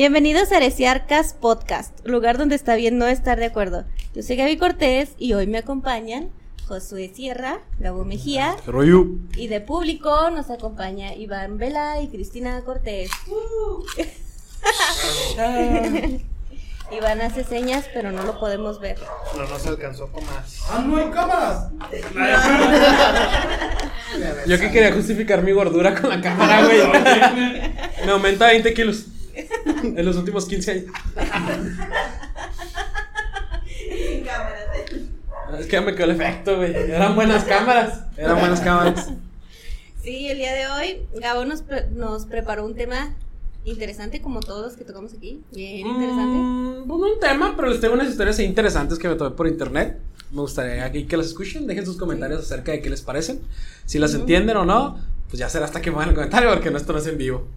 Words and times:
Bienvenidos 0.00 0.48
a 0.50 0.56
Heresiarcas 0.56 1.34
Podcast, 1.34 1.92
lugar 2.06 2.38
donde 2.38 2.54
está 2.54 2.74
bien 2.74 2.96
no 2.96 3.06
estar 3.06 3.38
de 3.38 3.44
acuerdo. 3.44 3.84
Yo 4.14 4.22
soy 4.22 4.36
Gaby 4.36 4.56
Cortés 4.56 5.10
y 5.18 5.34
hoy 5.34 5.46
me 5.46 5.58
acompañan 5.58 6.30
Josué 6.66 7.12
Sierra, 7.14 7.60
Gabo 7.78 8.06
Mejía 8.06 8.56
¿Qué 8.64 8.70
rollo? 8.70 9.04
y 9.36 9.48
de 9.48 9.60
público 9.60 10.30
nos 10.30 10.48
acompaña 10.48 11.14
Iván 11.14 11.58
Vela 11.58 12.00
y 12.00 12.08
Cristina 12.08 12.62
Cortés. 12.64 13.10
Iván 16.90 17.20
hace 17.20 17.44
señas, 17.44 17.84
pero 17.92 18.10
no 18.10 18.22
lo 18.22 18.40
podemos 18.40 18.80
ver. 18.80 18.96
No 19.36 19.46
nos 19.46 19.66
alcanzó 19.66 20.10
con 20.10 20.24
más. 20.24 20.62
¡Ah, 20.70 20.82
no 20.82 20.96
hay 20.96 21.10
cámaras! 21.10 21.72
Yo 24.46 24.58
que 24.58 24.70
quería 24.70 24.94
justificar 24.94 25.42
mi 25.42 25.52
gordura 25.52 25.94
con 25.94 26.08
la 26.08 26.22
cámara, 26.22 26.64
güey. 26.64 26.80
Me 28.06 28.12
aumenta 28.12 28.46
20 28.46 28.72
kilos 28.72 29.04
en 29.96 30.04
los 30.04 30.16
últimos 30.16 30.46
15 30.46 30.70
años. 30.70 30.84
Es 35.58 35.66
que 35.66 35.72
ya 35.72 35.80
me 35.80 35.94
quedó 35.94 36.04
el 36.04 36.20
efecto, 36.20 36.56
güey. 36.56 36.74
Eran 36.74 37.14
buenas 37.14 37.44
cámaras. 37.44 38.04
Eran 38.16 38.38
buenas 38.38 38.60
cámaras. 38.60 39.08
Sí, 40.02 40.28
el 40.28 40.38
día 40.38 40.54
de 40.54 40.66
hoy 40.68 41.02
Gabo 41.20 41.44
nos, 41.44 41.62
pre- 41.62 41.86
nos 41.90 42.24
preparó 42.26 42.64
un 42.64 42.74
tema 42.74 43.14
interesante 43.64 44.22
como 44.22 44.40
todos 44.40 44.64
los 44.64 44.76
que 44.76 44.84
tocamos 44.84 45.12
aquí. 45.12 45.40
Bien 45.52 45.86
interesante. 45.86 46.38
Mm, 46.38 46.88
no 46.88 46.94
un 46.96 47.20
tema, 47.20 47.54
pero 47.56 47.68
les 47.68 47.80
tengo 47.80 47.94
unas 47.94 48.08
historias 48.08 48.38
interesantes 48.40 48.98
que 48.98 49.08
me 49.08 49.16
tomé 49.16 49.36
por 49.36 49.46
internet. 49.46 49.98
Me 50.30 50.40
gustaría 50.40 50.84
aquí 50.84 51.04
que 51.04 51.16
las 51.16 51.26
escuchen. 51.26 51.66
Dejen 51.66 51.84
sus 51.84 51.96
comentarios 51.96 52.40
acerca 52.40 52.72
de 52.72 52.80
qué 52.80 52.88
les 52.88 53.02
parecen. 53.02 53.40
Si 53.84 53.98
las 53.98 54.14
entienden 54.14 54.56
o 54.56 54.64
no, 54.64 54.98
pues 55.28 55.38
ya 55.40 55.48
será 55.48 55.64
hasta 55.66 55.82
que 55.82 55.90
pongan 55.90 56.10
el 56.10 56.14
comentario 56.14 56.48
porque 56.50 56.70
no 56.70 56.78
esto 56.78 56.92
no 56.92 57.00
es 57.00 57.06
en 57.08 57.18
vivo. 57.18 57.48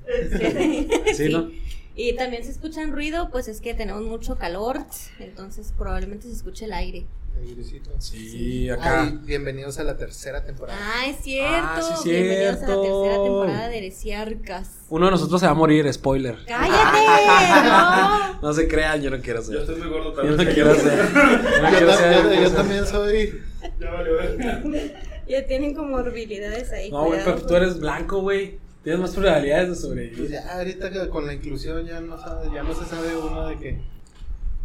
Sí, 1.15 1.29
¿no? 1.31 1.49
Y 1.95 2.15
también 2.15 2.43
se 2.43 2.51
escuchan 2.51 2.91
ruido, 2.91 3.29
pues 3.31 3.47
es 3.47 3.61
que 3.61 3.73
tenemos 3.73 4.01
mucho 4.03 4.35
calor, 4.37 4.79
entonces 5.19 5.73
probablemente 5.77 6.27
se 6.27 6.33
escuche 6.33 6.65
el 6.65 6.73
aire. 6.73 7.05
Airecito. 7.39 7.89
Sí, 7.99 8.69
acá. 8.69 9.03
Ay, 9.03 9.19
bienvenidos 9.23 9.77
a 9.79 9.83
la 9.83 9.97
tercera 9.97 10.43
temporada. 10.45 10.77
Ah, 10.81 11.07
es 11.07 11.17
cierto. 11.17 11.55
Ah, 11.57 11.99
sí, 12.01 12.09
Bienvenidos 12.11 12.57
a 12.57 12.67
la 12.67 12.81
tercera 12.81 13.23
temporada 13.23 13.69
de 13.69 13.77
Heresiarcas. 13.79 14.69
Uno 14.89 15.05
de 15.05 15.11
nosotros 15.11 15.39
se 15.39 15.47
va 15.47 15.51
a 15.51 15.55
morir, 15.55 15.91
spoiler. 15.93 16.37
¡Cállate! 16.47 17.63
¡No! 17.67 18.41
No 18.41 18.53
se 18.53 18.67
crean, 18.67 19.01
yo 19.01 19.09
no 19.11 19.19
quiero 19.19 19.41
ser. 19.41 19.55
Yo 19.55 19.59
estoy 19.61 19.75
muy 19.77 19.89
gordo 19.89 20.11
Yo 20.11 20.15
también. 20.35 20.37
no 20.47 20.53
quiero 20.53 20.75
ser. 20.79 21.07
Yo 21.13 21.61
no 21.61 21.69
yo, 21.71 21.77
quiero 21.77 21.87
ta- 21.87 21.97
ser. 21.97 22.13
yo- 22.13 22.21
yo 22.23 22.29
quiero 22.29 22.47
ser. 22.49 22.55
también 22.57 22.85
soy. 22.87 23.41
Ya 23.79 23.91
valió 23.91 24.13
ver. 24.13 24.95
Ya 25.27 25.45
tienen 25.47 25.73
comorbilidades 25.73 26.71
ahí. 26.71 26.91
No, 26.91 27.05
güey, 27.05 27.19
pero 27.23 27.41
tú 27.41 27.55
eres 27.55 27.79
blanco, 27.79 28.21
güey. 28.21 28.59
Tienes 28.83 28.99
más 28.99 29.11
probabilidades 29.11 29.69
de 29.69 29.75
sobrevivir. 29.75 30.17
Pues 30.17 30.31
ya 30.31 30.57
ahorita 30.57 30.91
que 30.91 31.07
con 31.07 31.25
la 31.25 31.33
inclusión 31.33 31.85
ya 31.85 32.01
no, 32.01 32.19
sabe, 32.19 32.49
ya 32.53 32.63
no 32.63 32.73
se 32.73 32.85
sabe 32.85 33.15
uno 33.15 33.47
de 33.47 33.57
que. 33.57 33.81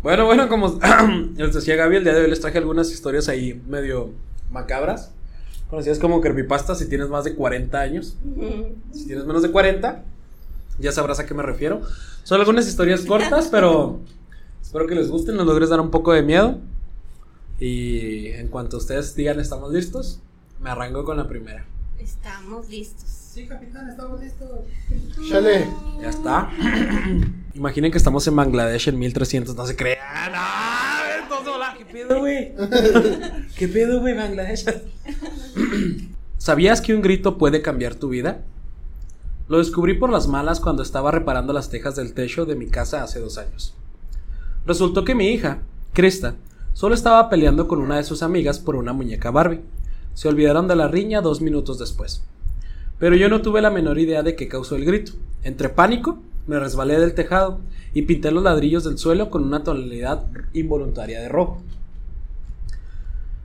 Bueno, 0.03 0.27
bueno, 0.27 0.49
como 0.49 0.79
les 1.37 1.55
decía 1.55 1.77
Gaby, 1.77 1.97
el 1.97 2.05
día 2.05 2.15
de 2.15 2.23
hoy 2.23 2.31
les 2.31 2.41
traje 2.41 2.59
algunas 2.59 2.91
historias 2.91 3.29
ahí 3.29 3.63
medio 3.69 4.11
macabras. 4.51 5.13
Conocidas 5.71 6.01
como 6.01 6.21
creepypastas 6.21 6.79
si 6.79 6.89
tienes 6.89 7.09
más 7.09 7.25
de 7.25 7.35
40 7.35 7.79
años. 7.79 8.17
Si 8.93 9.07
tienes 9.07 9.25
menos 9.25 9.43
de 9.43 9.53
40, 9.53 10.03
ya 10.79 10.93
sabrás 10.93 11.21
a 11.21 11.27
qué 11.27 11.35
me 11.35 11.43
refiero. 11.43 11.83
Son 12.25 12.41
algunas 12.41 12.67
historias 12.67 13.03
cortas, 13.03 13.49
pero 13.51 14.01
espero 14.61 14.87
que 14.89 14.97
les 14.97 15.11
gusten, 15.11 15.37
nos 15.37 15.47
logres 15.47 15.69
dar 15.69 15.81
un 15.81 15.91
poco 15.91 16.13
de 16.13 16.23
miedo. 16.23 16.59
Y 17.61 18.29
en 18.29 18.49
cuanto 18.49 18.79
ustedes 18.79 19.15
digan 19.15 19.39
estamos 19.39 19.73
listos, 19.73 20.21
me 20.61 20.71
arranco 20.71 21.05
con 21.05 21.17
la 21.17 21.29
primera. 21.29 21.67
Estamos 21.99 22.69
listos. 22.69 23.18
Sí, 23.39 23.47
capitán, 23.47 23.89
estamos 23.89 24.21
listos. 24.21 24.49
Chale. 25.29 25.69
Ya 26.03 26.11
está. 26.11 26.51
Imaginen 27.55 27.93
que 27.93 27.99
estamos 27.99 28.27
en 28.27 28.35
Bangladesh 28.35 28.89
en 28.89 28.99
1300, 28.99 29.55
no 29.55 29.65
se 29.65 29.77
crean. 29.77 29.99
¡Ah! 30.03 31.05
Entonces, 31.23 31.49
hola, 31.55 31.77
¿Qué 31.79 31.85
pedo, 31.85 32.19
güey? 32.19 32.53
¿Qué 33.57 33.69
pedo, 33.69 34.01
güey, 34.01 34.17
Bangladesh? 34.17 34.65
¿Sabías 36.39 36.81
que 36.81 36.93
un 36.97 37.01
grito 37.01 37.39
puede 37.39 37.63
cambiar 37.63 37.95
tu 37.95 38.09
vida? 38.09 38.41
Lo 39.47 39.59
descubrí 39.59 39.95
por 39.95 40.11
las 40.11 40.27
malas 40.27 40.59
cuando 40.59 40.83
estaba 40.83 41.13
reparando 41.13 41.53
las 41.53 41.71
tejas 41.71 41.95
del 41.95 42.15
techo 42.15 42.45
de 42.45 42.57
mi 42.57 42.67
casa 42.67 43.05
hace 43.05 43.21
dos 43.21 43.39
años. 43.39 43.73
Resultó 44.67 45.05
que 45.05 45.15
mi 45.15 45.29
hija, 45.29 45.61
Krista, 45.93 46.35
solo 46.73 46.97
estaba 46.97 47.31
peleando 47.31 47.69
con 47.69 47.79
una 47.79 47.99
de 47.99 48.05
sus 48.05 48.25
amigas 48.25 48.59
por 48.59 48.75
una 48.75 48.93
muñeca 48.93 49.31
Barbie. 49.31 49.63
Se 50.15 50.27
olvidaron 50.27 50.67
de 50.67 50.75
la 50.75 50.89
riña 50.89 51.21
dos 51.21 51.41
minutos 51.41 51.79
después. 51.79 52.25
Pero 52.99 53.17
yo 53.17 53.29
no 53.29 53.43
tuve 53.43 53.61
la 53.63 53.71
menor 53.71 53.99
idea 53.99 54.23
de 54.23 54.35
qué 54.35 54.49
causó 54.49 54.77
el 54.77 54.85
grito. 54.85 55.13
Entre 55.43 55.69
pánico, 55.69 56.19
me 56.47 56.59
resbalé 56.59 56.99
del 56.99 57.15
tejado 57.15 57.61
y 57.95 58.03
pinté 58.03 58.31
los 58.31 58.43
ladrillos 58.43 58.85
del 58.85 58.99
suelo 58.99 59.31
con 59.31 59.45
una 59.45 59.63
tonalidad 59.63 60.27
involuntaria 60.53 61.21
de 61.21 61.29
rojo. 61.29 61.63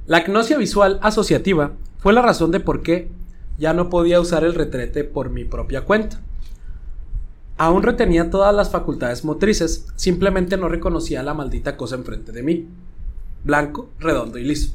La 0.08 0.18
agnosia 0.18 0.58
visual 0.58 1.00
asociativa 1.02 1.74
fue 2.00 2.14
la 2.14 2.22
razón 2.22 2.52
de 2.52 2.60
por 2.60 2.82
qué 2.82 3.10
ya 3.58 3.74
no 3.74 3.90
podía 3.90 4.20
usar 4.20 4.44
el 4.44 4.56
retrete 4.56 5.04
por 5.04 5.30
mi 5.30 5.46
propia 5.46 5.82
cuenta. 5.82 6.20
Aún 7.58 7.84
retenía 7.84 8.30
todas 8.30 8.54
las 8.54 8.72
facultades 8.72 9.24
motrices, 9.24 9.86
simplemente 9.96 10.58
no 10.58 10.68
reconocía 10.68 11.22
la 11.24 11.36
maldita 11.36 11.78
cosa 11.78 11.96
enfrente 11.96 12.32
de 12.32 12.44
mí. 12.44 12.68
Blanco, 13.44 13.90
redondo 14.00 14.40
y 14.40 14.44
liso. 14.44 14.74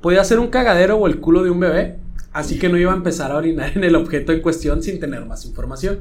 Podía 0.00 0.24
ser 0.24 0.38
un 0.38 0.48
cagadero 0.48 0.96
o 0.96 1.06
el 1.06 1.20
culo 1.20 1.42
de 1.42 1.50
un 1.50 1.60
bebé, 1.60 1.98
así 2.32 2.58
que 2.58 2.68
no 2.68 2.76
iba 2.76 2.92
a 2.92 2.96
empezar 2.96 3.32
a 3.32 3.36
orinar 3.36 3.72
en 3.76 3.84
el 3.84 3.96
objeto 3.96 4.32
en 4.32 4.42
cuestión 4.42 4.82
sin 4.82 5.00
tener 5.00 5.24
más 5.24 5.44
información. 5.44 6.00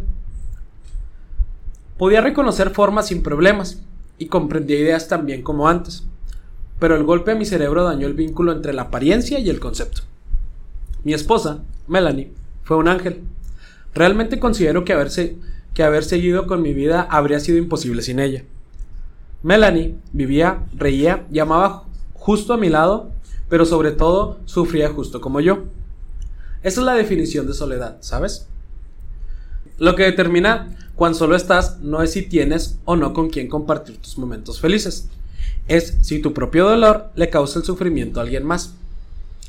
Podía 1.98 2.22
reconocer 2.22 2.70
formas 2.70 3.08
sin 3.08 3.24
problemas 3.24 3.82
y 4.20 4.28
comprendía 4.28 4.80
ideas 4.80 5.08
tan 5.08 5.26
bien 5.26 5.42
como 5.42 5.68
antes, 5.68 6.06
pero 6.80 6.96
el 6.96 7.04
golpe 7.04 7.32
a 7.32 7.36
mi 7.36 7.46
cerebro 7.46 7.84
dañó 7.84 8.06
el 8.06 8.14
vínculo 8.14 8.52
entre 8.52 8.74
la 8.74 8.84
apariencia 8.84 9.40
y 9.40 9.50
el 9.50 9.60
concepto. 9.60 10.04
Mi 11.04 11.14
esposa, 11.14 11.64
Melanie, 11.88 12.32
fue 12.64 12.78
un 12.78 12.88
ángel. 12.88 13.22
Realmente 13.96 14.40
considero 14.40 14.86
que, 14.86 14.94
haberse, 14.94 15.38
que 15.74 15.84
haber 15.84 16.04
seguido 16.04 16.46
con 16.46 16.62
mi 16.62 16.74
vida 16.74 17.08
habría 17.10 17.40
sido 17.40 17.58
imposible 17.58 18.04
sin 18.04 18.20
ella. 18.20 18.44
Melanie 19.42 19.96
vivía, 20.14 20.66
reía 20.76 21.26
y 21.32 21.40
amaba 21.40 21.84
justo 22.14 22.54
a 22.54 22.58
mi 22.58 22.70
lado, 22.70 23.12
pero 23.50 23.66
sobre 23.66 23.92
todo 23.92 24.40
sufría 24.46 24.90
justo 24.90 25.22
como 25.22 25.40
yo. 25.40 25.64
Esa 26.64 26.82
es 26.82 26.86
la 26.86 26.96
definición 26.96 27.48
de 27.48 27.54
soledad, 27.54 27.98
¿sabes? 28.02 28.48
Lo 29.78 29.96
que 29.96 30.04
determina 30.04 30.76
cuán 30.96 31.16
solo 31.16 31.36
estás 31.36 31.80
no 31.80 32.02
es 32.02 32.12
si 32.12 32.24
tienes 32.24 32.80
o 32.86 32.96
no 32.96 33.14
con 33.14 33.30
quién 33.30 33.48
compartir 33.48 33.98
tus 33.98 34.18
momentos 34.18 34.60
felices. 34.60 35.08
Es 35.68 35.98
si 36.02 36.20
tu 36.20 36.34
propio 36.34 36.68
dolor 36.68 37.12
le 37.16 37.30
causa 37.30 37.60
el 37.60 37.66
sufrimiento 37.66 38.20
a 38.20 38.24
alguien 38.24 38.46
más. 38.46 38.74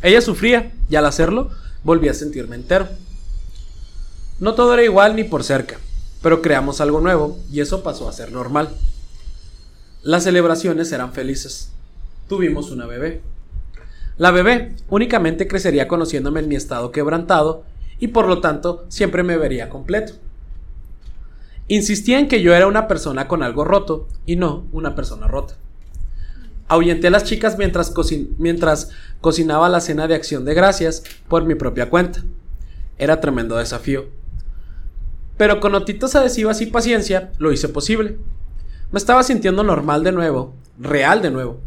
Ella 0.03 0.21
sufría 0.21 0.73
y 0.91 0.97
al 0.97 1.07
hacerlo 1.07 1.51
volví 1.83 2.09
a 2.09 2.15
sentirme 2.15 2.57
entero. 2.57 2.89
No 4.39 4.55
todo 4.55 4.75
era 4.75 4.85
igual 4.85 5.17
ni 5.17 5.25
por 5.25 5.43
cerca, 5.43 5.79
pero 6.23 6.43
creamos 6.43 6.81
algo 6.81 7.01
nuevo 7.01 7.39
y 7.51 7.61
eso 7.61 7.83
pasó 7.83 8.09
a 8.09 8.13
ser 8.13 8.31
normal. 8.31 8.69
Las 10.03 10.25
celebraciones 10.25 10.93
eran 10.93 11.13
felices. 11.13 11.71
Tuvimos 12.29 12.71
una 12.71 12.87
bebé. 12.87 13.23
La 14.19 14.33
bebé 14.33 14.75
únicamente 14.91 15.47
crecería 15.47 15.87
conociéndome 15.87 16.41
en 16.41 16.49
mi 16.49 16.57
estado 16.57 16.91
quebrantado 16.91 17.65
y 18.01 18.09
por 18.09 18.27
lo 18.27 18.41
tanto 18.41 18.85
siempre 18.89 19.23
me 19.23 19.37
vería 19.37 19.69
completo. 19.69 20.15
Insistía 21.69 22.19
en 22.19 22.29
que 22.29 22.43
yo 22.43 22.55
era 22.55 22.67
una 22.67 22.89
persona 22.89 23.29
con 23.29 23.43
algo 23.43 23.65
roto 23.65 24.09
y 24.27 24.37
no 24.37 24.67
una 24.73 24.95
persona 24.95 25.29
rota. 25.29 25.55
Ahuyenté 26.67 27.07
a 27.07 27.11
las 27.11 27.25
chicas 27.25 27.57
mientras, 27.59 27.95
mientras 28.39 28.91
cocinaba 29.21 29.69
la 29.69 29.81
cena 29.81 30.09
de 30.09 30.15
acción 30.15 30.45
de 30.45 30.55
gracias 30.55 31.05
por 31.29 31.45
mi 31.45 31.55
propia 31.55 31.89
cuenta. 31.89 32.25
Era 32.99 33.21
tremendo 33.21 33.57
desafío. 33.57 34.07
Pero 35.37 35.61
con 35.61 35.73
notitas 35.73 36.17
adhesivas 36.17 36.61
y 36.61 36.67
paciencia 36.67 37.31
lo 37.39 37.53
hice 37.53 37.69
posible. 37.69 38.19
Me 38.91 38.99
estaba 38.99 39.23
sintiendo 39.23 39.63
normal 39.63 40.03
de 40.03 40.13
nuevo, 40.13 40.55
real 40.79 41.23
de 41.23 41.31
nuevo, 41.31 41.61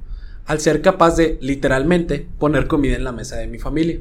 al 0.46 0.60
ser 0.60 0.82
capaz 0.82 1.16
de, 1.16 1.38
literalmente, 1.42 2.28
poner 2.40 2.68
comida 2.68 2.96
en 2.96 3.04
la 3.04 3.12
mesa 3.12 3.38
de 3.38 3.48
mi 3.48 3.60
familia. 3.60 4.00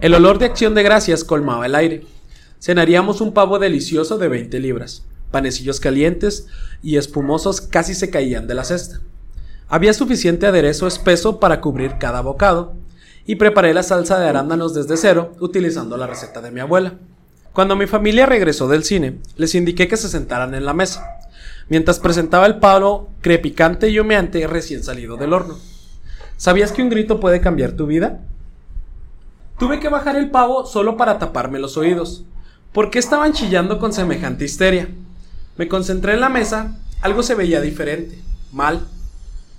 El 0.00 0.14
olor 0.14 0.38
de 0.38 0.46
acción 0.46 0.74
de 0.74 0.82
gracias 0.82 1.24
colmaba 1.24 1.66
el 1.66 1.74
aire. 1.74 2.04
Cenaríamos 2.60 3.20
un 3.20 3.32
pavo 3.32 3.58
delicioso 3.58 4.18
de 4.18 4.28
20 4.28 4.58
libras. 4.60 5.04
Panecillos 5.30 5.80
calientes 5.80 6.46
y 6.82 6.96
espumosos 6.96 7.60
casi 7.60 7.94
se 7.94 8.10
caían 8.10 8.46
de 8.46 8.54
la 8.54 8.64
cesta. 8.64 9.00
Había 9.68 9.92
suficiente 9.92 10.46
aderezo 10.46 10.86
espeso 10.86 11.40
para 11.40 11.60
cubrir 11.60 11.98
cada 11.98 12.20
bocado, 12.20 12.74
y 13.26 13.34
preparé 13.34 13.74
la 13.74 13.82
salsa 13.82 14.18
de 14.18 14.28
arándanos 14.28 14.72
desde 14.72 14.96
cero 14.96 15.32
utilizando 15.40 15.96
la 15.96 16.06
receta 16.06 16.40
de 16.40 16.52
mi 16.52 16.60
abuela. 16.60 16.94
Cuando 17.52 17.74
mi 17.74 17.86
familia 17.86 18.26
regresó 18.26 18.68
del 18.68 18.84
cine, 18.84 19.18
les 19.36 19.54
indiqué 19.54 19.88
que 19.88 19.96
se 19.96 20.08
sentaran 20.08 20.54
en 20.54 20.64
la 20.64 20.74
mesa, 20.74 21.15
mientras 21.68 21.98
presentaba 21.98 22.46
el 22.46 22.58
pavo 22.58 23.10
crepicante 23.20 23.88
y 23.88 23.98
humeante 23.98 24.46
recién 24.46 24.82
salido 24.82 25.16
del 25.16 25.32
horno. 25.32 25.56
¿Sabías 26.36 26.72
que 26.72 26.82
un 26.82 26.90
grito 26.90 27.18
puede 27.18 27.40
cambiar 27.40 27.72
tu 27.72 27.86
vida? 27.86 28.20
Tuve 29.58 29.80
que 29.80 29.88
bajar 29.88 30.16
el 30.16 30.30
pavo 30.30 30.66
solo 30.66 30.96
para 30.96 31.18
taparme 31.18 31.58
los 31.58 31.76
oídos. 31.76 32.24
¿Por 32.72 32.90
qué 32.90 32.98
estaban 32.98 33.32
chillando 33.32 33.78
con 33.78 33.92
semejante 33.92 34.44
histeria? 34.44 34.88
Me 35.56 35.66
concentré 35.66 36.12
en 36.12 36.20
la 36.20 36.28
mesa, 36.28 36.78
algo 37.00 37.22
se 37.22 37.34
veía 37.34 37.62
diferente, 37.62 38.18
mal. 38.52 38.86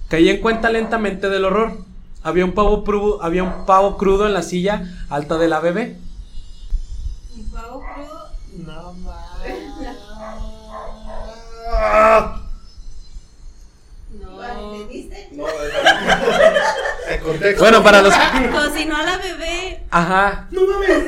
Caí 0.07 0.29
en 0.29 0.39
cuenta 0.39 0.69
lentamente 0.69 1.29
del 1.29 1.45
horror. 1.45 1.79
Había 2.21 2.45
un 2.45 2.53
pavo, 2.53 2.83
había 3.21 3.43
un 3.43 3.65
pavo 3.65 3.97
crudo 3.97 4.27
en 4.27 4.33
la 4.33 4.43
silla 4.43 5.05
alta 5.09 5.37
de 5.37 5.47
la 5.47 5.59
bebé. 5.59 5.97
No. 11.79 12.47
No, 14.19 14.43
en 17.09 17.19
contexto. 17.21 17.63
Bueno, 17.63 17.83
para 17.83 18.01
los... 18.01 18.13
Cocinó 18.13 18.97
a 18.97 19.03
la 19.03 19.17
bebé. 19.17 19.83
Ajá. 19.91 20.47
No 20.51 20.61
mames. 20.67 21.03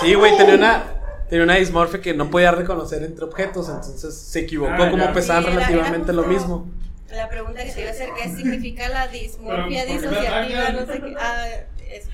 Sí, 0.00 0.14
güey, 0.14 0.36
tenía 0.36 0.54
una, 0.54 0.84
tenía 1.28 1.44
una 1.44 1.54
dismorfia 1.56 2.00
que 2.00 2.14
no 2.14 2.30
podía 2.30 2.50
reconocer 2.52 3.02
entre 3.02 3.24
objetos, 3.24 3.68
entonces 3.68 4.14
se 4.16 4.40
equivocó 4.40 4.72
Ah, 4.74 4.90
como 4.90 5.04
ya. 5.04 5.12
pesaban 5.12 5.44
Sí, 5.44 5.50
relativamente 5.50 6.12
lo 6.12 6.24
mismo. 6.24 6.68
La 7.10 7.28
pregunta 7.28 7.64
que 7.64 7.72
te 7.72 7.80
iba 7.80 7.90
a 7.90 7.92
hacer, 7.92 8.08
¿qué 8.20 8.28
significa 8.34 8.88
la 8.88 9.08
dismorfia 9.08 9.84
Pero, 9.86 10.00
¿por 10.10 10.10
qué 10.20 10.30
me 10.30 10.46
disociativa? 10.46 10.70
No 10.70 10.86
sé 10.86 11.00
qué. 11.00 11.14
Ah, 11.18 11.46
eso. 11.90 12.08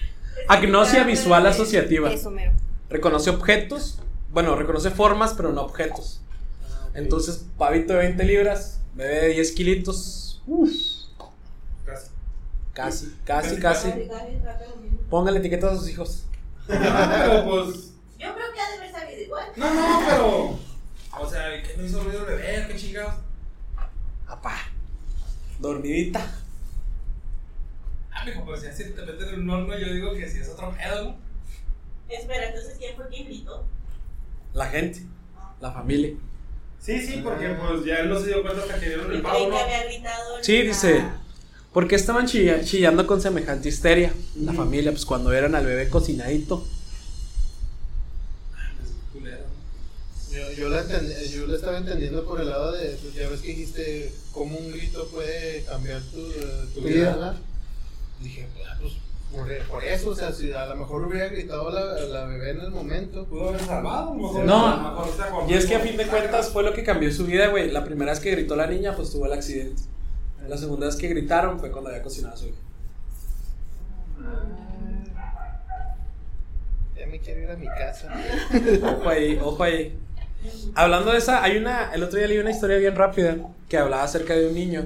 Agnosia 0.49 1.05
visual 1.05 1.47
asociativa. 1.47 2.11
Eso, 2.11 2.31
mero. 2.31 2.53
Reconoce 2.91 3.31
objetos, 3.31 4.01
bueno, 4.31 4.55
reconoce 4.57 4.91
formas, 4.91 5.35
pero 5.35 5.53
no 5.53 5.63
objetos. 5.63 6.21
Entonces, 6.97 7.47
pavito 7.59 7.93
de 7.93 7.99
20 8.01 8.25
libras, 8.25 8.81
bebé 8.95 9.21
de 9.21 9.29
10 9.35 9.53
kilitos. 9.53 10.43
Uf, 10.47 10.71
Casi. 11.85 12.11
casi, 12.73 13.07
casi, 13.25 13.61
casi. 13.61 13.93
Póngale 15.11 15.39
etiquetas 15.39 15.73
a 15.73 15.77
sus 15.77 15.89
hijos. 15.91 16.25
Pero 16.67 17.45
pues. 17.49 17.93
Yo 18.19 18.35
creo 18.35 18.53
que 18.53 18.61
ha 18.61 18.71
de 18.71 18.77
haber 18.79 18.91
sabido 18.93 19.23
igual. 19.23 19.47
No, 19.57 19.75
no, 19.75 20.01
pero. 20.09 20.59
O 21.23 21.31
sea, 21.31 21.63
¿qué 21.63 21.75
no 21.77 21.85
hizo 21.85 22.03
ruido 22.03 22.21
el 22.21 22.37
bebé? 22.37 22.67
¿Qué 22.69 22.77
chingados? 22.77 23.15
Apá. 24.27 24.57
Dormidita. 25.59 26.21
Ah, 28.13 28.25
mijo, 28.25 28.45
pues 28.45 28.61
si 28.63 28.67
así 28.69 28.85
te 28.85 29.03
metes 29.03 29.29
en 29.29 29.43
un 29.43 29.51
horno, 29.51 29.79
yo 29.79 29.93
digo 29.93 30.15
que 30.15 30.29
si 30.29 30.39
es 30.39 30.49
otro 30.49 30.75
pedo, 30.75 31.05
¿no? 31.05 31.17
Espera, 32.09 32.49
entonces, 32.49 32.77
¿quién 32.79 32.97
fue 32.97 33.09
quien 33.09 33.27
gritó? 33.27 33.65
La 34.55 34.67
gente, 34.67 35.03
la 35.61 35.73
familia. 35.73 36.15
Sí, 36.87 37.05
sí, 37.05 37.21
porque 37.23 37.49
pues 37.49 37.85
ya 37.85 37.97
él 37.97 38.09
no 38.09 38.21
se 38.21 38.29
dio 38.29 38.43
cuenta 38.43 38.63
hasta 38.63 38.79
que 38.79 38.87
vieron 38.87 39.07
el 39.07 39.21
Creí 39.21 39.23
pavo, 39.23 39.39
que 39.45 39.49
¿no? 39.51 39.59
había 39.59 39.85
gritado. 39.85 40.37
Sí, 40.41 40.59
la- 40.59 40.65
dice. 40.69 41.05
¿Por 41.73 41.89
qué 41.89 41.97
estaban 41.97 42.27
chilla- 42.27 42.65
chillando 42.65 43.07
con 43.07 43.21
semejante 43.21 43.69
histeria? 43.69 44.15
La 44.41 44.53
familia, 44.55 44.93
pues 44.93 45.05
cuando 45.05 45.31
vieron 45.31 45.55
al 45.57 45.67
bebé 45.67 45.89
cocinadito. 45.91 46.65
Culero. 49.13 49.45
Yo, 50.33 50.53
yo, 50.53 50.69
la 50.69 50.83
entendí- 50.85 51.29
yo 51.35 51.47
la 51.47 51.57
estaba 51.57 51.79
entendiendo 51.79 52.25
por 52.25 52.41
el 52.41 52.49
lado 52.49 52.73
de, 52.73 52.91
pues, 53.03 53.15
ya 53.15 53.29
ves 53.29 53.41
que 53.41 53.49
dijiste 53.49 54.13
cómo 54.33 54.57
un 54.57 54.71
grito 54.73 55.07
puede 55.09 55.65
cambiar 55.65 56.01
tu, 56.03 56.23
tu 56.75 56.87
vida. 56.87 57.37
Dije, 58.23 58.47
ah, 58.67 58.79
pues 58.81 58.93
por, 59.33 59.59
por 59.69 59.85
eso, 59.85 60.11
o 60.11 60.15
sea, 60.15 60.33
si 60.33 60.53
a 60.53 60.67
lo 60.67 60.77
mejor 60.77 61.07
hubiera 61.07 61.29
gritado 61.29 61.71
la, 61.71 62.01
la 62.01 62.25
bebé 62.27 62.51
en 62.51 62.61
el 62.61 62.71
momento. 62.71 63.25
Pudo 63.27 63.51
haber 63.51 63.61
salvado, 63.61 64.15
mejor. 64.15 64.45
No, 64.45 64.67
a 64.67 64.77
lo 64.77 65.07
mejor. 65.07 65.51
Y 65.51 65.55
es 65.55 65.67
que 65.67 65.77
a 65.77 65.81
fin 65.81 65.97
de 65.97 66.07
cuentas 66.07 66.51
fue 66.51 66.63
lo 66.63 66.73
que 66.73 66.83
cambió 66.85 67.13
su 67.13 67.27
vida, 67.27 67.49
güey. 67.49 67.71
La 67.71 67.85
primera 67.85 68.13
vez 68.13 68.21
que 68.21 68.31
gritó 68.31 68.57
la 68.57 68.67
niña, 68.67 68.95
pues 68.95 69.11
tuvo 69.11 69.27
el 69.27 69.33
accidente. 69.33 69.83
La 70.49 70.57
segunda 70.57 70.87
vez 70.87 70.97
que 70.97 71.09
gritaron 71.09 71.59
fue 71.59 71.73
cuando 71.73 71.91
había 71.91 72.03
cocinado 72.03 72.35
a 72.35 72.37
su 72.37 72.47
hija. 72.47 72.59
Ya 76.97 77.07
me 77.07 77.19
quiero 77.19 77.41
ir 77.43 77.51
a 77.51 77.57
mi 77.57 77.67
casa. 77.67 78.15
Ojo 78.83 79.09
ahí, 79.09 79.39
ojo 79.43 79.63
ahí. 79.63 79.99
Hablando 80.75 81.13
de 81.13 81.19
esa, 81.19 81.43
hay 81.43 81.57
una. 81.57 81.93
El 81.93 82.03
otro 82.03 82.19
día 82.19 82.29
leí 82.29 82.39
una 82.39 82.51
historia 82.51 82.79
bien 82.79 82.95
rápida 82.95 83.37
que 83.69 83.77
hablaba 83.77 84.05
acerca 84.05 84.35
de 84.35 84.47
un 84.47 84.55
niño 84.55 84.85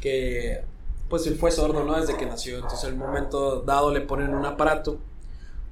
que, 0.00 0.62
pues 1.12 1.26
él 1.26 1.36
fue 1.36 1.50
sordo, 1.50 1.84
¿no? 1.84 2.00
Desde 2.00 2.16
que 2.16 2.24
nació. 2.24 2.54
Entonces, 2.56 2.84
en 2.88 2.94
un 2.94 3.00
momento 3.00 3.60
dado 3.60 3.92
le 3.92 4.00
ponen 4.00 4.32
un 4.32 4.46
aparato 4.46 4.96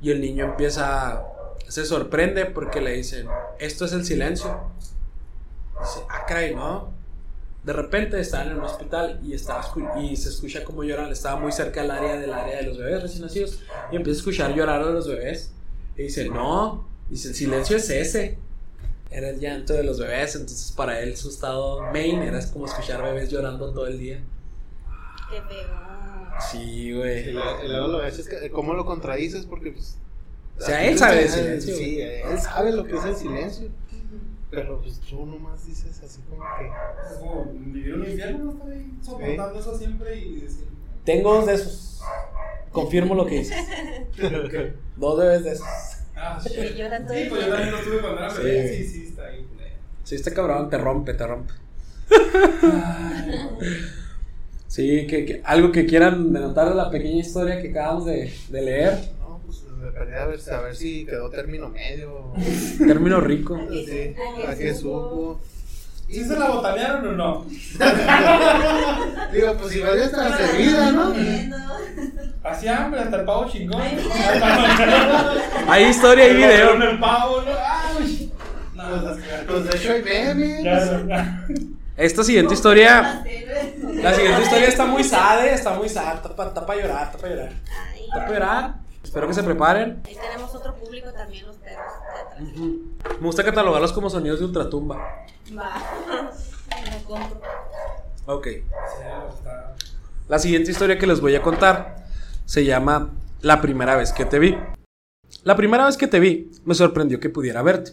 y 0.02 0.10
el 0.10 0.20
niño 0.20 0.44
empieza. 0.44 1.24
Se 1.66 1.86
sorprende 1.86 2.44
porque 2.44 2.82
le 2.82 2.92
dicen: 2.92 3.26
Esto 3.58 3.86
es 3.86 3.94
el 3.94 4.04
silencio. 4.04 4.60
Dice: 5.80 6.00
Ah, 6.10 6.26
caray, 6.28 6.54
no. 6.54 6.92
De 7.64 7.72
repente 7.72 8.20
están 8.20 8.50
en 8.50 8.58
un 8.58 8.64
hospital 8.64 9.18
y, 9.22 9.32
escu- 9.32 10.02
y 10.02 10.14
se 10.18 10.28
escucha 10.28 10.62
como 10.62 10.84
lloran. 10.84 11.10
Estaba 11.10 11.40
muy 11.40 11.52
cerca 11.52 11.80
del 11.80 11.90
área, 11.90 12.18
del 12.20 12.34
área 12.34 12.58
de 12.58 12.64
los 12.64 12.76
bebés 12.76 13.00
recién 13.00 13.22
nacidos 13.22 13.60
y 13.90 13.96
empieza 13.96 14.18
a 14.18 14.20
escuchar 14.20 14.54
llorar 14.54 14.82
a 14.82 14.90
los 14.90 15.08
bebés. 15.08 15.54
Y 15.96 16.02
dice: 16.02 16.28
No, 16.28 16.86
dice: 17.08 17.28
El 17.28 17.34
silencio 17.34 17.78
es 17.78 17.88
ese. 17.88 18.36
Era 19.10 19.30
el 19.30 19.40
llanto 19.40 19.72
de 19.72 19.84
los 19.84 19.98
bebés, 19.98 20.34
entonces 20.36 20.70
para 20.72 21.00
él 21.00 21.16
su 21.16 21.30
estado 21.30 21.80
main 21.94 22.20
era 22.22 22.46
como 22.52 22.66
escuchar 22.66 23.02
bebés 23.02 23.30
llorando 23.30 23.72
todo 23.72 23.86
el 23.86 23.98
día. 23.98 24.20
Qué 25.30 25.40
feo. 25.42 25.68
Sí, 26.50 26.92
güey. 26.92 27.32
luego 27.32 27.64
y 27.64 27.68
luego 27.68 27.88
lo 27.88 27.98
ves, 27.98 28.18
es 28.18 28.28
que, 28.28 28.50
¿cómo 28.50 28.74
lo 28.74 28.84
contradices? 28.84 29.46
Porque, 29.46 29.72
pues. 29.72 29.98
O 30.58 30.62
sea, 30.62 30.84
él 30.84 30.98
sabe 30.98 31.26
Sí, 31.28 31.38
silencio. 31.38 31.76
Sí, 31.76 32.00
él 32.00 32.38
sabe 32.38 32.72
lo 32.72 32.84
que 32.84 32.96
es 32.96 33.04
el 33.04 33.16
silencio. 33.16 33.68
Pero, 34.50 34.80
pues 34.82 35.00
tú 35.00 35.24
nomás 35.24 35.66
dices 35.66 36.02
así 36.04 36.20
como 36.28 36.42
que. 36.58 36.66
Es 36.66 37.18
como 37.18 37.44
vivir 37.54 37.94
un 37.94 38.10
infierno, 38.10 38.60
ahí 38.68 38.92
soportando 39.02 39.60
eso 39.60 39.78
siempre 39.78 40.18
y 40.18 40.40
decir. 40.40 40.66
Tengo 41.04 41.34
dos 41.34 41.46
de 41.46 41.54
esos. 41.54 42.00
Confirmo 42.72 43.14
lo 43.14 43.26
que 43.26 43.38
dices. 43.38 43.56
Dos 44.96 45.18
bebés 45.18 45.44
de 45.44 45.52
esos. 45.52 45.66
Ah, 46.14 46.38
Sí, 46.40 46.50
el 46.54 46.56
pues 46.56 46.76
yo 46.76 46.88
también 46.90 47.72
lo 47.72 47.80
tuve 47.80 48.00
cuando 48.00 48.18
era 48.18 48.34
bebé. 48.34 48.76
Sí, 48.76 48.86
sí, 48.86 49.06
está 49.08 49.26
ahí. 49.26 49.46
Sí, 50.04 50.14
este 50.16 50.32
cabrón 50.32 50.68
te 50.70 50.78
rompe, 50.78 51.14
te 51.14 51.26
rompe. 51.26 51.52
Sí, 54.70 55.04
que, 55.08 55.24
que- 55.26 55.42
algo 55.44 55.72
que 55.72 55.84
quieran 55.84 56.32
denotar 56.32 56.68
de 56.68 56.76
la 56.76 56.88
pequeña 56.90 57.18
historia 57.20 57.60
que 57.60 57.70
acabamos 57.70 58.06
de, 58.06 58.32
de 58.50 58.62
leer. 58.62 58.98
No, 59.18 59.40
pues 59.44 59.64
me 59.64 59.90
perdí 59.90 60.14
a 60.14 60.26
ver, 60.26 60.38
a 60.52 60.60
ver 60.60 60.76
si 60.76 61.04
quedó 61.04 61.28
término 61.28 61.68
medio. 61.70 62.32
Término 62.78 63.20
rico. 63.20 63.58
Sí, 63.68 64.14
¿A 64.46 64.52
a 64.52 64.54
qué 64.54 64.64
qué 64.66 64.74
supo? 64.76 65.40
¿Sí 66.08 66.24
se 66.24 66.38
la 66.38 66.50
botanearon 66.50 67.08
o 67.08 67.12
no? 67.12 67.46
Digo, 69.32 69.56
pues 69.60 69.74
igual 69.74 69.98
ya 69.98 70.04
está 70.04 70.36
servida, 70.36 70.92
¿no? 70.92 71.14
Hacía 72.44 72.84
hambre 72.84 73.00
hasta 73.00 73.16
el 73.20 73.24
pavo 73.24 73.48
chingón. 73.50 73.82
Hay 75.68 75.84
historia 75.86 76.28
y 76.28 76.36
video. 76.36 76.74
El 76.74 76.98
pavo, 77.00 77.42
¿no? 77.42 77.50
¡Ay! 77.60 78.32
No, 78.74 78.84
Pues 79.48 79.64
de 79.64 79.76
hecho 79.76 79.92
hay 79.92 80.02
memes. 80.04 80.64
Esta 82.00 82.24
siguiente 82.24 82.54
historia. 82.54 83.22
La 84.02 84.14
siguiente 84.14 84.42
historia 84.42 84.68
está 84.68 84.86
muy 84.86 85.04
sad, 85.04 85.44
eh, 85.44 85.52
está 85.52 85.74
muy 85.74 85.86
sad. 85.86 86.14
Está 86.14 86.34
para 86.34 86.80
llorar, 86.80 87.04
está 87.04 87.18
para 87.18 87.28
llorar. 87.34 87.52
Está 87.94 88.16
para 88.16 88.32
llorar. 88.32 88.74
Espero 89.04 89.28
que 89.28 89.34
se 89.34 89.42
preparen. 89.42 90.00
Ahí 90.06 90.16
tenemos 90.16 90.54
otro 90.54 90.74
público 90.76 91.12
también, 91.12 91.46
los 91.46 91.56
perros 91.56 91.92
atrás. 92.00 92.40
Ujú. 92.40 92.96
Me 93.20 93.26
gusta 93.26 93.44
catalogarlos 93.44 93.92
como 93.92 94.08
sonidos 94.08 94.38
de 94.38 94.46
ultratumba. 94.46 94.96
Va. 95.54 95.74
Lo 96.90 97.04
compro. 97.04 97.42
Ok. 98.24 98.48
La 100.28 100.38
siguiente 100.38 100.70
historia 100.70 100.98
que 100.98 101.06
les 101.06 101.20
voy 101.20 101.34
a 101.34 101.42
contar 101.42 102.06
se 102.46 102.64
llama 102.64 103.10
La 103.42 103.60
primera 103.60 103.94
vez 103.96 104.14
que 104.14 104.24
te 104.24 104.38
vi. 104.38 104.56
La 105.44 105.54
primera 105.54 105.84
vez 105.84 105.98
que 105.98 106.06
te 106.06 106.18
vi 106.18 106.50
me 106.64 106.74
sorprendió 106.74 107.20
que 107.20 107.28
pudiera 107.28 107.60
verte. 107.60 107.92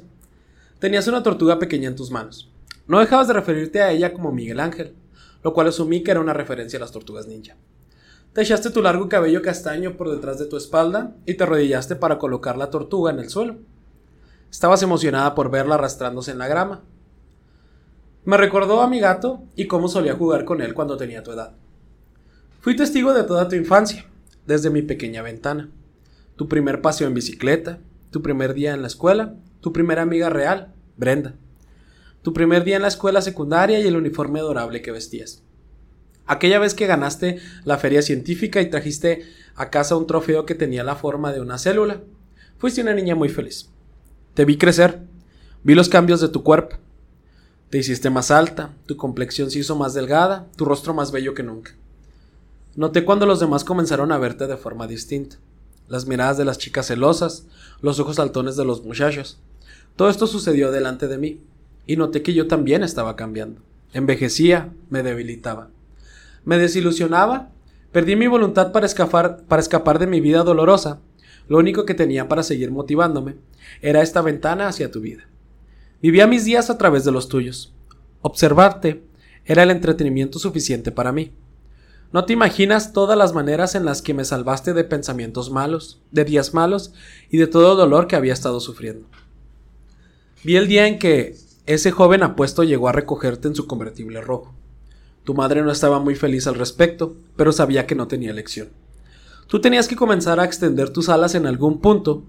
Tenías 0.80 1.10
una 1.10 1.24
tortuga 1.24 1.60
pequeña 1.60 1.90
en 1.90 1.98
tus 1.98 2.10
manos. 2.10 2.50
No 2.88 3.00
dejabas 3.00 3.28
de 3.28 3.34
referirte 3.34 3.82
a 3.82 3.92
ella 3.92 4.14
como 4.14 4.32
Miguel 4.32 4.60
Ángel, 4.60 4.96
lo 5.44 5.54
cual 5.54 5.68
asumí 5.68 6.04
que 6.04 6.12
era 6.12 6.20
una 6.20 6.34
referencia 6.34 6.78
a 6.78 6.80
las 6.80 6.92
tortugas 6.92 7.28
ninja. 7.28 7.56
Te 8.34 8.42
echaste 8.42 8.70
tu 8.70 8.82
largo 8.82 9.10
cabello 9.10 9.42
castaño 9.42 9.98
por 9.98 10.10
detrás 10.10 10.40
de 10.40 10.46
tu 10.46 10.58
espalda 10.58 11.16
y 11.26 11.34
te 11.34 11.44
arrodillaste 11.44 11.96
para 11.96 12.18
colocar 12.18 12.58
la 12.58 12.70
tortuga 12.70 13.12
en 13.12 13.20
el 13.20 13.30
suelo. 13.30 13.58
Estabas 14.52 14.84
emocionada 14.84 15.36
por 15.36 15.52
verla 15.52 15.76
arrastrándose 15.76 16.32
en 16.32 16.38
la 16.38 16.48
grama. 16.48 16.84
Me 18.26 18.38
recordó 18.38 18.82
a 18.82 18.88
mi 18.88 19.00
gato 19.00 19.42
y 19.56 19.68
cómo 19.68 19.88
solía 19.88 20.16
jugar 20.16 20.46
con 20.46 20.62
él 20.62 20.74
cuando 20.74 20.98
tenía 20.98 21.24
tu 21.24 21.32
edad. 21.32 21.54
Fui 22.60 22.76
testigo 22.76 23.14
de 23.14 23.24
toda 23.24 23.48
tu 23.48 23.56
infancia, 23.56 24.06
desde 24.46 24.70
mi 24.70 24.82
pequeña 24.82 25.22
ventana. 25.22 25.70
Tu 26.36 26.48
primer 26.48 26.82
paseo 26.82 27.08
en 27.08 27.14
bicicleta, 27.14 27.80
tu 28.12 28.22
primer 28.22 28.54
día 28.54 28.74
en 28.74 28.82
la 28.82 28.88
escuela, 28.88 29.34
tu 29.62 29.74
primera 29.74 30.02
amiga 30.02 30.30
real, 30.30 30.74
Brenda. 30.98 31.36
Tu 32.22 32.34
primer 32.34 32.64
día 32.64 32.76
en 32.76 32.82
la 32.82 32.88
escuela 32.88 33.22
secundaria 33.22 33.80
y 33.80 33.88
el 33.88 33.96
uniforme 33.96 34.40
adorable 34.40 34.82
que 34.82 34.92
vestías. 34.92 35.44
Aquella 36.26 36.60
vez 36.60 36.74
que 36.74 36.88
ganaste 36.88 37.40
la 37.64 37.78
feria 37.78 38.02
científica 38.02 38.62
y 38.62 38.70
trajiste 38.70 39.24
a 39.56 39.70
casa 39.70 39.96
un 39.96 40.08
trofeo 40.08 40.46
que 40.46 40.56
tenía 40.56 40.84
la 40.84 40.96
forma 40.96 41.32
de 41.32 41.40
una 41.40 41.58
célula. 41.58 42.02
Fuiste 42.58 42.82
una 42.82 42.94
niña 42.94 43.16
muy 43.16 43.30
feliz. 43.30 43.70
Te 44.34 44.44
vi 44.44 44.58
crecer, 44.58 45.02
vi 45.64 45.74
los 45.74 45.90
cambios 45.90 46.20
de 46.20 46.28
tu 46.28 46.44
cuerpo. 46.44 46.76
Te 47.70 47.78
hiciste 47.78 48.10
más 48.10 48.30
alta, 48.30 48.74
tu 48.86 48.98
complexión 48.98 49.50
se 49.50 49.60
hizo 49.60 49.76
más 49.76 49.94
delgada, 49.94 50.48
tu 50.56 50.66
rostro 50.66 50.94
más 50.94 51.12
bello 51.12 51.34
que 51.34 51.44
nunca. 51.44 51.76
Noté 52.76 53.04
cuando 53.04 53.26
los 53.26 53.40
demás 53.40 53.64
comenzaron 53.64 54.12
a 54.12 54.18
verte 54.18 54.48
de 54.48 54.58
forma 54.58 54.86
distinta. 54.86 55.38
Las 55.88 56.06
miradas 56.06 56.38
de 56.38 56.46
las 56.46 56.58
chicas 56.58 56.88
celosas, 56.88 57.46
los 57.82 58.00
ojos 58.00 58.18
saltones 58.18 58.56
de 58.56 58.66
los 58.66 58.84
muchachos. 58.84 59.40
Todo 59.96 60.10
esto 60.10 60.28
sucedió 60.28 60.72
delante 60.72 61.08
de 61.08 61.18
mí, 61.18 61.42
y 61.88 61.96
noté 61.96 62.22
que 62.22 62.34
yo 62.34 62.48
también 62.48 62.84
estaba 62.84 63.16
cambiando. 63.16 63.62
Envejecía, 63.94 64.74
me 64.90 65.02
debilitaba. 65.02 65.70
Me 66.44 66.58
desilusionaba, 66.58 67.50
perdí 67.92 68.16
mi 68.16 68.28
voluntad 68.28 68.72
para 68.72 68.86
escapar, 68.86 69.44
para 69.48 69.62
escapar 69.62 69.98
de 69.98 70.08
mi 70.08 70.22
vida 70.22 70.44
dolorosa. 70.44 71.00
Lo 71.48 71.58
único 71.58 71.86
que 71.86 71.94
tenía 71.94 72.28
para 72.28 72.44
seguir 72.44 72.72
motivándome 72.72 73.36
era 73.82 74.02
esta 74.02 74.22
ventana 74.22 74.68
hacia 74.68 74.92
tu 74.92 75.00
vida. 75.00 75.28
Vivía 76.02 76.28
mis 76.28 76.46
días 76.46 76.70
a 76.70 76.78
través 76.78 77.06
de 77.06 77.12
los 77.12 77.30
tuyos. 77.30 77.74
Observarte 78.22 79.04
era 79.46 79.64
el 79.64 79.72
entretenimiento 79.72 80.40
suficiente 80.40 80.92
para 80.92 81.14
mí. 81.14 81.32
No 82.12 82.26
te 82.26 82.34
imaginas 82.34 82.94
todas 82.94 83.18
las 83.18 83.34
maneras 83.34 83.76
en 83.76 83.86
las 83.86 84.02
que 84.02 84.14
me 84.14 84.26
salvaste 84.26 84.74
de 84.74 84.84
pensamientos 84.84 85.52
malos, 85.52 86.02
de 86.12 86.26
días 86.26 86.54
malos 86.54 86.94
y 87.30 87.38
de 87.38 87.48
todo 87.48 87.76
dolor 87.76 88.08
que 88.08 88.16
había 88.16 88.34
estado 88.34 88.60
sufriendo. 88.60 89.08
Vi 90.44 90.56
el 90.56 90.68
día 90.68 90.88
en 90.88 91.00
que 91.00 91.36
ese 91.68 91.92
joven 91.92 92.24
apuesto 92.24 92.64
llegó 92.64 92.88
a 92.88 92.94
recogerte 92.94 93.50
en 93.50 93.56
su 93.56 93.68
convertible 93.68 94.22
rojo. 94.22 94.54
Tu 95.26 95.34
madre 95.34 95.62
no 95.62 95.72
estaba 95.72 96.00
muy 96.00 96.16
feliz 96.16 96.48
al 96.48 96.56
respecto, 96.56 97.18
pero 97.36 97.52
sabía 97.52 97.86
que 97.86 97.96
no 97.96 98.08
tenía 98.08 98.32
elección. 98.32 98.70
Tú 99.48 99.60
tenías 99.60 99.90
que 99.90 99.98
comenzar 99.98 100.40
a 100.40 100.46
extender 100.46 100.90
tus 100.90 101.10
alas 101.10 101.36
en 101.36 101.46
algún 101.46 101.82
punto. 101.82 102.24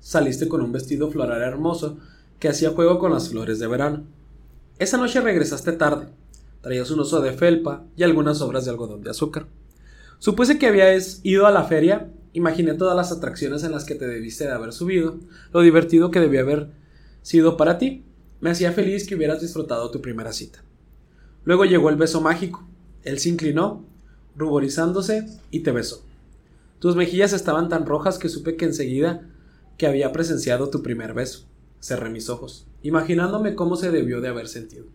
Saliste 0.00 0.46
con 0.46 0.60
un 0.60 0.72
vestido 0.72 1.10
floral 1.10 1.40
hermoso 1.40 1.96
que 2.38 2.48
hacía 2.48 2.70
juego 2.70 2.98
con 2.98 3.12
las 3.12 3.30
flores 3.30 3.58
de 3.58 3.66
verano. 3.66 4.04
Esa 4.78 4.98
noche 4.98 5.22
regresaste 5.22 5.72
tarde. 5.72 6.08
Traías 6.60 6.90
un 6.90 7.00
oso 7.00 7.22
de 7.22 7.32
felpa 7.32 7.84
y 7.96 8.02
algunas 8.02 8.42
obras 8.42 8.66
de 8.66 8.72
algodón 8.72 9.02
de 9.02 9.10
azúcar. 9.10 9.46
Supuse 10.18 10.58
que 10.58 10.66
habías 10.66 11.20
ido 11.22 11.46
a 11.46 11.50
la 11.50 11.64
feria, 11.64 12.10
imaginé 12.34 12.74
todas 12.74 12.94
las 12.94 13.10
atracciones 13.10 13.64
en 13.64 13.72
las 13.72 13.84
que 13.84 13.94
te 13.94 14.06
debiste 14.06 14.44
de 14.44 14.52
haber 14.52 14.74
subido, 14.74 15.18
lo 15.50 15.62
divertido 15.62 16.10
que 16.10 16.20
debía 16.20 16.42
haber 16.42 16.68
sido 17.22 17.56
para 17.56 17.78
ti. 17.78 18.04
Me 18.40 18.50
hacía 18.50 18.72
feliz 18.72 19.06
que 19.06 19.14
hubieras 19.14 19.40
disfrutado 19.40 19.90
tu 19.90 20.00
primera 20.00 20.32
cita. 20.32 20.62
Luego 21.44 21.64
llegó 21.64 21.90
el 21.90 21.96
beso 21.96 22.20
mágico. 22.20 22.66
Él 23.02 23.18
se 23.18 23.28
inclinó, 23.28 23.84
ruborizándose, 24.36 25.26
y 25.50 25.60
te 25.60 25.72
besó. 25.72 26.02
Tus 26.78 26.96
mejillas 26.96 27.34
estaban 27.34 27.68
tan 27.68 27.84
rojas 27.84 28.18
que 28.18 28.30
supe 28.30 28.56
que 28.56 28.64
enseguida 28.64 29.28
que 29.76 29.86
había 29.86 30.12
presenciado 30.12 30.70
tu 30.70 30.82
primer 30.82 31.12
beso. 31.12 31.46
Cerré 31.80 32.10
mis 32.10 32.28
ojos, 32.28 32.66
imaginándome 32.82 33.54
cómo 33.54 33.76
se 33.76 33.90
debió 33.90 34.20
de 34.20 34.28
haber 34.28 34.48
sentido. 34.48 34.86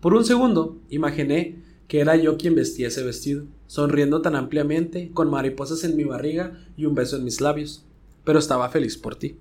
Por 0.00 0.14
un 0.14 0.24
segundo, 0.24 0.78
imaginé 0.88 1.62
que 1.88 2.00
era 2.00 2.16
yo 2.16 2.36
quien 2.36 2.54
vestía 2.54 2.88
ese 2.88 3.02
vestido, 3.02 3.44
sonriendo 3.66 4.22
tan 4.22 4.34
ampliamente, 4.34 5.10
con 5.12 5.30
mariposas 5.30 5.84
en 5.84 5.96
mi 5.96 6.04
barriga 6.04 6.58
y 6.76 6.86
un 6.86 6.94
beso 6.94 7.16
en 7.16 7.24
mis 7.24 7.40
labios, 7.40 7.84
pero 8.24 8.38
estaba 8.38 8.68
feliz 8.68 8.96
por 8.96 9.16
ti. 9.16 9.36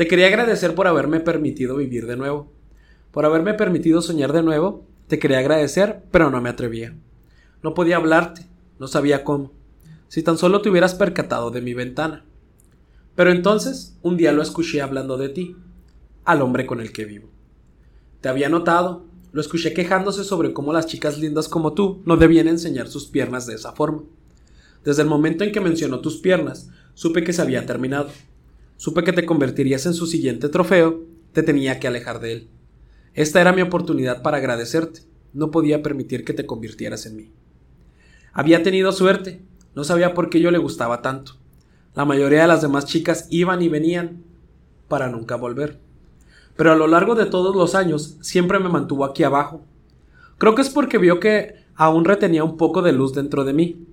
Te 0.00 0.08
quería 0.08 0.28
agradecer 0.28 0.74
por 0.74 0.86
haberme 0.86 1.20
permitido 1.20 1.76
vivir 1.76 2.06
de 2.06 2.16
nuevo, 2.16 2.50
por 3.10 3.26
haberme 3.26 3.52
permitido 3.52 4.00
soñar 4.00 4.32
de 4.32 4.42
nuevo, 4.42 4.86
te 5.08 5.18
quería 5.18 5.40
agradecer, 5.40 6.04
pero 6.10 6.30
no 6.30 6.40
me 6.40 6.48
atrevía. 6.48 6.96
No 7.62 7.74
podía 7.74 7.96
hablarte, 7.96 8.46
no 8.78 8.88
sabía 8.88 9.24
cómo. 9.24 9.52
Si 10.08 10.22
tan 10.22 10.38
solo 10.38 10.62
te 10.62 10.70
hubieras 10.70 10.94
percatado 10.94 11.50
de 11.50 11.60
mi 11.60 11.74
ventana. 11.74 12.24
Pero 13.14 13.30
entonces, 13.30 13.98
un 14.00 14.16
día 14.16 14.32
lo 14.32 14.40
escuché 14.40 14.80
hablando 14.80 15.18
de 15.18 15.28
ti, 15.28 15.54
al 16.24 16.40
hombre 16.40 16.64
con 16.64 16.80
el 16.80 16.92
que 16.92 17.04
vivo. 17.04 17.28
Te 18.22 18.30
había 18.30 18.48
notado, 18.48 19.04
lo 19.32 19.42
escuché 19.42 19.74
quejándose 19.74 20.24
sobre 20.24 20.54
cómo 20.54 20.72
las 20.72 20.86
chicas 20.86 21.18
lindas 21.18 21.46
como 21.46 21.74
tú 21.74 22.00
no 22.06 22.16
debían 22.16 22.48
enseñar 22.48 22.88
sus 22.88 23.04
piernas 23.04 23.44
de 23.44 23.56
esa 23.56 23.72
forma. 23.72 24.04
Desde 24.82 25.02
el 25.02 25.08
momento 25.08 25.44
en 25.44 25.52
que 25.52 25.60
mencionó 25.60 26.00
tus 26.00 26.16
piernas, 26.16 26.70
supe 26.94 27.22
que 27.22 27.34
se 27.34 27.42
había 27.42 27.66
terminado. 27.66 28.08
Supe 28.80 29.04
que 29.04 29.12
te 29.12 29.26
convertirías 29.26 29.84
en 29.84 29.92
su 29.92 30.06
siguiente 30.06 30.48
trofeo, 30.48 31.02
te 31.34 31.42
tenía 31.42 31.78
que 31.78 31.86
alejar 31.86 32.18
de 32.18 32.32
él. 32.32 32.48
Esta 33.12 33.38
era 33.38 33.52
mi 33.52 33.60
oportunidad 33.60 34.22
para 34.22 34.38
agradecerte. 34.38 35.02
No 35.34 35.50
podía 35.50 35.82
permitir 35.82 36.24
que 36.24 36.32
te 36.32 36.46
convirtieras 36.46 37.04
en 37.04 37.16
mí. 37.16 37.30
Había 38.32 38.62
tenido 38.62 38.90
suerte. 38.92 39.42
No 39.74 39.84
sabía 39.84 40.14
por 40.14 40.30
qué 40.30 40.40
yo 40.40 40.50
le 40.50 40.56
gustaba 40.56 41.02
tanto. 41.02 41.32
La 41.94 42.06
mayoría 42.06 42.40
de 42.40 42.48
las 42.48 42.62
demás 42.62 42.86
chicas 42.86 43.26
iban 43.28 43.60
y 43.60 43.68
venían 43.68 44.24
para 44.88 45.10
nunca 45.10 45.36
volver. 45.36 45.78
Pero 46.56 46.72
a 46.72 46.76
lo 46.76 46.86
largo 46.86 47.14
de 47.14 47.26
todos 47.26 47.54
los 47.54 47.74
años 47.74 48.16
siempre 48.22 48.60
me 48.60 48.70
mantuvo 48.70 49.04
aquí 49.04 49.24
abajo. 49.24 49.62
Creo 50.38 50.54
que 50.54 50.62
es 50.62 50.70
porque 50.70 50.96
vio 50.96 51.20
que 51.20 51.66
aún 51.74 52.06
retenía 52.06 52.44
un 52.44 52.56
poco 52.56 52.80
de 52.80 52.94
luz 52.94 53.12
dentro 53.12 53.44
de 53.44 53.52
mí. 53.52 53.86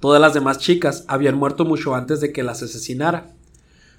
Todas 0.00 0.20
las 0.20 0.34
demás 0.34 0.58
chicas 0.58 1.04
habían 1.06 1.36
muerto 1.36 1.64
mucho 1.64 1.94
antes 1.94 2.20
de 2.20 2.32
que 2.32 2.42
las 2.42 2.64
asesinara. 2.64 3.36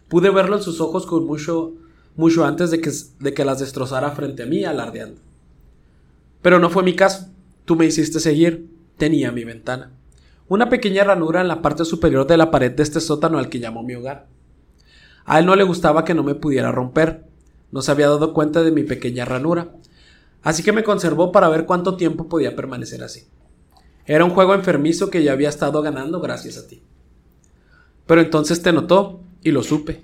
Pude 0.08 0.30
verlo 0.30 0.58
en 0.58 0.64
sus 0.64 0.82
ojos 0.82 1.06
con 1.06 1.26
mucho 1.26 1.74
mucho 2.16 2.46
antes 2.46 2.72
de 2.72 2.80
que, 2.80 2.92
de 3.20 3.34
que 3.34 3.46
las 3.46 3.60
destrozara 3.60 4.12
frente 4.12 4.44
a 4.44 4.46
mí 4.46 4.64
alardeando. 4.64 5.22
Pero 6.42 6.60
no 6.60 6.70
fue 6.70 6.84
mi 6.84 6.96
caso. 6.96 7.28
Tú 7.66 7.76
me 7.76 7.86
hiciste 7.86 8.20
seguir. 8.20 8.70
Tenía 8.98 9.32
mi 9.32 9.44
ventana. 9.44 9.92
Una 10.48 10.70
pequeña 10.70 11.04
ranura 11.04 11.42
en 11.42 11.48
la 11.48 11.62
parte 11.62 11.86
superior 11.86 12.28
de 12.28 12.38
la 12.38 12.52
pared 12.52 12.72
de 12.72 12.84
este 12.84 13.00
sótano 13.00 13.40
al 13.40 13.50
que 13.50 13.60
llamó 13.60 13.82
mi 13.82 13.96
hogar. 13.96 14.28
A 15.26 15.40
él 15.40 15.46
no 15.46 15.56
le 15.56 15.64
gustaba 15.64 16.06
que 16.06 16.14
no 16.14 16.24
me 16.24 16.36
pudiera 16.36 16.72
romper. 16.72 17.26
No 17.72 17.82
se 17.82 17.92
había 17.92 18.10
dado 18.10 18.34
cuenta 18.34 18.62
de 18.62 18.72
mi 18.72 18.84
pequeña 18.84 19.26
ranura. 19.26 19.72
Así 20.44 20.62
que 20.62 20.74
me 20.74 20.84
conservó 20.84 21.32
para 21.32 21.50
ver 21.50 21.66
cuánto 21.66 21.96
tiempo 21.96 22.28
podía 22.28 22.56
permanecer 22.56 23.04
así. 23.04 23.24
Era 24.06 24.26
un 24.26 24.32
juego 24.32 24.54
enfermizo 24.54 25.10
que 25.10 25.24
ya 25.24 25.32
había 25.32 25.50
estado 25.50 25.82
ganando 25.82 26.20
gracias 26.20 26.58
a 26.58 26.68
ti. 26.68 26.84
Pero 28.06 28.20
entonces 28.20 28.62
te 28.62 28.74
notó 28.74 29.22
y 29.44 29.52
lo 29.52 29.64
supe. 29.64 30.04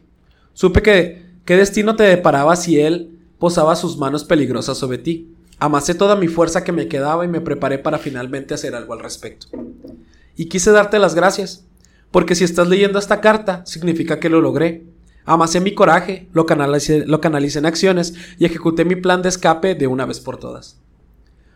Supe 0.53 0.81
que 0.81 1.29
¿Qué 1.49 1.57
destino 1.57 1.95
te 1.95 2.03
deparaba 2.03 2.55
si 2.55 2.79
él 2.79 3.17
posaba 3.39 3.75
sus 3.75 3.97
manos 3.97 4.23
peligrosas 4.23 4.77
sobre 4.77 4.99
ti? 4.99 5.33
Amasé 5.57 5.95
toda 5.95 6.15
mi 6.15 6.27
fuerza 6.27 6.63
que 6.63 6.71
me 6.71 6.87
quedaba 6.87 7.25
y 7.25 7.27
me 7.27 7.41
preparé 7.41 7.79
para 7.79 7.97
finalmente 7.97 8.53
hacer 8.53 8.75
algo 8.75 8.93
al 8.93 8.99
respecto. 8.99 9.47
Y 10.35 10.45
quise 10.45 10.71
darte 10.71 10.99
las 10.99 11.15
gracias, 11.15 11.65
porque 12.11 12.35
si 12.35 12.43
estás 12.43 12.67
leyendo 12.67 12.99
esta 12.99 13.19
carta, 13.19 13.65
significa 13.65 14.19
que 14.19 14.29
lo 14.29 14.41
logré. 14.41 14.85
Amasé 15.25 15.59
mi 15.59 15.73
coraje, 15.73 16.29
lo 16.33 16.45
lo 16.45 17.19
canalicé 17.19 17.57
en 17.57 17.65
acciones 17.65 18.13
y 18.37 18.45
ejecuté 18.45 18.85
mi 18.85 18.95
plan 18.97 19.23
de 19.23 19.29
escape 19.29 19.73
de 19.73 19.87
una 19.87 20.05
vez 20.05 20.19
por 20.19 20.37
todas. 20.37 20.79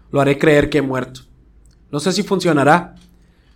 Lo 0.09 0.21
haré 0.21 0.39
creer 0.39 0.71
que 0.71 0.79
he 0.79 0.81
muerto. 0.81 1.21
No 1.91 1.99
sé 1.99 2.13
si 2.13 2.23
funcionará, 2.23 2.95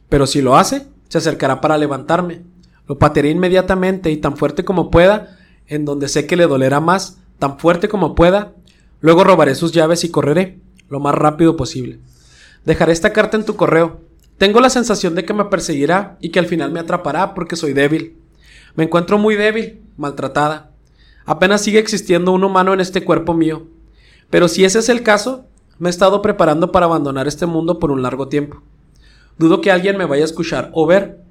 pero 0.07 0.27
si 0.27 0.43
lo 0.43 0.55
hace, 0.55 0.85
se 1.07 1.17
acercará 1.17 1.61
para 1.61 1.79
levantarme. 1.79 2.43
Lo 2.87 2.97
patearé 2.97 3.29
inmediatamente 3.29 4.11
y 4.11 4.17
tan 4.17 4.37
fuerte 4.37 4.63
como 4.63 4.89
pueda 4.89 5.37
en 5.67 5.85
donde 5.85 6.07
sé 6.07 6.25
que 6.25 6.35
le 6.35 6.47
dolerá 6.47 6.79
más, 6.79 7.19
tan 7.39 7.59
fuerte 7.59 7.89
como 7.89 8.15
pueda. 8.15 8.53
Luego 9.01 9.23
robaré 9.23 9.55
sus 9.55 9.71
llaves 9.71 10.03
y 10.03 10.09
correré, 10.09 10.59
lo 10.89 10.99
más 10.99 11.13
rápido 11.13 11.57
posible. 11.57 11.99
Dejaré 12.65 12.93
esta 12.93 13.13
carta 13.13 13.37
en 13.37 13.45
tu 13.45 13.55
correo. 13.55 14.01
Tengo 14.37 14.59
la 14.59 14.69
sensación 14.69 15.15
de 15.15 15.25
que 15.25 15.33
me 15.33 15.45
perseguirá 15.45 16.17
y 16.21 16.29
que 16.29 16.39
al 16.39 16.45
final 16.45 16.71
me 16.71 16.79
atrapará 16.79 17.33
porque 17.33 17.55
soy 17.55 17.73
débil. 17.73 18.17
Me 18.75 18.85
encuentro 18.85 19.17
muy 19.17 19.35
débil, 19.35 19.81
maltratada. 19.97 20.71
Apenas 21.25 21.61
sigue 21.61 21.79
existiendo 21.79 22.31
un 22.31 22.43
humano 22.43 22.73
en 22.73 22.79
este 22.79 23.03
cuerpo 23.03 23.33
mío. 23.33 23.67
Pero 24.29 24.47
si 24.47 24.65
ese 24.65 24.79
es 24.79 24.89
el 24.89 25.03
caso, 25.03 25.45
me 25.79 25.89
he 25.89 25.91
estado 25.91 26.21
preparando 26.21 26.71
para 26.71 26.85
abandonar 26.85 27.27
este 27.27 27.45
mundo 27.45 27.79
por 27.79 27.91
un 27.91 28.01
largo 28.01 28.27
tiempo. 28.27 28.61
Dudo 29.37 29.61
que 29.61 29.71
alguien 29.71 29.97
me 29.97 30.05
vaya 30.05 30.23
a 30.23 30.25
escuchar 30.25 30.71
o 30.73 30.85
ver. 30.85 31.23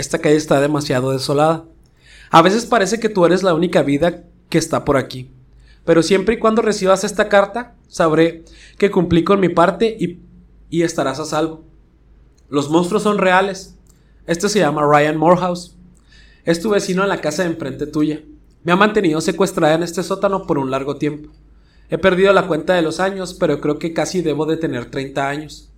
Esta 0.00 0.18
calle 0.18 0.36
está 0.36 0.62
demasiado 0.62 1.10
desolada. 1.10 1.66
A 2.30 2.40
veces 2.40 2.64
parece 2.64 2.98
que 2.98 3.10
tú 3.10 3.26
eres 3.26 3.42
la 3.42 3.52
única 3.52 3.82
vida 3.82 4.24
que 4.48 4.56
está 4.56 4.82
por 4.82 4.96
aquí. 4.96 5.30
Pero 5.84 6.02
siempre 6.02 6.36
y 6.36 6.38
cuando 6.38 6.62
recibas 6.62 7.04
esta 7.04 7.28
carta, 7.28 7.74
sabré 7.86 8.46
que 8.78 8.90
cumplí 8.90 9.24
con 9.24 9.40
mi 9.40 9.50
parte 9.50 9.94
y, 10.00 10.20
y 10.70 10.84
estarás 10.84 11.20
a 11.20 11.26
salvo. 11.26 11.64
Los 12.48 12.70
monstruos 12.70 13.02
son 13.02 13.18
reales. 13.18 13.76
Este 14.26 14.48
se 14.48 14.60
llama 14.60 14.86
Ryan 14.90 15.18
Morehouse. 15.18 15.76
Es 16.46 16.62
tu 16.62 16.70
vecino 16.70 17.02
en 17.02 17.10
la 17.10 17.20
casa 17.20 17.42
de 17.42 17.50
enfrente 17.50 17.86
tuya. 17.86 18.22
Me 18.64 18.72
ha 18.72 18.76
mantenido 18.76 19.20
secuestrada 19.20 19.74
en 19.74 19.82
este 19.82 20.02
sótano 20.02 20.46
por 20.46 20.56
un 20.56 20.70
largo 20.70 20.96
tiempo. 20.96 21.28
He 21.90 21.98
perdido 21.98 22.32
la 22.32 22.46
cuenta 22.46 22.72
de 22.72 22.80
los 22.80 23.00
años, 23.00 23.34
pero 23.34 23.60
creo 23.60 23.78
que 23.78 23.92
casi 23.92 24.22
debo 24.22 24.46
de 24.46 24.56
tener 24.56 24.90
30 24.90 25.28
años. 25.28 25.68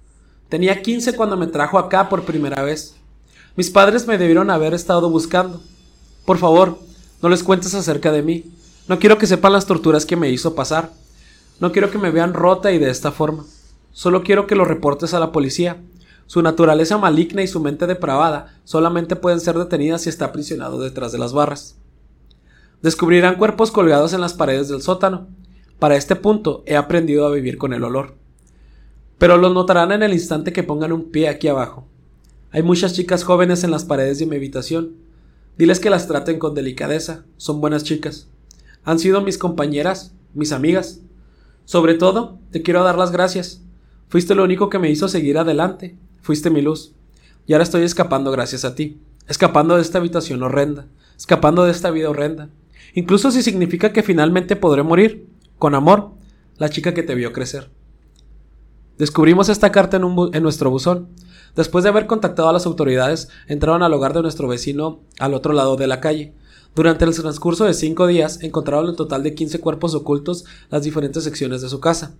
Tenía 0.48 0.80
15 0.80 1.16
cuando 1.16 1.36
me 1.36 1.48
trajo 1.48 1.76
acá 1.76 2.08
por 2.08 2.24
primera 2.24 2.62
vez. 2.62 3.01
Mis 3.54 3.68
padres 3.68 4.06
me 4.06 4.16
debieron 4.16 4.48
haber 4.50 4.72
estado 4.72 5.10
buscando. 5.10 5.60
Por 6.24 6.38
favor, 6.38 6.78
no 7.20 7.28
les 7.28 7.42
cuentes 7.42 7.74
acerca 7.74 8.10
de 8.10 8.22
mí. 8.22 8.44
No 8.88 8.98
quiero 8.98 9.18
que 9.18 9.26
sepan 9.26 9.52
las 9.52 9.66
torturas 9.66 10.06
que 10.06 10.16
me 10.16 10.30
hizo 10.30 10.54
pasar. 10.54 10.92
No 11.60 11.70
quiero 11.70 11.90
que 11.90 11.98
me 11.98 12.10
vean 12.10 12.32
rota 12.32 12.72
y 12.72 12.78
de 12.78 12.88
esta 12.88 13.12
forma. 13.12 13.44
Solo 13.92 14.22
quiero 14.22 14.46
que 14.46 14.54
lo 14.54 14.64
reportes 14.64 15.12
a 15.12 15.20
la 15.20 15.32
policía. 15.32 15.82
Su 16.26 16.40
naturaleza 16.40 16.96
maligna 16.96 17.42
y 17.42 17.46
su 17.46 17.60
mente 17.60 17.86
depravada 17.86 18.58
solamente 18.64 19.16
pueden 19.16 19.40
ser 19.40 19.58
detenidas 19.58 20.02
si 20.02 20.08
está 20.08 20.26
aprisionado 20.26 20.80
detrás 20.80 21.12
de 21.12 21.18
las 21.18 21.34
barras. 21.34 21.76
Descubrirán 22.80 23.36
cuerpos 23.36 23.70
colgados 23.70 24.14
en 24.14 24.22
las 24.22 24.32
paredes 24.32 24.68
del 24.68 24.80
sótano. 24.80 25.28
Para 25.78 25.96
este 25.96 26.16
punto 26.16 26.62
he 26.64 26.76
aprendido 26.76 27.26
a 27.26 27.30
vivir 27.30 27.58
con 27.58 27.74
el 27.74 27.84
olor. 27.84 28.14
Pero 29.18 29.36
los 29.36 29.52
notarán 29.52 29.92
en 29.92 30.02
el 30.02 30.14
instante 30.14 30.54
que 30.54 30.62
pongan 30.62 30.92
un 30.92 31.10
pie 31.10 31.28
aquí 31.28 31.48
abajo. 31.48 31.86
Hay 32.54 32.62
muchas 32.62 32.92
chicas 32.92 33.24
jóvenes 33.24 33.64
en 33.64 33.70
las 33.70 33.86
paredes 33.86 34.18
de 34.18 34.26
mi 34.26 34.36
habitación. 34.36 34.92
Diles 35.56 35.80
que 35.80 35.88
las 35.88 36.06
traten 36.06 36.38
con 36.38 36.54
delicadeza, 36.54 37.24
son 37.38 37.62
buenas 37.62 37.82
chicas. 37.82 38.28
Han 38.84 38.98
sido 38.98 39.22
mis 39.22 39.38
compañeras, 39.38 40.12
mis 40.34 40.52
amigas. 40.52 41.00
Sobre 41.64 41.94
todo, 41.94 42.38
te 42.50 42.60
quiero 42.60 42.84
dar 42.84 42.98
las 42.98 43.10
gracias. 43.10 43.62
Fuiste 44.10 44.34
lo 44.34 44.44
único 44.44 44.68
que 44.68 44.78
me 44.78 44.90
hizo 44.90 45.08
seguir 45.08 45.38
adelante. 45.38 45.96
Fuiste 46.20 46.50
mi 46.50 46.60
luz. 46.60 46.92
Y 47.46 47.54
ahora 47.54 47.64
estoy 47.64 47.84
escapando 47.84 48.30
gracias 48.30 48.66
a 48.66 48.74
ti. 48.74 49.00
Escapando 49.28 49.76
de 49.76 49.82
esta 49.82 49.96
habitación 49.96 50.42
horrenda. 50.42 50.88
Escapando 51.16 51.64
de 51.64 51.70
esta 51.70 51.90
vida 51.90 52.10
horrenda. 52.10 52.50
Incluso 52.92 53.30
si 53.30 53.42
significa 53.42 53.94
que 53.94 54.02
finalmente 54.02 54.56
podré 54.56 54.82
morir. 54.82 55.26
Con 55.58 55.74
amor, 55.74 56.10
la 56.58 56.68
chica 56.68 56.92
que 56.92 57.02
te 57.02 57.14
vio 57.14 57.32
crecer. 57.32 57.70
Descubrimos 58.98 59.48
esta 59.48 59.72
carta 59.72 59.96
en, 59.96 60.04
un 60.04 60.34
en 60.34 60.42
nuestro 60.42 60.70
buzón. 60.70 61.08
Después 61.54 61.84
de 61.84 61.90
haber 61.90 62.06
contactado 62.06 62.48
a 62.48 62.52
las 62.52 62.66
autoridades, 62.66 63.28
entraron 63.46 63.82
al 63.82 63.92
hogar 63.92 64.14
de 64.14 64.22
nuestro 64.22 64.48
vecino 64.48 65.00
al 65.18 65.34
otro 65.34 65.52
lado 65.52 65.76
de 65.76 65.86
la 65.86 66.00
calle. 66.00 66.32
Durante 66.74 67.04
el 67.04 67.14
transcurso 67.14 67.66
de 67.66 67.74
cinco 67.74 68.06
días, 68.06 68.42
encontraron 68.42 68.88
en 68.88 68.96
total 68.96 69.22
de 69.22 69.34
15 69.34 69.60
cuerpos 69.60 69.94
ocultos 69.94 70.46
las 70.70 70.82
diferentes 70.82 71.22
secciones 71.24 71.60
de 71.60 71.68
su 71.68 71.80
casa. 71.80 72.14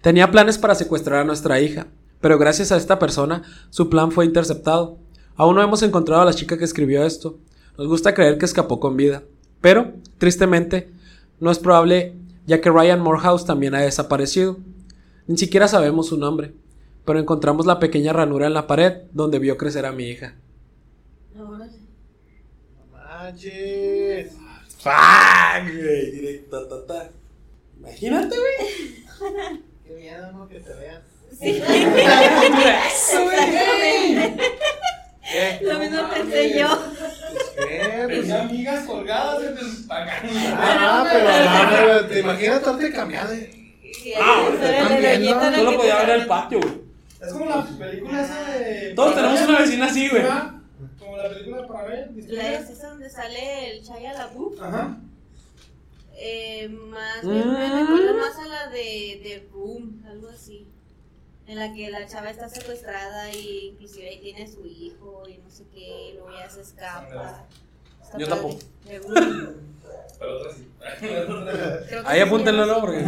Tenía 0.00 0.30
planes 0.30 0.58
para 0.58 0.76
secuestrar 0.76 1.20
a 1.20 1.24
nuestra 1.24 1.60
hija, 1.60 1.88
pero 2.20 2.38
gracias 2.38 2.70
a 2.70 2.76
esta 2.76 3.00
persona, 3.00 3.42
su 3.70 3.90
plan 3.90 4.12
fue 4.12 4.24
interceptado. 4.24 4.98
Aún 5.34 5.56
no 5.56 5.62
hemos 5.62 5.82
encontrado 5.82 6.22
a 6.22 6.24
la 6.24 6.34
chica 6.34 6.56
que 6.56 6.64
escribió 6.64 7.04
esto. 7.04 7.38
Nos 7.76 7.88
gusta 7.88 8.14
creer 8.14 8.38
que 8.38 8.44
escapó 8.44 8.78
con 8.78 8.96
vida, 8.96 9.24
pero, 9.60 9.94
tristemente, 10.18 10.92
no 11.40 11.50
es 11.50 11.58
probable, 11.58 12.14
ya 12.46 12.60
que 12.60 12.70
Ryan 12.70 13.00
Morehouse 13.00 13.44
también 13.44 13.74
ha 13.74 13.80
desaparecido. 13.80 14.58
Ni 15.26 15.36
siquiera 15.36 15.66
sabemos 15.66 16.06
su 16.06 16.16
nombre, 16.16 16.54
pero 17.06 17.18
encontramos 17.18 17.64
la 17.64 17.78
pequeña 17.78 18.12
ranura 18.12 18.46
en 18.46 18.52
la 18.54 18.66
pared 18.66 19.04
donde 19.12 19.38
vio 19.38 19.56
crecer 19.56 19.86
a 19.86 19.92
mi 19.92 20.04
hija. 20.04 20.34
Órale. 21.38 21.72
No 22.76 22.86
manches. 22.92 24.32
¡Fuck, 24.78 25.64
güey! 25.72 26.10
Directo, 26.10 26.66
ta, 26.68 26.86
ta. 26.86 27.10
Imagínate, 27.78 28.36
güey. 28.36 29.02
Qué 29.86 29.94
miedo, 29.94 30.32
¿no? 30.32 30.48
Que 30.48 30.60
te 30.60 30.74
vean. 30.74 31.02
Sí. 31.38 31.62
¿Qué? 35.32 35.58
Lo 35.62 35.78
mismo 35.78 36.08
pensé 36.12 36.58
yo. 36.58 36.68
¿Qué? 37.68 38.02
Pues, 38.06 38.20
Tenía 38.20 38.42
amigas 38.42 38.84
colgadas 38.84 39.42
en 39.42 39.58
el 39.58 39.66
ah, 39.90 41.08
pero, 41.10 41.28
ah, 41.28 41.68
pero 41.70 42.06
te 42.06 42.20
imaginas 42.20 42.62
tanto 42.62 42.84
cambiado. 42.94 43.34
Ah, 43.34 44.48
Esa 44.54 44.68
era 44.68 44.82
la 44.82 44.88
también, 44.88 45.20
doñita 45.20 45.34
¿no? 45.34 45.50
la 45.50 45.56
Solo 45.56 45.70
que 45.70 45.76
podía 45.78 46.00
te 46.00 46.06
ver 46.06 46.10
el 46.10 46.18
sale. 46.20 46.28
patio, 46.28 46.60
güey. 46.60 46.85
Es 47.26 47.32
como 47.32 47.44
la 47.46 47.64
película 47.78 48.22
esa 48.24 48.50
de. 48.52 48.92
Todos 48.94 49.14
tenemos 49.14 49.40
una 49.42 49.58
vecina 49.60 49.86
así, 49.86 50.08
güey. 50.08 50.22
Ajá. 50.22 50.60
Como 50.98 51.16
la 51.16 51.28
película 51.28 51.62
de 51.62 51.68
Parabel. 51.68 52.24
La 52.28 52.52
es 52.54 52.70
esa 52.70 52.88
donde 52.90 53.08
sale 53.10 53.70
el 53.72 53.82
Chaya 53.84 54.12
LaBeouf. 54.14 54.60
Ajá. 54.60 54.96
Eh, 56.18 56.68
más 56.68 57.22
Mm. 57.24 57.30
bien 57.30 57.52
me 57.52 57.80
recuerda 57.80 58.12
más 58.14 58.38
a 58.38 58.46
la 58.48 58.68
de, 58.68 59.20
de 59.22 59.48
Room, 59.52 60.02
algo 60.08 60.28
así. 60.28 60.66
En 61.46 61.56
la 61.58 61.72
que 61.72 61.90
la 61.90 62.06
chava 62.06 62.30
está 62.30 62.48
secuestrada 62.48 63.32
y 63.32 63.68
inclusive 63.74 64.08
ahí 64.08 64.18
tiene 64.20 64.42
a 64.44 64.48
su 64.48 64.66
hijo 64.66 65.22
y 65.28 65.38
no 65.38 65.48
sé 65.50 65.64
qué, 65.72 66.10
y 66.10 66.12
luego 66.14 66.30
ya 66.36 66.48
se 66.50 66.62
escapa. 66.62 67.44
Está 68.02 68.18
Yo 68.18 68.28
tampoco. 68.28 68.58
Pero 70.18 70.36
otra 70.38 70.52
sí. 70.52 70.66
Ahí 72.04 72.20
apúntenlo, 72.20 72.66
¿no? 72.66 72.80
Porque. 72.80 73.04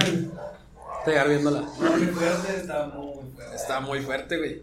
Estoy 0.98 1.28
viéndola. 1.28 1.60
Muy 1.62 2.06
fuerte, 2.06 2.56
está 2.56 2.86
muy 2.86 3.30
fuerte. 3.34 3.56
Está 3.56 3.80
muy 3.80 4.00
fuerte, 4.00 4.38
güey. 4.38 4.62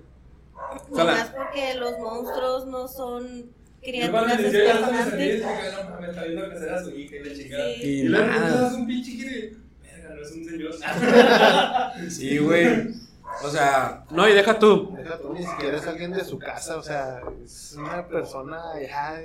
así. 0.58 0.92
Nomás 0.92 1.30
porque 1.36 1.74
los 1.76 2.00
monstruos 2.00 2.68
no 2.68 2.88
son 2.88 3.52
criaturas 3.82 4.38
que 4.38 4.74
no 4.74 6.00
me 6.00 6.08
está 6.10 6.24
viendo 6.24 6.50
crecer 6.50 6.74
a 6.74 6.84
su 6.84 6.90
hija 6.92 7.16
y 7.16 7.24
la 7.24 7.36
chingada. 7.36 7.66
Sí. 7.66 7.82
Y 7.84 8.00
Y 8.02 8.04
luego 8.04 8.26
nada. 8.28 8.68
es 8.68 8.74
un 8.74 8.88
pinche 8.88 9.12
giro 9.12 9.58
Verga, 9.84 10.16
no 10.16 10.22
es 10.22 10.32
un 10.32 10.46
señor. 10.46 12.10
Sí, 12.10 12.38
güey. 12.40 13.06
O 13.44 13.50
sea, 13.50 14.06
no, 14.12 14.28
y 14.30 14.34
deja 14.34 14.58
tú. 14.58 14.94
Deja 14.96 15.18
tú, 15.20 15.34
ni 15.34 15.46
siquiera 15.46 15.78
es 15.78 15.88
alguien 15.88 16.12
de 16.14 16.24
su 16.24 16.40
casa, 16.40 16.78
o 16.78 16.84
sea, 16.84 17.22
es 17.44 17.76
una 17.78 18.08
persona 18.08 18.62
ya 18.82 19.22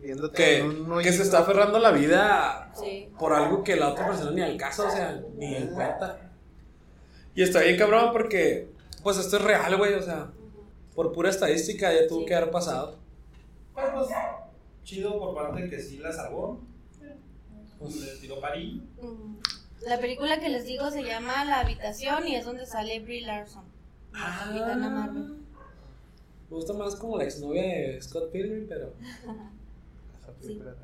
viéndote 0.00 0.36
Que, 0.36 0.58
en 0.58 0.90
un 0.90 1.02
que 1.02 1.12
se 1.12 1.22
está 1.22 1.40
aferrando 1.40 1.78
la 1.78 1.90
vida 1.92 2.72
Sí. 2.74 3.08
por 3.18 3.32
algo 3.32 3.62
que 3.64 3.76
la 3.76 3.88
otra 3.90 4.06
persona 4.06 4.30
ni 4.30 4.42
al 4.42 4.56
caso, 4.56 4.86
o 4.86 4.90
sea, 4.90 5.20
ni 5.36 5.54
en 5.54 5.68
cuenta. 5.68 6.18
Y 7.34 7.42
está 7.42 7.60
bien 7.60 7.76
cabrón 7.76 8.10
porque, 8.12 8.68
pues 9.02 9.16
esto 9.18 9.36
es 9.36 9.42
real, 9.42 9.76
güey, 9.76 9.94
o 9.94 10.02
sea, 10.02 10.30
por 10.94 11.12
pura 11.12 11.30
estadística 11.30 11.92
ya 11.92 12.06
tuvo 12.08 12.20
Sí. 12.20 12.26
que 12.26 12.34
haber 12.34 12.50
pasado. 12.50 12.98
Pero 13.74 13.92
pues, 13.94 14.08
chido 14.84 15.18
por 15.18 15.34
parte 15.34 15.62
de 15.62 15.70
que 15.70 15.80
sí 15.80 15.98
la 15.98 16.12
salvó. 16.12 16.60
Pues 17.78 17.96
le 17.96 18.16
tiró 18.20 18.40
parí. 18.40 18.82
Mm. 19.00 19.36
La 19.82 20.00
película 20.00 20.40
que 20.40 20.48
les 20.48 20.64
digo 20.64 20.90
se 20.90 21.04
llama 21.04 21.44
La 21.44 21.60
Habitación 21.60 22.26
y 22.26 22.34
es 22.34 22.44
donde 22.44 22.66
sale 22.66 22.98
Brie 23.00 23.20
Larson. 23.24 23.64
la 24.12 24.18
Ah. 24.26 24.40
Capitana 24.46 24.88
Marvel. 24.90 25.36
Me 26.50 26.56
gusta 26.56 26.72
más 26.72 26.94
como 26.96 27.18
la 27.18 27.24
exnovia 27.24 27.62
de 27.62 28.00
Scott 28.02 28.30
Pilgrim, 28.32 28.66
pero... 28.68 28.92
Está- 30.40 30.74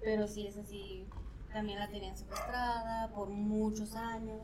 Pero 0.00 0.26
sí 0.26 0.46
es 0.46 0.56
así. 0.56 1.04
También 1.52 1.78
la 1.78 1.88
tenían 1.88 2.16
secuestrada 2.16 3.08
por 3.14 3.28
muchos 3.28 3.94
años. 3.94 4.40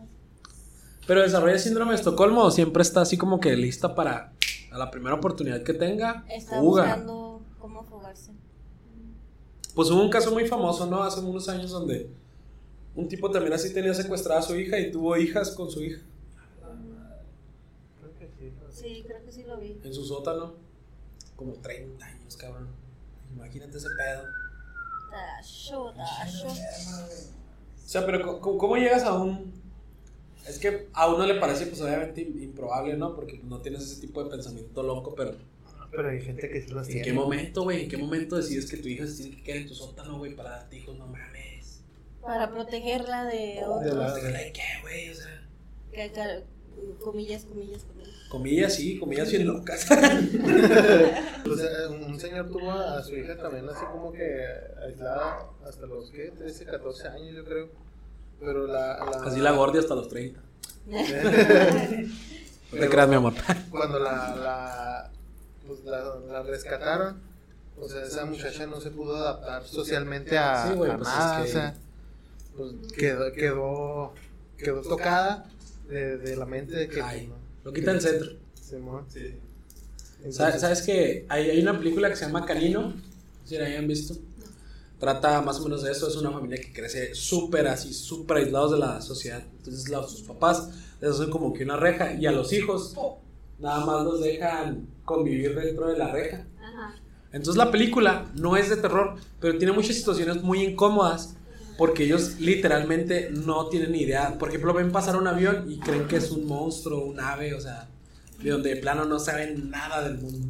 Pero 1.07 1.23
desarrolla 1.23 1.59
síndrome 1.59 1.93
de 1.93 1.97
Estocolmo 1.99 2.43
o 2.45 2.51
siempre 2.51 2.83
está 2.83 3.01
así 3.03 3.17
como 3.19 3.41
que 3.41 3.57
lista 3.57 3.95
para 3.95 4.33
a 4.71 4.79
la 4.79 4.91
primera 4.91 5.17
oportunidad 5.17 5.63
que 5.63 5.75
tenga, 5.75 6.25
Está 6.31 6.61
fuga. 6.61 6.85
buscando 6.85 7.43
cómo 7.59 7.83
fugarse. 7.85 8.31
Pues 9.75 9.91
hubo 9.91 10.03
un 10.03 10.11
caso 10.11 10.31
muy 10.33 10.47
famoso, 10.47 10.87
¿no? 10.87 11.03
Hace 11.03 11.21
unos 11.21 11.49
años 11.49 11.71
donde 11.71 12.09
un 12.95 13.09
tipo 13.09 13.31
también 13.31 13.53
así 13.53 13.73
tenía 13.75 13.93
secuestrada 13.95 14.41
a 14.41 14.43
su 14.43 14.55
hija 14.57 14.79
y 14.79 14.91
tuvo 14.93 15.17
hijas 15.17 15.51
con 15.51 15.71
su 15.71 15.83
hija 15.83 16.01
Creo 18.01 18.15
que 18.19 18.29
sí. 18.71 19.05
En 19.85 19.95
su 19.95 20.05
sótano. 20.05 20.55
Como 21.37 21.53
30 21.55 22.05
años, 22.05 22.37
cabrón. 22.37 22.69
Imagínate 23.35 23.79
ese 23.79 23.89
pedo. 23.97 24.25
Tasho, 25.11 25.93
tasho. 25.95 26.47
O 26.49 27.89
sea, 27.89 28.07
pero 28.07 28.41
¿cómo 28.41 28.77
llegas 28.77 29.03
a 29.03 29.15
un...? 29.15 29.53
Es 30.47 30.59
que 30.59 30.89
a 30.93 31.09
uno 31.09 31.25
le 31.27 31.35
parece 31.37 31.67
pues 31.67 31.81
obviamente 31.83 32.27
im- 32.27 32.43
improbable, 32.43 32.97
¿no? 32.97 33.15
Porque 33.15 33.39
no 33.45 33.61
tienes 33.61 33.83
ese 33.83 34.01
tipo 34.01 34.23
de 34.25 34.31
pensamiento 34.31 34.83
loco, 34.83 35.15
pero 35.15 35.37
Pero 35.91 36.09
hay 36.09 36.21
gente 36.23 36.49
que 36.49 36.63
sí 36.63 36.73
¿en 36.73 36.85
tiene. 36.85 37.03
qué 37.03 37.13
momento, 37.13 37.63
güey? 37.63 37.85
¿En 37.85 37.89
qué 37.89 37.97
momento 37.97 38.37
decides 38.37 38.69
que 38.71 38.79
tu 38.79 38.89
hija 38.89 39.07
se 39.07 39.23
tiene 39.23 39.37
que 39.37 39.43
quedar 39.43 39.59
en 39.63 39.69
tu 39.69 39.75
sótano, 39.75 40.19
güey, 40.19 40.35
para 40.35 40.51
darte 40.51 40.79
hijos? 40.79 40.97
No 40.99 41.07
mames. 41.07 41.83
Para 42.23 42.51
protegerla 42.51 43.25
de 43.27 43.61
otros. 43.65 43.95
la- 43.95 44.15
¿De 44.15 44.53
qué, 44.53 44.63
güey? 44.83 45.11
O 45.11 45.15
sea... 45.15 45.49
que- 45.93 46.13
que- 46.13 46.45
comillas, 47.03 47.45
comillas, 47.45 47.83
comillas. 47.85 48.13
Comillas, 48.29 48.75
sí, 48.75 48.99
comillas 48.99 49.31
bien 49.31 49.47
locas. 49.47 49.87
O 49.91 51.57
sea, 51.57 51.89
un 51.91 52.19
señor 52.19 52.49
tuvo 52.51 52.71
a 52.73 53.03
su 53.03 53.15
hija 53.17 53.37
también 53.37 53.69
así 53.69 53.85
como 53.93 54.13
que 54.13 54.47
aislada 54.87 55.47
hasta 55.67 55.87
los, 55.87 56.11
¿qué? 56.11 56.33
13, 56.37 56.65
14 56.65 57.09
años 57.09 57.35
yo 57.37 57.45
creo. 57.45 57.69
Pero 58.41 58.67
la... 58.67 58.99
la 58.99 59.23
Así 59.25 59.41
la 59.41 59.53
gordia 59.53 59.81
hasta 59.81 59.95
los 59.95 60.09
30. 60.09 60.41
No 62.73 62.79
te 62.79 62.79
Pero 62.79 62.91
creas, 62.91 63.09
mi 63.09 63.15
amor. 63.17 63.35
Cuando 63.71 63.99
la, 63.99 64.35
la, 64.35 65.11
pues 65.67 65.85
la, 65.85 66.15
la 66.27 66.43
rescataron, 66.43 67.21
o 67.79 67.87
sea, 67.87 68.03
esa 68.03 68.25
muchacha 68.25 68.67
no 68.67 68.81
se 68.81 68.91
pudo 68.91 69.15
adaptar 69.17 69.63
socialmente 69.65 70.39
a, 70.39 70.69
Sí, 70.69 70.75
güey, 70.75 70.91
a 70.91 70.97
pues 70.97 71.07
nada, 71.09 71.45
es 71.45 71.45
que- 71.45 71.51
o 71.51 71.53
sea, 71.61 71.75
pues 72.57 72.73
quedó, 72.97 73.33
quedó, 73.33 74.13
quedó 74.57 74.81
tocada 74.81 75.45
de, 75.93 76.19
de 76.19 76.37
la 76.37 76.47
mente 76.47 76.75
de 76.75 76.89
que... 76.89 77.01
Ay, 77.03 77.27
pues, 77.29 77.41
lo 77.65 77.73
quita 77.73 77.93
del 77.93 78.01
centro. 78.01 78.31
Simón. 78.55 79.05
Sí. 79.09 79.35
Entonces, 80.25 80.61
¿Sabes, 80.61 80.83
que 80.83 81.27
hay, 81.29 81.51
hay 81.51 81.61
una 81.61 81.79
película 81.79 82.09
que 82.09 82.17
se 82.17 82.27
llama 82.27 82.45
Canino? 82.47 82.83
No 82.83 82.93
sé 83.45 83.57
Si 83.57 83.59
la 83.59 83.67
hayan 83.67 83.87
visto. 83.89 84.15
Trata 84.99 85.41
más 85.43 85.59
o 85.59 85.65
menos 85.65 85.83
de 85.83 85.91
eso. 85.91 86.07
Es 86.09 86.17
una 86.17 86.31
familia 86.31 86.61
que 86.61 86.73
crece 86.73 87.15
súper 87.15 87.67
así, 87.67 87.93
súper 87.93 88.37
aislados 88.39 88.73
de 88.73 88.79
la 88.79 89.01
sociedad. 89.01 89.43
Entonces, 89.59 89.89
la- 89.89 90.07
sus 90.07 90.23
papás 90.23 90.69
les 91.01 91.11
hacen 91.11 91.31
como 91.31 91.53
que 91.53 91.65
una 91.65 91.77
reja. 91.77 92.15
Y 92.15 92.27
a 92.27 92.33
los 92.33 92.53
hijos, 92.53 92.95
nada 93.59 93.85
más 93.85 94.05
los 94.05 94.21
dejan 94.21 94.87
convivir 95.05 95.55
dentro 95.57 95.89
de 95.89 95.99
la 95.99 96.13
reja. 96.13 96.47
Ajá. 96.61 96.95
Entonces 97.33 97.57
la 97.57 97.71
película 97.71 98.31
no 98.35 98.57
es 98.57 98.69
de 98.69 98.77
terror, 98.77 99.17
pero 99.41 99.57
tiene 99.59 99.73
muchas 99.73 99.97
situaciones 99.97 100.43
muy 100.43 100.63
incómodas 100.63 101.35
porque 101.79 102.05
ellos 102.05 102.39
literalmente 102.41 103.31
no 103.31 103.69
tienen 103.69 103.93
ni 103.93 104.03
idea. 104.03 104.39
Por 104.39 104.49
ejemplo, 104.51 104.73
ven 104.75 104.93
pasar 104.93 105.17
un 105.17 105.27
avión 105.27 105.71
y 105.71 105.79
creen 105.79 106.07
que 106.07 106.17
es 106.17 106.31
un 106.31 106.47
monstruo, 106.47 107.05
un 107.05 107.19
ave, 107.21 107.55
o 107.55 107.61
sea, 107.61 107.89
de 108.43 108.51
donde 108.51 108.71
de 108.75 108.77
plano 108.77 109.05
no 109.05 109.19
saben 109.19 109.71
nada 109.71 110.03
del 110.09 110.19
mundo. 110.19 110.47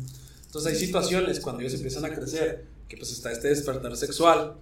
Entonces 0.47 0.73
hay 0.73 0.79
situaciones 0.87 1.41
cuando 1.41 1.61
ellos 1.63 1.75
empiezan 1.75 2.05
a 2.05 2.15
crecer 2.15 2.65
que 2.89 2.97
pues 2.97 3.11
está 3.13 3.33
este 3.33 3.49
despertar 3.49 3.97
sexual 3.97 4.55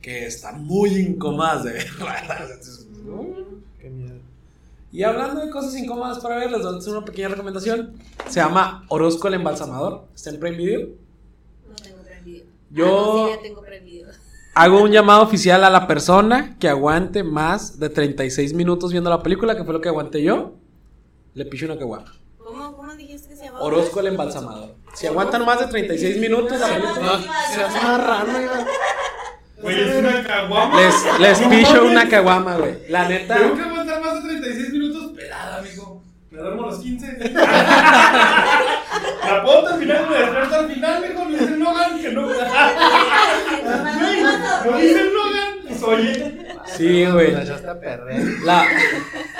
que 0.00 0.26
están 0.26 0.64
muy 0.64 0.90
incómodas 0.96 1.64
de 1.64 1.72
ver, 1.72 1.86
la 1.98 2.04
verdad. 2.20 2.50
Entonces, 2.50 2.86
Qué 3.80 3.90
miedo. 3.90 4.16
y 4.92 5.02
hablando 5.02 5.44
de 5.44 5.50
cosas 5.50 5.76
incómodas 5.76 6.18
para 6.20 6.36
ver, 6.36 6.50
les 6.50 6.62
voy 6.62 6.74
a 6.74 6.78
hacer 6.78 6.92
una 6.96 7.04
pequeña 7.04 7.28
recomendación. 7.28 7.94
Se 8.28 8.40
llama 8.40 8.86
Orozco 8.88 9.28
el 9.28 9.34
Embalsamador. 9.34 10.06
Está 10.14 10.30
en 10.30 10.40
Prime 10.40 10.56
Video. 10.56 10.88
No 11.68 11.74
tengo 11.76 12.02
prendido. 12.02 12.44
Yo- 12.70 12.86
Ah, 12.86 13.20
no, 13.20 13.26
sí, 13.26 13.36
ya 13.36 13.42
tengo. 13.42 13.60
Hago 14.58 14.82
un 14.82 14.90
llamado 14.90 15.22
oficial 15.22 15.62
a 15.62 15.70
la 15.70 15.86
persona 15.86 16.56
que 16.58 16.68
aguante 16.68 17.22
más 17.22 17.78
de 17.78 17.90
36 17.90 18.54
minutos 18.54 18.90
viendo 18.90 19.08
la 19.08 19.22
película, 19.22 19.56
que 19.56 19.62
fue 19.62 19.72
lo 19.72 19.80
que 19.80 19.88
aguanté 19.88 20.20
yo. 20.20 20.54
Le 21.34 21.44
picho 21.44 21.66
una 21.66 21.78
caguama. 21.78 22.12
¿Cómo, 22.38 22.76
¿Cómo 22.76 22.92
dijiste 22.96 23.28
que 23.28 23.36
se 23.36 23.44
llamaba? 23.44 23.64
Orozco 23.64 24.00
el 24.00 24.08
embalsamador. 24.08 24.74
Si 24.94 25.06
aguantan 25.06 25.46
más 25.46 25.60
de 25.60 25.66
36 25.66 26.18
minutos, 26.18 26.58
la 26.58 26.66
película. 26.66 27.20
Se 27.54 27.62
hace 27.62 27.80
marrano. 27.80 28.32
Güey, 29.62 29.80
es 29.80 29.96
una 29.96 30.24
caguama. 30.24 30.80
Les, 30.80 31.20
les 31.20 31.38
picho 31.48 31.84
una 31.84 32.08
caguama, 32.08 32.56
güey. 32.56 32.78
La 32.88 33.08
neta. 33.08 33.36
Tengo 33.36 33.54
que 33.54 33.62
aguantar 33.62 34.00
más 34.00 34.14
de 34.22 34.28
36 34.28 34.72
minutos 34.72 35.12
pelada, 35.12 35.58
amigo. 35.58 36.02
Me 36.30 36.38
duermo 36.40 36.64
a 36.64 36.66
los 36.72 36.80
15. 36.80 37.32
La 39.32 39.42
puedo 39.44 39.64
terminar 39.64 40.04
y 40.06 40.10
me 40.10 40.18
despierto 40.18 40.54
al 40.54 40.68
final, 40.72 41.04
mijo. 41.08 41.24
Me 41.24 41.38
dice 41.38 41.56
Logan 41.56 42.00
que 42.00 42.12
no. 42.12 42.28
No 44.64 44.78
dice 44.78 45.04
Logan. 45.04 45.58
Pues 45.68 45.82
oye. 45.82 46.38
Sí, 46.76 47.06
güey. 47.06 47.32
La 47.32 47.42
echaste 47.42 47.68
a 47.68 47.78
perder. 47.80 48.22
La, 48.44 48.62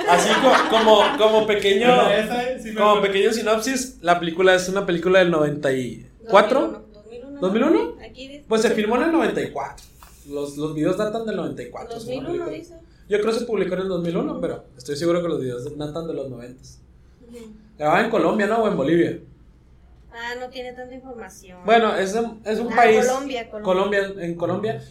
así 0.08 0.28
co- 0.42 0.68
como, 0.70 1.00
como 1.18 1.46
pequeño. 1.46 1.88
Eh, 2.10 2.58
Como 2.76 2.90
acuerdo. 2.90 3.02
pequeño 3.12 3.32
sinopsis, 3.32 3.98
la 4.02 4.18
película 4.18 4.54
es 4.54 4.68
una 4.68 4.84
película 4.86 5.18
del 5.20 5.30
94. 5.30 6.84
2001. 6.94 7.40
2001? 7.40 7.96
Aquí 8.04 8.28
dice. 8.28 8.44
Pues 8.48 8.62
se 8.62 8.70
filmó 8.70 8.96
en 8.96 9.02
el 9.04 9.12
94. 9.12 9.84
Los, 10.30 10.56
los 10.56 10.74
videos 10.74 10.96
datan 10.98 11.24
del 11.26 11.36
94. 11.36 12.00
según 12.00 12.24
la 12.24 12.28
2001 12.30 12.50
película. 12.50 12.74
dice. 12.78 12.88
Yo 13.08 13.20
creo 13.20 13.32
que 13.32 13.38
se 13.40 13.46
publicó 13.46 13.74
en 13.74 13.80
el 13.80 13.88
2001, 13.88 14.40
pero 14.40 14.64
estoy 14.76 14.96
seguro 14.96 15.22
que 15.22 15.28
los 15.28 15.40
videos 15.40 15.76
datan 15.78 16.06
de 16.06 16.14
los 16.14 16.28
90. 16.28 16.62
Ujú. 16.62 17.52
Grababa 17.78 18.00
en 18.04 18.10
Colombia, 18.10 18.46
¿no? 18.46 18.58
O 18.62 18.68
en 18.68 18.76
Bolivia. 18.76 19.18
Ah, 20.20 20.34
no 20.40 20.48
tiene 20.48 20.72
tanta 20.72 20.94
información. 20.94 21.60
Bueno, 21.64 21.94
es, 21.96 22.14
un- 22.14 22.42
es 22.44 22.58
un 22.58 22.72
Ah, 22.72 22.76
país. 22.76 23.06
Colombia, 23.06 23.48
Colombia. 23.50 23.64
Colombia, 24.00 24.24
en 24.24 24.34
Colombia. 24.34 24.82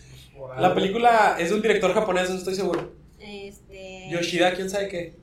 La 0.59 0.73
película 0.73 1.35
es 1.39 1.49
de 1.49 1.55
un 1.55 1.61
director 1.61 1.93
japonés, 1.93 2.29
no 2.29 2.37
estoy 2.37 2.55
seguro. 2.55 2.91
Este. 3.19 4.07
Yoshida, 4.09 4.53
quién 4.53 4.69
sabe 4.69 4.87
qué. 4.87 5.15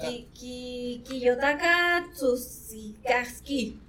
Ki, 0.00 0.28
ki, 0.34 1.02
Kiyotaka 1.08 2.06
Tsushikaski. 2.12 3.80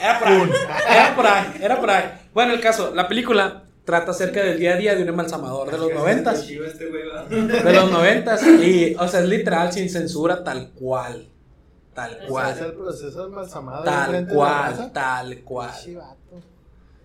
Era 0.00 0.18
por 0.18 0.28
ahí. 0.28 0.50
Era 0.90 1.14
por 1.16 1.26
ahí, 1.26 1.44
era 1.60 1.80
por 1.80 1.90
ahí. 1.90 2.04
Bueno, 2.34 2.52
el 2.54 2.60
caso, 2.60 2.92
la 2.94 3.06
película 3.08 3.64
trata 3.84 4.10
acerca 4.12 4.42
del 4.42 4.58
día 4.58 4.74
a 4.74 4.76
día 4.76 4.94
de 4.94 5.02
un 5.02 5.08
embalsamador 5.08 5.70
de 5.70 5.78
los 5.78 5.92
noventas. 5.92 6.48
Este. 6.48 6.86
De 6.90 7.72
los 7.72 7.90
noventas. 7.90 8.42
Y, 8.46 8.94
o 8.98 9.06
sea, 9.08 9.20
es 9.20 9.26
literal, 9.28 9.72
sin 9.72 9.88
censura, 9.90 10.42
tal 10.44 10.70
cual. 10.70 11.28
Tal 12.08 12.26
¿Cuál 12.28 12.50
es 12.52 12.56
cual. 12.58 12.70
el 12.70 12.76
proceso 12.76 13.18
de 13.20 13.26
embalsamado? 13.26 13.84
Tal 13.84 14.04
enfrente 14.14 14.30
de 14.32 14.38
la 14.38 14.44
cual, 14.76 14.92
tal 14.92 15.40
cual. 15.44 15.74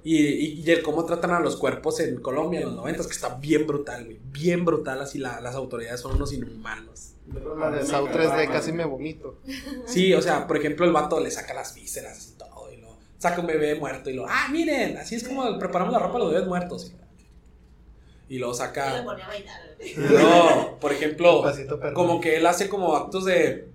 Y, 0.04 0.18
y, 0.18 0.62
y 0.64 0.72
el 0.72 0.84
cómo 0.84 1.04
tratan 1.06 1.32
a 1.32 1.40
los 1.40 1.56
cuerpos 1.56 2.00
en 2.00 2.22
Colombia 2.22 2.60
en 2.60 2.68
los 2.68 2.76
noventas, 2.76 3.08
que 3.08 3.14
está 3.14 3.30
bien 3.36 3.66
brutal, 3.66 4.06
güey. 4.06 4.20
Bien 4.32 4.64
brutal, 4.64 5.02
así 5.02 5.18
la- 5.18 5.42
las 5.42 5.56
autoridades 5.56 6.00
son 6.00 6.16
unos 6.16 6.32
inhumanos. 6.32 7.14
La 7.58 7.72
de 7.72 7.84
Sau 7.86 8.08
3D 8.08 8.48
casi 8.52 8.72
me 8.72 8.86
vomito. 8.86 9.40
Sí, 9.88 10.14
o 10.14 10.22
sea, 10.22 10.46
por 10.46 10.58
ejemplo, 10.58 10.86
el 10.86 10.92
vato 10.92 11.20
le 11.20 11.32
saca 11.32 11.56
las 11.56 11.74
vísceras 11.74 12.28
y 12.34 12.38
todo, 12.38 12.72
y 12.72 12.78
lo 12.78 12.90
saca 13.18 13.42
un 13.42 13.48
bebé 13.48 13.74
muerto 13.80 14.12
y 14.12 14.14
lo, 14.14 14.28
ah, 14.30 14.48
miren, 14.52 14.98
así 14.98 15.16
es 15.16 15.28
como 15.28 15.58
preparamos 15.58 15.92
la 15.92 15.98
ropa 16.00 16.20
de 16.20 16.24
los 16.26 16.34
bebés 16.34 16.48
muertos. 16.48 16.86
Y 16.86 16.92
luego 16.92 17.06
Y 18.30 18.38
lo 18.38 18.54
saca, 18.54 19.04
ponía 19.04 19.26
a 19.26 19.28
bailar. 19.28 19.62
no, 19.98 20.78
por 20.80 20.94
ejemplo, 20.94 21.44
como 21.96 22.22
que 22.22 22.36
él 22.38 22.46
hace 22.46 22.70
como 22.70 22.96
actos 22.96 23.26
de 23.26 23.70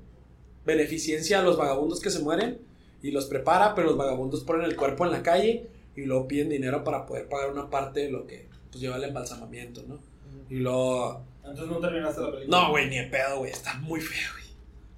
beneficencia 0.65 1.41
a 1.41 1.43
los 1.43 1.57
vagabundos 1.57 2.01
que 2.01 2.11
se 2.11 2.21
mueren 2.21 2.61
y 3.03 3.11
los 3.11 3.27
prepara, 3.27 3.75
pero 3.75 3.89
los 3.89 3.97
vagabundos 3.97 4.45
ponen 4.45 4.65
el 4.65 4.77
cuerpo 4.77 5.05
en 5.07 5.13
la 5.13 5.23
calle 5.23 5.69
y 5.97 6.05
luego 6.05 6.29
piden 6.29 6.49
dinero 6.49 6.85
para 6.85 7.07
poder 7.07 7.29
pagar 7.29 7.51
una 7.51 7.71
parte 7.71 8.01
de 8.01 8.11
lo 8.11 8.27
que 8.27 8.49
pues 8.71 8.81
lleva 8.81 8.97
el 8.97 9.05
embalsamamiento, 9.05 9.83
¿no? 9.87 9.99
Y 10.49 10.57
luego 10.57 11.25
Entonces 11.43 11.67
no 11.67 11.79
terminaste 11.79 12.21
la 12.21 12.31
película. 12.31 12.59
no, 12.59 12.71
güey, 12.71 12.89
ni 12.89 12.99
en 12.99 13.11
pedo, 13.11 13.39
güey. 13.39 13.51
Está 13.51 13.75
muy 13.75 14.01
feo, 14.01 14.29
güey. 14.33 14.45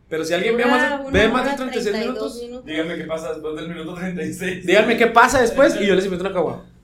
Pero 0.09 0.25
si 0.25 0.35
alguien 0.35 0.57
ve 0.57 0.66
más, 0.66 1.05
de, 1.05 1.11
ve 1.11 1.29
más 1.29 1.44
de 1.44 1.48
hora 1.48 1.57
36 1.57 1.96
32 1.96 2.42
minutos, 2.42 2.66
Dígame 2.66 2.96
qué 2.96 3.05
pasa 3.05 3.33
después 3.33 3.57
del 3.57 3.68
minuto 3.68 3.94
36. 3.94 4.66
díganme 4.66 4.96
qué 4.98 5.07
pasa 5.07 5.40
después 5.40 5.77
y 5.81 5.87
yo 5.87 5.94
les 5.94 6.05
invito 6.05 6.25
una 6.25 6.35
caguama. 6.35 6.66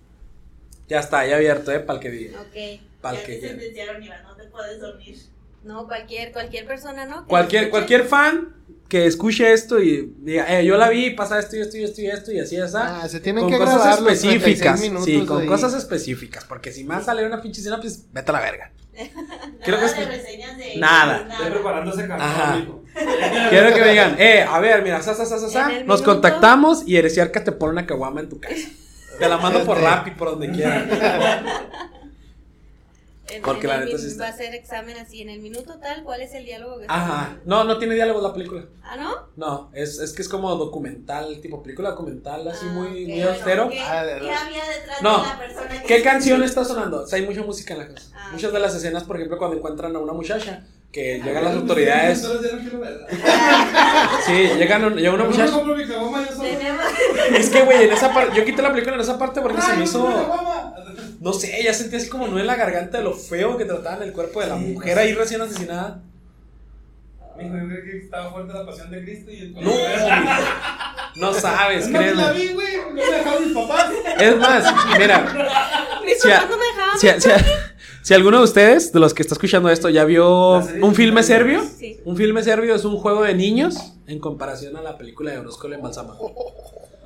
Ya 0.89 1.01
está, 1.01 1.27
ya 1.27 1.37
abierto, 1.37 1.71
eh, 1.71 1.81
para 1.81 1.99
el 1.99 2.03
que 2.03 2.11
diga. 2.11 2.41
Ok. 2.41 2.81
Para 3.03 3.21
el 3.21 3.27
Ya 3.75 3.99
que 3.99 4.05
Iván, 4.07 4.23
no 4.23 4.35
te 4.35 4.45
puedes 4.45 4.81
dormir. 4.81 5.19
No, 5.63 5.87
cualquier, 5.87 6.33
cualquier 6.33 6.67
persona, 6.67 7.05
¿no? 7.05 7.27
Cualquier, 7.27 7.69
cualquier 7.69 8.05
fan 8.05 8.55
que 8.89 9.07
escuche 9.07 9.53
esto 9.53 9.81
y 9.83 10.15
diga, 10.21 10.59
eh, 10.59 10.65
yo 10.65 10.77
la 10.79 10.89
vi, 10.89 11.11
pasa 11.11 11.39
esto 11.39 11.57
y 11.57 11.61
esto 11.61 11.77
y 11.77 11.85
esto 11.85 12.01
y 12.01 12.07
esto 12.09 12.33
y 12.33 12.41
así, 12.41 12.57
así. 12.57 12.75
Ah, 12.79 13.07
se 13.09 13.21
tienen 13.21 13.45
con 13.45 13.53
que 13.53 13.59
cosas 13.59 13.75
grabar 13.77 14.01
los 14.01 14.13
específicas. 14.13 14.81
36 14.81 14.81
minutos 14.81 15.05
sí, 15.05 15.27
con 15.27 15.41
ahí. 15.43 15.47
cosas 15.47 15.75
específicas. 15.75 16.45
Porque 16.45 16.73
si 16.73 16.85
más 16.85 17.05
sale 17.05 17.27
una 17.27 17.41
pinche 17.43 17.61
escena, 17.61 17.81
pues 17.81 18.07
vete 18.13 18.31
a 18.31 18.33
la 18.35 18.41
verga. 18.41 18.73
Quiero 19.63 19.79
Nada 19.81 19.95
que- 19.95 20.01
de 20.01 20.07
reseñas 20.07 20.57
de 20.59 20.77
Nada. 20.79 21.29
Estoy 21.31 21.51
preparando 21.51 21.93
ese 21.93 22.03
Ajá. 22.13 22.55
cartón. 22.55 22.83
Quiero 23.51 23.75
que 23.75 23.81
me 23.83 23.89
digan, 23.91 24.17
eh, 24.19 24.43
a 24.49 24.59
ver, 24.59 24.83
mira, 24.83 25.03
sa, 25.03 25.15
sa, 25.15 25.27
sa, 25.27 25.39
sa, 25.39 25.69
nos 25.69 25.73
minuto- 25.75 26.05
contactamos 26.05 26.83
y 26.87 26.97
Eresiarca 26.97 27.45
te 27.45 27.53
pone 27.53 27.73
una 27.73 27.87
caguama 27.87 28.21
en 28.21 28.29
tu 28.31 28.41
casa. 28.41 28.69
Te 29.19 29.29
la 29.29 29.37
mando 29.37 29.65
por 29.65 29.77
Este. 29.77 29.89
Rappi, 29.89 30.11
por 30.13 30.31
donde 30.31 30.51
quiera. 30.51 31.43
En- 33.31 33.43
Porque 33.43 33.67
en 33.67 33.73
la 33.73 33.85
neta 33.85 33.99
sí 33.99 34.07
está- 34.07 34.25
Va 34.25 34.29
a 34.31 34.37
ser 34.37 34.55
examen 34.55 34.97
así. 34.97 35.21
En 35.23 35.29
el 35.29 35.41
minuto 35.41 35.79
tal, 35.81 36.03
¿cuál 36.03 36.21
es 36.23 36.33
el 36.35 36.45
diálogo 36.45 36.79
que 36.79 36.87
Ajá. 36.89 37.37
No, 37.45 37.65
no 37.65 37.79
tiene 37.79 37.95
diálogo 37.95 38.21
la 38.21 38.33
película. 38.33 38.65
Ah, 38.83 38.97
¿no? 38.97 39.15
No, 39.37 39.71
es, 39.75 39.99
es 39.99 40.13
que 40.13 40.23
es 40.23 40.29
como 40.29 40.55
documental, 40.57 41.41
tipo 41.43 41.63
película 41.63 41.91
documental, 41.91 42.49
así 42.49 42.67
Ah, 42.69 42.73
muy, 42.73 42.89
muy 43.07 43.17
Bueno, 43.17 43.31
austero. 43.31 43.69
¿Qué, 43.69 43.81
Ah, 43.81 44.05
de- 44.05 44.21
qué 44.21 44.31
había 44.33 44.65
detrás 44.65 45.03
No. 45.03 45.19
de 45.23 45.29
la 45.29 45.39
persona 45.39 45.83
que 45.83 45.87
¿Qué 45.87 46.03
canción 46.03 46.43
está 46.43 46.65
sonando? 46.65 47.03
O 47.03 47.07
sea, 47.07 47.19
hay 47.19 47.27
mucha 47.27 47.43
música 47.43 47.75
en 47.75 47.81
la 47.81 47.89
casa. 47.95 48.11
Ah. 48.17 48.31
Muchas 48.33 48.53
de 48.53 48.59
las 48.61 48.75
escenas, 48.75 49.05
por 49.05 49.17
ejemplo, 49.17 49.37
cuando 49.39 49.57
encuentran 49.59 49.95
a 49.95 49.99
una 49.99 50.13
muchacha, 50.15 50.65
que 50.91 51.21
llegan 51.23 51.45
las 51.45 51.55
autoridades. 51.55 52.27
Sí, 54.27 54.33
llegan, 54.59 54.95
llega 54.97 55.13
una 55.15 55.25
muchacha. 55.25 55.53
Es 57.37 57.51
que, 57.51 57.63
güey, 57.63 57.85
en 57.85 57.93
esa 57.93 58.13
parte, 58.13 58.37
yo 58.37 58.45
quité 58.45 58.63
la 58.63 58.71
película 58.73 58.95
en 58.97 59.03
esa 59.03 59.19
parte 59.19 59.41
porque 59.41 59.61
se 59.61 59.75
me 59.77 59.85
hizo. 59.85 60.09
No 61.21 61.33
sé, 61.33 61.61
ya 61.65 61.75
sentí 61.75 61.97
así 61.97 62.09
como 62.09 62.29
no 62.29 62.39
en 62.39 62.47
la 62.47 62.55
garganta 62.57 62.99
de 62.99 63.05
lo 63.05 63.13
feo 63.15 63.57
que 63.57 63.65
trataban 63.65 64.03
el 64.03 64.13
cuerpo 64.13 64.41
de 64.41 64.47
la 64.47 64.57
mujer 64.57 64.99
ahí 64.99 65.15
recién 65.15 65.41
asesinada. 65.41 66.03
Mijo, 67.37 67.57
yo 67.57 67.67
creo 67.69 67.85
que 67.85 67.99
estaba 67.99 68.31
fuerte 68.33 68.53
la 68.53 68.67
pasión 68.67 68.91
de 68.91 69.03
Cristo 69.05 69.31
y 69.31 69.39
el 69.41 69.55
No, 69.55 69.63
no 71.17 71.35
sabes, 71.35 71.89
No 71.89 72.01
la 72.01 72.33
vi, 72.33 72.49
güey. 72.49 72.77
No 72.89 72.91
me 72.93 73.03
dejaron 73.05 73.45
mis 73.45 73.55
papás. 73.55 73.91
Es 74.19 74.37
más, 74.39 74.75
mira, 74.99 75.99
Mis 76.05 76.21
Si 76.21 76.29
papás 76.29 76.51
no 76.51 76.57
me 76.57 76.65
dejaban. 76.67 76.99
si, 76.99 77.29
si- 77.29 77.45
si 78.03 78.15
alguno 78.15 78.39
de 78.39 78.45
ustedes, 78.45 78.93
de 78.93 79.01
los 79.01 79.13
que 79.13 79.23
está 79.23 79.35
escuchando 79.35 79.69
esto, 79.71 79.89
ya 79.91 80.05
vio 80.05 80.59
un 80.59 80.95
filme 80.95 81.23
serbio, 81.23 81.63
Sí. 81.79 82.01
un 82.05 82.17
filme 82.17 82.43
serbio 82.43 82.75
es 82.75 82.85
un 82.85 82.97
juego 82.97 83.23
de 83.23 83.35
niños 83.35 83.93
en 84.07 84.19
comparación 84.19 84.77
a 84.77 84.83
la 84.83 84.97
película 84.97 85.31
de 85.33 85.39
Orozco 85.39 85.67
el 85.67 85.75
embalsamador. 85.75 86.33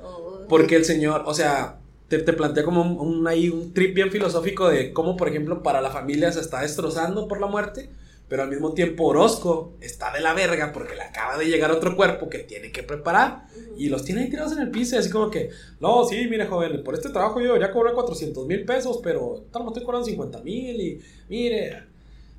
Oh. 0.01 0.45
Porque 0.47 0.75
el 0.77 0.85
señor, 0.85 1.23
o 1.25 1.33
sea, 1.33 1.75
te, 2.17 2.23
te 2.23 2.33
plantea 2.33 2.63
como 2.63 2.81
un, 2.81 2.99
un, 2.99 3.27
ahí 3.27 3.49
un 3.49 3.73
trip 3.73 3.95
bien 3.95 4.11
filosófico 4.11 4.69
de 4.69 4.93
cómo, 4.93 5.17
por 5.17 5.27
ejemplo, 5.29 5.63
para 5.63 5.81
la 5.81 5.89
familia 5.89 6.31
se 6.31 6.39
está 6.41 6.61
destrozando 6.61 7.27
por 7.27 7.39
la 7.41 7.47
muerte, 7.47 7.89
pero 8.27 8.43
al 8.43 8.49
mismo 8.49 8.73
tiempo 8.73 9.05
Orozco 9.05 9.73
está 9.81 10.11
de 10.13 10.21
la 10.21 10.33
verga 10.33 10.71
porque 10.73 10.95
le 10.95 11.01
acaba 11.01 11.37
de 11.37 11.45
llegar 11.45 11.71
otro 11.71 11.95
cuerpo 11.95 12.29
que 12.29 12.39
tiene 12.39 12.71
que 12.71 12.83
preparar 12.83 13.47
y 13.77 13.89
los 13.89 14.03
tiene 14.05 14.21
ahí 14.21 14.29
tirados 14.29 14.53
en 14.53 14.59
el 14.59 14.71
piso 14.71 14.95
y 14.95 14.99
así 14.99 15.09
como 15.09 15.29
que, 15.29 15.49
no, 15.79 16.05
sí, 16.05 16.27
mire 16.29 16.45
joven, 16.45 16.83
por 16.83 16.93
este 16.95 17.09
trabajo 17.09 17.41
yo 17.41 17.57
ya 17.57 17.71
cobré 17.71 17.93
400 17.93 18.45
mil 18.47 18.63
pesos, 18.65 18.99
pero 19.03 19.45
tal, 19.51 19.63
me 19.63 19.69
estoy 19.69 19.83
cobrando 19.83 20.05
50 20.05 20.41
mil 20.41 20.79
y 20.79 21.01
mire... 21.29 21.83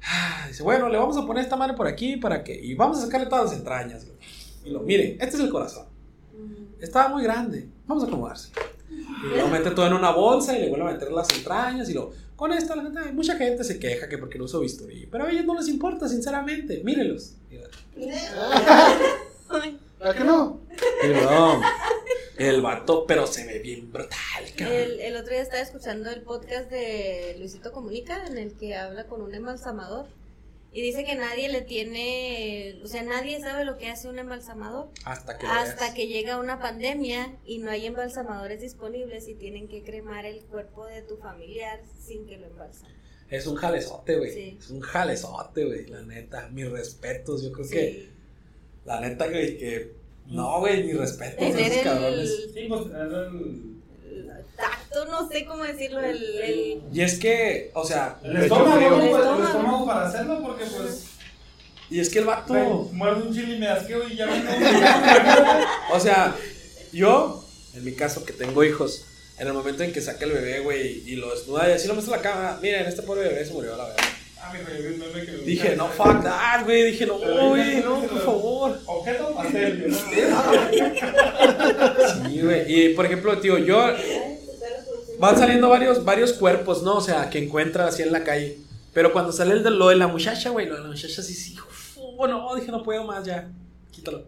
ah, 0.02 0.46
Dice, 0.48 0.62
bueno, 0.62 0.88
le 0.88 0.98
vamos 0.98 1.16
a 1.16 1.26
poner 1.26 1.42
esta 1.44 1.56
madre 1.56 1.74
por 1.74 1.86
aquí 1.86 2.16
para 2.16 2.44
que... 2.44 2.54
Y 2.54 2.74
vamos 2.74 2.98
a 2.98 3.02
sacarle 3.02 3.26
todas 3.26 3.46
las 3.46 3.54
entrañas. 3.58 4.06
Y 4.64 4.70
lo, 4.70 4.80
mire, 4.80 5.16
este 5.20 5.36
es 5.36 5.40
el 5.40 5.50
corazón. 5.50 5.86
Estaba 6.80 7.08
muy 7.08 7.22
grande. 7.22 7.68
Vamos 7.86 8.04
a 8.04 8.06
acomodarse. 8.06 8.50
Y 9.24 9.36
lo 9.36 9.48
mete 9.48 9.70
todo 9.70 9.86
en 9.86 9.94
una 9.94 10.10
bolsa 10.10 10.56
y 10.56 10.62
le 10.62 10.68
vuelve 10.68 10.88
a 10.88 10.92
meter 10.92 11.10
las 11.12 11.30
entrañas 11.30 11.88
y 11.88 11.94
lo. 11.94 12.12
Con 12.36 12.52
esto, 12.52 12.74
la 12.74 12.82
gente, 12.82 13.12
mucha 13.12 13.36
gente 13.36 13.62
se 13.64 13.78
queja 13.78 14.08
que 14.08 14.18
porque 14.18 14.38
no 14.38 14.44
uso 14.44 14.60
bisturí. 14.60 15.06
Pero 15.06 15.24
a 15.24 15.30
ellos 15.30 15.44
no 15.44 15.54
les 15.54 15.68
importa, 15.68 16.08
sinceramente. 16.08 16.82
Mírenlos. 16.84 17.34
¿A 20.00 20.12
qué 20.12 20.24
no? 20.24 20.60
no, 21.22 21.60
el 22.36 22.60
vato, 22.60 23.06
pero 23.06 23.26
se 23.26 23.46
ve 23.46 23.60
bien 23.60 23.90
brutal, 23.90 24.44
cabrón. 24.56 24.76
El, 24.76 25.00
el 25.00 25.16
otro 25.16 25.32
día 25.32 25.42
estaba 25.42 25.62
escuchando 25.62 26.10
el 26.10 26.20
podcast 26.22 26.70
de 26.70 27.36
Luisito 27.38 27.72
Comunica 27.72 28.26
en 28.26 28.36
el 28.36 28.52
que 28.52 28.74
habla 28.74 29.06
con 29.06 29.22
un 29.22 29.34
embalsamador 29.34 30.06
y 30.74 30.82
dice 30.82 31.04
que 31.04 31.14
nadie 31.14 31.48
le 31.48 31.62
tiene, 31.62 32.80
o 32.82 32.88
sea, 32.88 33.04
nadie 33.04 33.38
sabe 33.38 33.64
lo 33.64 33.78
que 33.78 33.88
hace 33.88 34.08
un 34.08 34.18
embalsamador 34.18 34.90
Hasta 35.04 35.38
que 35.38 35.46
hasta 35.46 35.94
que 35.94 36.08
llega 36.08 36.40
una 36.40 36.58
pandemia 36.58 37.36
y 37.46 37.58
no 37.58 37.70
hay 37.70 37.86
embalsamadores 37.86 38.60
disponibles 38.60 39.28
y 39.28 39.34
tienen 39.34 39.68
que 39.68 39.84
cremar 39.84 40.26
el 40.26 40.42
cuerpo 40.46 40.84
de 40.86 41.02
tu 41.02 41.16
familiar 41.16 41.80
sin 42.04 42.26
que 42.26 42.38
lo 42.38 42.48
embalsen. 42.48 42.88
Es 43.30 43.46
un 43.46 43.54
jalezote, 43.54 44.16
güey. 44.16 44.32
Sí. 44.32 44.56
Es 44.58 44.70
un 44.70 44.80
jalezote, 44.80 45.64
güey. 45.64 45.86
La 45.86 46.02
neta. 46.02 46.48
Mis 46.48 46.68
respetos. 46.68 47.42
Yo 47.44 47.52
creo 47.52 47.68
que. 47.68 48.08
La 48.84 49.00
neta, 49.00 49.28
güey, 49.28 49.56
que. 49.56 49.92
No, 50.26 50.58
güey, 50.60 50.84
mis 50.84 50.98
respetos 50.98 51.54
a 51.54 51.60
esos 51.60 51.82
cabrones. 51.82 52.30
el, 52.30 52.52
Sí, 52.52 52.66
pues 52.68 52.82
el. 52.86 53.73
Tacto 54.56 55.04
no 55.06 55.28
sé 55.28 55.44
cómo 55.44 55.64
decirlo, 55.64 56.00
el, 56.00 56.22
el 56.40 56.82
Y 56.92 57.00
es 57.00 57.18
que, 57.18 57.70
o 57.74 57.84
sea, 57.84 58.16
El 58.22 58.36
estómago. 58.36 58.80
¿no? 58.80 59.02
El 59.02 59.10
Pues, 59.10 59.24
El 59.24 59.44
estómago. 59.44 59.86
para 59.86 60.06
hacerlo, 60.08 60.40
porque 60.42 60.64
pues. 60.64 61.04
y 61.90 62.00
es 62.00 62.08
que 62.08 62.20
el 62.20 62.24
vato, 62.24 62.54
me 62.54 62.92
Muerde 62.98 63.22
un 63.22 63.34
chile 63.34 63.56
y 63.56 63.58
me 63.58 63.68
asqueo 63.68 64.08
y 64.08 64.16
ya 64.16 64.26
vengo. 64.26 64.50
o 65.92 66.00
sea, 66.00 66.34
yo, 66.92 67.44
en 67.74 67.84
mi 67.84 67.92
caso 67.92 68.24
que 68.24 68.32
tengo 68.32 68.64
hijos, 68.64 69.04
en 69.38 69.48
el 69.48 69.52
momento 69.52 69.82
en 69.82 69.92
que 69.92 70.00
saca 70.00 70.24
el 70.24 70.32
bebé, 70.32 70.60
güey, 70.60 71.02
y 71.06 71.16
lo 71.16 71.34
desnuda 71.34 71.68
y 71.68 71.72
así 71.72 71.88
lo 71.88 71.94
muestra 71.94 72.14
a 72.14 72.16
la 72.18 72.22
cámara, 72.22 72.58
miren, 72.62 72.86
este 72.86 73.02
pobre 73.02 73.28
bebé 73.28 73.44
se 73.44 73.52
murió 73.52 73.76
la 73.76 73.84
verdad. 73.84 73.98
Ah, 74.40 74.52
mi 74.52 74.58
me 74.58 75.44
Dije, 75.44 75.74
no, 75.74 75.88
fuck 75.88 76.22
that, 76.22 76.64
güey, 76.64 76.82
dije, 76.90 77.06
no, 77.06 77.18
güey, 77.18 77.82
no, 77.82 78.02
por 78.02 78.20
favor. 78.20 78.78
Objeto 78.84 79.34
pastel. 79.34 79.88
¿no? 79.88 79.96
Sí, 82.28 82.40
güey, 82.42 82.62
y 82.66 82.88
por 82.90 83.06
ejemplo, 83.06 83.38
tío, 83.38 83.56
yo, 83.58 83.90
van 85.18 85.36
saliendo 85.36 85.68
varios, 85.68 86.04
varios 86.04 86.32
cuerpos, 86.34 86.82
¿no? 86.82 86.96
O 86.96 87.00
sea, 87.00 87.30
que 87.30 87.38
encuentra 87.44 87.86
así 87.86 88.02
en 88.02 88.12
la 88.12 88.24
calle. 88.24 88.58
Pero 88.92 89.12
cuando 89.12 89.32
sale 89.32 89.52
el 89.52 89.62
de 89.64 89.70
lo 89.70 89.88
de 89.88 89.96
la 89.96 90.06
muchacha, 90.06 90.50
güey, 90.50 90.66
lo 90.66 90.76
de 90.76 90.82
la 90.82 90.88
muchacha 90.88 91.22
sí, 91.22 91.34
sí, 91.34 91.56
uf, 91.58 91.96
no, 92.28 92.54
dije, 92.54 92.70
no 92.70 92.82
puedo 92.82 93.04
más, 93.04 93.24
ya, 93.24 93.48
quítalo. 93.90 94.24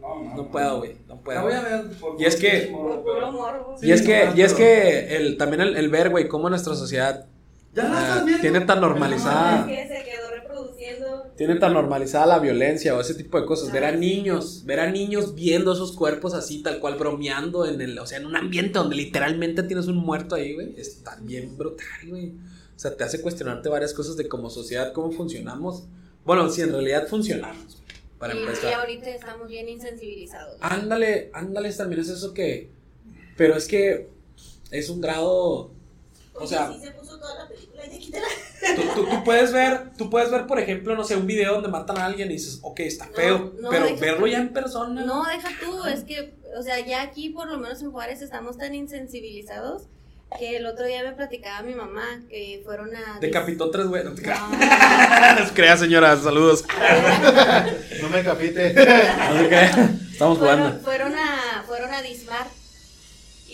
No, 0.00 0.34
No 0.36 0.50
puedo, 0.50 0.78
güey, 0.78 0.96
no 1.08 1.16
puedo. 1.16 1.42
voy 1.42 1.52
a 1.54 1.60
ver. 1.62 1.84
por- 1.98 2.20
Y 2.20 2.24
es 2.26 2.36
que- 2.36 2.68
por- 2.72 3.02
puro 3.02 3.14
pero- 3.14 3.32
morbo. 3.32 3.76
Y 3.82 3.90
es 3.92 4.02
que, 4.02 4.26
no, 4.26 4.36
y 4.36 4.42
es 4.42 4.52
que 4.54 5.16
el, 5.16 5.36
también 5.36 5.62
el, 5.62 5.76
el 5.76 5.88
ver, 5.88 6.10
güey, 6.10 6.28
cómo 6.28 6.48
nuestra 6.50 6.74
sociedad 6.74 7.26
Ya 7.74 7.84
la 7.84 7.98
Ah, 7.98 8.02
estás 8.02 8.24
viendo. 8.24 8.40
tiene 8.42 8.60
tan 8.62 8.80
normalizada, 8.80 9.66
reproduciendo. 11.36 11.54
tiene 11.54 11.60
tan 11.60 11.72
normalizada 11.74 12.26
la 12.26 12.38
violencia 12.38 12.94
o 12.96 13.00
ese 13.00 13.14
tipo 13.14 13.40
de 13.40 13.46
cosas. 13.46 13.72
Ver 13.72 13.84
a 13.84 13.92
niños, 13.92 14.62
ver 14.64 14.80
a 14.80 14.90
niños 14.90 15.34
viendo 15.34 15.72
esos 15.72 15.92
cuerpos 15.92 16.34
así, 16.34 16.62
tal 16.62 16.80
cual, 16.80 16.96
bromeando 16.96 17.66
en 17.66 17.80
el, 17.80 17.98
o 17.98 18.06
sea, 18.06 18.18
en 18.18 18.26
un 18.26 18.36
ambiente 18.36 18.78
donde 18.78 18.96
literalmente 18.96 19.62
tienes 19.62 19.86
un 19.86 19.96
muerto 19.96 20.34
ahí, 20.34 20.54
güey, 20.54 20.74
es 20.78 21.02
también 21.02 21.56
brutal, 21.56 21.86
güey. 22.08 22.32
O 22.76 22.78
sea, 22.78 22.94
te 22.96 23.04
hace 23.04 23.22
cuestionarte 23.22 23.68
varias 23.68 23.94
cosas 23.94 24.16
de 24.16 24.28
como 24.28 24.50
sociedad, 24.50 24.92
cómo 24.92 25.10
funcionamos. 25.12 25.84
Bueno, 26.24 26.50
si 26.50 26.60
en 26.60 26.72
realidad 26.72 27.06
funcionamos, 27.08 27.82
para 28.18 28.34
y, 28.34 28.38
y 28.38 28.40
empezar. 28.42 28.74
ahorita 28.74 29.10
estamos 29.10 29.48
bien 29.48 29.68
insensibilizados. 29.68 30.58
Ándale, 30.60 31.30
ándale, 31.32 31.72
también 31.72 32.02
es 32.02 32.08
eso 32.08 32.34
que. 32.34 32.70
Pero 33.36 33.56
es 33.56 33.66
que 33.66 34.08
es 34.70 34.90
un 34.90 35.00
grado. 35.00 35.70
O 36.34 36.46
sea, 36.46 36.72
sí 36.72 36.80
se 36.80 36.90
puso 36.90 37.05
toda 37.26 37.42
la 37.44 37.48
película 37.48 37.82
y 37.86 37.90
ya 37.90 37.98
quítala. 37.98 38.26
tú, 38.76 38.82
tú- 38.94 39.06
tú 39.10 39.24
puedes 39.24 39.52
ver, 39.52 39.90
tú 39.96 40.10
puedes 40.10 40.30
ver, 40.30 40.46
por 40.46 40.58
ejemplo, 40.60 40.94
no 40.94 41.04
sé, 41.04 41.16
un 41.16 41.26
video 41.26 41.54
donde 41.54 41.68
matan 41.68 41.98
a 41.98 42.06
alguien 42.06 42.30
y 42.30 42.34
dices, 42.34 42.58
ok, 42.62 42.80
está 42.80 43.06
No, 43.06 43.12
feo, 43.14 43.52
no, 43.60 43.70
pero 43.70 43.96
verlo 43.98 44.20
tú. 44.26 44.26
ya 44.28 44.38
en 44.38 44.52
persona. 44.52 45.04
No, 45.04 45.24
deja 45.24 45.48
tú, 45.60 45.84
es 45.86 46.04
que, 46.04 46.34
o 46.58 46.62
sea, 46.62 46.78
ya 46.80 47.02
aquí 47.02 47.30
por 47.30 47.48
lo 47.50 47.58
menos 47.58 47.82
en 47.82 47.90
Juárez 47.90 48.22
estamos 48.22 48.56
tan 48.58 48.74
insensibilizados 48.74 49.84
que 50.38 50.56
el 50.56 50.66
otro 50.66 50.84
día 50.86 51.04
me 51.04 51.12
platicaba 51.12 51.62
mi 51.62 51.74
mamá 51.74 52.02
que 52.28 52.60
fueron 52.64 52.90
a... 52.96 53.18
Decapitó 53.20 53.70
tres 53.70 53.86
güey. 53.86 54.02
No 54.02 54.12
te 54.12 54.22
creas. 54.22 54.40
No, 54.40 54.48
No 55.40 55.46
se 55.48 55.54
crea, 55.54 55.76
señora, 55.76 56.16
saludos. 56.16 56.64
No 58.02 58.08
me 58.08 58.22
capite. 58.24 58.74
No. 58.74 59.40
Estamos 60.12 60.38
fueron, 60.38 60.58
jugando. 60.58 60.80
fueron 60.80 61.14
a 61.14 61.62
fueron 61.66 61.92
a 61.94 62.02
Dismar 62.02 62.46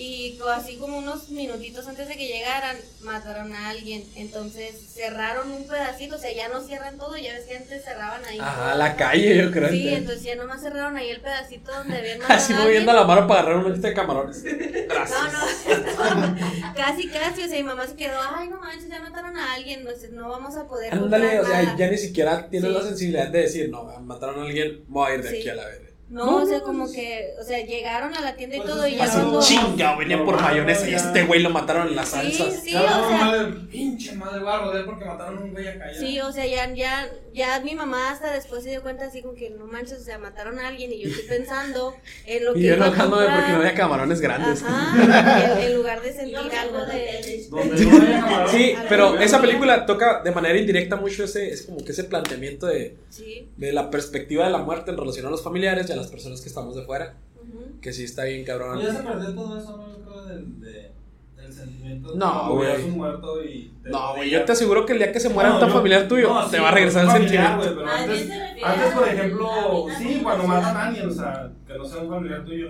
y 0.03 0.39
así 0.55 0.77
como 0.77 0.99
unos 0.99 1.29
minutitos 1.31 1.87
antes 1.87 2.09
de 2.09 2.17
que 2.17 2.27
llegaran 2.27 2.77
mataron 3.03 3.53
a 3.55 3.71
alguien 3.71 4.05
entonces 4.17 4.75
cerraron 4.93 5.51
un 5.51 5.67
pedacito 5.67 6.17
o 6.17 6.19
sea 6.19 6.33
ya 6.35 6.49
no 6.49 6.61
cierran 6.61 6.99
todo 6.99 7.17
ya 7.17 7.33
ves 7.35 7.45
que 7.45 7.57
antes 7.57 7.85
cerraban 7.85 8.25
ahí 8.25 8.39
Ajá, 8.41 8.75
la 8.75 8.97
calle, 8.97 9.37
yo 9.37 9.51
creo. 9.51 9.71
sí 9.71 9.89
entonces 9.89 10.25
ya 10.25 10.35
nomás 10.37 10.61
cerraron 10.61 10.97
ahí 10.97 11.11
el 11.11 11.21
pedacito 11.21 11.71
donde 11.73 11.97
habían 11.99 12.19
matado 12.21 12.35
Así 12.39 12.53
moviendo 12.55 12.93
la 12.93 13.05
mano 13.05 13.27
para 13.29 13.41
agarrar 13.41 13.65
un 13.65 13.81
de 13.81 13.95
camarones. 13.95 14.43
Gracias. 14.43 15.19
no, 15.33 16.15
no, 16.27 16.37
casi, 16.75 17.09
casi, 17.09 17.43
o 17.45 17.49
sea, 17.49 17.57
mi 17.59 17.63
mamá 17.65 17.87
se 17.87 17.95
quedó, 17.97 18.19
ay, 18.37 18.49
no 18.49 18.59
manches, 18.61 18.89
ya 18.89 19.01
mataron 19.01 19.37
a 19.37 19.55
alguien, 19.55 19.81
entonces 19.81 20.11
no 20.13 20.29
vamos 20.29 20.57
a 20.57 20.67
poder 20.67 20.93
Ándale, 20.93 21.41
o 21.41 21.47
sea, 21.47 21.63
nada". 21.63 21.77
ya 21.77 21.89
ni 21.91 21.99
siquiera 21.99 22.49
tienes 22.49 22.71
Sí. 22.71 22.75
la 22.77 22.83
sensibilidad 22.83 23.29
de 23.29 23.39
decir, 23.43 23.71
no, 23.71 23.85
mataron 24.01 24.41
a 24.41 24.47
alguien, 24.47 24.85
voy 24.89 25.11
a 25.11 25.15
ir 25.15 25.23
de 25.23 25.31
Sí. 25.31 25.37
aquí 25.39 25.49
a 25.49 25.55
la 25.55 25.67
verga. 25.67 25.89
No, 26.13 26.27
No, 26.27 26.37
o 26.43 26.47
sea, 26.47 26.59
no, 26.59 26.65
como 26.65 26.93
que, 26.93 27.31
o 27.41 27.43
sea, 27.45 27.65
llegaron 27.65 28.15
a 28.15 28.21
la 28.21 28.37
tienda 28.37 28.57
y 28.57 28.61
Pues 28.61 28.71
todo 28.71 28.87
y 28.87 28.97
ya 28.97 29.11
cuando... 29.11 29.41
Chinga, 29.41 29.97
venía 29.97 30.23
por 30.23 30.39
mayonesa 30.41 30.87
y 30.89 30.95
este 30.95 31.25
güey 31.25 31.41
lo 31.43 31.49
mataron 31.49 31.89
en 31.89 31.97
las 31.97 32.09
Sí, 32.11 32.17
salsas. 32.17 32.63
sí, 32.63 32.73
Ya, 32.73 32.81
o 33.01 33.09
sea... 33.09 33.17
madre, 33.19 33.53
pinche 33.71 34.13
madre, 34.15 34.41
voy 34.41 34.53
a 34.53 34.59
rodear 34.59 34.85
porque 34.85 35.05
mataron 35.07 35.39
a 35.39 35.41
un 35.41 35.53
güey 35.53 35.67
acá. 35.69 35.87
ya. 35.91 35.99
Sí, 35.99 36.21
o 36.21 36.31
sea, 36.31 36.45
ya, 36.47 36.71
ya, 36.75 37.11
ya 37.33 37.61
mi 37.61 37.75
mamá 37.75 38.11
hasta 38.11 38.31
después 38.31 38.63
se 38.63 38.69
dio 38.71 38.83
cuenta 38.83 39.07
así 39.07 39.23
como 39.23 39.35
que 39.35 39.49
no 39.49 39.67
manches, 39.67 40.01
o 40.01 40.05
sea, 40.05 40.19
mataron 40.19 40.59
a 40.59 40.69
alguien 40.69 40.93
y 40.93 41.01
yo 41.03 41.09
estoy 41.09 41.25
pensando 41.29 41.95
en 42.27 42.45
lo 42.45 42.53
que 42.55 42.61
Y 42.61 42.63
yo 42.67 42.75
enojándome 42.75 43.27
porque 43.35 43.53
no 43.53 43.57
había 43.59 43.75
camarones 43.75 44.21
grandes. 44.21 44.63
Ajá, 44.63 45.55
en, 45.63 45.67
en 45.71 45.77
lugar 45.79 46.03
de 46.03 46.13
sentir 46.13 46.37
algo 46.37 46.85
de... 46.85 47.47
No. 47.51 48.49
Sí, 48.49 48.75
pero 48.89 49.19
esa 49.19 49.41
película 49.41 49.87
toca 49.87 50.21
de 50.23 50.31
manera 50.31 50.59
indirecta 50.59 50.97
mucho 50.97 51.25
ese, 51.25 51.51
es 51.51 51.63
como 51.63 51.83
que 51.85 51.93
ese 51.93 52.05
planteamiento 52.05 52.67
de, 52.67 52.97
Sí. 53.09 53.49
de 53.57 53.73
la 53.73 53.91
perspectiva 53.91 54.45
de 54.45 54.51
la 54.51 54.59
muerte 54.59 54.91
en 54.91 54.97
relación 54.97 55.27
a 55.27 55.31
los 55.31 55.43
familiares 55.43 55.89
y 55.89 55.93
a 55.93 55.97
las 56.03 56.11
personas 56.11 56.41
que 56.41 56.49
estamos 56.49 56.75
de 56.77 56.83
fuera, 56.83 57.15
ujú. 57.37 57.81
que 57.81 57.93
sí 57.93 58.05
está 58.05 58.25
bien 58.25 58.45
cabrón. 58.45 58.81
Ya 58.81 58.93
se 58.95 59.03
perdió 59.03 59.35
todo 59.35 59.59
eso, 59.59 59.77
¿no? 59.77 60.23
Del, 60.27 60.61
de, 60.61 60.93
del 61.37 61.53
sentimiento. 61.53 62.13
de 62.13 62.19
No, 62.19 62.55
güey. 62.55 62.87
muerto 62.91 63.43
y. 63.45 63.73
te 63.83 63.91
No, 63.91 64.15
güey, 64.17 64.31
yo 64.31 64.45
te 64.45 64.53
aseguro 64.53 64.85
que 64.87 64.93
el 64.93 64.99
día 64.99 65.13
que 65.13 65.21
se 65.21 65.29
muera 65.29 65.49
No, 65.51 65.55
un 65.57 65.61
tan 65.61 65.69
yo- 65.71 65.75
familiar 65.77 66.09
tuyo, 66.09 66.29
no, 66.33 66.45
te 66.49 66.57
sí, 66.57 66.63
va 66.63 66.69
a 66.69 66.73
regresar 66.73 67.05
el 67.05 67.11
familiar, 67.11 67.51
sentimiento. 67.63 67.85
Más 67.85 68.01
antes, 68.03 68.31
antes, 68.63 68.91
por 68.95 69.09
ejemplo, 69.09 69.51
sí, 69.99 70.21
cuando 70.23 70.45
matan 70.47 70.77
a 70.77 70.87
alguien, 70.89 71.09
o 71.09 71.13
sea, 71.13 71.51
que 71.67 71.79
no 71.79 71.85
sea 71.85 72.03
un 72.03 72.09
familiar 72.11 72.45
tuyo, 72.45 72.69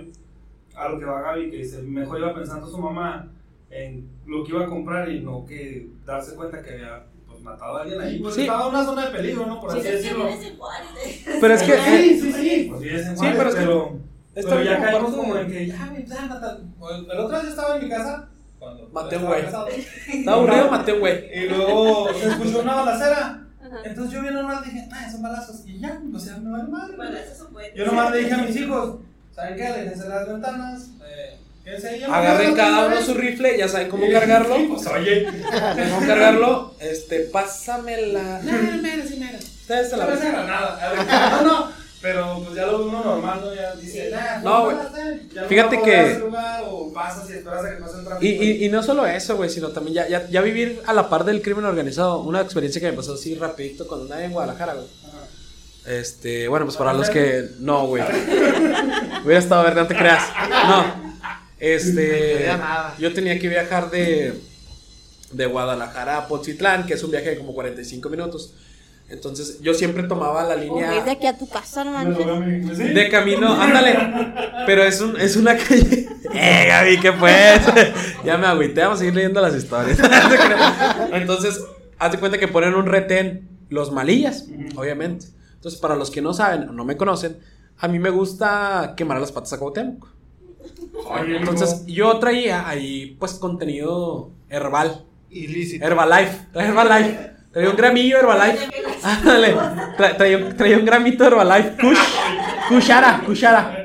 a 0.74 0.88
lo 0.88 0.98
que 0.98 1.04
va 1.04 1.20
Gaby, 1.22 1.50
que 1.50 1.56
dice, 1.58 1.82
mejor 1.82 2.18
iba 2.18 2.34
pensando 2.34 2.66
su 2.66 2.78
mamá 2.78 3.28
en 3.70 4.08
lo 4.26 4.42
que 4.44 4.52
iba 4.52 4.64
a 4.64 4.68
comprar 4.68 5.08
y 5.10 5.20
no 5.20 5.44
que 5.44 5.88
darse 6.06 6.34
cuenta 6.34 6.62
que 6.62 6.70
había 6.72 7.04
matado 7.42 7.76
a 7.76 7.82
alguien 7.82 8.00
ahí. 8.00 8.18
Pues 8.20 8.34
Sí. 8.34 8.40
estaba 8.42 8.62
en 8.64 8.68
una 8.74 8.84
zona 8.84 9.06
de 9.06 9.10
peligro, 9.12 9.46
¿no? 9.46 9.60
Por 9.60 9.72
Sí, 9.72 9.78
así 9.80 9.88
decirlo. 9.88 10.24
Juárez. 10.58 11.22
Pero 11.40 11.54
es 11.54 11.62
que, 11.62 11.72
eh, 11.74 11.78
Sí, 11.86 12.20
sí, 12.20 12.32
sí. 12.32 12.66
Pues 12.70 13.06
en 13.06 13.16
Sí, 13.18 13.26
pero 13.36 13.48
es 13.48 13.54
que 13.54 13.60
pero, 13.62 13.98
pero 14.34 14.62
ya 14.62 14.80
caímos 14.80 15.14
como 15.14 15.36
en 15.36 15.50
que 15.50 15.66
ya, 15.66 15.94
ya, 16.06 16.22
mata- 16.26 16.58
El 17.12 17.18
otro 17.18 17.40
día 17.40 17.50
estaba 17.50 17.76
en 17.76 17.84
mi 17.84 17.88
casa. 17.90 18.28
Cuando 18.58 18.88
Maté 18.92 19.16
un 19.16 19.24
güey. 19.26 19.40
estaba 19.44 19.66
aburrido, 20.28 20.70
maté 20.70 20.92
un 20.92 21.00
güey. 21.00 21.30
Y 21.36 21.48
luego 21.48 22.12
se 22.14 22.28
escuchó 22.28 22.60
una 22.60 22.74
balacera. 22.76 23.38
Entonces 23.84 24.12
yo 24.12 24.20
bien 24.22 24.34
normal 24.34 24.62
dije, 24.64 24.86
ah, 24.92 25.10
son 25.10 25.22
balazos. 25.22 25.62
Y 25.66 25.80
ya, 25.80 26.00
o 26.14 26.18
sea, 26.18 26.36
me 26.36 26.50
vale 26.50 26.64
madre. 26.68 26.94
Bueno, 26.96 27.16
eso 27.16 27.44
se 27.46 27.50
puede. 27.52 27.72
Yo 27.74 27.86
nomás 27.86 28.12
le 28.12 28.18
dije 28.18 28.34
a 28.34 28.38
mis 28.38 28.54
hijos, 28.56 28.96
¿saben 29.34 29.56
qué? 29.56 29.62
Déjense 29.64 30.08
las 30.08 30.28
ventanas. 30.28 30.90
Eh. 31.04 31.38
Agarren 32.10 32.54
cada 32.54 32.86
uno 32.86 33.00
su 33.02 33.14
rifle, 33.14 33.56
ya 33.56 33.68
saben 33.68 33.88
cómo 33.88 34.10
cargarlo. 34.10 34.56
Pues 34.68 34.86
oye. 34.88 35.26
¿Cómo 35.26 36.06
cargarlo? 36.06 36.74
Este, 36.80 37.20
pásamela. 37.20 38.40
No, 38.42 38.52
no, 38.52 38.72
mira, 38.82 39.04
sí, 39.06 39.16
mira. 39.18 39.38
Ustedes 39.38 39.90
se 39.90 39.96
la 39.96 40.06
No, 40.06 40.16
granada. 40.20 41.40
No, 41.42 41.48
no. 41.48 41.82
Pero 42.02 42.42
pues 42.44 42.56
ya 42.56 42.66
lo 42.66 42.84
uno 42.88 43.04
normal, 43.04 43.40
¿no? 43.44 43.54
Ya 43.54 43.76
dice, 43.76 44.10
nah, 44.10 44.38
No, 44.42 44.64
güey. 44.64 44.76
no 44.76 45.44
Fíjate 45.46 45.76
que- 45.76 45.82
poder 45.82 46.06
hacer 46.06 46.20
lugar, 46.20 46.62
O 46.66 46.92
pasas 46.92 47.30
y 47.30 47.34
esperas 47.34 47.64
a 47.64 47.70
que 47.70 47.76
pase 47.80 47.98
el 47.98 48.04
tráfico. 48.04 48.24
Y, 48.24 48.28
y, 48.44 48.64
y 48.64 48.68
no 48.68 48.82
solo 48.82 49.06
eso, 49.06 49.36
güey, 49.36 49.48
sino 49.48 49.68
también 49.68 49.94
ya, 49.94 50.08
ya, 50.08 50.28
ya 50.28 50.40
vivir 50.40 50.82
a 50.84 50.92
la 50.94 51.08
par 51.08 51.22
del 51.24 51.40
crimen 51.42 51.64
organizado. 51.64 52.18
Una 52.22 52.40
experiencia 52.40 52.80
que 52.80 52.90
me 52.90 52.96
pasó 52.96 53.14
así 53.14 53.36
rapidito 53.36 53.86
cuando 53.86 54.06
andaba 54.06 54.24
en 54.24 54.32
Guadalajara, 54.32 54.74
güey. 54.74 54.86
Este, 55.86 56.48
bueno, 56.48 56.66
pues 56.66 56.76
para 56.76 56.92
los 56.92 57.08
que. 57.08 57.44
No, 57.60 57.86
güey. 57.86 58.02
Hubiera 59.24 59.38
estado 59.38 59.60
a 59.60 59.64
ver, 59.64 59.76
no 59.76 59.86
te 59.86 59.94
creas. 59.96 60.24
No. 60.50 61.11
Este. 61.62 62.50
Yo 62.98 63.14
tenía 63.14 63.38
que 63.38 63.48
viajar 63.48 63.88
de. 63.90 64.34
De 65.30 65.46
Guadalajara 65.46 66.18
a 66.18 66.28
Poncitlán, 66.28 66.84
que 66.84 66.92
es 66.92 67.02
un 67.02 67.10
viaje 67.10 67.30
de 67.30 67.38
como 67.38 67.54
45 67.54 68.10
minutos. 68.10 68.52
Entonces, 69.08 69.60
yo 69.60 69.72
siempre 69.72 70.02
tomaba 70.02 70.42
la 70.42 70.54
O 70.54 70.56
ves 70.56 70.60
de 70.60 70.66
línea 70.66 71.12
aquí 71.12 71.26
a 71.26 71.38
tu 71.38 71.48
casa, 71.48 71.84
de 71.84 73.08
camino. 73.10 73.60
Ándale. 73.60 73.96
Pero 74.66 74.82
es, 74.82 75.00
un, 75.00 75.18
es 75.18 75.36
una 75.36 75.56
calle. 75.56 76.08
¡Eh, 76.34 76.66
Gaby, 76.68 77.00
qué 77.00 77.12
pues! 77.12 77.62
ya 78.24 78.36
me 78.36 78.46
agüité, 78.46 78.82
vamos 78.82 78.96
a 78.96 78.98
seguir 79.00 79.14
leyendo 79.14 79.40
las 79.40 79.54
historias. 79.54 79.98
Entonces, 81.12 81.60
haz 81.98 82.12
de 82.12 82.18
cuenta 82.18 82.38
que 82.38 82.48
ponen 82.48 82.74
un 82.74 82.86
retén 82.86 83.48
los 83.68 83.92
malillas, 83.92 84.46
obviamente. 84.76 85.26
Entonces, 85.54 85.80
para 85.80 85.96
los 85.96 86.10
que 86.10 86.20
no 86.20 86.34
saben 86.34 86.68
o 86.68 86.72
no 86.72 86.84
me 86.84 86.96
conocen, 86.96 87.38
a 87.78 87.88
mí 87.88 87.98
me 87.98 88.10
gusta 88.10 88.94
quemar 88.96 89.20
las 89.20 89.32
patas 89.32 89.52
a 89.54 89.58
Cuauhtémoc. 89.58 90.11
Oye, 90.94 91.36
Entonces, 91.38 91.84
yo 91.86 92.18
traía 92.18 92.68
ahí, 92.68 93.16
pues, 93.18 93.34
contenido 93.34 94.30
herbal. 94.48 95.04
Ilícito. 95.30 95.84
Herbalife. 95.86 96.46
Traía 96.52 96.68
Herbalife. 96.70 97.30
Traía 97.52 97.70
un 97.70 97.76
gramillo 97.76 98.18
Herbalife. 98.18 98.68
Ándale. 99.02 99.54
Tra- 99.98 100.16
traía, 100.16 100.36
un- 100.38 100.56
traía 100.56 100.76
un 100.78 100.84
gramito 100.84 101.24
Herbalife. 101.24 101.72
Kush. 101.80 101.98
Kushara. 102.68 103.22
Kushara. 103.24 103.78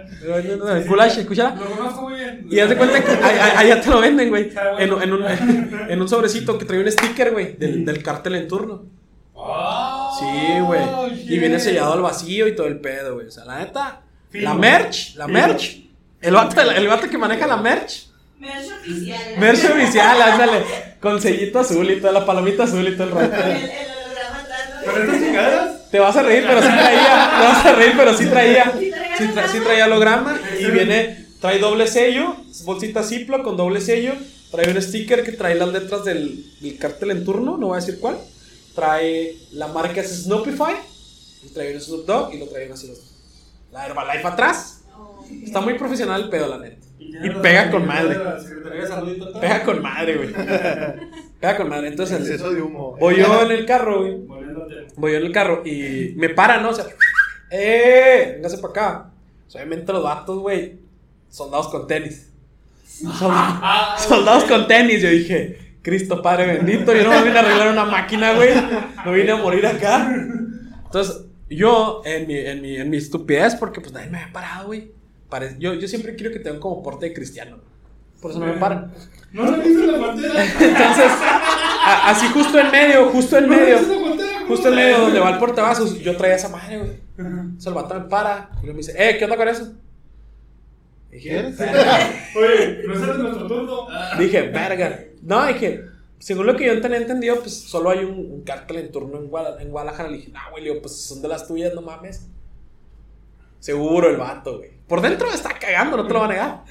Kulash, 0.88 1.26
Kushara. 1.26 1.56
Lo 1.56 1.66
conozco 1.78 2.02
muy 2.10 2.16
bien. 2.16 2.46
Y 2.50 2.60
haz 2.60 2.70
de 2.70 2.76
cuenta 2.78 3.02
que 3.02 3.12
allá 3.12 3.80
te 3.82 3.90
lo 3.90 4.02
venden, 4.02 4.28
güey. 4.30 4.52
En, 4.78 4.92
en 5.02 5.14
un, 5.14 5.24
en 5.90 6.02
un 6.02 6.10
sobrecito 6.10 6.58
que 6.58 6.66
trae 6.66 6.80
un 6.82 6.92
sticker, 6.92 7.32
güey, 7.32 7.56
del, 7.56 7.86
del 7.86 8.04
cartel 8.04 8.36
en 8.36 8.48
turno. 8.48 8.84
Oh, 9.34 10.18
Sí, 10.20 10.60
güey. 10.60 10.82
Y 11.34 11.40
viene 11.40 11.60
sellado 11.60 11.94
al 11.94 12.02
vacío 12.02 12.48
y 12.48 12.56
todo 12.56 12.68
el 12.68 12.80
pedo, 12.82 13.16
güey. 13.16 13.28
O 13.28 13.32
sea, 13.32 13.46
la 13.46 13.60
neta, 13.60 14.02
la 14.34 14.54
merch, 14.54 15.16
la 15.16 15.28
merch. 15.28 15.87
El 16.22 16.34
vato, 16.34 16.60
el 16.62 16.88
vato 16.88 17.10
que 17.10 17.18
maneja 17.18 17.46
la 17.48 17.58
merch 17.58 18.08
Merch 18.40 18.72
oficial. 18.72 19.38
Merch 19.38 19.66
oficial, 19.66 20.22
ándale. 20.22 20.64
Con 21.02 21.22
sellito 21.22 21.60
azul 21.60 21.90
y 21.90 22.00
toda 22.00 22.14
la 22.14 22.26
palomita 22.26 22.64
azul 22.64 22.88
y 22.88 22.92
todo 22.96 23.04
el 23.06 23.12
rollo. 23.12 23.34
El, 23.34 23.52
el 23.52 23.88
holograma 24.06 24.40
atrás. 24.42 24.70
¿no? 24.86 24.92
¿Con 24.92 25.02
estas 25.02 25.20
chingaderas? 25.22 25.90
Te 25.92 26.00
vas 26.00 26.16
a 26.18 26.24
reír, 26.24 26.44
pero 26.48 26.62
sí 26.62 26.68
traía. 26.68 27.32
Te 27.40 27.46
vas 27.48 27.66
a 27.66 27.72
reír, 27.76 27.94
pero 27.98 28.18
sí 28.18 28.26
traía. 28.28 28.74
Sí 28.78 28.92
tra- 28.92 29.20
holograma. 29.20 29.48
sí 29.52 29.60
traía 29.62 29.86
holograma. 29.86 30.42
Y 30.60 30.66
viene, 30.66 31.26
trae 31.42 31.60
doble 31.60 31.88
sello, 31.88 32.36
bolsita 32.66 33.04
Ziploc 33.04 33.44
con 33.44 33.58
doble 33.58 33.82
sello. 33.82 34.14
Trae 34.52 34.70
un 34.70 34.82
sticker 34.82 35.24
que 35.24 35.32
trae 35.34 35.56
las 35.56 35.70
letras 35.70 36.04
del, 36.06 36.46
del 36.62 36.78
cartel 36.78 37.12
en 37.12 37.26
turno, 37.26 37.58
no 37.58 37.68
voy 37.68 37.78
a 37.78 37.80
decir 37.80 38.00
cuál. 38.00 38.18
Trae 38.76 39.36
la 39.54 39.68
marca 39.68 40.02
es 40.02 40.24
Snoopify. 40.24 40.76
Y 41.44 41.50
trae 41.54 41.74
un 41.76 41.82
Snoop 41.82 42.06
Dogg 42.06 42.34
y 42.34 42.38
lo 42.40 42.48
trae 42.48 42.72
así 42.72 42.88
los. 42.88 43.00
La 43.72 43.86
Herbalife 43.88 44.28
atrás. 44.28 44.77
Está 45.44 45.62
muy 45.62 45.76
profesional 45.76 46.24
el 46.24 46.30
pedo, 46.30 46.48
la 46.48 46.58
neta. 46.60 46.88
Y 47.00 47.30
pega 47.42 47.72
con 47.72 47.86
madre. 47.86 48.18
Pega 49.40 49.64
con 49.64 49.82
madre, 49.82 50.18
güey. 50.18 50.34
Pega 51.40 51.58
con 51.58 51.70
madre. 51.70 51.88
Entonces, 51.88 52.20
Exceso 52.20 52.52
de 52.52 52.62
humo. 52.62 52.98
voy 53.00 53.18
yo 53.18 53.44
en 53.44 53.52
el 53.52 53.66
carro, 53.66 54.02
güey. 54.02 54.18
Voy 54.96 55.12
yo 55.12 55.18
en 55.18 55.26
el 55.26 55.32
carro 55.32 55.64
y 55.66 56.14
me 56.16 56.30
paran, 56.30 56.64
¿no? 56.64 56.70
O 56.70 56.74
sea, 56.74 56.86
¡eh! 57.52 58.34
Véngase 58.36 58.58
para 58.58 58.72
acá. 58.72 59.12
O 59.48 59.50
sea, 59.50 59.62
obviamente 59.62 59.94
los 59.94 60.04
vatos, 60.04 60.40
güey, 60.40 60.80
soldados 61.30 61.70
con 61.70 61.88
tenis. 61.88 62.32
Soldados, 62.86 64.02
soldados 64.08 64.44
con 64.46 64.68
tenis. 64.68 65.02
Yo 65.02 65.10
dije, 65.10 65.78
Cristo 65.82 66.22
Padre 66.22 66.48
bendito, 66.48 66.94
yo 66.94 67.04
no 67.04 67.12
me 67.12 67.24
vine 67.24 67.38
a 67.38 67.42
arreglar 67.42 67.72
una 67.72 67.86
máquina, 67.86 68.34
güey. 68.34 68.50
No 69.06 69.14
vine 69.14 69.32
a 69.32 69.38
morir 69.38 69.66
acá. 69.66 70.12
Entonces, 70.86 71.26
yo, 71.50 72.02
en 72.04 72.28
mi, 72.28 72.38
en 72.38 72.62
mi, 72.62 72.76
en 72.76 72.90
mi 72.90 72.98
estupidez, 72.98 73.56
porque 73.56 73.80
pues 73.80 73.94
nadie 73.94 74.10
me 74.10 74.18
había 74.20 74.34
parado, 74.34 74.68
güey. 74.68 74.92
Pare- 75.30 75.56
Yo, 75.60 75.74
yo 75.74 75.88
siempre 75.88 76.16
quiero 76.16 76.32
que 76.32 76.40
tengan 76.40 76.60
como 76.60 76.82
porte 76.84 77.08
de 77.08 77.14
cristiano. 77.14 77.58
Por 78.22 78.32
eso 78.32 78.40
no 78.40 78.48
me 78.48 78.54
paran. 78.54 78.92
No 79.32 79.46
lo 79.46 79.58
viste 79.58 79.84
en 79.84 79.92
la 79.92 80.08
pantera. 80.08 80.44
Entonces, 80.44 81.12
a- 81.86 82.10
así 82.10 82.28
justo 82.28 82.58
en 82.60 82.72
medio, 82.72 83.10
justo 83.10 83.38
en 83.38 83.50
medio. 83.50 83.78
Justo 84.48 84.70
en 84.70 84.76
medio 84.76 85.00
donde 85.02 85.20
va 85.20 85.32
el 85.32 85.40
portavasos, 85.40 86.00
yo 86.00 86.16
traía 86.16 86.36
esa 86.36 86.50
madre, 86.50 86.78
güey. 86.80 86.92
Vato 87.74 87.96
me 87.96 88.02
para 88.06 88.50
y 88.54 88.66
luego 88.66 88.74
me 88.74 88.78
dice, 88.78 88.94
eh, 88.98 89.18
¿qué 89.18 89.26
onda 89.26 89.36
con 89.38 89.48
eso? 89.50 89.74
Dije. 91.12 91.38
Oye, 92.38 92.82
no 92.88 92.94
es 92.94 93.18
nuestro 93.18 93.48
turno. 93.48 93.88
Dije, 94.20 94.42
verga. 94.44 95.00
No, 95.22 95.46
dije, 95.48 95.84
según 96.20 96.46
lo 96.46 96.56
que 96.56 96.66
yo 96.66 96.80
tenía 96.82 96.98
entendido, 96.98 97.40
pues 97.42 97.54
solo 97.54 97.90
hay 97.90 98.00
un, 98.06 98.18
un 98.32 98.42
cártel 98.44 98.78
en 98.78 98.92
turno 98.92 99.18
en, 99.18 99.28
Guada- 99.30 99.62
en 99.62 99.70
Guadalajara. 99.70 100.10
Le 100.10 100.18
dije, 100.18 100.32
no, 100.32 100.40
güey, 100.52 100.64
le 100.64 100.70
digo, 100.70 100.82
pues 100.82 100.96
son 101.02 101.22
de 101.22 101.28
las 101.28 101.48
tuyas, 101.48 101.74
no 101.74 101.82
mames. 101.82 102.28
Seguro 103.60 104.10
el 104.10 104.18
vato, 104.18 104.60
güey. 104.60 104.72
Por 104.88 105.02
dentro 105.02 105.30
está 105.32 105.50
cagando, 105.60 105.98
no 105.98 106.08
te 106.08 106.14
lo 106.14 106.20
va 106.20 106.26
a 106.26 106.30
negar. 106.30 106.62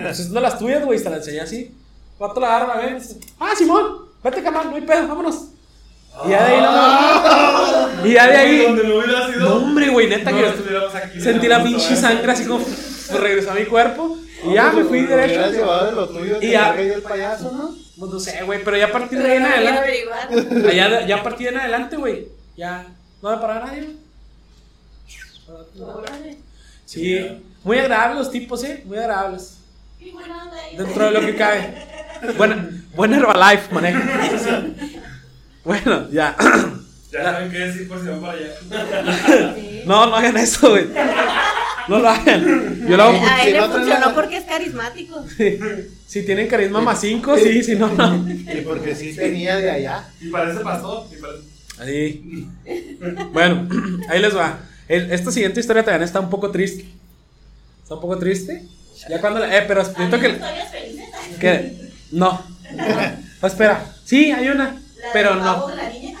Pues 0.00 0.16
si 0.16 0.24
son 0.24 0.34
de 0.34 0.40
las 0.40 0.58
tuyas, 0.58 0.84
güey, 0.84 0.98
se 0.98 1.08
la 1.10 1.16
enseñé 1.16 1.40
así. 1.40 1.74
Vato 2.18 2.40
la 2.40 2.56
agarra, 2.56 2.94
dice, 2.94 3.18
Ah, 3.38 3.52
Simón, 3.56 3.84
vete, 4.22 4.42
canal, 4.42 4.70
no 4.70 4.76
hay 4.76 4.82
pedo, 4.82 5.08
vámonos. 5.08 5.48
Y 6.26 6.28
ya 6.30 6.44
de 6.46 6.54
ahí, 6.54 6.60
no, 6.60 8.06
Y 8.08 8.12
ya 8.12 8.26
de 8.28 8.36
ahí. 8.36 8.62
Donde 8.66 8.82
lo 8.84 8.98
hubiera 8.98 9.26
sido. 9.28 9.40
No, 9.48 9.54
hombre, 9.56 9.88
güey, 9.90 10.08
neta 10.08 10.30
no 10.30 10.38
que 10.38 10.98
aquí. 10.98 11.20
sentí 11.20 11.48
la 11.48 11.62
pinche 11.62 11.96
sangre 11.96 12.30
así 12.32 12.44
como 12.46 12.62
pues, 12.64 13.10
regresó 13.20 13.52
a 13.52 13.54
mi 13.54 13.64
cuerpo 13.64 14.18
y 14.44 14.54
ya 14.54 14.72
me 14.72 14.84
fui 14.84 15.02
derecho. 15.02 15.50
llevado 15.50 15.86
de 15.86 15.92
lo 15.92 16.08
tuyo, 16.08 16.36
Y 16.36 16.40
te 16.40 16.50
ya. 16.50 16.74
el 16.74 17.02
payaso, 17.02 17.50
¿no? 17.52 17.74
Pues 17.98 18.10
no 18.12 18.20
sé, 18.20 18.42
güey, 18.42 18.62
pero 18.64 18.76
ya 18.76 18.86
a 18.86 18.92
partir 18.92 19.18
de 19.22 19.30
ahí 19.30 19.36
en 19.38 19.44
adelante, 19.46 20.04
allá, 20.68 21.06
ya 21.06 21.16
a 21.16 21.22
partir 21.22 21.46
de 21.48 21.52
en 21.54 21.60
adelante, 21.60 21.96
güey, 21.96 22.28
ya 22.56 22.86
no 23.22 23.30
me 23.30 23.36
paraba 23.38 23.66
nadie. 23.66 23.80
güey. 25.46 26.36
Sí, 26.84 27.42
muy 27.64 27.78
agradables 27.78 28.18
los 28.18 28.30
tipos, 28.30 28.62
eh, 28.64 28.82
muy 28.86 28.98
agradables. 28.98 29.58
Qué 29.98 30.10
buena 30.12 30.44
onda 30.44 30.56
ahí. 30.56 30.76
Dentro 30.76 31.04
de 31.06 31.10
lo 31.12 31.20
que 31.20 31.36
cabe. 31.36 31.74
Buena, 32.36 32.68
buena 32.94 33.16
Herbalife, 33.18 33.72
manejo. 33.74 34.00
Bueno, 35.64 36.08
ya. 36.10 36.36
Ya 37.12 37.22
saben 37.24 37.50
qué 37.50 37.58
decir 37.58 37.88
por 37.88 38.00
si 38.00 38.08
van 38.08 38.20
para 38.20 38.32
allá. 38.32 39.54
Sí. 39.54 39.82
No, 39.86 40.06
no 40.06 40.16
hagan 40.16 40.36
eso, 40.36 40.70
güey. 40.70 40.86
No 41.88 41.98
lo 41.98 42.08
hagan. 42.08 42.86
Yo 42.88 42.96
lo 42.96 43.02
hago 43.02 43.26
A 43.26 43.42
si 43.42 43.48
él 43.48 43.52
le 43.54 43.62
funcionó 43.62 44.06
la- 44.06 44.14
porque 44.14 44.36
es 44.38 44.44
carismático. 44.44 45.24
Si 46.06 46.22
tienen 46.24 46.46
carisma 46.48 46.80
más 46.80 47.00
5, 47.00 47.36
sí, 47.38 47.62
si 47.62 47.74
no, 47.76 47.88
no. 47.88 48.16
Y 48.28 48.62
porque 48.66 48.94
sí 48.94 49.14
tenía 49.14 49.56
de 49.56 49.70
allá. 49.70 50.04
Y 50.20 50.28
parece 50.30 50.60
pastor. 50.60 51.06
Y 51.12 51.20
parece... 51.20 51.42
Ahí. 51.78 52.48
Bueno, 53.32 53.68
ahí 54.08 54.20
les 54.20 54.36
va. 54.36 54.58
El- 54.88 55.10
esta 55.12 55.30
siguiente 55.30 55.60
historia 55.60 55.84
también 55.84 56.02
está 56.02 56.20
un 56.20 56.30
poco 56.30 56.50
triste. 56.50 56.86
Está 57.92 57.94
un 57.94 58.00
poco 58.00 58.18
triste. 58.18 58.64
Ya 59.08 59.20
cuando 59.20 59.40
la- 59.40 59.54
Eh, 59.58 59.64
pero 59.68 59.84
siento 59.84 60.18
que. 60.18 60.28
Historias 60.30 60.70
felices. 60.70 61.06
que 61.38 61.90
no. 62.12 62.40
Oh, 63.42 63.46
espera. 63.46 63.84
Sí, 64.04 64.30
hay 64.32 64.48
una. 64.48 64.64
La 65.02 65.12
Pero 65.12 65.30
del 65.30 65.38
no. 65.40 65.44
pavo, 65.44 65.70
La 65.70 65.88
niña. 65.90 66.18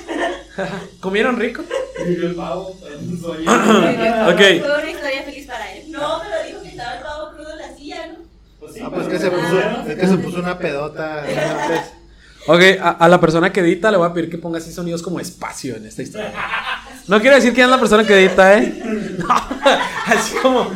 ¿Comieron 1.00 1.38
rico? 1.38 1.62
El 1.98 2.34
pavo. 2.34 2.76
Soy 3.20 3.46
Ok. 3.46 4.38
Fue 4.38 4.80
una 4.82 4.90
historia 4.90 5.22
feliz 5.24 5.46
para 5.46 5.72
él. 5.72 5.90
No, 5.90 6.20
pero 6.22 6.46
dijo 6.46 6.62
que 6.62 6.68
estaba 6.68 6.96
el 6.96 7.02
pavo 7.02 7.30
crudo 7.34 7.52
en 7.52 7.58
la 7.58 7.76
silla, 7.76 8.06
¿no? 8.08 8.14
Pues 8.60 8.74
sí, 8.74 8.80
Ah, 8.84 8.90
pues 8.92 9.08
que 9.08 9.18
se 9.18 9.30
puso, 9.30 9.60
es 9.88 9.94
que 9.98 10.06
se 10.06 10.16
puso 10.18 10.38
una 10.40 10.58
pedota 10.58 11.20
antes. 11.22 11.80
Ok, 12.48 12.60
a, 12.80 12.90
a 12.90 13.08
la 13.08 13.20
persona 13.20 13.52
que 13.52 13.60
edita 13.60 13.90
le 13.92 13.96
voy 13.98 14.08
a 14.08 14.12
pedir 14.12 14.28
que 14.28 14.36
ponga 14.38 14.58
así 14.58 14.72
sonidos 14.72 15.00
como 15.02 15.20
espacio 15.20 15.76
en 15.76 15.86
esta 15.86 16.02
historia. 16.02 16.32
No 17.06 17.20
quiero 17.20 17.36
decir 17.36 17.52
quién 17.54 17.66
es 17.66 17.70
la 17.70 17.78
persona 17.78 18.04
que 18.04 18.14
edita, 18.14 18.58
¿eh? 18.58 18.82
No, 19.18 19.28
así 20.06 20.34
como. 20.42 20.70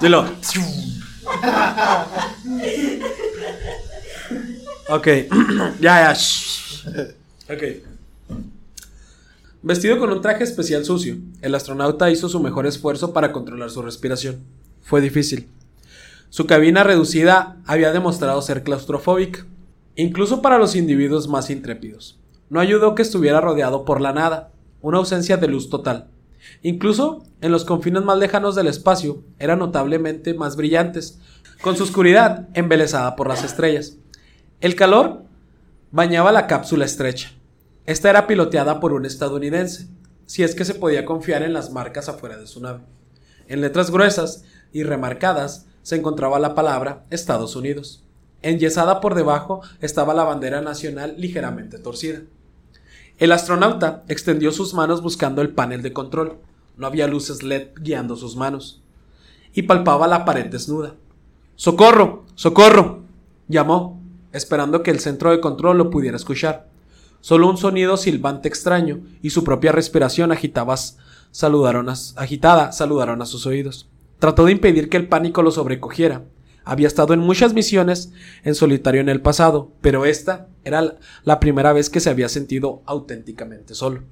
Dilo. 0.00 0.26
Ok, 4.88 5.06
ya, 5.80 6.14
ya. 6.14 6.16
Ok. 7.52 7.62
Vestido 9.62 9.98
con 9.98 10.12
un 10.12 10.20
traje 10.20 10.44
especial 10.44 10.84
sucio, 10.84 11.16
el 11.40 11.54
astronauta 11.54 12.10
hizo 12.10 12.28
su 12.28 12.38
mejor 12.38 12.66
esfuerzo 12.66 13.14
para 13.14 13.32
controlar 13.32 13.70
su 13.70 13.80
respiración. 13.80 14.40
Fue 14.82 15.00
difícil. 15.00 15.48
Su 16.28 16.46
cabina 16.46 16.84
reducida 16.84 17.56
había 17.64 17.92
demostrado 17.92 18.42
ser 18.42 18.62
claustrofóbica, 18.62 19.46
incluso 19.96 20.42
para 20.42 20.58
los 20.58 20.76
individuos 20.76 21.28
más 21.28 21.48
intrépidos. 21.48 22.18
No 22.50 22.60
ayudó 22.60 22.94
que 22.94 23.02
estuviera 23.02 23.40
rodeado 23.40 23.86
por 23.86 24.02
la 24.02 24.12
nada, 24.12 24.50
una 24.82 24.98
ausencia 24.98 25.38
de 25.38 25.48
luz 25.48 25.70
total. 25.70 26.08
Incluso 26.62 27.24
en 27.40 27.52
los 27.52 27.64
confines 27.64 28.02
más 28.04 28.18
lejanos 28.18 28.54
del 28.54 28.66
espacio 28.66 29.22
eran 29.38 29.58
notablemente 29.58 30.34
más 30.34 30.56
brillantes, 30.56 31.20
con 31.60 31.76
su 31.76 31.84
oscuridad 31.84 32.48
embelesada 32.54 33.16
por 33.16 33.28
las 33.28 33.44
estrellas. 33.44 33.96
El 34.60 34.74
calor 34.74 35.22
bañaba 35.90 36.32
la 36.32 36.46
cápsula 36.46 36.84
estrecha. 36.84 37.32
Esta 37.86 38.10
era 38.10 38.26
piloteada 38.26 38.80
por 38.80 38.92
un 38.92 39.04
estadounidense, 39.04 39.88
si 40.26 40.42
es 40.42 40.54
que 40.54 40.64
se 40.64 40.74
podía 40.74 41.04
confiar 41.04 41.42
en 41.42 41.52
las 41.52 41.70
marcas 41.70 42.08
afuera 42.08 42.36
de 42.36 42.46
su 42.46 42.60
nave. 42.60 42.80
En 43.46 43.60
letras 43.60 43.90
gruesas 43.90 44.44
y 44.72 44.82
remarcadas 44.82 45.66
se 45.82 45.96
encontraba 45.96 46.38
la 46.38 46.54
palabra 46.54 47.04
Estados 47.10 47.56
Unidos. 47.56 48.04
Enyesada 48.42 49.00
por 49.00 49.14
debajo 49.14 49.60
estaba 49.80 50.14
la 50.14 50.24
bandera 50.24 50.60
nacional 50.60 51.14
ligeramente 51.18 51.78
torcida. 51.78 52.22
El 53.18 53.30
astronauta 53.30 54.02
extendió 54.08 54.50
sus 54.50 54.74
manos 54.74 55.00
buscando 55.00 55.40
el 55.40 55.50
panel 55.50 55.82
de 55.82 55.92
control. 55.92 56.38
No 56.76 56.86
había 56.86 57.06
luces 57.06 57.42
LED 57.42 57.68
guiando 57.76 58.16
sus 58.16 58.34
manos. 58.34 58.82
Y 59.52 59.62
palpaba 59.62 60.08
la 60.08 60.24
pared 60.24 60.46
desnuda. 60.46 60.96
¡Socorro! 61.54 62.24
¡Socorro! 62.34 63.04
llamó, 63.46 64.02
esperando 64.32 64.82
que 64.82 64.90
el 64.90 64.98
centro 64.98 65.30
de 65.30 65.40
control 65.40 65.78
lo 65.78 65.90
pudiera 65.90 66.16
escuchar. 66.16 66.68
Solo 67.20 67.48
un 67.48 67.56
sonido 67.56 67.96
silbante 67.96 68.48
extraño 68.48 69.00
y 69.22 69.30
su 69.30 69.44
propia 69.44 69.70
respiración 69.70 70.32
agitaba, 70.32 70.74
agitada 72.16 72.72
saludaron 72.72 73.22
a 73.22 73.26
sus 73.26 73.46
oídos. 73.46 73.88
Trató 74.18 74.44
de 74.44 74.52
impedir 74.52 74.88
que 74.88 74.96
el 74.96 75.08
pánico 75.08 75.42
lo 75.42 75.52
sobrecogiera. 75.52 76.24
Había 76.64 76.86
estado 76.88 77.12
en 77.14 77.20
muchas 77.20 77.52
misiones 77.52 78.12
en 78.42 78.54
solitario 78.54 79.00
en 79.00 79.08
el 79.08 79.20
pasado, 79.20 79.70
pero 79.80 80.06
esta 80.06 80.48
era 80.64 80.96
la- 81.24 81.40
primera 81.40 81.72
vez 81.72 81.90
que 81.90 82.00
se 82.00 82.08
había 82.10 82.28
sentido 82.28 82.82
auténticamente 82.86 83.74
solo. 83.74 84.02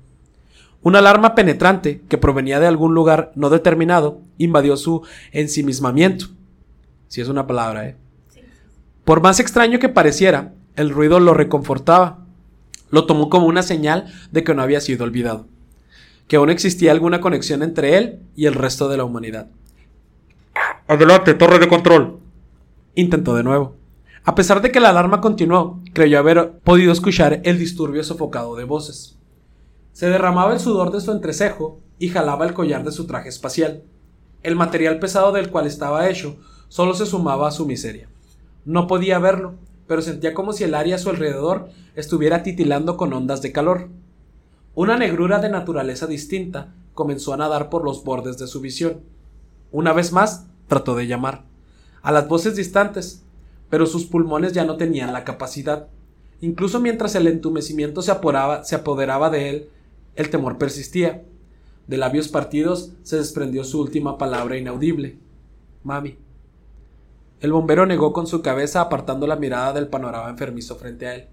Una 0.83 0.99
alarma 0.99 1.35
penetrante 1.35 2.03
que 2.09 2.19
provenía 2.19 2.61
de 2.61 2.67
algún 2.67 2.95
lugar 2.95 3.33
no 3.37 3.51
determinado 3.51 4.21
invadió 4.37 4.77
su 4.77 5.03
ensimismamiento. 5.31 6.27
Si 7.09 7.21
es 7.21 7.29
una 7.29 7.47
palabra, 7.47 7.89
¿eh? 7.89 7.97
Por 9.05 9.23
más 9.23 9.41
extraño 9.41 9.79
que 9.79 9.89
pareciera, 9.89 10.53
el 10.77 10.91
ruido 10.91 11.21
lo 11.21 11.35
reconfortaba. 11.35 12.19
Lo 12.91 13.07
tomó 13.07 13.31
como 13.31 13.47
una 13.47 13.63
señal 13.63 14.13
de 14.31 14.45
que 14.45 14.55
no 14.55 14.63
había 14.63 14.81
sido 14.81 15.05
olvidado, 15.05 15.47
que 16.29 16.37
aún 16.37 16.51
existía 16.51 16.93
alguna 16.93 17.21
conexión 17.21 17.63
entre 17.63 17.97
él 17.97 18.21
y 18.37 18.47
el 18.47 18.55
resto 18.55 18.89
de 18.89 18.97
la 18.99 19.05
humanidad. 19.05 19.49
Adelante, 20.89 21.35
torre 21.35 21.59
de 21.59 21.69
control. 21.69 22.19
Intentó 22.95 23.35
de 23.35 23.43
nuevo. 23.43 23.75
A 24.25 24.35
pesar 24.35 24.61
de 24.61 24.71
que 24.71 24.81
la 24.81 24.91
alarma 24.91 25.23
continuó, 25.23 25.81
creyó 25.95 26.19
haber 26.19 26.59
podido 26.59 26.93
escuchar 26.93 27.41
el 27.45 27.59
disturbio 27.59 28.05
sofocado 28.05 28.55
de 28.55 28.65
voces. 28.65 29.19
Se 29.93 30.11
derramaba 30.11 30.53
el 30.53 30.61
sudor 30.61 30.93
de 30.93 31.01
su 31.01 31.11
entrecejo 31.11 31.81
y 31.99 32.11
jalaba 32.11 32.47
el 32.47 32.53
collar 32.53 32.85
de 32.85 32.93
su 32.93 33.07
traje 33.07 33.31
espacial. 33.31 33.83
El 34.43 34.57
material 34.57 34.99
pesado 34.99 35.33
del 35.33 35.51
cual 35.51 35.67
estaba 35.67 36.09
hecho 36.09 36.37
solo 36.69 36.93
se 36.95 37.07
sumaba 37.07 37.49
a 37.49 37.53
su 37.53 37.65
miseria. 37.67 38.09
No 38.65 38.87
podía 38.87 39.19
verlo, 39.19 39.55
pero 39.87 40.03
sentía 40.03 40.35
como 40.35 40.53
si 40.53 40.65
el 40.65 40.75
área 40.75 40.97
a 40.97 40.99
su 40.99 41.11
alrededor 41.11 41.71
estuviera 41.97 42.43
titilando 42.43 42.97
con 42.97 43.13
ondas 43.13 43.41
de 43.41 43.53
calor. 43.53 43.89
Una 44.75 44.99
negrura 44.99 45.39
de 45.39 45.49
naturaleza 45.49 46.07
distinta 46.07 46.75
comenzó 46.95 47.33
a 47.33 47.39
nadar 47.39 47.71
por 47.71 47.85
los 47.85 48.05
bordes 48.05 48.37
de 48.39 48.47
su 48.47 48.61
visión. 48.61 49.01
Una 49.71 49.93
vez 49.93 50.13
más, 50.13 50.47
trató 50.69 50.95
de 50.95 51.07
llamar. 51.07 51.52
A 52.03 52.11
las 52.11 52.27
voces 52.27 52.57
distantes, 52.57 53.23
pero 53.71 53.87
sus 53.87 54.07
pulmones 54.07 54.53
ya 54.53 54.65
no 54.65 54.77
tenían 54.77 55.13
la 55.13 55.25
capacidad. 55.25 55.89
Incluso 56.41 56.81
mientras 56.81 57.15
el 57.15 57.29
entumecimiento 57.29 58.03
se, 58.03 58.11
apoderaba 58.11 59.31
de 59.31 59.49
él, 59.49 59.71
el 60.17 60.29
temor 60.29 60.59
persistía. 60.59 61.23
De 61.87 61.97
labios 61.97 62.29
partidos 62.29 62.93
se 63.03 63.17
desprendió 63.17 63.65
su 63.65 63.81
última 63.81 64.19
palabra 64.19 64.57
inaudible. 64.57 65.19
Mami. 65.85 66.19
El 67.41 67.53
bombero 67.53 67.87
negó 67.87 68.13
con 68.13 68.27
su 68.27 68.43
cabeza 68.43 68.81
apartando 68.81 69.27
la 69.27 69.37
mirada 69.37 69.73
del 69.73 69.89
panorama 69.89 70.31
enfermizo 70.31 70.77
frente 70.77 71.07
a 71.07 71.15
él. 71.15 71.29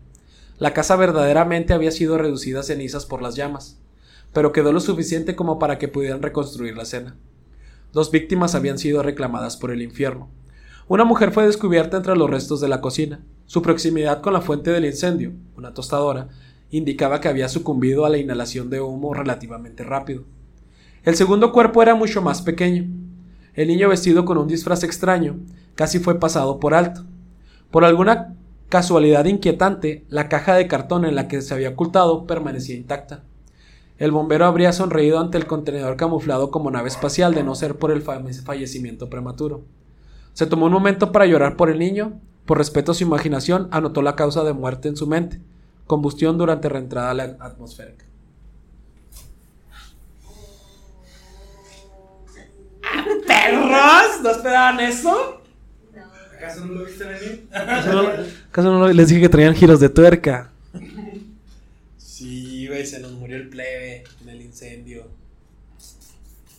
La 0.59 0.74
casa 0.74 0.95
verdaderamente 0.95 1.74
había 1.74 1.91
sido 1.91 2.17
reducida 2.17 2.59
a 2.59 2.63
cenizas 2.63 3.05
por 3.05 3.22
las 3.22 3.36
llamas, 3.36 3.80
pero 4.34 4.51
quedó 4.51 4.72
lo 4.72 4.80
suficiente 4.80 5.36
como 5.36 5.57
para 5.57 5.78
que 5.78 5.88
pudieran 5.88 6.22
reconstruir 6.22 6.76
la 6.76 6.84
escena. 6.84 7.15
Dos 7.93 8.11
víctimas 8.11 8.55
habían 8.55 8.78
sido 8.78 9.01
reclamadas 9.01 9.57
por 9.57 9.72
el 9.72 9.82
infierno. 9.82 10.30
Una 10.90 11.06
mujer 11.06 11.32
fue 11.32 11.46
descubierta 11.46 11.98
entre 11.98 12.16
los 12.16 12.28
restos 12.28 12.62
de 12.62 12.68
la 12.68 12.82
cocina. 12.82 13.24
Su 13.46 13.62
proximidad 13.62 14.22
con 14.22 14.34
la 14.34 14.42
fuente 14.42 14.72
del 14.72 14.86
incendio, 14.86 15.34
una 15.56 15.72
tostadora, 15.72 16.30
indicaba 16.72 17.22
que 17.22 17.28
había 17.28 17.48
sucumbido 17.48 18.08
a 18.08 18.10
la 18.10 18.18
inhalación 18.18 18.72
de 18.72 18.82
humo 18.82 19.14
relativamente 19.14 19.84
rápido. 19.84 20.24
El 21.04 21.16
segundo 21.16 21.52
cuerpo 21.52 21.84
era 21.84 21.94
mucho 21.94 22.24
más 22.24 22.42
pequeño. 22.42 22.88
El 23.54 23.68
niño 23.68 23.88
vestido 23.88 24.26
con 24.26 24.40
un 24.40 24.48
disfraz 24.48 24.84
extraño 24.84 25.38
casi 25.76 26.00
fue 26.00 26.20
pasado 26.20 26.60
por 26.60 26.74
alto. 26.74 27.06
Por 27.70 27.86
alguna 27.86 28.34
casualidad 28.70 29.26
inquietante, 29.26 30.08
la 30.10 30.28
caja 30.28 30.56
de 30.56 30.68
cartón 30.68 31.06
en 31.06 31.14
la 31.14 31.28
que 31.28 31.44
se 31.44 31.54
había 31.54 31.70
ocultado 31.70 32.26
permanecía 32.26 32.76
intacta. 32.76 33.26
El 34.00 34.10
bombero 34.10 34.46
habría 34.48 34.74
sonreído 34.74 35.20
ante 35.20 35.38
el 35.38 35.46
contenedor 35.46 35.98
camuflado 35.98 36.50
como 36.50 36.72
nave 36.72 36.88
espacial 36.88 37.36
de 37.36 37.44
no 37.44 37.54
ser 37.54 37.78
por 37.78 37.92
el 37.92 38.02
fa- 38.02 38.24
fallecimiento 38.44 39.08
prematuro. 39.08 39.66
Se 40.34 40.45
tomó 40.45 40.67
un 40.67 40.71
momento 40.71 41.11
para 41.11 41.25
llorar 41.25 41.55
por 41.55 41.69
el 41.69 41.80
niño, 41.80 42.19
por 42.45 42.57
respeto 42.57 42.91
a 42.91 42.95
su 42.95 43.03
imaginación, 43.03 43.67
anotó 43.71 44.01
la 44.01 44.15
causa 44.15 44.43
de 44.43 44.53
muerte 44.53 44.88
en 44.88 44.97
su 44.97 45.05
mente, 45.05 45.39
combustión 45.86 46.38
durante 46.38 46.69
reentrada 46.69 47.11
a 47.11 47.13
la 47.13 47.23
atmosférica. 47.39 48.05
¡Perros! 53.27 54.21
¿No 54.23 54.30
esperaban 54.32 54.80
eso? 54.80 55.41
No. 55.93 56.01
¿Acaso 56.36 56.65
no 56.65 56.73
lo 56.73 56.86
viste 56.86 57.03
venir? 57.03 57.47
¿Acaso 57.51 57.93
no, 57.93 58.09
acaso 58.49 58.80
no 58.80 58.88
les 58.88 59.07
dije 59.09 59.21
que 59.21 59.30
traían 59.30 59.55
giros 59.55 59.80
de 59.80 59.89
tuerca? 59.89 60.51
Sí, 61.97 62.67
güey, 62.67 62.86
se 62.86 62.99
nos 62.99 63.11
murió 63.11 63.38
el 63.38 63.49
plebe 63.49 64.03
en 64.21 64.30
el 64.30 64.41
incendio. 64.41 65.07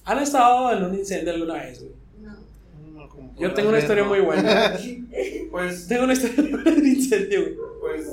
¿Han 0.04 0.18
estado 0.18 0.72
en 0.72 0.84
un 0.84 0.94
incendio 0.94 1.32
alguna 1.32 1.54
vez, 1.54 1.80
güey? 1.80 1.99
Como 3.10 3.34
Yo 3.36 3.52
tengo 3.54 3.68
una 3.68 3.76
ver, 3.76 3.82
historia 3.84 4.02
¿no? 4.04 4.08
muy 4.10 4.20
buena. 4.20 4.78
Pues, 5.50 5.88
Tengo 5.88 6.04
una 6.04 6.12
historia 6.12 6.36
muy 6.42 6.50
buena 6.52 6.70
del 6.70 6.86
incendio, 6.86 7.40
güey. 7.42 7.54
pues 7.80 8.06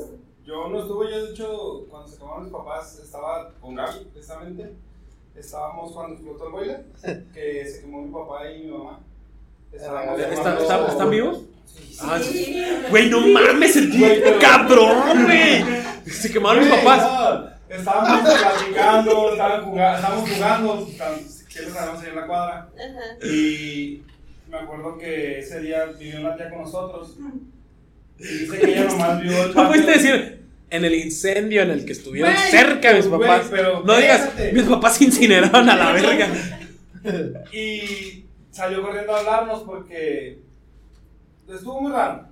yo 0.43 0.67
no 0.69 0.79
estuve, 0.81 1.11
yo 1.11 1.25
de 1.25 1.31
hecho, 1.33 1.85
cuando 1.89 2.07
se 2.07 2.15
acabaron 2.15 2.43
mis 2.45 2.51
papás, 2.53 2.99
estaba 3.03 3.51
con 3.61 3.75
Gaby, 3.75 4.05
precisamente. 4.11 4.71
Estábamos 5.35 5.91
cuando 5.91 6.13
explotó 6.15 6.47
el 6.47 6.51
boiler, 6.51 6.85
que 7.33 7.65
se 7.67 7.81
quemó 7.81 8.01
mi 8.01 8.11
papá 8.11 8.49
y 8.49 8.63
mi 8.63 8.71
mamá. 8.71 8.99
Estábamos 9.71 10.19
¿Está- 10.19 10.57
está- 10.59 10.87
¿Están 10.87 11.09
vivos? 11.11 11.43
Sí, 11.65 11.83
sí. 11.93 11.97
Ah, 12.01 12.19
sí. 12.19 12.63
Güey, 12.89 13.09
no 13.11 13.21
mames, 13.27 13.73
sentí 13.73 13.99
Güey, 13.99 14.23
pero- 14.23 14.39
cabrón, 14.39 15.25
güey. 15.25 15.63
Se 16.07 16.31
quemaron 16.31 16.63
mis 16.65 16.73
papás. 16.73 17.03
no, 17.03 17.75
Estábamos 17.75 18.21
platicando, 18.31 19.31
estaban 19.33 19.63
jugando, 19.65 19.95
estábamos 19.97 20.29
jugando, 20.29 20.87
estábamos 20.89 22.01
ahí 22.03 22.09
en 22.09 22.15
la 22.15 22.25
cuadra. 22.27 22.69
Ajá. 22.75 23.25
Y 23.27 24.03
me 24.49 24.57
acuerdo 24.57 24.97
que 24.97 25.39
ese 25.39 25.59
día 25.61 25.85
vivió 25.99 26.19
una 26.21 26.35
tía 26.35 26.49
con 26.49 26.61
nosotros. 26.61 27.15
Y 28.19 28.23
dice 28.23 28.59
que 28.59 28.71
ella 28.71 28.85
nomás 28.85 29.21
vio 29.21 29.31
el 29.43 29.47
No 29.49 29.53
patio. 29.53 29.71
pudiste 29.71 29.91
decir 29.91 30.43
en 30.69 30.85
el 30.85 30.93
incendio 30.95 31.61
en 31.61 31.71
el 31.71 31.85
que 31.85 31.93
estuvieron 31.93 32.33
Güey, 32.33 32.51
cerca 32.51 32.93
mis 32.93 33.05
papás. 33.07 33.47
pero 33.49 33.83
no 33.83 33.95
digas, 33.97 34.29
mis 34.53 34.63
papás 34.63 34.97
se 34.97 35.05
incineraron 35.05 35.69
a 35.69 35.75
la 35.75 35.91
verga. 35.93 36.27
Y 37.53 38.25
salió 38.51 38.81
corriendo 38.81 39.15
a 39.15 39.19
hablarnos 39.19 39.63
porque 39.63 40.39
estuvo 41.47 41.81
muy 41.81 41.91
raro. 41.91 42.27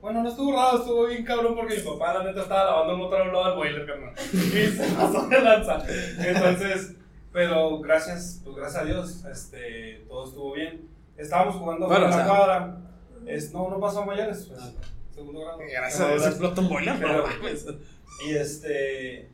Bueno, 0.00 0.22
no 0.22 0.28
estuvo 0.28 0.52
raro, 0.52 0.78
estuvo 0.78 1.06
bien 1.06 1.24
cabrón 1.24 1.54
porque 1.56 1.76
mi 1.76 1.82
papá 1.82 2.14
la 2.14 2.24
neta 2.24 2.42
estaba 2.42 2.64
lavando 2.64 2.92
el 2.92 2.98
motor 2.98 3.20
al 3.22 3.32
lado 3.32 3.44
del 3.46 3.54
boiler, 3.56 3.86
carnal. 3.86 4.14
Y 4.32 4.68
se 4.76 4.86
pasó 4.96 5.28
de 5.28 5.40
lanza. 5.40 5.84
Entonces, 6.18 6.92
pero 7.32 7.78
gracias, 7.80 8.40
pues 8.44 8.56
gracias 8.56 8.82
a 8.82 8.84
Dios, 8.86 9.24
este, 9.30 10.04
todo 10.08 10.26
estuvo 10.28 10.52
bien. 10.54 10.80
Estábamos 11.18 11.56
jugando 11.56 11.86
Bueno, 11.86 12.04
o 12.06 12.08
en 12.08 12.10
la 12.10 12.16
sea- 12.16 12.26
cuadra. 12.28 12.78
Es, 13.26 13.52
no, 13.52 13.68
no 13.68 13.78
pasó 13.80 14.02
a 14.02 14.06
mayores, 14.06 14.46
pues. 14.46 14.60
Ah. 14.62 14.70
Segundo 15.14 15.40
grado. 15.40 15.58
Gracias 15.58 16.00
a 16.00 16.08
Dios 16.10 16.26
explotó 16.26 16.60
un 16.62 16.68
boiler, 16.70 16.94
no 16.94 17.00
Pero- 17.06 17.26
mames. 17.26 17.66
Y 18.26 18.30
este, 18.34 19.28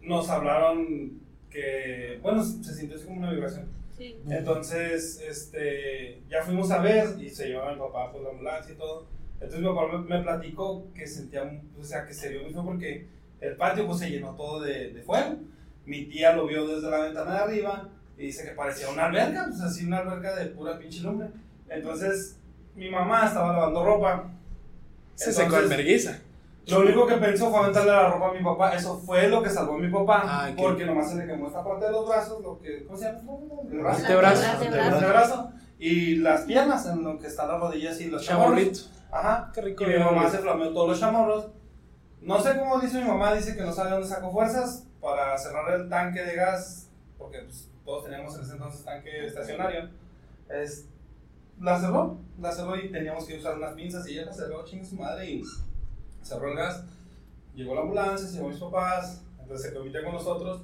nos 0.00 0.28
hablaron 0.30 1.20
que, 1.50 2.18
bueno, 2.22 2.42
se 2.42 2.74
sintió 2.74 2.96
así 2.96 3.06
como 3.06 3.18
una 3.18 3.32
vibración. 3.32 3.66
Sí. 3.96 4.16
Entonces, 4.30 5.20
este, 5.28 6.22
ya 6.28 6.42
fuimos 6.42 6.70
a 6.70 6.80
ver 6.80 7.20
y 7.20 7.28
se 7.30 7.48
llevaba 7.48 7.72
mi 7.72 7.80
papá 7.80 8.12
por 8.12 8.22
la 8.22 8.30
ambulancia 8.30 8.72
y 8.72 8.76
todo. 8.78 9.06
Entonces 9.34 9.60
mi 9.60 9.66
papá 9.66 9.88
me, 9.98 9.98
me 10.16 10.22
platicó 10.22 10.86
que 10.94 11.06
sentía, 11.06 11.42
o 11.78 11.82
sea, 11.84 12.06
que 12.06 12.14
se 12.14 12.28
vio 12.28 12.42
muy 12.44 12.52
feo 12.52 12.64
porque 12.64 13.08
el 13.40 13.56
patio 13.56 13.86
pues 13.86 13.98
se 13.98 14.10
llenó 14.10 14.34
todo 14.36 14.60
de, 14.60 14.92
de 14.92 15.02
fuego. 15.02 15.36
Mi 15.84 16.04
tía 16.06 16.32
lo 16.34 16.46
vio 16.46 16.66
desde 16.66 16.90
la 16.90 16.98
ventana 17.00 17.32
de 17.32 17.38
arriba 17.38 17.88
y 18.18 18.26
dice 18.26 18.44
que 18.44 18.50
parecía 18.50 18.88
una 18.90 19.06
alberca, 19.06 19.46
pues 19.48 19.60
así 19.60 19.86
una 19.86 19.98
alberca 19.98 20.34
de 20.34 20.46
pura 20.46 20.76
pinche 20.78 21.00
lumbre. 21.00 21.28
Entonces, 21.68 22.36
mi 22.74 22.90
mamá 22.90 23.26
estaba 23.26 23.52
lavando 23.52 23.84
ropa. 23.84 24.24
Se 25.14 25.32
secó 25.32 25.56
el 25.56 25.64
Entonces, 25.64 25.76
vergüenza. 25.76 26.18
Lo 26.66 26.80
único 26.80 27.06
que 27.06 27.14
pensó 27.14 27.50
fue 27.50 27.60
aventarle 27.60 27.92
la 27.92 28.10
ropa 28.10 28.28
a 28.28 28.32
mi 28.32 28.44
papá. 28.44 28.74
Eso 28.74 28.98
fue 28.98 29.28
lo 29.28 29.42
que 29.42 29.48
salvó 29.48 29.74
a 29.74 29.78
mi 29.78 29.88
papá. 29.88 30.22
Ah. 30.24 30.50
Porque 30.56 30.84
nomás 30.84 31.10
se 31.10 31.16
le 31.16 31.26
quemó 31.26 31.46
esta 31.46 31.64
parte 31.64 31.86
de 31.86 31.92
los 31.92 32.08
brazos, 32.08 32.42
lo 32.42 32.58
que, 32.58 32.84
¿cómo 32.84 32.98
se 32.98 33.04
llama? 33.04 33.20
El 33.70 33.78
brazo. 33.78 34.00
Antebrazo. 34.02 34.50
Antebrazo. 34.50 34.94
Antebrazo. 34.96 35.52
Y 35.78 36.16
las 36.16 36.42
piernas, 36.42 36.86
en 36.86 37.04
lo 37.04 37.18
que 37.18 37.28
están 37.28 37.48
las 37.48 37.60
rodillas 37.60 38.00
y 38.00 38.08
los 38.08 38.24
chamorros. 38.24 38.90
Ajá. 39.10 39.50
Qué 39.54 39.60
rico. 39.62 39.84
Y 39.84 39.86
mi 39.86 39.98
mamá 39.98 40.28
se 40.28 40.38
flameó 40.38 40.72
todos 40.72 40.88
los 40.88 41.00
chamorros. 41.00 41.48
No 42.20 42.40
sé 42.40 42.58
cómo 42.58 42.80
dice 42.80 43.00
mi 43.00 43.08
mamá, 43.08 43.32
dice 43.32 43.56
que 43.56 43.62
no 43.62 43.72
sabe 43.72 43.90
dónde 43.90 44.08
sacó 44.08 44.32
fuerzas 44.32 44.84
para 45.00 45.38
cerrar 45.38 45.72
el 45.72 45.88
tanque 45.88 46.22
de 46.22 46.34
gas, 46.34 46.90
porque 47.16 47.38
pues, 47.42 47.70
todos 47.88 48.04
teníamos 48.04 48.34
en 48.34 48.42
ese 48.42 48.52
entonces 48.52 48.84
tanque 48.84 49.24
estacionario. 49.24 49.88
Es, 50.50 50.86
la 51.58 51.80
cerró, 51.80 52.18
la 52.38 52.52
cerró 52.52 52.76
y 52.76 52.90
teníamos 52.90 53.24
que 53.24 53.38
usar 53.38 53.56
unas 53.56 53.72
pinzas 53.72 54.06
y 54.06 54.12
ella 54.12 54.26
la 54.26 54.32
cerró, 54.34 54.62
chingue 54.62 54.84
su 54.84 54.96
madre 54.96 55.30
y 55.30 55.42
cerró 56.22 56.50
el 56.50 56.56
gas. 56.58 56.84
Llegó 57.54 57.74
la 57.74 57.80
ambulancia, 57.80 58.40
a 58.40 58.46
mis 58.46 58.58
papás, 58.58 59.24
entonces 59.40 59.68
se 59.68 59.74
convirtió 59.74 60.04
con 60.04 60.12
nosotros, 60.12 60.60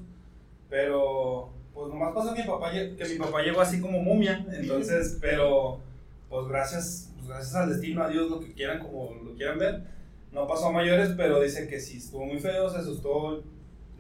pero 0.69 1.51
pues 1.73 1.89
nomás 1.89 2.13
pasó 2.15 2.35
que 2.35 2.43
mi 2.43 2.47
papá, 2.47 2.71
que 2.73 3.07
mi 3.09 3.17
papá 3.17 3.41
llegó 3.41 3.63
así 3.63 3.81
como 3.81 4.03
momia, 4.03 4.45
entonces, 4.53 5.17
pero 5.23 5.81
pues 6.29 6.47
gracias, 6.47 7.11
pues, 7.17 7.27
gracias 7.27 7.55
al 7.55 7.71
destino, 7.71 8.05
a 8.05 8.09
Dios, 8.09 8.31
lo 8.31 8.39
que 8.39 8.53
quieran, 8.53 8.81
como 8.81 9.15
lo 9.15 9.35
quieran 9.35 9.59
ver. 9.59 9.83
No 10.31 10.47
pasó 10.47 10.67
a 10.67 10.73
mayores, 10.73 11.15
pero 11.17 11.41
dicen 11.41 11.69
que 11.69 11.81
sí 11.81 11.97
estuvo 11.97 12.27
muy 12.27 12.39
feo, 12.39 12.69
se 12.69 12.79
asustó, 12.81 13.43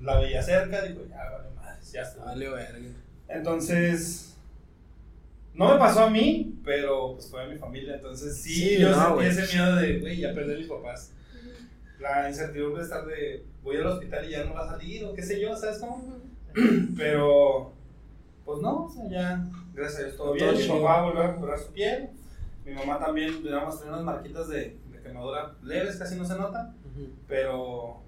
la 0.03 0.21
veía 0.21 0.43
cerca, 0.43 0.83
dijo, 0.83 1.01
ya, 1.09 1.31
vale 1.31 1.51
madre, 1.57 1.81
ya 1.91 2.03
está. 2.03 2.23
Vale, 2.23 2.51
verga. 2.51 3.04
Entonces, 3.29 4.37
no 5.55 5.73
me 5.73 5.79
pasó 5.79 6.05
a 6.05 6.11
mí, 6.11 6.55
pero 6.65 7.15
pues 7.15 7.29
fue 7.31 7.43
a 7.45 7.47
mi 7.49 7.57
familia, 7.57 7.95
entonces 7.97 8.37
sí, 8.37 8.55
Sí, 8.55 8.79
yo 8.79 8.91
no, 8.91 8.97
sentí 8.97 9.13
güey. 9.15 9.27
ese 9.29 9.57
miedo 9.57 9.77
de, 9.77 9.99
güey, 10.01 10.17
ya 10.19 10.35
perdí 10.35 10.55
a 10.55 10.59
mis 10.59 10.67
papás. 10.69 11.11
La 12.01 12.29
incertidumbre 12.29 12.81
de 12.81 12.85
estar 12.85 13.07
de, 13.07 13.45
voy 13.63 13.77
al 13.77 13.87
hospital 13.87 14.27
y 14.27 14.31
ya 14.33 14.45
no 14.45 14.55
va 14.55 14.65
a 14.65 14.71
salir, 14.71 15.05
o 15.05 15.15
qué 15.15 15.23
sé 15.23 15.41
yo, 15.41 15.57
¿sabes 15.57 15.79
cómo? 15.79 16.19
Pero, 16.97 17.73
pues 18.45 18.61
no, 18.61 18.85
o 18.87 18.91
sea, 18.91 19.09
ya, 19.09 19.47
gracias 19.75 20.01
a 20.01 20.05
Dios, 20.05 20.17
todo 20.17 20.35
Todo 20.35 20.53
bien. 20.53 20.57
Mi 20.73 20.81
papá 20.81 21.03
volvió 21.03 21.21
a 21.23 21.27
recuperar 21.29 21.59
su 21.59 21.73
piel. 21.73 22.09
Mi 22.67 22.73
mamá 22.73 22.99
también, 22.99 23.43
digamos, 23.43 23.77
tiene 23.77 23.93
unas 23.93 24.05
marquitas 24.05 24.49
de, 24.49 24.77
de 24.93 25.01
quemadura 25.03 25.55
leves, 25.63 25.97
casi 25.97 26.17
no 26.17 26.25
se 26.25 26.35
notan. 26.37 26.75
Pero, 27.29 28.01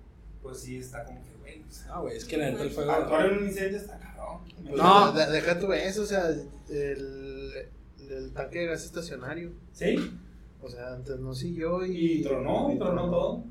pues 0.42 0.60
sí, 0.60 0.78
está 0.78 1.04
como 1.04 1.20
que, 1.22 1.30
güey, 1.40 1.62
o 1.62 1.70
sea, 1.72 1.86
Ah, 1.94 2.00
güey, 2.00 2.16
es 2.16 2.24
que 2.24 2.36
la 2.36 2.50
neta 2.50 2.62
el 2.62 2.70
fuego. 2.70 2.90
actuar 2.92 3.26
en 3.26 3.38
un 3.38 3.44
incendio 3.46 3.78
está 3.78 3.98
No. 4.74 5.12
De- 5.12 5.26
deja 5.30 5.58
tú 5.58 5.72
eso, 5.72 6.02
o 6.02 6.06
sea, 6.06 6.28
el, 6.28 7.52
el 8.10 8.32
tanque 8.32 8.60
de 8.60 8.66
gas 8.66 8.84
estacionario. 8.84 9.50
Sí, 9.72 9.96
O 10.62 10.68
sea, 10.68 10.94
antes 10.94 11.18
no 11.18 11.34
siguió 11.34 11.84
y. 11.86 12.20
y 12.20 12.22
tronó, 12.22 12.72
y 12.72 12.78
tronó 12.78 13.10
todo. 13.10 13.44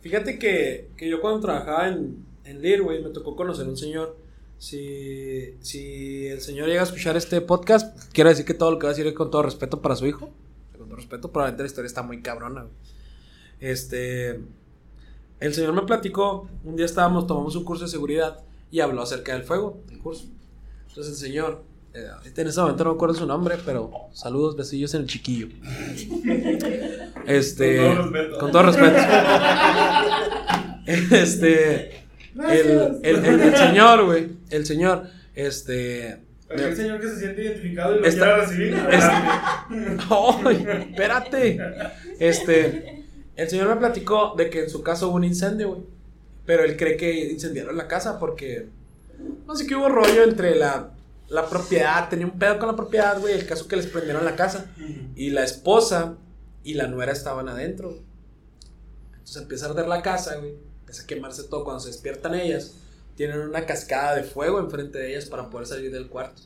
Fíjate 0.00 0.38
que, 0.38 0.90
que 0.96 1.08
yo 1.08 1.20
cuando 1.20 1.40
trabajaba 1.40 1.88
en, 1.88 2.24
en 2.44 2.62
Lear, 2.62 2.82
güey, 2.82 3.02
me 3.02 3.10
tocó 3.10 3.34
conocer 3.34 3.66
un 3.66 3.76
señor 3.76 4.16
Si, 4.58 5.54
si 5.60 6.26
el 6.28 6.40
señor 6.40 6.68
llega 6.68 6.80
a 6.82 6.84
escuchar 6.84 7.16
este 7.16 7.40
podcast, 7.40 7.98
quiero 8.12 8.30
decir 8.30 8.44
que 8.44 8.54
todo 8.54 8.70
lo 8.70 8.78
que 8.78 8.86
va 8.86 8.90
a 8.90 8.94
decir 8.94 9.06
es 9.06 9.14
con 9.14 9.30
todo 9.30 9.42
respeto 9.42 9.82
para 9.82 9.96
su 9.96 10.06
hijo. 10.06 10.30
Con 10.78 10.86
todo 10.86 10.96
respeto, 10.96 11.30
probablemente 11.32 11.62
la 11.64 11.66
historia 11.68 11.86
está 11.86 12.02
muy 12.02 12.22
cabrona. 12.22 12.62
güey. 12.62 12.72
Este. 13.60 14.40
El 15.40 15.52
señor 15.54 15.74
me 15.74 15.82
platicó, 15.82 16.48
un 16.64 16.76
día 16.76 16.86
estábamos, 16.86 17.26
tomamos 17.26 17.56
un 17.56 17.64
curso 17.64 17.84
de 17.84 17.90
seguridad 17.90 18.42
y 18.70 18.80
habló 18.80 19.02
acerca 19.02 19.32
del 19.34 19.44
fuego, 19.44 19.82
el 19.90 19.98
curso. 19.98 20.26
Entonces 20.88 21.12
el 21.20 21.28
señor, 21.28 21.62
eh, 21.94 22.06
en 22.36 22.46
ese 22.48 22.60
momento 22.60 22.84
no 22.84 22.90
me 22.90 22.96
acuerdo 22.96 23.14
su 23.14 23.26
nombre, 23.26 23.56
pero 23.64 23.90
saludos, 24.12 24.56
besillos 24.56 24.94
en 24.94 25.02
el 25.02 25.06
chiquillo. 25.08 25.48
Este, 27.26 27.78
Con 27.78 27.86
todo 27.96 28.02
respeto. 28.12 28.38
con 28.38 28.50
todo 28.52 28.62
respeto. 28.62 28.96
Este, 30.86 32.04
el, 32.36 33.00
el, 33.02 33.24
el- 33.24 33.40
el 33.40 33.56
señor, 33.56 34.04
güey, 34.04 34.28
el 34.50 34.64
señor, 34.66 35.08
este, 35.34 36.22
Aquel 36.48 36.76
señor 36.76 37.00
que 37.00 37.08
se 37.08 37.18
siente 37.18 37.42
identificado 37.42 37.96
y 37.96 38.00
lo 38.00 38.06
Está- 38.06 38.46
quiere 38.46 38.76
recibir. 38.76 38.76
¡Ay! 40.08 40.66
espérate. 40.90 41.58
Este, 42.20 43.04
el 43.34 43.48
señor 43.48 43.68
me 43.70 43.76
platicó 43.76 44.34
de 44.36 44.48
que 44.48 44.62
en 44.64 44.70
su 44.70 44.80
casa 44.84 45.06
hubo 45.06 45.16
un 45.16 45.24
incendio, 45.24 45.68
güey. 45.70 45.80
Pero 46.46 46.64
él 46.64 46.76
cree 46.76 46.96
que 46.96 47.32
incendiaron 47.32 47.76
la 47.76 47.88
casa 47.88 48.18
porque 48.18 48.68
no 49.46 49.56
sé 49.56 49.66
qué 49.66 49.74
hubo 49.74 49.88
rollo 49.88 50.22
entre 50.22 50.54
la, 50.54 50.90
la 51.28 51.48
propiedad, 51.48 52.08
tenía 52.08 52.26
un 52.26 52.38
pedo 52.38 52.58
con 52.58 52.68
la 52.68 52.76
propiedad, 52.76 53.20
güey, 53.20 53.34
el 53.34 53.46
caso 53.46 53.66
que 53.66 53.76
les 53.76 53.86
prendieron 53.86 54.24
la 54.24 54.36
casa 54.36 54.66
y 55.14 55.30
la 55.30 55.42
esposa 55.42 56.16
y 56.62 56.74
la 56.74 56.86
nuera 56.86 57.12
estaban 57.12 57.48
adentro. 57.48 57.98
Entonces 59.12 59.42
empieza 59.42 59.66
a 59.66 59.70
arder 59.70 59.88
la 59.88 60.02
casa, 60.02 60.36
güey. 60.36 60.54
Empieza 60.80 61.02
a 61.02 61.06
quemarse 61.06 61.44
todo 61.44 61.64
cuando 61.64 61.80
se 61.80 61.88
despiertan 61.88 62.34
ellas. 62.34 62.74
Tienen 63.16 63.40
una 63.40 63.66
cascada 63.66 64.14
de 64.14 64.22
fuego 64.22 64.60
enfrente 64.60 64.98
de 64.98 65.10
ellas 65.10 65.26
para 65.26 65.50
poder 65.50 65.66
salir 65.66 65.90
del 65.90 66.08
cuarto. 66.08 66.42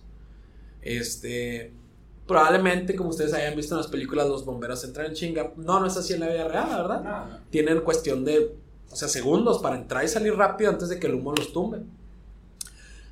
Este. 0.81 1.73
Probablemente, 2.27 2.95
como 2.95 3.11
ustedes 3.11 3.35
hayan 3.35 3.57
visto 3.57 3.75
en 3.75 3.83
las 3.83 3.91
películas, 3.91 4.29
los 4.29 4.45
bomberos 4.45 4.85
entran 4.85 5.07
en 5.07 5.15
chinga. 5.15 5.53
No, 5.57 5.81
no 5.81 5.87
es 5.87 5.97
así 5.97 6.15
en 6.15 6.21
la 6.21 6.29
vida 6.29 6.49
real, 6.49 6.71
la 6.71 6.77
verdad. 6.77 7.03
No. 7.03 7.39
Tienen 7.51 7.81
cuestión 7.81 8.25
de, 8.25 8.55
o 8.91 8.97
sea, 8.97 9.09
segundos 9.09 9.61
para 9.61 9.77
entrar 9.77 10.05
y 10.05 10.09
salir 10.09 10.35
rápido 10.35 10.71
antes 10.71 10.89
de 10.89 10.99
que 10.99 11.07
el 11.07 11.15
humo 11.15 11.33
los 11.33 11.53
tumbe. 11.53 11.79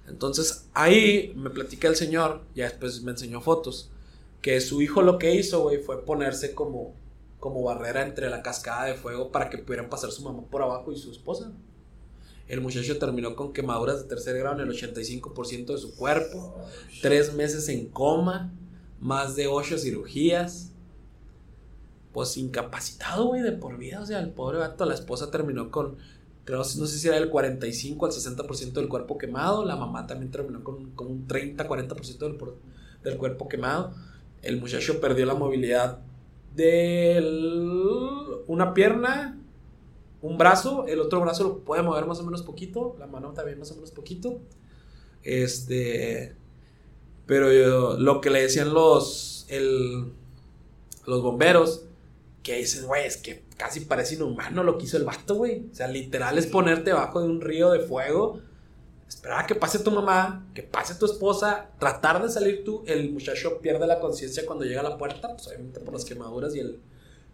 Entonces, 0.08 0.66
ahí 0.74 1.32
me 1.36 1.50
platica 1.50 1.88
el 1.88 1.96
señor, 1.96 2.42
ya 2.54 2.64
después 2.64 3.02
me 3.02 3.12
enseñó 3.12 3.40
fotos, 3.40 3.90
que 4.40 4.60
su 4.60 4.80
hijo 4.82 5.02
lo 5.02 5.18
que 5.18 5.34
hizo, 5.34 5.60
güey, 5.60 5.78
fue 5.78 6.04
ponerse 6.04 6.54
como, 6.54 6.94
como 7.38 7.62
barrera 7.62 8.02
entre 8.02 8.30
la 8.30 8.42
cascada 8.42 8.86
de 8.86 8.94
fuego 8.94 9.30
para 9.30 9.50
que 9.50 9.58
pudieran 9.58 9.90
pasar 9.90 10.10
su 10.10 10.22
mamá 10.22 10.42
por 10.50 10.62
abajo 10.62 10.92
y 10.92 10.98
su 10.98 11.10
esposa. 11.10 11.52
El 12.48 12.62
muchacho 12.62 12.98
terminó 12.98 13.36
con 13.36 13.52
quemaduras 13.52 14.02
de 14.02 14.08
tercer 14.08 14.38
grado 14.38 14.60
en 14.60 14.68
el 14.68 14.74
85% 14.74 15.66
de 15.66 15.78
su 15.78 15.94
cuerpo, 15.94 16.56
tres 17.02 17.34
meses 17.34 17.68
en 17.68 17.88
coma, 17.88 18.52
más 19.00 19.36
de 19.36 19.46
ocho 19.46 19.76
cirugías. 19.76 20.72
Pues 22.18 22.36
incapacitado, 22.36 23.26
güey, 23.26 23.42
de 23.42 23.52
por 23.52 23.78
vida. 23.78 24.00
O 24.00 24.06
sea, 24.06 24.18
el 24.18 24.30
pobre 24.30 24.58
vato, 24.58 24.84
la 24.84 24.94
esposa 24.94 25.30
terminó 25.30 25.70
con, 25.70 25.96
creo, 26.44 26.58
no 26.58 26.64
sé 26.64 26.98
si 26.98 27.06
era 27.06 27.16
del 27.16 27.30
45 27.30 28.06
al 28.06 28.12
60% 28.12 28.80
del 28.80 28.88
cuerpo 28.88 29.16
quemado. 29.18 29.64
La 29.64 29.76
mamá 29.76 30.04
también 30.08 30.32
terminó 30.32 30.64
con, 30.64 30.90
con 30.96 31.06
un 31.06 31.28
30-40% 31.28 32.26
del, 32.26 32.34
por- 32.36 32.56
del 33.04 33.16
cuerpo 33.18 33.48
quemado. 33.48 33.94
El 34.42 34.60
muchacho 34.60 35.00
perdió 35.00 35.26
la 35.26 35.34
movilidad 35.34 36.00
de 36.56 37.20
una 38.48 38.74
pierna, 38.74 39.38
un 40.22 40.38
brazo, 40.38 40.86
el 40.88 41.00
otro 41.00 41.20
brazo 41.20 41.44
lo 41.44 41.58
puede 41.60 41.82
mover 41.82 42.06
más 42.06 42.20
o 42.20 42.24
menos 42.24 42.42
poquito, 42.42 42.96
la 42.98 43.06
mano 43.06 43.32
también 43.32 43.58
más 43.58 43.70
o 43.72 43.76
menos 43.76 43.92
poquito. 43.92 44.40
Este, 45.22 46.36
pero 47.26 47.96
lo 47.98 48.20
que 48.20 48.30
le 48.30 48.42
decían 48.42 48.72
los, 48.74 49.46
el, 49.48 50.12
los 51.06 51.22
bomberos, 51.22 51.84
que 52.48 52.56
dicen, 52.56 52.86
güey, 52.86 53.06
es 53.06 53.18
que 53.18 53.44
casi 53.58 53.80
parece 53.80 54.14
inhumano 54.14 54.62
lo 54.62 54.78
que 54.78 54.84
hizo 54.86 54.96
el 54.96 55.04
vato, 55.04 55.34
güey. 55.34 55.66
O 55.70 55.74
sea, 55.74 55.86
literal 55.86 56.38
es 56.38 56.46
ponerte 56.46 56.90
debajo 56.90 57.20
de 57.20 57.28
un 57.28 57.40
río 57.42 57.70
de 57.72 57.80
fuego, 57.80 58.40
esperar 59.06 59.40
a 59.44 59.46
que 59.46 59.54
pase 59.54 59.78
tu 59.80 59.90
mamá, 59.90 60.46
que 60.54 60.62
pase 60.62 60.94
tu 60.94 61.04
esposa, 61.04 61.70
tratar 61.78 62.22
de 62.22 62.30
salir 62.30 62.64
tú. 62.64 62.82
El 62.86 63.10
muchacho 63.12 63.58
pierde 63.58 63.86
la 63.86 64.00
conciencia 64.00 64.46
cuando 64.46 64.64
llega 64.64 64.80
a 64.80 64.84
la 64.84 64.96
puerta, 64.96 65.28
pues 65.34 65.46
obviamente 65.48 65.80
por 65.80 65.92
las 65.92 66.04
quemaduras 66.06 66.54
y 66.54 66.60
el, 66.60 66.78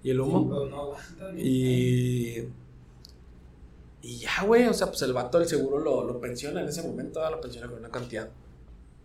y 0.02 0.10
el 0.10 0.20
humo. 0.20 0.66
No 0.66 0.96
ni- 1.32 1.40
Y. 1.42 2.48
Y 4.02 4.18
ya, 4.18 4.42
güey. 4.44 4.66
O 4.66 4.74
sea, 4.74 4.88
pues 4.88 5.00
el 5.02 5.12
vato 5.12 5.38
del 5.38 5.48
seguro 5.48 5.78
lo, 5.78 6.04
lo 6.04 6.20
pensiona 6.20 6.60
en 6.60 6.68
ese 6.68 6.82
momento. 6.82 7.28
Lo 7.30 7.40
pensiona 7.40 7.68
con 7.68 7.78
una 7.78 7.88
cantidad 7.90 8.28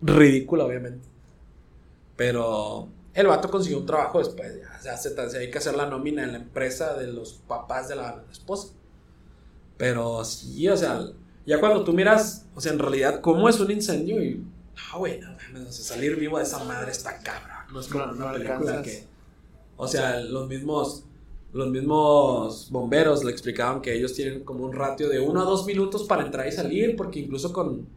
ridícula, 0.02 0.66
obviamente. 0.66 1.08
Pero 2.16 2.90
el 3.20 3.28
vato 3.28 3.50
consiguió 3.50 3.80
un 3.80 3.86
trabajo 3.86 4.20
después. 4.20 4.54
Ya, 4.62 4.78
o 4.80 4.82
sea, 4.84 4.98
se, 4.98 5.10
se 5.30 5.40
dedica 5.40 5.60
a 5.60 5.62
hacer 5.62 5.76
la 5.76 5.88
nómina 5.88 6.24
en 6.24 6.32
la 6.34 6.38
empresa 6.40 6.96
de 6.96 7.08
los 7.08 7.34
papás 7.34 7.88
de 7.90 7.96
la 7.96 8.26
esposa. 8.32 8.70
Pero 9.78 10.24
sí, 10.26 10.68
o 10.68 10.76
sea, 10.78 11.02
ya 11.46 11.60
cuando 11.60 11.84
tú 11.84 11.94
miras, 11.94 12.48
o 12.56 12.62
sea, 12.62 12.74
en 12.74 12.80
realidad, 12.80 13.22
cómo 13.22 13.48
es 13.50 13.60
un 13.60 13.72
incendio 13.72 14.22
y. 14.24 14.36
No, 14.94 15.00
güey, 15.00 15.20
no 15.20 15.28
mames, 15.34 15.70
o 15.70 15.72
sea, 15.72 15.86
salir 15.96 16.16
vivo 16.18 16.38
de 16.38 16.44
esa 16.44 16.64
madre 16.64 16.92
está 16.92 17.20
cabra. 17.22 17.66
No 17.72 17.80
es 17.80 17.88
como 17.88 18.06
No, 18.06 18.12
una 18.12 18.26
no 18.26 18.32
película 18.34 18.80
alcanzas. 18.80 18.82
que. 18.82 19.08
O 19.78 19.88
sea, 19.88 20.20
los 20.22 20.48
mismos. 20.48 21.06
Los 21.52 21.70
mismos 21.72 22.70
bomberos 22.72 23.24
le 23.24 23.32
explicaban 23.32 23.82
que 23.82 23.96
ellos 23.96 24.14
tienen 24.14 24.44
como 24.44 24.66
un 24.66 24.74
ratio 24.74 25.10
de 25.10 25.20
uno 25.20 25.42
a 25.42 25.46
dos 25.46 25.66
minutos 25.66 26.04
para 26.04 26.24
entrar 26.24 26.48
y 26.48 26.52
salir, 26.52 26.96
porque 26.96 27.20
incluso 27.22 27.52
con, 27.52 27.88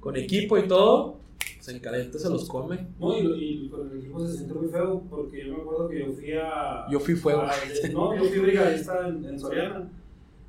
con 0.00 0.16
equipo 0.16 0.58
y 0.58 0.68
todo, 0.68 1.18
se 1.60 1.76
encalienta, 1.76 2.18
se 2.18 2.28
los 2.28 2.48
come. 2.48 2.86
No, 2.98 3.16
y, 3.18 3.64
y 3.64 3.68
con 3.68 3.90
el 3.90 3.98
equipo 3.98 4.26
se 4.26 4.34
siente 4.36 4.54
muy 4.54 4.68
feo 4.68 5.02
porque 5.08 5.46
yo 5.46 5.54
me 5.56 5.62
acuerdo 5.62 5.88
que 5.88 5.98
yo 6.00 6.12
fui 6.12 6.32
a. 6.32 6.86
Yo 6.90 7.00
fui 7.00 7.14
fuego. 7.14 7.42
a- 7.42 7.52
no, 7.92 8.16
yo 8.16 8.24
fui 8.24 8.38
brigadista 8.38 9.08
en, 9.08 9.24
en 9.24 9.38
Soriana. 9.38 9.88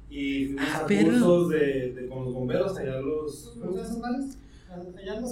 Y 0.10 0.46
fuimos 0.48 0.66
Ah, 0.74 0.82
a 0.84 0.88
pero- 0.88 1.10
cursos 1.12 1.50
de, 1.50 1.91
de, 1.93 2.08
con 2.08 2.26
los 2.26 2.34
bomberos 2.34 2.78
allá 2.78 3.00
los. 3.02 3.54
¿Cómo 3.60 3.78
se 3.78 3.84
llaman 4.00 4.30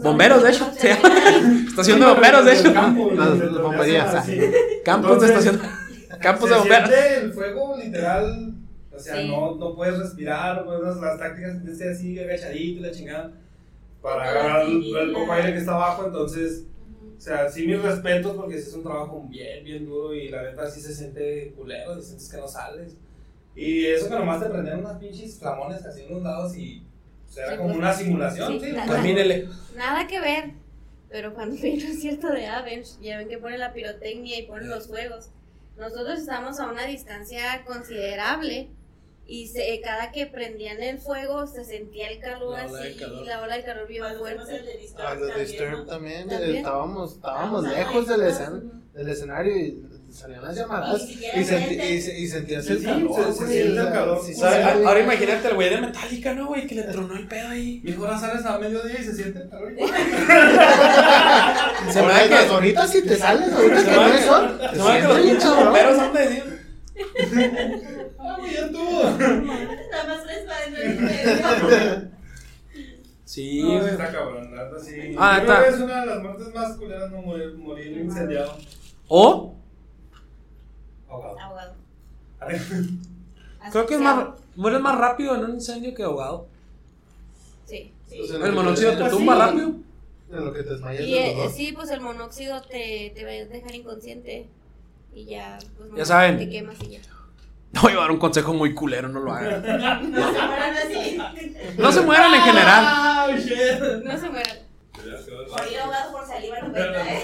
Bomberos, 0.02 0.42
de 0.44 0.50
hecho. 0.50 0.72
llama. 0.82 1.66
Estación 1.68 2.00
de 2.00 2.06
bomberos, 2.06 2.46
de 2.46 2.54
hecho. 2.54 2.74
campo, 2.74 3.12
Las- 3.12 3.30
donde- 3.30 3.46
las 3.46 3.54
donde 3.54 3.68
bomberías, 3.68 4.16
hacen 4.16 4.42
ah. 4.42 4.58
Campos 4.86 5.22
de 5.22 5.28
estación. 5.28 5.60
Campos 6.22 6.50
de 6.50 6.56
bomberos. 6.56 6.90
el 7.22 7.34
fuego 7.34 7.78
literal. 7.78 8.54
O 8.96 9.00
sea, 9.00 9.18
Sí. 9.22 9.28
no, 9.28 9.56
no 9.56 9.76
puedes 9.76 9.98
respirar, 9.98 10.58
no 10.58 10.66
puedes 10.66 10.96
las 10.98 11.18
tácticas 11.20 11.58
ser 11.78 11.90
así 11.90 12.18
agachadito 12.20 12.80
y 12.80 12.84
la 12.84 12.92
chingada 12.92 13.34
para 14.04 14.30
agarrar 14.30 14.68
el, 14.68 14.96
el 14.96 15.12
poco 15.14 15.32
aire 15.32 15.54
que 15.54 15.60
está 15.60 15.74
abajo. 15.74 16.06
Entonces, 16.06 16.66
o 17.18 17.22
sea, 17.22 17.50
sí 17.50 17.66
mis 17.66 17.82
respetos 17.82 18.36
porque 18.36 18.60
sí 18.60 18.68
es 18.70 18.76
un 18.76 18.84
trabajo 18.84 19.26
bien, 19.30 19.64
bien 19.64 19.86
duro 19.86 20.14
y 20.14 20.28
la 20.28 20.44
neta 20.44 20.70
sí 20.70 20.82
se 20.82 20.94
siente 20.94 21.54
culero, 21.58 21.98
y 21.98 22.04
sientes 22.04 22.30
que 22.30 22.38
no 22.38 22.48
sales. 22.48 22.98
Y 23.56 23.86
eso 23.86 24.10
que 24.10 24.16
nomás 24.16 24.44
te 24.44 24.50
prendían 24.50 24.80
unas 24.80 24.98
pinches 24.98 25.40
flamones 25.40 25.84
así 25.86 26.04
en 26.04 26.14
los 26.14 26.22
lados 26.22 26.56
y 26.58 26.84
o 27.28 27.32
sea, 27.32 27.46
era 27.46 27.52
Sí, 27.54 27.58
como 27.58 27.70
pues, 27.70 27.80
una 27.80 27.94
simulación, 27.94 28.60
sí, 28.60 28.66
sí. 28.66 28.72
nada. 28.74 29.04
Nada 29.76 30.08
que 30.08 30.20
ver. 30.20 30.52
Pero 31.10 31.34
cuando 31.34 31.56
vino 31.62 31.86
el 31.88 31.94
cierto 31.98 32.30
de 32.32 32.48
Avenge, 32.48 32.94
ya 33.02 33.20
ven 33.20 33.30
que 33.30 33.38
ponen 33.38 33.60
la 33.60 33.72
pirotecnia 33.72 34.40
y 34.40 34.48
ponen 34.48 34.70
los 34.70 34.88
juegos. 34.88 35.30
Nosotros 35.78 36.20
estábamos 36.20 36.60
a 36.60 36.70
una 36.70 36.86
distancia 36.86 37.64
considerable 37.66 38.68
y 39.26 39.48
se, 39.48 39.80
cada 39.82 40.12
que 40.12 40.26
prendían 40.28 40.82
el 40.84 41.00
fuego 41.00 41.48
se 41.48 41.64
sentía 41.64 42.10
el 42.10 42.20
calor 42.20 42.58
La 42.58 42.66
ola 42.68 42.80
de 42.82 42.90
así, 42.90 43.00
calor. 43.00 43.26
la 43.26 43.42
ola 43.42 43.56
de 43.56 43.64
calor 43.64 43.88
fuimos 43.88 44.18
fuerte. 44.18 44.62
Ah, 45.00 45.16
los 45.16 45.36
también, 45.88 46.30
estábamos, 46.30 47.14
estábamos 47.14 47.64
Estábamos 47.66 47.66
lejos 47.66 48.08
del, 48.08 48.22
escen- 48.22 48.72
del 48.94 49.10
escenario 49.10 49.58
y 49.58 49.82
salían 50.12 50.44
las 50.44 50.56
llamadas 50.56 51.02
y, 51.10 51.16
senti- 51.44 51.82
y, 51.82 52.28
sentías 52.28 52.68
el 52.70 52.84
calor. 52.84 53.16
se- 53.16 53.34
siente 53.48 53.80
el 53.80 53.90
calor. 53.92 54.20
sí, 54.24 54.32
O 54.32 54.36
sí, 54.36 54.40
sea, 54.42 54.76
sí. 54.78 54.84
Ahora 54.86 55.00
imagínate 55.00 55.48
el 55.48 55.54
güey 55.56 55.70
de 55.70 55.82
Metallica, 55.82 56.34
¿no, 56.36 56.48
güey? 56.48 56.68
Que 56.68 56.76
le 56.76 56.84
tronó 56.84 57.16
el 57.16 57.28
pedo 57.28 57.48
ahí. 57.48 57.82
Mejor 57.84 58.08
ahora 58.10 58.20
sales 58.20 58.46
a 58.46 58.60
mediodía 58.60 59.00
y 59.00 59.04
se 59.04 59.16
siente 59.16 59.40
el 59.40 59.50
calor. 59.50 59.72
Se 61.92 62.02
me 62.02 62.08
que. 62.30 62.36
ahorita 62.50 62.88
si 62.88 63.02
te 63.04 63.16
sales, 63.16 63.52
ahorita 63.54 63.84
que 63.86 63.92
no 63.92 64.08
es 64.14 64.26
sol, 64.26 64.60
te 64.60 64.70
Se 64.70 64.76
me 64.76 64.84
da 64.84 64.94
que 64.96 65.02
sientes 65.02 65.08
los 65.08 65.18
bien 65.18 65.30
pinches 65.30 65.44
cabrón. 65.50 65.66
bomberos 65.66 66.00
han 66.00 66.14
de 66.14 66.20
decir. 66.20 66.53
Ah, 68.20 68.36
güey, 68.40 68.54
ya 68.54 68.66
estuvo. 68.66 69.02
Está 69.02 70.08
más 70.08 70.24
del 70.72 71.00
medio. 71.00 72.10
Sí, 73.26 73.62
No, 73.64 73.70
sí 73.70 73.78
güey. 73.80 73.92
está 73.92 74.12
cabrón, 74.12 74.56
la 74.56 74.66
neta 74.66 74.80
sí. 74.80 75.16
Ah, 75.18 75.40
Yo 75.40 75.46
creo 75.46 75.56
está. 75.58 75.64
que 75.64 75.76
es 75.76 75.82
una 75.82 76.00
de 76.02 76.06
las 76.06 76.22
muertes 76.22 76.54
más 76.54 76.78
culeras, 76.78 77.12
no 77.12 77.22
morir, 77.22 77.56
morir 77.58 77.98
incendiado. 77.98 78.58
O 79.08 79.56
Ahogado. 81.10 81.40
Ahogado. 81.40 81.74
creo 83.72 83.86
que 83.88 83.94
es 83.96 84.00
más. 84.00 84.28
Mueres 84.56 84.82
más 84.82 84.98
rápido 85.00 85.36
en 85.36 85.46
un 85.46 85.52
incendio 85.56 85.96
que 85.96 86.04
ahogado. 86.04 86.48
Sí. 87.66 87.92
O 88.22 88.28
sea, 88.28 88.46
El 88.46 88.52
monóxido 88.54 88.92
te 88.92 88.98
Pues 89.00 89.12
tumba 89.12 89.34
sí. 89.34 89.40
rápido. 89.42 89.68
En 90.32 90.46
lo 90.46 90.54
que 90.54 90.64
te 90.64 90.70
desmayas 90.72 91.02
Y 91.04 91.16
eh, 91.18 91.50
sí, 91.54 91.72
pues 91.74 91.90
el 91.92 92.02
monóxido 92.02 92.62
te, 92.64 93.12
te 93.16 93.24
va 93.24 93.32
a 93.32 93.34
dejar 93.46 93.74
inconsciente 93.76 94.48
y 95.16 95.26
ya, 95.26 95.58
pues 95.78 95.90
Ya 95.96 96.06
saben. 96.06 96.38
te 96.38 96.50
quemas 96.50 96.76
y 96.82 96.90
ya. 96.90 97.00
No 97.72 97.82
voy 97.82 97.94
a 97.94 97.96
dar 98.02 98.12
un 98.12 98.20
consejo 98.20 98.54
muy 98.54 98.74
culero, 98.76 99.08
no 99.10 99.20
lo 99.20 99.34
hagan. 99.34 99.62
No 100.12 100.32
se 100.32 100.42
mueran 100.46 100.78
así. 100.78 101.18
No 101.78 101.92
se 101.92 102.02
mueran 102.02 102.34
en 102.36 102.42
general. 102.42 102.84
Ah, 102.88 103.28
shit. 103.36 104.04
No 104.04 104.18
se 104.20 104.30
mueran. 104.30 104.58
Morir 105.50 105.80
ahogado 105.80 106.12
por 106.12 106.26
saliva 106.28 106.60
no 106.62 106.72
cuenta, 106.72 107.14
¿eh? 107.14 107.24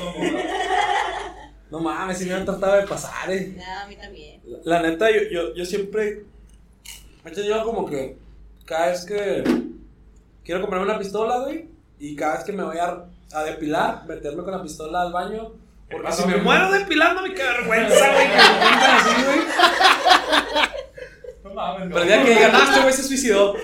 No 1.70 1.80
mames, 1.80 2.18
si 2.18 2.26
me 2.26 2.34
han 2.34 2.46
tratado 2.46 2.78
de 2.78 2.88
pasar, 2.88 3.30
eh. 3.32 3.54
Nada, 3.56 3.84
a 3.84 3.88
mí 3.88 3.96
también. 3.96 4.42
La 4.64 4.82
neta, 4.82 5.10
yo, 5.12 5.20
yo, 5.32 5.54
yo 5.54 5.66
siempre. 5.66 6.26
Tenido 7.34 7.64
como 7.64 7.86
que. 7.86 8.18
Cada 8.66 8.88
vez 8.88 9.06
que. 9.06 9.44
Quiero 10.44 10.62
comprarme 10.62 10.88
una 10.90 10.98
pistola, 10.98 11.42
güey. 11.42 11.68
Y 12.00 12.16
cada 12.16 12.38
vez 12.38 12.44
que 12.44 12.54
me 12.54 12.64
voy 12.64 12.78
a, 12.80 13.06
a 13.34 13.44
depilar, 13.44 14.04
meterme 14.08 14.42
con 14.44 14.52
la 14.52 14.64
pistola 14.64 15.04
al 15.04 15.14
baño. 15.14 15.52
Porque 15.92 16.12
si 16.12 16.26
me 16.28 16.38
muero 16.38 16.72
depilándome, 16.72 17.34
qué 17.34 17.44
vergüenza, 17.58 18.12
güey. 18.14 18.28
Que 18.28 18.36
me 18.38 18.44
pongan 18.60 18.92
así, 18.96 19.24
güey. 19.26 19.40
No 21.44 21.54
mames. 21.54 21.88
Pero 21.90 22.02
el 22.02 22.08
día 22.08 22.24
que 22.24 22.30
digan, 22.36 22.52
ah, 22.56 22.64
este 22.70 22.80
güey 22.82 22.94
se 22.94 23.04
suicidó. 23.04 23.56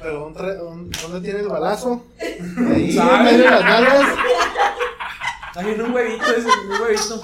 Pero 0.00 0.26
un 0.26 0.34
re- 0.34 0.60
un- 0.62 0.90
¿dónde 0.90 1.20
tiene 1.20 1.40
el 1.40 1.48
balazo? 1.48 2.06
Ahí, 2.20 2.90
en 2.90 2.92
¿Sabes? 2.96 3.20
medio 3.32 3.44
de 3.44 3.50
las 3.50 3.64
nalgas. 3.64 4.02
Ahí 5.56 5.70
en 5.74 5.82
un 5.82 5.92
huevito, 5.94 6.24
ese, 6.26 6.48
un 6.48 6.80
huevito. 6.80 7.22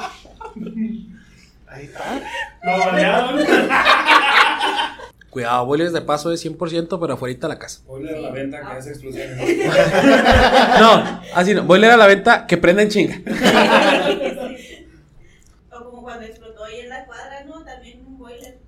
Ahí 1.68 1.84
está. 1.84 2.20
Lo 2.62 2.78
bañaron. 2.78 3.39
Cuidado, 5.37 5.66
boilers 5.66 5.93
de 5.93 6.01
paso 6.01 6.30
de 6.30 6.37
100%, 6.37 6.99
pero 6.99 7.12
afuera 7.12 7.39
de 7.39 7.49
la 7.49 7.59
casa. 7.59 7.82
Ponle 7.87 8.16
a 8.16 8.20
la 8.20 8.30
venta 8.30 8.59
que 8.59 8.66
hace 8.68 8.89
explosiones. 8.89 9.37
No, 10.80 11.20
así 11.34 11.53
no. 11.53 11.64
Boiler 11.64 11.91
a 11.91 11.99
la 11.99 12.07
venta 12.07 12.47
que 12.47 12.57
prenda 12.57 12.80
en 12.80 12.89
chinga. 12.89 13.20
O 15.70 15.84
como 15.84 16.03
cuando 16.05 16.24
explotó 16.24 16.64
ahí 16.64 16.80
en 16.80 16.89
la 16.89 17.05
cuadra, 17.05 17.45
¿no? 17.45 17.62
También 17.64 18.07
un 18.07 18.16
boiler. 18.16 18.61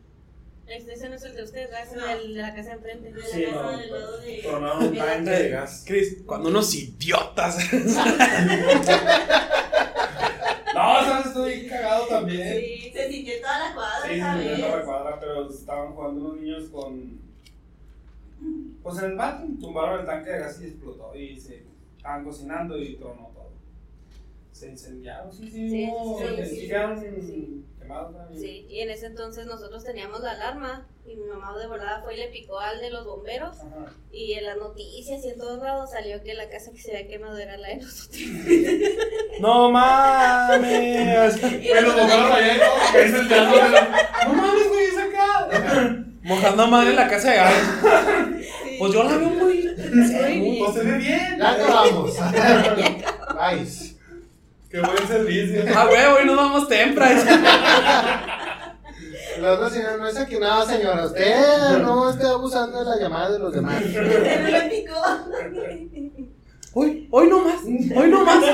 Este 0.67 0.93
ese 0.93 1.09
no 1.09 1.15
es 1.15 1.23
el 1.23 1.37
de 1.37 1.43
ustedes, 1.45 1.71
¿verdad? 1.71 1.87
es 1.87 1.93
el 1.95 2.01
del- 2.27 2.35
de 2.35 2.43
la 2.43 2.55
casa 2.55 2.69
de 2.69 2.75
enfrente. 2.75 3.13
De 3.15 3.19
la 3.19 3.27
Sí, 3.27 3.45
casa 3.47 3.63
no. 3.63 3.79
del 3.79 3.91
lado 3.91 4.19
de. 4.19 4.43
Un 4.87 4.95
tanque 4.99 5.31
de 5.31 5.49
gas. 5.49 5.85
Chris, 5.87 6.17
cuando 6.27 6.51
unos 6.51 6.75
idiotas. 6.75 7.57
No, 10.79 11.05
sabes, 11.05 11.27
estoy 11.27 11.67
cagado 11.67 12.07
también. 12.07 12.61
Sí, 12.61 12.91
se 12.93 13.11
sintió 13.13 13.35
toda 13.41 13.59
la 13.69 13.75
cuadra, 13.75 14.09
Sí, 14.13 14.21
¿sabes? 14.21 14.47
me 14.47 14.57
toda 14.65 14.77
la 14.79 14.85
cuadra, 14.85 15.21
pero 15.21 15.51
estaban 15.51 15.93
jugando 15.93 16.21
unos 16.25 16.41
niños 16.41 16.65
con. 16.71 17.21
Pues 18.83 18.99
en 18.99 19.05
el 19.11 19.17
bar 19.17 19.45
tumbaron 19.61 20.01
el 20.01 20.07
tanque 20.07 20.31
de 20.31 20.39
gas 20.39 20.61
y 20.63 20.67
explotó. 20.67 21.15
Y 21.17 21.39
se 21.41 21.65
estaban 21.97 22.25
cocinando 22.25 22.79
y 22.79 22.95
tronó 22.97 23.31
todo. 23.35 23.49
Se 24.53 24.71
incendiaron, 24.71 25.33
sí, 25.33 25.51
sí, 25.51 25.69
Sí, 25.71 25.89
hubo- 25.91 26.19
sí, 26.19 26.27
sí, 26.45 27.21
sí, 27.21 27.65
sí, 27.89 28.35
sí. 28.35 28.41
Sí, 28.41 28.67
y 28.69 28.81
en 28.81 28.91
ese 28.91 29.07
entonces 29.07 29.47
nosotros 29.47 29.85
teníamos 29.85 30.21
la 30.21 30.33
alarma 30.33 30.87
y 31.07 31.17
mi 31.17 31.25
mamá 31.25 31.57
de 31.59 31.67
verdad 31.67 32.03
fue 32.05 32.15
y 32.15 32.19
le 32.19 32.29
picó 32.29 32.59
al 32.61 32.81
de 32.81 32.91
los 32.91 33.07
bomberos 33.07 33.57
Ajá. 33.61 33.93
y 34.13 34.35
en 34.35 34.45
las 34.45 34.59
noticias 34.59 35.25
y 35.25 35.31
en 35.31 35.39
todos 35.39 35.63
lados 35.63 35.91
salió 35.91 36.23
que 36.23 36.35
la 36.35 36.49
casa 36.51 36.71
que 36.71 36.79
se 36.79 36.95
había 36.97 37.09
quemado 37.09 37.39
era 37.39 37.57
la 37.57 37.69
de 37.69 37.77
nosotros. 37.77 38.21
No 39.41 39.71
mames. 39.71 41.43
Me 41.43 41.81
lo 41.81 41.93
tocaron 41.95 42.33
allá 42.33 42.57
No 44.27 44.33
mames, 44.35 44.69
güey, 44.69 44.85
es 44.87 44.99
acá. 44.99 45.49
Mojando 46.23 46.63
a 46.65 46.67
madre 46.67 46.91
en 46.91 46.97
la 46.97 47.09
casa 47.09 47.31
de 47.31 47.37
gas. 47.37 47.55
Pues 48.79 48.93
yo 48.93 49.03
la 49.05 49.17
veo 49.17 49.29
muy. 49.31 49.63
Sí. 49.63 50.57
Pues 50.59 50.75
se 50.75 50.85
ve 50.85 50.99
bien. 50.99 51.37
Ya 51.39 51.51
acabamos. 51.53 52.13
Nice. 53.39 53.88
Qué 54.71 54.81
buen 54.81 55.09
servicio. 55.09 55.65
Ah, 55.75 55.87
güey, 55.87 56.05
hoy 56.05 56.27
nos 56.27 56.37
vamos 56.37 56.69
temprano. 56.69 57.23
La 59.41 59.53
otra 59.55 59.71
señora 59.71 59.97
no 59.97 60.07
es 60.07 60.17
aquí 60.19 60.39
nada, 60.39 60.67
señora. 60.67 61.07
Usted 61.07 61.79
no 61.79 62.11
esté 62.11 62.27
abusando 62.27 62.79
de 62.81 62.85
la 62.85 62.99
llamada 62.99 63.31
de 63.31 63.39
los 63.39 63.55
demás. 63.55 63.83
Hoy, 66.75 67.09
hoy 67.11 67.29
no 67.29 67.43
más. 67.43 67.65
Hoy 67.65 68.11
no 68.11 68.25
más. 68.25 68.45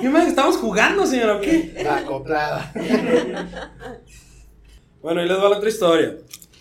Yo 0.00 0.10
me 0.10 0.28
estamos 0.28 0.58
jugando, 0.58 1.06
señora, 1.06 1.36
¿o 1.36 1.40
qué? 1.40 1.72
La 1.82 1.96
acoplada. 1.98 2.72
Bueno, 5.00 5.20
ahí 5.20 5.26
les 5.26 5.36
va 5.36 5.48
la 5.48 5.56
otra 5.56 5.68
historia. 5.68 6.16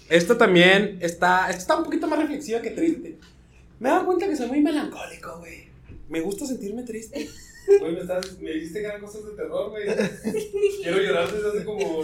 Esta 0.10 0.36
también 0.36 0.98
está. 1.00 1.52
Esta 1.52 1.60
está 1.60 1.78
un 1.78 1.84
poquito 1.84 2.08
más 2.08 2.18
reflexiva 2.18 2.60
que 2.60 2.72
triste. 2.72 3.20
Me 3.78 3.88
he 3.88 3.92
dado 3.92 4.08
cuenta 4.08 4.28
que 4.28 4.36
soy 4.36 4.48
muy 4.48 4.62
melancólico, 4.62 5.38
güey. 5.38 5.70
Me 6.10 6.22
gusta 6.22 6.48
sentirme 6.48 6.82
triste. 6.82 7.30
Güey, 7.80 7.94
me, 7.94 8.02
estás, 8.02 8.40
me 8.40 8.52
dijiste 8.52 8.82
que 8.82 8.86
eran 8.88 9.02
cosas 9.02 9.26
de 9.26 9.32
terror, 9.32 9.70
güey. 9.70 9.86
Quiero 10.82 10.98
llorar 11.00 11.32
desde 11.32 11.50
hace 11.50 11.66
como. 11.66 12.04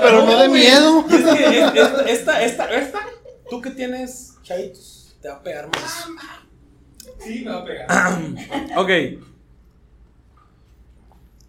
Pero 0.00 0.24
no 0.26 0.38
de 0.38 0.48
miedo. 0.48 1.04
Es 1.10 1.24
que 1.24 1.58
es- 1.58 1.76
esta, 1.76 2.10
esta, 2.10 2.44
esta, 2.44 2.78
esta, 2.78 3.00
tú 3.50 3.60
que 3.60 3.70
tienes 3.70 4.34
chavitos, 4.42 5.16
te 5.20 5.28
va 5.28 5.34
a 5.36 5.42
pegar 5.42 5.68
más. 5.68 6.06
Sí, 7.22 7.42
me 7.44 7.50
va 7.50 7.58
a 7.60 7.64
pegar. 7.64 7.86
Ok. 8.76 8.88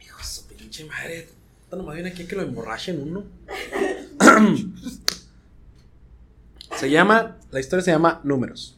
Hijo 0.02 0.18
de 0.18 0.24
su 0.24 0.46
pinche 0.48 0.86
madre. 0.86 1.30
Esto 1.64 1.76
nomás 1.78 1.96
viene 1.96 2.10
aquí 2.10 2.24
a 2.24 2.28
que 2.28 2.36
lo 2.36 2.42
emborrachen 2.44 3.02
uno. 3.02 3.24
se 6.78 6.90
llama, 6.90 7.38
la 7.52 7.60
historia 7.60 7.84
se 7.84 7.92
llama 7.92 8.22
Números. 8.24 8.78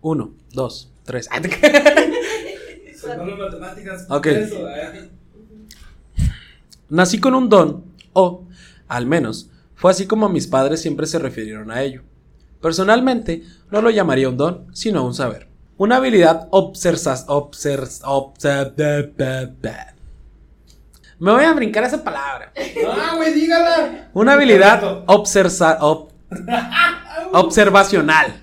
Uno, 0.00 0.32
dos, 0.52 0.90
tres. 1.04 1.28
Ah, 1.30 1.40
Son 3.16 3.30
las 3.30 3.38
matemáticas. 3.38 4.06
Ok. 4.08 4.26
Eso. 4.26 4.58
Nací 6.88 7.18
con 7.20 7.34
un 7.34 7.48
don, 7.48 7.84
o, 8.14 8.44
al 8.88 9.06
menos, 9.06 9.50
fue 9.74 9.90
así 9.90 10.06
como 10.06 10.28
mis 10.28 10.46
padres 10.46 10.80
siempre 10.80 11.06
se 11.06 11.18
refirieron 11.18 11.70
a 11.70 11.82
ello. 11.82 12.02
Personalmente, 12.62 13.42
no 13.70 13.82
lo 13.82 13.90
llamaría 13.90 14.28
un 14.28 14.36
don, 14.36 14.66
sino 14.74 15.04
un 15.04 15.14
saber. 15.14 15.48
Una 15.76 15.96
habilidad 15.96 16.48
obsersas, 16.50 17.26
obsers, 17.28 18.00
obser, 18.04 18.72
Me 21.20 21.30
voy 21.32 21.44
a 21.44 21.52
brincar 21.52 21.84
esa 21.84 22.02
palabra. 22.02 22.52
Ah, 22.90 23.12
güey, 23.16 23.32
dígala. 23.34 24.08
Una 24.14 24.32
habilidad 24.32 25.04
obsersa, 25.06 25.78
ob- 25.80 26.08
observacional. 27.32 28.42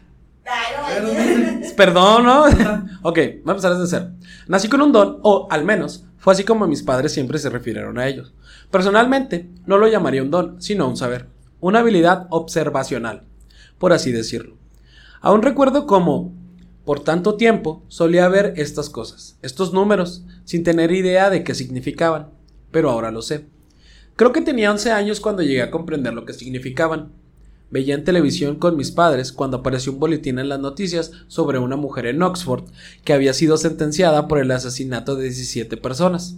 Perdón, 1.75 2.25
¿no? 2.25 2.45
ok, 3.03 3.15
voy 3.15 3.25
a 3.47 3.51
empezar 3.51 3.77
desde 3.77 3.87
cero. 3.87 4.11
Nací 4.47 4.67
con 4.67 4.81
un 4.81 4.91
don, 4.91 5.19
o 5.23 5.47
al 5.49 5.65
menos 5.65 6.05
fue 6.17 6.33
así 6.33 6.43
como 6.43 6.67
mis 6.67 6.81
padres 6.81 7.11
siempre 7.11 7.37
se 7.37 7.49
refirieron 7.49 7.99
a 7.99 8.07
ellos. 8.07 8.33
Personalmente, 8.71 9.49
no 9.67 9.77
lo 9.77 9.87
llamaría 9.87 10.23
un 10.23 10.31
don, 10.31 10.61
sino 10.61 10.89
un 10.89 10.97
saber. 10.97 11.27
Una 11.59 11.79
habilidad 11.79 12.27
observacional, 12.31 13.23
por 13.77 13.93
así 13.93 14.11
decirlo. 14.11 14.57
Aún 15.21 15.41
recuerdo 15.41 15.85
cómo, 15.85 16.33
por 16.83 17.01
tanto 17.01 17.35
tiempo, 17.35 17.83
solía 17.89 18.27
ver 18.27 18.53
estas 18.57 18.89
cosas, 18.89 19.37
estos 19.41 19.73
números, 19.73 20.23
sin 20.45 20.63
tener 20.63 20.91
idea 20.91 21.29
de 21.29 21.43
qué 21.43 21.53
significaban. 21.53 22.29
Pero 22.71 22.89
ahora 22.89 23.11
lo 23.11 23.21
sé. 23.21 23.45
Creo 24.15 24.31
que 24.31 24.41
tenía 24.41 24.71
11 24.71 24.91
años 24.91 25.19
cuando 25.19 25.43
llegué 25.43 25.61
a 25.61 25.71
comprender 25.71 26.13
lo 26.13 26.25
que 26.25 26.33
significaban. 26.33 27.11
Veía 27.71 27.95
en 27.95 28.03
televisión 28.03 28.55
con 28.55 28.77
mis 28.77 28.91
padres 28.91 29.31
cuando 29.31 29.57
apareció 29.57 29.91
un 29.91 29.99
boletín 29.99 30.39
en 30.39 30.49
las 30.49 30.59
noticias 30.59 31.11
sobre 31.27 31.59
una 31.59 31.75
mujer 31.75 32.05
en 32.05 32.21
Oxford 32.21 32.65
que 33.03 33.13
había 33.13 33.33
sido 33.33 33.57
sentenciada 33.57 34.27
por 34.27 34.39
el 34.39 34.51
asesinato 34.51 35.15
de 35.15 35.23
17 35.23 35.77
personas. 35.77 36.35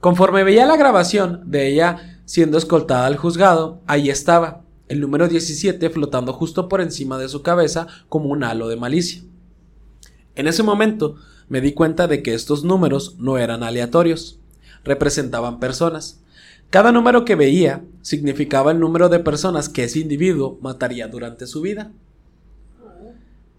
Conforme 0.00 0.44
veía 0.44 0.66
la 0.66 0.76
grabación 0.76 1.42
de 1.46 1.68
ella 1.68 2.20
siendo 2.24 2.58
escoltada 2.58 3.06
al 3.06 3.16
juzgado, 3.16 3.80
ahí 3.86 4.10
estaba, 4.10 4.62
el 4.88 5.00
número 5.00 5.28
17 5.28 5.90
flotando 5.90 6.32
justo 6.32 6.68
por 6.68 6.80
encima 6.80 7.18
de 7.18 7.28
su 7.28 7.42
cabeza 7.42 7.86
como 8.08 8.28
un 8.28 8.44
halo 8.44 8.68
de 8.68 8.76
malicia. 8.76 9.22
En 10.34 10.46
ese 10.46 10.62
momento 10.62 11.16
me 11.48 11.60
di 11.60 11.72
cuenta 11.72 12.08
de 12.08 12.22
que 12.22 12.34
estos 12.34 12.64
números 12.64 13.16
no 13.18 13.38
eran 13.38 13.62
aleatorios, 13.62 14.38
representaban 14.84 15.60
personas. 15.60 16.20
Cada 16.70 16.92
número 16.92 17.24
que 17.24 17.34
veía 17.34 17.82
significaba 18.02 18.72
el 18.72 18.80
número 18.80 19.08
de 19.08 19.20
personas 19.20 19.68
que 19.68 19.84
ese 19.84 20.00
individuo 20.00 20.58
mataría 20.60 21.08
durante 21.08 21.46
su 21.46 21.60
vida. 21.60 21.90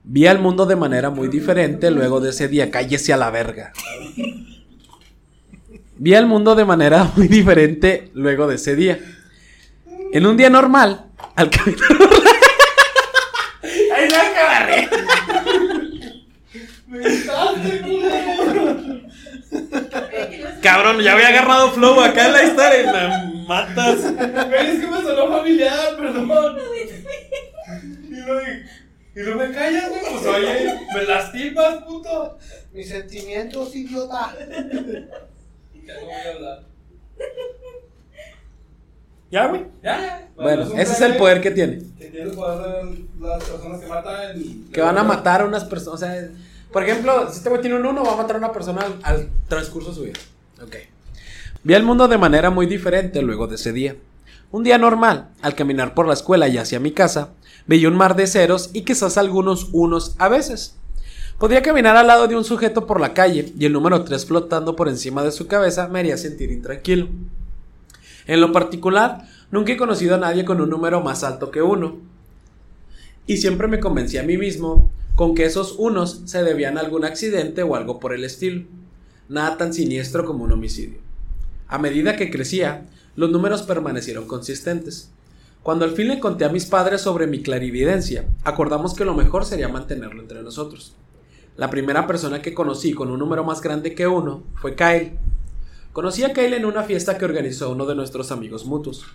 Vi 0.03 0.26
al 0.28 0.39
mundo 0.39 0.66
de 0.66 0.76
manera 0.76 1.10
muy 1.10 1.28
diferente 1.28 1.91
luego 1.91 2.22
de 2.22 2.30
ese 2.30 2.47
día. 2.47 2.72
Cállese 2.72 3.14
a 3.14 3.18
la 3.18 3.30
verga. 3.30 3.74
Vi 5.97 6.14
al 6.14 6.28
mundo 6.28 6.55
de 6.55 6.66
manera 6.66 7.12
muy 7.16 7.28
diferente 7.28 8.10
luego 8.14 8.47
de 8.47 8.55
ese 8.55 8.76
día. 8.76 8.99
En 10.14 10.26
un 10.26 10.38
día 10.38 10.49
normal, 10.49 11.08
al 11.36 11.49
caminar. 11.49 11.82
¡Ay, 13.95 14.08
no, 14.10 14.18
que 14.34 14.43
barré! 14.47 14.89
Cabrón, 20.68 20.99
ya 21.01 21.13
había 21.13 21.30
agarrado 21.30 21.72
flow 21.72 21.99
acá 22.01 22.26
en 22.28 22.34
la 22.34 22.43
historia 22.43 22.82
y 22.82 22.86
me 22.88 23.43
matas. 23.47 24.01
Güey, 24.01 24.68
es 24.68 24.80
que 24.80 24.88
me 24.88 25.01
sonó 25.01 25.28
familiar, 25.30 25.95
perdón. 25.97 26.30
Y 28.09 28.20
luego, 28.20 28.41
y 29.15 29.20
luego 29.22 29.39
me 29.39 29.51
callas, 29.53 29.89
güey. 29.89 30.01
Pues 30.11 30.26
oye, 30.26 30.80
me 30.93 31.03
lastimas, 31.03 31.76
puto. 31.84 32.38
Mis 32.74 32.89
sentimientos, 32.89 33.74
idiota. 33.76 34.36
Ya 34.39 35.93
no 35.99 36.05
voy 36.05 36.13
a 36.13 36.34
hablar. 36.36 36.59
Ya, 39.32 39.47
güey. 39.47 39.65
Ya, 39.84 39.99
ya. 40.01 40.28
Bueno, 40.36 40.63
ese 40.78 40.91
es 40.93 41.01
el 41.01 41.15
poder 41.18 41.41
que 41.41 41.51
tiene. 41.51 41.80
Que 41.97 42.05
tiene 42.07 42.30
el 42.30 42.36
poder 42.36 42.86
de 42.86 43.28
las 43.28 43.43
personas 43.43 43.80
que 43.82 43.88
matan. 43.88 44.41
y- 44.41 44.70
Que 44.72 44.82
van 44.82 44.97
a 44.97 45.03
matar 45.03 45.41
a 45.41 45.45
unas 45.45 45.63
personas. 45.65 46.01
O 46.01 46.05
sea, 46.05 46.30
por 46.72 46.84
ejemplo, 46.84 47.30
si 47.30 47.38
este 47.38 47.49
güey 47.49 47.61
tiene 47.61 47.76
un 47.78 47.86
uno, 47.86 48.03
va 48.03 48.13
a 48.13 48.18
matar 48.18 48.36
a 48.36 48.39
una 48.39 48.51
persona 48.53 48.82
al, 48.82 48.99
al 49.03 49.30
transcurso 49.47 49.89
de 49.89 49.95
su 49.95 50.01
vida. 50.03 50.20
Ok. 50.62 50.76
Vi 51.64 51.74
el 51.74 51.84
mundo 51.84 52.08
de 52.08 52.18
manera 52.18 52.49
muy 52.49 52.66
diferente 52.66 53.22
luego 53.22 53.47
de 53.47 53.55
ese 53.55 53.74
día. 53.74 53.95
Un 54.51 54.64
día 54.64 54.78
normal, 54.78 55.30
al 55.41 55.55
caminar 55.55 55.93
por 55.93 56.08
la 56.08 56.14
escuela 56.14 56.47
y 56.47 56.58
hacia 56.58 56.80
mi 56.80 56.91
casa, 56.91 57.34
veía 57.68 57.89
un 57.89 57.97
mar 57.97 58.16
de 58.16 58.28
ceros 58.28 58.70
y 58.74 58.84
quizás 58.84 59.18
algunos 59.18 59.70
unos 59.74 60.16
a 60.18 60.30
veces. 60.30 60.78
Podía 61.38 61.62
caminar 61.62 61.95
al 61.97 62.08
lado 62.08 62.28
de 62.28 62.36
un 62.36 62.43
sujeto 62.43 62.88
por 62.88 62.99
la 62.99 63.14
calle 63.14 63.53
y 63.58 63.66
el 63.66 63.74
número 63.74 64.03
3 64.03 64.26
flotando 64.26 64.76
por 64.76 64.88
encima 64.88 65.22
de 65.24 65.32
su 65.32 65.47
cabeza 65.47 65.88
me 65.88 65.99
haría 65.99 66.18
sentir 66.18 66.51
intranquilo. 66.51 67.10
En 68.26 68.41
lo 68.41 68.51
particular, 68.51 69.28
nunca 69.51 69.74
he 69.74 69.78
conocido 69.78 70.16
a 70.16 70.20
nadie 70.20 70.45
con 70.45 70.62
un 70.62 70.70
número 70.70 71.01
más 71.01 71.24
alto 71.24 71.51
que 71.51 71.62
uno. 71.62 71.97
Y 73.28 73.38
siempre 73.38 73.68
me 73.68 73.80
convencí 73.80 74.18
a 74.18 74.24
mí 74.24 74.38
mismo 74.38 74.89
con 75.16 75.36
que 75.36 75.45
esos 75.45 75.76
unos 75.78 76.22
se 76.26 76.43
debían 76.43 76.78
a 76.78 76.82
algún 76.82 77.05
accidente 77.05 77.64
o 77.64 77.76
algo 77.76 77.99
por 77.99 78.14
el 78.14 78.24
estilo. 78.24 78.64
Nada 79.30 79.57
tan 79.57 79.73
siniestro 79.73 80.25
como 80.25 80.45
un 80.45 80.53
homicidio. 80.53 80.99
A 81.67 81.78
medida 81.78 82.15
que 82.15 82.32
crecía, 82.32 82.86
los 83.17 83.30
números 83.30 83.63
permanecieron 83.63 84.25
consistentes. 84.25 85.11
Cuando 85.63 85.84
al 85.84 85.91
fin 85.91 86.07
le 86.07 86.19
conté 86.19 86.45
a 86.45 86.49
mis 86.49 86.65
padres 86.65 87.01
sobre 87.01 87.28
mi 87.28 87.41
clarividencia, 87.41 88.25
acordamos 88.45 88.93
que 88.93 89.03
lo 89.03 89.13
mejor 89.13 89.43
sería 89.43 89.67
mantenerlo 89.67 90.21
entre 90.21 90.41
nosotros. 90.43 90.95
La 91.57 91.69
primera 91.69 92.07
persona 92.07 92.41
que 92.41 92.53
conocí 92.53 92.93
con 92.93 93.11
un 93.11 93.19
número 93.19 93.43
más 93.43 93.61
grande 93.61 93.95
que 93.95 94.07
uno 94.07 94.43
fue 94.55 94.75
Kyle. 94.75 95.17
Conocí 95.91 96.23
a 96.23 96.32
Kyle 96.32 96.53
en 96.53 96.65
una 96.65 96.84
fiesta 96.84 97.17
que 97.17 97.25
organizó 97.25 97.71
uno 97.71 97.86
de 97.86 97.95
nuestros 97.95 98.32
amigos 98.32 98.65
mutuos. 98.65 99.05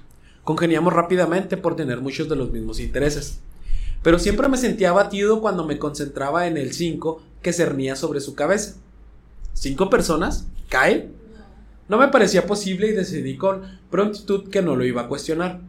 Congeniamos 0.44 0.92
rápidamente 0.92 1.56
por 1.56 1.74
tener 1.74 2.02
muchos 2.02 2.28
de 2.28 2.36
los 2.36 2.50
mismos 2.50 2.80
intereses. 2.80 3.40
Pero 4.02 4.18
siempre 4.18 4.48
me 4.48 4.56
sentía 4.58 4.90
abatido 4.90 5.40
cuando 5.40 5.64
me 5.64 5.78
concentraba 5.78 6.48
en 6.48 6.58
el 6.58 6.72
5 6.72 7.22
que 7.40 7.52
cernía 7.52 7.96
sobre 7.96 8.20
su 8.20 8.34
cabeza. 8.34 8.74
¿Cinco 9.54 9.90
personas? 9.90 10.46
¿Kyle? 10.68 11.10
No 11.88 11.98
me 11.98 12.08
parecía 12.08 12.46
posible 12.46 12.88
y 12.88 12.92
decidí 12.92 13.36
con 13.36 13.62
prontitud 13.90 14.48
que 14.48 14.62
no 14.62 14.76
lo 14.76 14.84
iba 14.84 15.02
a 15.02 15.08
cuestionar. 15.08 15.60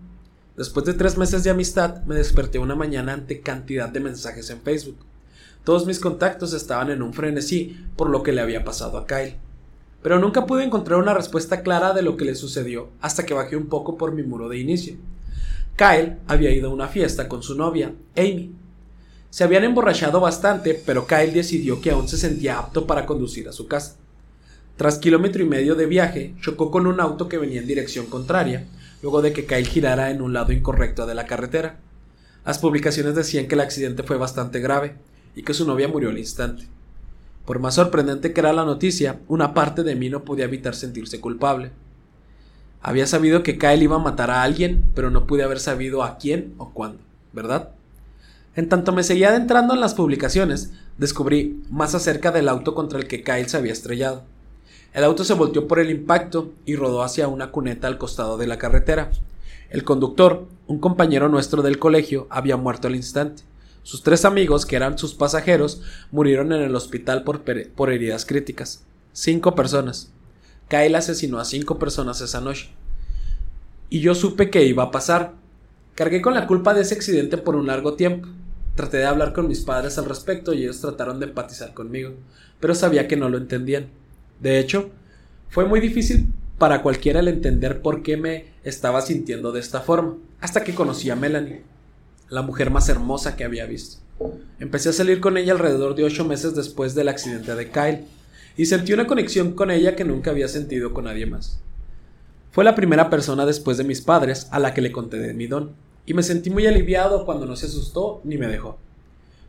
Después 0.55 0.86
de 0.86 0.93
tres 0.93 1.17
meses 1.17 1.43
de 1.43 1.49
amistad, 1.49 2.03
me 2.05 2.15
desperté 2.15 2.59
una 2.59 2.75
mañana 2.75 3.13
ante 3.13 3.41
cantidad 3.41 3.89
de 3.89 3.99
mensajes 3.99 4.49
en 4.49 4.61
Facebook. 4.61 4.97
Todos 5.63 5.86
mis 5.86 5.99
contactos 5.99 6.53
estaban 6.53 6.91
en 6.91 7.01
un 7.01 7.13
frenesí 7.13 7.77
por 7.95 8.09
lo 8.09 8.21
que 8.21 8.34
le 8.34 8.41
había 8.41 8.63
pasado 8.63 8.97
a 8.97 9.07
Kyle. 9.07 9.36
Pero 10.01 10.19
nunca 10.19 10.45
pude 10.45 10.63
encontrar 10.63 10.99
una 10.99 11.13
respuesta 11.13 11.61
clara 11.61 11.93
de 11.93 12.01
lo 12.01 12.17
que 12.17 12.25
le 12.25 12.36
sucedió 12.36 12.89
hasta 13.01 13.25
que 13.25 13.34
bajé 13.34 13.55
un 13.55 13.67
poco 13.67 13.97
por 13.97 14.13
mi 14.13 14.23
muro 14.23 14.49
de 14.49 14.59
inicio. 14.59 14.95
Kyle 15.75 16.17
había 16.27 16.51
ido 16.51 16.69
a 16.69 16.73
una 16.73 16.88
fiesta 16.88 17.27
con 17.27 17.41
su 17.41 17.55
novia, 17.55 17.93
Amy. 18.15 18.53
Se 19.34 19.43
habían 19.43 19.63
emborrachado 19.63 20.19
bastante, 20.19 20.79
pero 20.86 21.07
Kyle 21.07 21.34
decidió 21.34 21.81
que 21.81 21.89
aún 21.89 22.07
se 22.07 22.17
sentía 22.17 22.59
apto 22.59 22.86
para 22.86 23.07
conducir 23.07 23.49
a 23.49 23.51
su 23.51 23.67
casa. 23.67 23.95
Tras 24.77 24.99
kilómetro 24.99 25.41
y 25.41 25.47
medio 25.47 25.73
de 25.73 25.88
viaje, 25.88 26.36
chocó 26.39 26.69
con 26.69 26.86
un 26.86 26.99
auto 26.99 27.27
que 27.27 27.39
venía 27.39 27.59
en 27.59 27.65
dirección 27.65 28.05
contraria, 28.05 28.67
luego 29.01 29.23
de 29.23 29.34
que 29.34 29.47
Kyle 29.47 29.65
girara 29.65 30.11
en 30.11 30.21
un 30.21 30.34
lado 30.34 30.51
incorrecto 30.51 31.07
de 31.07 31.15
la 31.15 31.25
carretera. 31.25 31.79
Las 32.45 32.59
publicaciones 32.59 33.15
decían 33.15 33.47
que 33.47 33.55
el 33.55 33.61
accidente 33.61 34.03
fue 34.03 34.17
bastante 34.17 34.59
grave 34.59 34.97
y 35.36 35.41
que 35.41 35.55
su 35.55 35.65
novia 35.65 35.88
murió 35.88 36.09
al 36.09 36.19
instante. 36.19 36.67
Por 37.47 37.57
más 37.57 37.73
sorprendente 37.73 38.34
que 38.34 38.39
era 38.39 38.53
la 38.53 38.65
noticia, 38.65 39.19
una 39.27 39.55
parte 39.55 39.81
de 39.81 39.95
mí 39.95 40.11
no 40.11 40.25
podía 40.25 40.45
evitar 40.45 40.75
sentirse 40.75 41.19
culpable. 41.19 41.71
Había 42.84 43.07
sabido 43.07 43.41
que 43.41 43.57
Kyle 43.57 43.81
iba 43.81 43.95
a 43.95 43.99
matar 43.99 44.29
a 44.29 44.43
alguien, 44.43 44.84
pero 44.93 45.09
no 45.09 45.25
pude 45.25 45.41
haber 45.41 45.59
sabido 45.59 46.03
a 46.03 46.19
quién 46.19 46.53
o 46.59 46.71
cuándo, 46.71 46.99
¿verdad? 47.31 47.71
En 48.56 48.70
tanto 48.70 48.91
me 48.91 49.04
seguía 49.04 49.30
adentrando 49.30 49.74
en 49.74 49.80
las 49.80 49.95
publicaciones, 49.95 50.72
descubrí 50.97 51.64
más 51.72 51.95
acerca 51.95 52.32
del 52.32 52.47
auto 52.47 52.76
contra 52.76 52.99
el 52.99 53.08
que 53.08 53.24
Kyle 53.24 53.49
se 53.49 53.58
había 53.58 53.74
estrellado. 53.74 54.24
El 54.93 55.04
auto 55.04 55.24
se 55.24 55.34
volteó 55.34 55.68
por 55.68 55.80
el 55.80 55.89
impacto 55.89 56.51
y 56.66 56.76
rodó 56.76 57.01
hacia 57.01 57.28
una 57.28 57.49
cuneta 57.49 57.88
al 57.88 57.97
costado 57.97 58.38
de 58.38 58.45
la 58.45 58.60
carretera. 58.60 59.12
El 59.72 59.84
conductor, 59.84 60.45
un 60.68 60.78
compañero 60.78 61.30
nuestro 61.30 61.64
del 61.64 61.80
colegio, 61.80 62.28
había 62.30 62.58
muerto 62.58 62.88
al 62.88 62.95
instante. 62.95 63.41
Sus 63.82 64.04
tres 64.04 64.24
amigos, 64.24 64.68
que 64.68 64.76
eran 64.76 64.99
sus 64.99 65.16
pasajeros, 65.16 65.82
murieron 66.12 66.54
en 66.54 66.62
el 66.62 66.76
hospital 66.76 67.24
por, 67.24 67.91
heridas 67.91 68.26
críticas. 68.26 68.84
Cinco 69.14 69.56
personas. 69.56 70.12
Kyle 70.70 70.95
asesinó 70.95 71.39
a 71.39 71.45
cinco 71.45 71.80
personas 71.80 72.22
esa 72.22 72.39
noche. 72.39 72.70
Y 73.89 73.99
yo 74.01 74.14
supe 74.14 74.51
que 74.51 74.64
iba 74.64 74.84
a 74.84 74.91
pasar. 74.91 75.34
Cargué 75.95 76.22
con 76.22 76.36
la 76.36 76.45
culpa 76.45 76.76
de 76.76 76.82
ese 76.82 76.93
accidente 76.93 77.39
por 77.39 77.56
un 77.56 77.66
largo 77.66 77.95
tiempo. 77.95 78.28
Traté 78.76 78.97
de 78.97 79.05
hablar 79.05 79.34
con 79.34 79.47
mis 79.47 79.61
padres 79.61 79.97
al 79.97 80.05
respecto 80.05 80.53
y 80.53 80.63
ellos 80.63 80.82
trataron 80.82 81.19
de 81.19 81.28
empatizar 81.28 81.74
conmigo, 81.74 82.13
pero 82.59 82.74
sabía 82.74 83.07
que 83.07 83.15
no 83.15 83.30
lo 83.30 83.38
entendían. 83.38 83.88
De 84.39 84.59
hecho, 84.59 84.89
fue 85.49 85.65
muy 85.65 85.80
difícil 85.80 86.28
para 86.57 86.82
cualquiera 86.82 87.19
el 87.19 87.28
entender 87.28 87.82
por 87.82 88.01
qué 88.01 88.17
me 88.17 88.45
estaba 88.63 89.01
sintiendo 89.01 89.51
de 89.51 89.59
esta 89.59 89.82
forma, 89.82 90.15
hasta 90.39 90.63
que 90.63 90.74
conocí 90.74 91.09
a 91.09 91.15
Melanie, 91.15 91.61
la 92.30 92.41
mujer 92.41 92.71
más 92.71 92.89
hermosa 92.89 93.36
que 93.36 93.43
había 93.43 93.65
visto. 93.65 93.97
Empecé 94.59 94.89
a 94.89 94.93
salir 94.93 95.19
con 95.19 95.38
ella 95.38 95.53
alrededor 95.53 95.93
de 95.93 96.05
ocho 96.05 96.26
meses 96.26 96.55
después 96.55 96.95
del 96.95 97.09
accidente 97.09 97.53
de 97.55 97.69
Kyle, 97.69 98.05
y 98.55 98.65
sentí 98.65 98.93
una 98.93 99.07
conexión 99.07 99.53
con 99.53 99.71
ella 99.71 99.95
que 99.95 100.05
nunca 100.05 100.32
había 100.32 100.47
sentido 100.47 100.93
con 100.93 101.05
nadie 101.05 101.26
más. 101.26 101.59
Fue 102.51 102.63
la 102.63 102.76
primera 102.76 103.09
persona 103.09 103.45
después 103.45 103.78
de 103.78 103.84
mis 103.84 104.01
padres 104.01 104.47
a 104.51 104.59
la 104.59 104.74
que 104.74 104.82
le 104.82 104.91
conté 104.91 105.34
mi 105.34 105.47
don, 105.47 105.74
y 106.06 106.14
me 106.14 106.24
sentí 106.24 106.49
muy 106.49 106.66
aliviado 106.68 107.26
cuando 107.26 107.45
no 107.45 107.56
se 107.56 107.68
asustó 107.68 108.22
ni 108.24 108.38
me 108.38 108.47
dejó. 108.47 108.78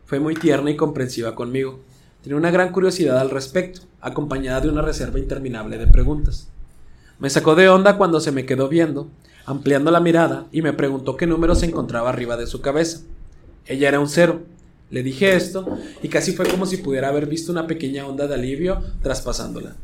Fue 0.05 0.21
muy 0.21 0.35
tierna 0.35 0.71
y 0.71 0.77
comprensiva 0.77 1.35
conmigo. 1.35 1.81
Tenía 2.23 2.37
una 2.37 2.51
gran 2.51 2.73
curiosidad 2.73 3.19
al 3.19 3.31
respecto, 3.31 3.83
acompañada 4.01 4.61
de 4.61 4.69
una 4.69 4.83
reserva 4.83 5.19
interminable 5.19 5.79
de 5.79 5.87
preguntas. 5.87 6.49
Me 7.19 7.31
sacó 7.31 7.55
de 7.55 7.69
onda 7.69 7.97
cuando 7.97 8.21
se 8.21 8.33
me 8.33 8.47
quedó 8.47 8.69
viendo, 8.69 9.09
ampliando 9.47 9.91
la 9.91 10.01
mirada, 10.01 10.47
y 10.53 10.63
me 10.63 10.73
preguntó 10.73 11.17
qué 11.17 11.27
número 11.27 11.55
se 11.55 11.67
encontraba 11.67 12.11
arriba 12.11 12.37
de 12.37 12.47
su 12.47 12.61
cabeza. 12.61 13.01
Ella 13.67 13.89
era 13.89 14.01
un 14.01 14.09
cero. 14.09 14.43
Le 14.91 15.03
dije 15.03 15.35
esto, 15.35 15.79
y 16.03 16.09
casi 16.09 16.33
fue 16.33 16.47
como 16.47 16.67
si 16.67 16.77
pudiera 16.77 17.09
haber 17.09 17.27
visto 17.27 17.51
una 17.51 17.67
pequeña 17.67 18.07
onda 18.07 18.27
de 18.27 18.35
alivio 18.35 18.81
traspasándola. 19.03 19.77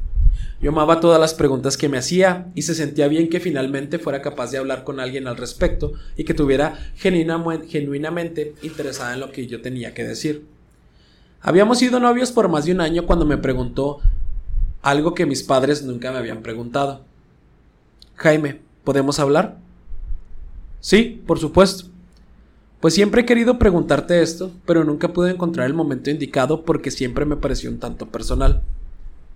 Yo 0.60 0.70
amaba 0.70 1.00
todas 1.00 1.18
las 1.18 1.32
preguntas 1.32 1.78
que 1.78 1.88
me 1.88 1.96
hacía 1.96 2.50
y 2.54 2.62
se 2.62 2.74
sentía 2.74 3.08
bien 3.08 3.30
que 3.30 3.40
finalmente 3.40 3.98
fuera 3.98 4.20
capaz 4.20 4.50
de 4.50 4.58
hablar 4.58 4.84
con 4.84 5.00
alguien 5.00 5.26
al 5.26 5.38
respecto 5.38 5.92
y 6.16 6.24
que 6.24 6.34
tuviera 6.34 6.78
genuinamente 6.96 8.54
interesada 8.62 9.14
en 9.14 9.20
lo 9.20 9.32
que 9.32 9.46
yo 9.46 9.62
tenía 9.62 9.94
que 9.94 10.04
decir. 10.04 10.44
Habíamos 11.40 11.78
sido 11.78 11.98
novios 11.98 12.30
por 12.30 12.48
más 12.48 12.66
de 12.66 12.72
un 12.72 12.82
año 12.82 13.06
cuando 13.06 13.24
me 13.24 13.38
preguntó 13.38 14.00
algo 14.82 15.14
que 15.14 15.24
mis 15.24 15.42
padres 15.42 15.82
nunca 15.82 16.12
me 16.12 16.18
habían 16.18 16.42
preguntado. 16.42 17.04
Jaime, 18.16 18.60
¿podemos 18.84 19.18
hablar? 19.18 19.56
Sí, 20.80 21.22
por 21.26 21.38
supuesto. 21.38 21.88
Pues 22.80 22.92
siempre 22.92 23.22
he 23.22 23.26
querido 23.26 23.58
preguntarte 23.58 24.22
esto, 24.22 24.50
pero 24.66 24.84
nunca 24.84 25.08
pude 25.08 25.30
encontrar 25.30 25.66
el 25.66 25.74
momento 25.74 26.10
indicado 26.10 26.64
porque 26.66 26.90
siempre 26.90 27.24
me 27.24 27.36
pareció 27.36 27.70
un 27.70 27.78
tanto 27.78 28.06
personal. 28.06 28.62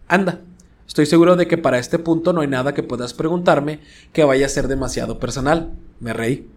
Anda, 0.09 0.41
estoy 0.87 1.07
seguro 1.07 1.37
de 1.37 1.47
que 1.47 1.59
para 1.59 1.79
este 1.79 1.99
punto 1.99 2.33
no 2.33 2.41
hay 2.41 2.49
nada 2.49 2.75
que 2.75 2.83
puedas 2.83 3.15
preguntarme 3.15 3.81
que 4.13 4.25
vaya 4.25 4.47
a 4.47 4.51
ser 4.51 4.69
demasiado 4.69 5.19
personal. 5.19 5.73
Me 6.01 6.13
reí. 6.13 6.49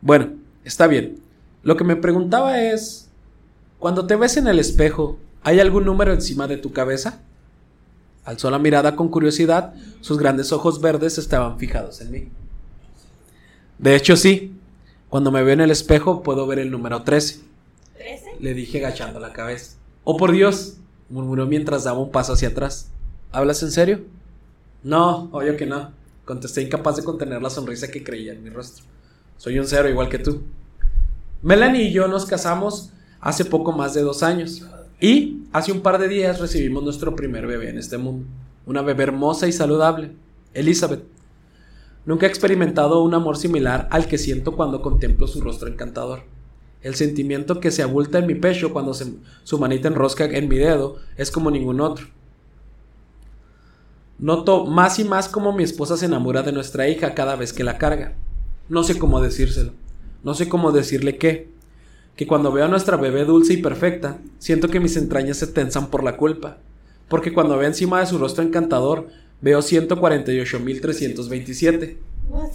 Bueno, 0.00 0.32
está 0.64 0.86
bien. 0.86 1.20
Lo 1.62 1.76
que 1.76 1.84
me 1.84 1.96
preguntaba 1.96 2.62
es, 2.62 3.08
cuando 3.78 4.06
te 4.06 4.16
ves 4.16 4.36
en 4.36 4.46
el 4.46 4.58
espejo, 4.58 5.18
¿hay 5.42 5.60
algún 5.60 5.84
número 5.84 6.12
encima 6.12 6.46
de 6.46 6.56
tu 6.56 6.72
cabeza? 6.72 7.20
Alzó 8.24 8.50
la 8.50 8.58
mirada 8.58 8.96
con 8.96 9.08
curiosidad, 9.08 9.74
sus 10.00 10.18
grandes 10.18 10.52
ojos 10.52 10.80
verdes 10.80 11.18
estaban 11.18 11.58
fijados 11.58 12.00
en 12.00 12.10
mí. 12.10 12.28
De 13.78 13.96
hecho, 13.96 14.16
sí. 14.16 14.56
Cuando 15.08 15.32
me 15.32 15.42
veo 15.42 15.54
en 15.54 15.60
el 15.60 15.70
espejo 15.70 16.22
puedo 16.22 16.46
ver 16.46 16.60
el 16.60 16.70
número 16.70 17.02
13. 17.02 17.40
¿13? 17.98 18.38
Le 18.38 18.54
dije 18.54 18.78
agachando 18.78 19.18
la 19.18 19.32
cabeza. 19.32 19.76
Oh, 20.04 20.16
por 20.16 20.32
Dios, 20.32 20.76
murmuró 21.08 21.46
mientras 21.46 21.84
daba 21.84 21.98
un 21.98 22.10
paso 22.10 22.34
hacia 22.34 22.48
atrás. 22.48 22.90
¿Hablas 23.32 23.62
en 23.62 23.70
serio? 23.70 24.00
No, 24.82 25.28
obvio 25.30 25.56
que 25.56 25.66
no. 25.66 25.92
Contesté 26.24 26.62
incapaz 26.62 26.96
de 26.96 27.04
contener 27.04 27.40
la 27.40 27.50
sonrisa 27.50 27.88
que 27.88 28.02
creía 28.02 28.32
en 28.32 28.42
mi 28.42 28.50
rostro. 28.50 28.84
Soy 29.36 29.58
un 29.58 29.66
cero 29.66 29.88
igual 29.88 30.08
que 30.08 30.18
tú. 30.18 30.42
Melanie 31.42 31.84
y 31.84 31.92
yo 31.92 32.08
nos 32.08 32.26
casamos 32.26 32.90
hace 33.20 33.44
poco 33.44 33.70
más 33.70 33.94
de 33.94 34.02
dos 34.02 34.24
años. 34.24 34.66
Y 35.00 35.44
hace 35.52 35.70
un 35.70 35.80
par 35.80 35.98
de 35.98 36.08
días 36.08 36.40
recibimos 36.40 36.82
nuestro 36.82 37.14
primer 37.14 37.46
bebé 37.46 37.70
en 37.70 37.78
este 37.78 37.98
mundo. 37.98 38.26
Una 38.66 38.82
bebé 38.82 39.04
hermosa 39.04 39.46
y 39.46 39.52
saludable, 39.52 40.10
Elizabeth. 40.52 41.04
Nunca 42.04 42.26
he 42.26 42.28
experimentado 42.28 43.02
un 43.02 43.14
amor 43.14 43.36
similar 43.36 43.86
al 43.92 44.06
que 44.06 44.18
siento 44.18 44.56
cuando 44.56 44.82
contemplo 44.82 45.28
su 45.28 45.40
rostro 45.40 45.68
encantador. 45.68 46.22
El 46.82 46.96
sentimiento 46.96 47.60
que 47.60 47.70
se 47.70 47.82
abulta 47.82 48.18
en 48.18 48.26
mi 48.26 48.34
pecho 48.34 48.72
cuando 48.72 48.92
se, 48.92 49.12
su 49.44 49.58
manita 49.58 49.86
enrosca 49.86 50.24
en 50.24 50.48
mi 50.48 50.56
dedo 50.56 50.96
es 51.16 51.30
como 51.30 51.50
ningún 51.50 51.80
otro. 51.80 52.06
Noto 54.20 54.66
más 54.66 54.98
y 54.98 55.04
más 55.04 55.28
cómo 55.28 55.54
mi 55.54 55.64
esposa 55.64 55.96
se 55.96 56.04
enamora 56.04 56.42
de 56.42 56.52
nuestra 56.52 56.86
hija 56.88 57.14
cada 57.14 57.36
vez 57.36 57.54
que 57.54 57.64
la 57.64 57.78
carga. 57.78 58.12
No 58.68 58.84
sé 58.84 58.98
cómo 58.98 59.22
decírselo. 59.22 59.72
No 60.22 60.34
sé 60.34 60.46
cómo 60.48 60.72
decirle 60.72 61.16
qué. 61.16 61.48
Que 62.16 62.26
cuando 62.26 62.52
veo 62.52 62.66
a 62.66 62.68
nuestra 62.68 62.98
bebé 62.98 63.24
dulce 63.24 63.54
y 63.54 63.62
perfecta, 63.62 64.18
siento 64.38 64.68
que 64.68 64.78
mis 64.78 64.98
entrañas 64.98 65.38
se 65.38 65.46
tensan 65.46 65.86
por 65.88 66.04
la 66.04 66.18
culpa. 66.18 66.58
Porque 67.08 67.32
cuando 67.32 67.56
veo 67.56 67.66
encima 67.66 68.00
de 68.00 68.06
su 68.06 68.18
rostro 68.18 68.44
encantador, 68.44 69.08
veo 69.40 69.60
148.327. 69.60 71.96
What? 72.28 72.50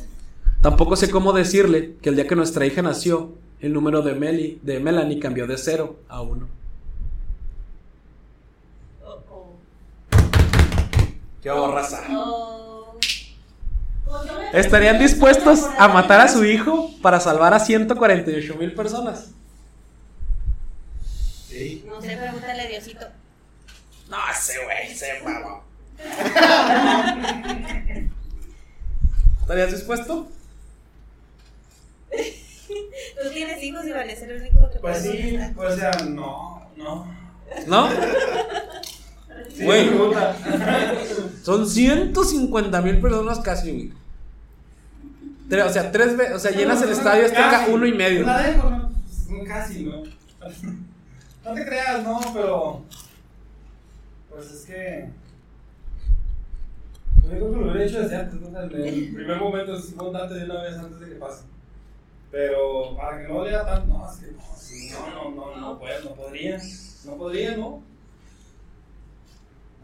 Tampoco 0.62 0.96
sé 0.96 1.10
cómo 1.10 1.34
decirle 1.34 1.96
que 2.02 2.10
el 2.10 2.16
día 2.16 2.28
que 2.28 2.36
nuestra 2.36 2.66
hija 2.66 2.82
nació, 2.82 3.34
el 3.60 3.74
número 3.74 4.02
de, 4.02 4.16
Meli, 4.16 4.60
de 4.64 4.80
Melanie 4.80 5.20
cambió 5.20 5.46
de 5.48 5.58
0 5.58 5.98
a 6.10 6.22
1. 6.22 6.48
Oh, 9.04 9.20
oh. 9.30 9.52
¡Qué 11.46 11.52
borraza! 11.52 12.02
Oh. 12.10 12.98
Pues 14.04 14.66
¿Estarían 14.66 14.98
dispuestos 14.98 15.60
a 15.78 15.88
matar 15.90 16.20
a 16.22 16.28
su 16.28 16.44
hijo 16.44 16.90
para 17.04 17.20
salvar 17.20 17.54
a 17.54 17.60
148 17.60 18.56
mil 18.56 18.74
personas? 18.74 19.30
Sí. 21.48 21.86
No 21.88 22.02
sé, 22.02 22.18
pregúntale 22.18 22.64
a 22.64 22.68
Diosito. 22.68 23.06
No, 24.10 24.18
ese 24.32 24.54
güey 24.64 24.96
se 24.96 25.22
mamó. 25.22 25.64
¿Estarías 29.42 29.72
dispuesto? 29.72 30.28
Tú 33.22 33.30
tienes 33.32 33.62
hijos 33.62 33.86
y 33.86 33.92
van 33.92 34.10
a 34.10 34.16
ser 34.16 34.32
el 34.32 34.42
único 34.42 34.68
que 34.72 34.80
Pues 34.80 35.04
sí, 35.04 35.38
pues 35.56 35.74
o 35.74 35.78
sea, 35.78 35.92
no, 36.10 36.72
no. 36.76 37.06
¿No? 37.68 37.90
Sí, 39.56 39.64
Güey. 39.64 39.90
gusta. 39.90 40.36
Son 41.46 41.68
150 41.70 42.82
mil 42.82 43.00
personas 43.00 43.38
casi, 43.40 43.72
güey. 43.72 43.94
Tre- 45.48 45.64
O 45.64 45.70
sea, 45.72 45.92
tres 45.92 46.18
veces, 46.18 46.36
o 46.36 46.40
sea, 46.40 46.50
llenas 46.50 46.82
el 46.82 46.90
estadio 46.90 47.24
hasta 47.28 47.52
Casi. 47.52 47.72
uno 47.72 47.86
y 47.86 47.94
medio. 47.94 48.26
La 48.26 48.42
dejo, 48.42 48.68
¿no? 48.68 48.90
Pues, 49.30 49.48
Casi, 49.48 49.84
¿no? 49.84 50.02
No 51.46 51.54
te 51.54 51.64
creas, 51.64 52.02
no, 52.04 52.20
pero. 52.34 52.82
Pues 54.32 54.52
es 54.52 54.66
que. 54.66 55.08
Pues 57.22 57.26
yo 57.26 57.38
creo 57.38 57.52
que 57.52 57.58
lo 57.58 57.64
hubiera 57.72 57.86
hecho 57.86 58.02
desde 58.02 58.16
antes, 58.16 58.42
¿no? 58.42 58.48
En 58.62 58.72
el 58.88 59.14
primer 59.14 59.38
momento, 59.40 59.76
es 59.76 59.90
importante 59.90 60.34
de 60.34 60.46
una 60.46 60.64
vez 60.64 60.76
antes 60.80 61.00
de 61.00 61.10
que 61.10 61.16
pase. 61.16 61.44
Pero 62.32 62.96
para 62.98 63.22
que 63.22 63.28
no 63.32 63.46
lea 63.46 63.64
tanto, 63.64 63.94
no, 63.94 64.12
es 64.12 64.18
que 64.18 64.32
no, 64.32 64.42
sí, 64.58 64.90
no, 64.92 65.30
no, 65.30 65.36
no, 65.36 65.56
no, 65.62 65.78
puedo, 65.80 66.04
no 66.10 66.16
podría. 66.16 66.58
No 67.06 67.12
podría, 67.18 67.56
¿no? 67.58 67.84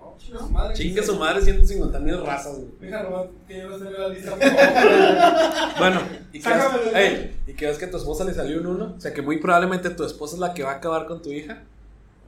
No, 0.02 0.18
chinga 0.18 0.40
su 0.40 0.50
madre. 0.50 0.76
Chingue 0.76 1.04
su 1.04 1.16
madre, 1.16 1.42
150 1.42 2.00
mil 2.00 2.26
razas, 2.26 2.58
güey. 2.58 2.70
Fíjate 2.80 3.04
nomás 3.10 3.28
que 3.48 3.58
yo 3.58 3.70
no 3.70 3.78
la 3.78 4.10
lista. 4.10 4.36
Bueno, 5.78 6.02
y 6.34 6.40
que, 6.40 6.50
ves, 6.50 7.30
y 7.48 7.54
que 7.54 7.68
ves 7.68 7.78
que 7.78 7.86
a 7.86 7.92
tu 7.92 7.98
esposa 7.98 8.24
le 8.24 8.34
salió 8.34 8.60
un 8.60 8.68
uno. 8.68 8.96
O 8.98 9.00
sea, 9.02 9.14
que 9.14 9.22
muy 9.22 9.38
probablemente 9.38 9.90
tu 9.92 10.04
esposa 10.04 10.36
es 10.36 10.40
la 10.40 10.54
que 10.54 10.64
va 10.64 10.72
a 10.72 10.76
acabar 10.76 11.06
con 11.06 11.22
tu 11.22 11.32
hija. 11.32 11.62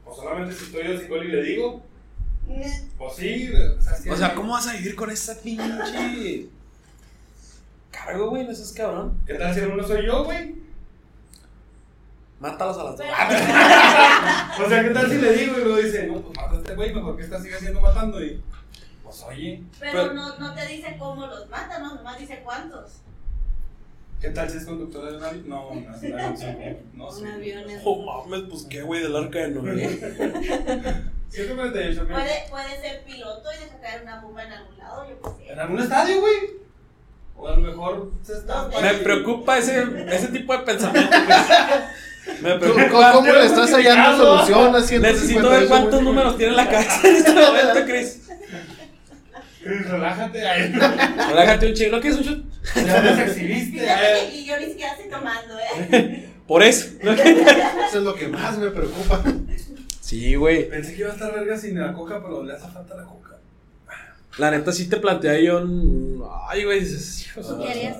Pues 0.04 0.16
solamente 0.16 0.54
si 0.54 0.64
estoy 0.66 0.86
yo 0.86 1.00
psicólogo 1.00 1.28
y 1.28 1.32
le 1.32 1.42
digo. 1.42 1.82
Pues 2.98 3.14
sí, 3.16 3.50
o 3.52 3.82
sea, 3.82 4.12
O 4.12 4.16
sea, 4.16 4.34
¿cómo 4.34 4.52
vas 4.52 4.66
a 4.68 4.74
vivir 4.74 4.94
con 4.94 5.10
esa 5.10 5.40
pinche 5.40 6.48
cargo, 7.90 8.30
güey? 8.30 8.46
No 8.46 8.54
seas 8.54 8.72
cabrón. 8.72 9.18
¿Qué 9.26 9.34
tal 9.34 9.54
si 9.54 9.60
el 9.60 9.70
uno 9.70 9.86
soy 9.86 10.06
yo, 10.06 10.24
güey? 10.24 10.54
Mátalos 12.40 12.78
a 12.78 12.84
las 12.84 12.96
dos. 12.96 13.06
O 14.66 14.68
sea, 14.68 14.82
¿qué 14.84 14.90
tal 14.90 15.10
si 15.10 15.18
le 15.18 15.32
digo 15.32 15.58
y 15.58 15.64
luego 15.64 15.76
dice, 15.78 16.06
no, 16.06 16.20
pues 16.20 16.36
mata 16.36 16.54
a 16.56 16.58
este 16.58 16.74
güey, 16.74 16.94
mejor 16.94 17.16
que 17.16 17.22
esta 17.24 17.40
siga 17.40 17.58
siendo 17.58 17.80
matando 17.80 18.22
y. 18.22 18.42
Pues 19.02 19.22
oye, 19.22 19.62
Pero 19.80 19.92
Pero- 19.92 20.12
no, 20.14 20.38
no 20.38 20.54
te 20.54 20.66
dice 20.66 20.96
cómo 20.98 21.26
los 21.26 21.48
mata, 21.48 21.78
¿no? 21.78 21.94
Nomás 21.94 22.18
dice 22.18 22.40
cuántos. 22.44 23.00
¿qué 24.20 24.30
tal 24.30 24.48
si 24.48 24.56
es 24.56 24.64
conductor 24.64 25.10
de 25.10 25.18
un 25.18 25.22
avión? 25.24 25.48
No, 25.50 25.74
no 25.74 25.94
es 25.94 26.02
un 26.02 26.18
avión, 26.18 26.76
no 26.94 27.08
Un 27.08 27.14
sé. 27.14 27.28
avión 27.30 27.68
es. 27.68 27.82
Oh 27.84 28.24
mames, 28.24 28.44
pues 28.48 28.66
qué, 28.70 28.80
güey, 28.82 29.02
del 29.02 29.14
arca 29.16 29.38
de 29.40 29.48
Noé. 29.48 29.88
Puede, 31.34 32.46
puede 32.48 32.80
ser 32.80 33.02
piloto 33.04 33.48
y 33.52 33.64
dejar 33.64 33.80
caer 33.80 34.02
una 34.02 34.20
bomba 34.20 34.44
en 34.44 34.52
algún 34.52 34.78
lado, 34.78 35.04
yo 35.08 35.20
qué 35.20 35.44
sé. 35.46 35.52
En 35.52 35.58
algún 35.58 35.80
estadio, 35.80 36.20
güey. 36.20 36.34
O 37.36 37.48
a 37.48 37.56
lo 37.56 37.62
mejor 37.62 38.12
se 38.22 38.34
está. 38.34 38.68
Me 38.80 38.94
preocupa 38.94 39.58
ese, 39.58 39.84
ese 40.14 40.28
tipo 40.28 40.52
de 40.56 40.58
pensamiento. 40.60 41.10
Me 42.40 42.58
¿Cómo, 42.58 42.74
preocupa. 42.74 43.12
cómo 43.12 43.32
le 43.32 43.46
estás 43.46 43.70
hallando 43.72 44.46
solución 44.46 44.72
150 44.86 45.12
Necesito 45.12 45.50
ver 45.50 45.68
cuántos 45.68 46.02
números 46.02 46.36
tiene 46.36 46.52
en 46.52 46.56
la 46.56 46.68
cabeza 46.68 47.08
en 47.08 47.16
este 47.16 47.32
momento, 47.32 47.84
Chris. 47.86 48.20
Relájate, 49.64 50.46
ay. 50.46 50.72
Relájate 51.28 51.66
un 51.68 51.74
chingo. 51.74 51.96
¿No 51.96 52.00
quieres 52.02 52.18
un 52.18 52.24
shot? 52.24 52.44
Ya 52.86 53.02
nos 53.02 53.18
exhibiste, 53.18 53.80
Fíjate 53.80 54.30
que 54.30 54.36
y 54.36 54.44
yo 54.44 54.60
ni 54.60 54.66
siquiera 54.66 54.92
estoy 54.92 55.10
tomando, 55.10 55.54
¿eh? 55.58 56.28
Por 56.46 56.62
eso. 56.62 56.88
¿no? 57.02 57.12
Eso 57.12 57.98
es 57.98 58.02
lo 58.04 58.14
que 58.14 58.28
más 58.28 58.58
me 58.58 58.70
preocupa. 58.70 59.22
Sí, 60.00 60.34
güey. 60.34 60.68
Pensé 60.68 60.94
que 60.94 61.00
iba 61.00 61.10
a 61.10 61.14
estar 61.14 61.32
verga 61.32 61.56
sin 61.56 61.80
la 61.80 61.92
coca, 61.92 62.22
pero 62.22 62.42
le 62.44 62.52
hace 62.52 62.68
falta 62.68 62.94
la 62.94 63.04
coca. 63.04 63.38
La 64.36 64.50
neta 64.50 64.72
sí 64.72 64.88
te 64.88 64.98
plantea 64.98 65.38
yo 65.40 65.58
un... 65.58 66.22
Ay, 66.48 66.64
güey. 66.64 66.80
¿Qué 66.84 67.70
harías? 67.70 67.96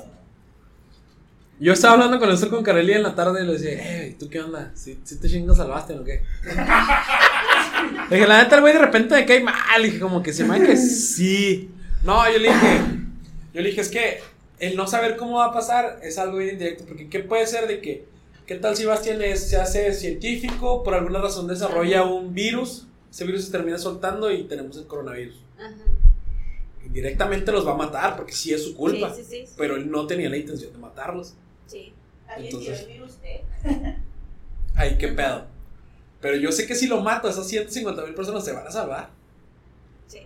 Yo 1.61 1.73
estaba 1.73 1.95
hablando 1.95 2.19
con 2.19 2.31
esto 2.31 2.51
con 2.51 2.63
Carelli 2.65 2.93
en 2.95 3.03
la 3.05 3.15
tarde 3.15 3.43
y 3.43 3.47
le 3.47 3.53
decía, 3.53 3.71
eh, 3.73 4.17
¿tú 4.19 4.29
qué 4.29 4.41
onda? 4.41 4.73
¿Sí, 4.75 4.99
sí 5.05 5.17
te 5.21 5.29
chingas 5.29 5.57
salvaste 5.57 5.95
o 5.95 6.05
qué? 6.05 6.23
Le 8.11 8.17
dije, 8.17 8.27
la 8.29 8.43
neta, 8.43 8.57
el 8.57 8.61
güey 8.63 8.73
de 8.73 8.79
repente 8.81 9.15
me 9.15 9.25
cae 9.27 9.41
mal. 9.43 9.55
Le 9.81 9.87
dije, 9.89 10.01
como 10.01 10.23
que 10.23 10.33
se 10.33 10.45
me 10.45 10.61
que 10.61 10.77
sí. 10.77 11.71
No, 12.03 12.31
yo 12.31 12.39
le 12.39 12.49
dije, 12.49 12.81
yo 13.55 13.61
le 13.61 13.69
dije, 13.69 13.81
es 13.81 13.89
que 13.89 14.21
el 14.59 14.77
no 14.77 14.87
saber 14.87 15.17
cómo 15.17 15.39
va 15.39 15.47
a 15.47 15.53
pasar 15.53 16.01
es 16.03 16.19
algo 16.19 16.39
bien 16.39 16.51
indirecto. 16.55 16.85
Porque, 16.87 17.09
¿qué 17.09 17.21
puede 17.21 17.47
ser 17.47 17.67
de 17.69 17.81
que, 17.81 18.05
qué 18.47 18.57
tal 18.57 18.77
si 18.77 18.85
Bastian 18.85 19.23
es- 19.23 19.49
se 19.49 19.57
hace 19.59 19.93
científico, 19.95 20.83
por 20.83 20.95
alguna 20.95 21.21
razón 21.21 21.47
desarrolla 21.47 22.03
un 22.05 22.35
virus, 22.35 22.87
ese 23.11 23.25
virus 23.25 23.45
se 23.47 23.53
termina 23.53 23.79
soltando 23.79 24.31
y 24.33 24.45
tenemos 24.45 24.77
el 24.77 24.87
coronavirus? 24.87 25.37
Ajá. 25.59 25.71
Indirectamente 26.85 27.53
los 27.53 27.67
va 27.67 27.73
a 27.73 27.77
matar 27.77 28.17
porque 28.17 28.33
sí 28.33 28.53
es 28.53 28.63
su 28.65 28.75
culpa. 28.75 29.13
Sí, 29.15 29.23
sí, 29.29 29.45
sí. 29.47 29.53
Pero 29.57 29.77
él 29.77 29.91
no 29.91 30.07
tenía 30.07 30.29
la 30.29 30.37
intención 30.37 30.73
de 30.73 30.79
matarlos. 30.79 31.35
Sí. 31.67 31.93
Alguien 32.29 32.47
Entonces- 32.57 32.81
el 32.81 32.87
virus 32.93 33.21
de. 33.23 33.45
Ay, 34.77 34.97
qué 34.99 35.09
pedo. 35.09 35.47
Pero 36.21 36.37
yo 36.37 36.51
sé 36.53 36.67
que 36.67 36.75
si 36.75 36.87
lo 36.87 37.01
mato, 37.01 37.29
esas 37.29 37.47
150 37.47 38.03
mil 38.03 38.15
personas 38.15 38.45
se 38.45 38.53
van 38.53 38.67
a 38.67 38.71
salvar. 38.71 39.11
Sí. 40.07 40.21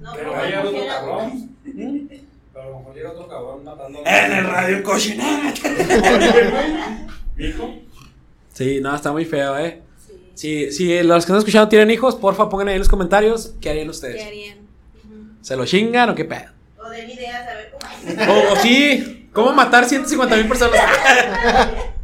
No, 0.00 0.12
Pero 0.14 0.32
va 0.32 0.40
a 0.42 0.46
llegar 0.46 0.64
no, 0.64 0.70
otro 0.70 0.86
cabrón. 0.86 1.50
Pero 2.52 2.64
a 2.64 2.66
lo 2.70 2.78
mejor 2.78 2.94
llega 2.94 3.10
otro 3.12 3.28
cabrón 3.28 3.64
matando. 3.64 4.02
En 4.04 4.32
el 4.32 4.44
radio 4.44 4.82
cochinera. 4.82 5.54
¿Hijo? 7.38 7.74
Sí, 8.52 8.80
no, 8.80 8.94
está 8.94 9.12
muy 9.12 9.24
feo, 9.24 9.56
eh. 9.58 9.82
Sí. 10.04 10.12
Si, 10.34 10.72
si 10.72 11.02
los 11.02 11.16
que 11.24 11.28
están 11.28 11.36
escuchando 11.38 11.68
tienen 11.68 11.90
hijos, 11.90 12.16
porfa 12.16 12.48
pongan 12.48 12.68
ahí 12.68 12.74
en 12.74 12.80
los 12.80 12.88
comentarios 12.88 13.54
qué 13.60 13.70
harían 13.70 13.86
¿Qué 13.86 13.90
ustedes. 13.90 14.26
harían? 14.26 14.58
Ujú. 14.58 15.16
¿Se 15.42 15.56
lo 15.56 15.64
chingan 15.64 16.10
o 16.10 16.14
qué 16.14 16.24
pedo? 16.24 16.50
O 16.78 16.88
den 16.90 17.08
ideas 17.08 17.46
a 17.48 17.54
ver 17.54 17.70
cómo 17.70 18.32
O, 18.32 18.52
o 18.52 18.56
sí, 18.56 19.19
¿cómo 19.32 19.52
matar 19.52 19.84
150 19.86 20.36
mil 20.36 20.48
personas 20.48 20.80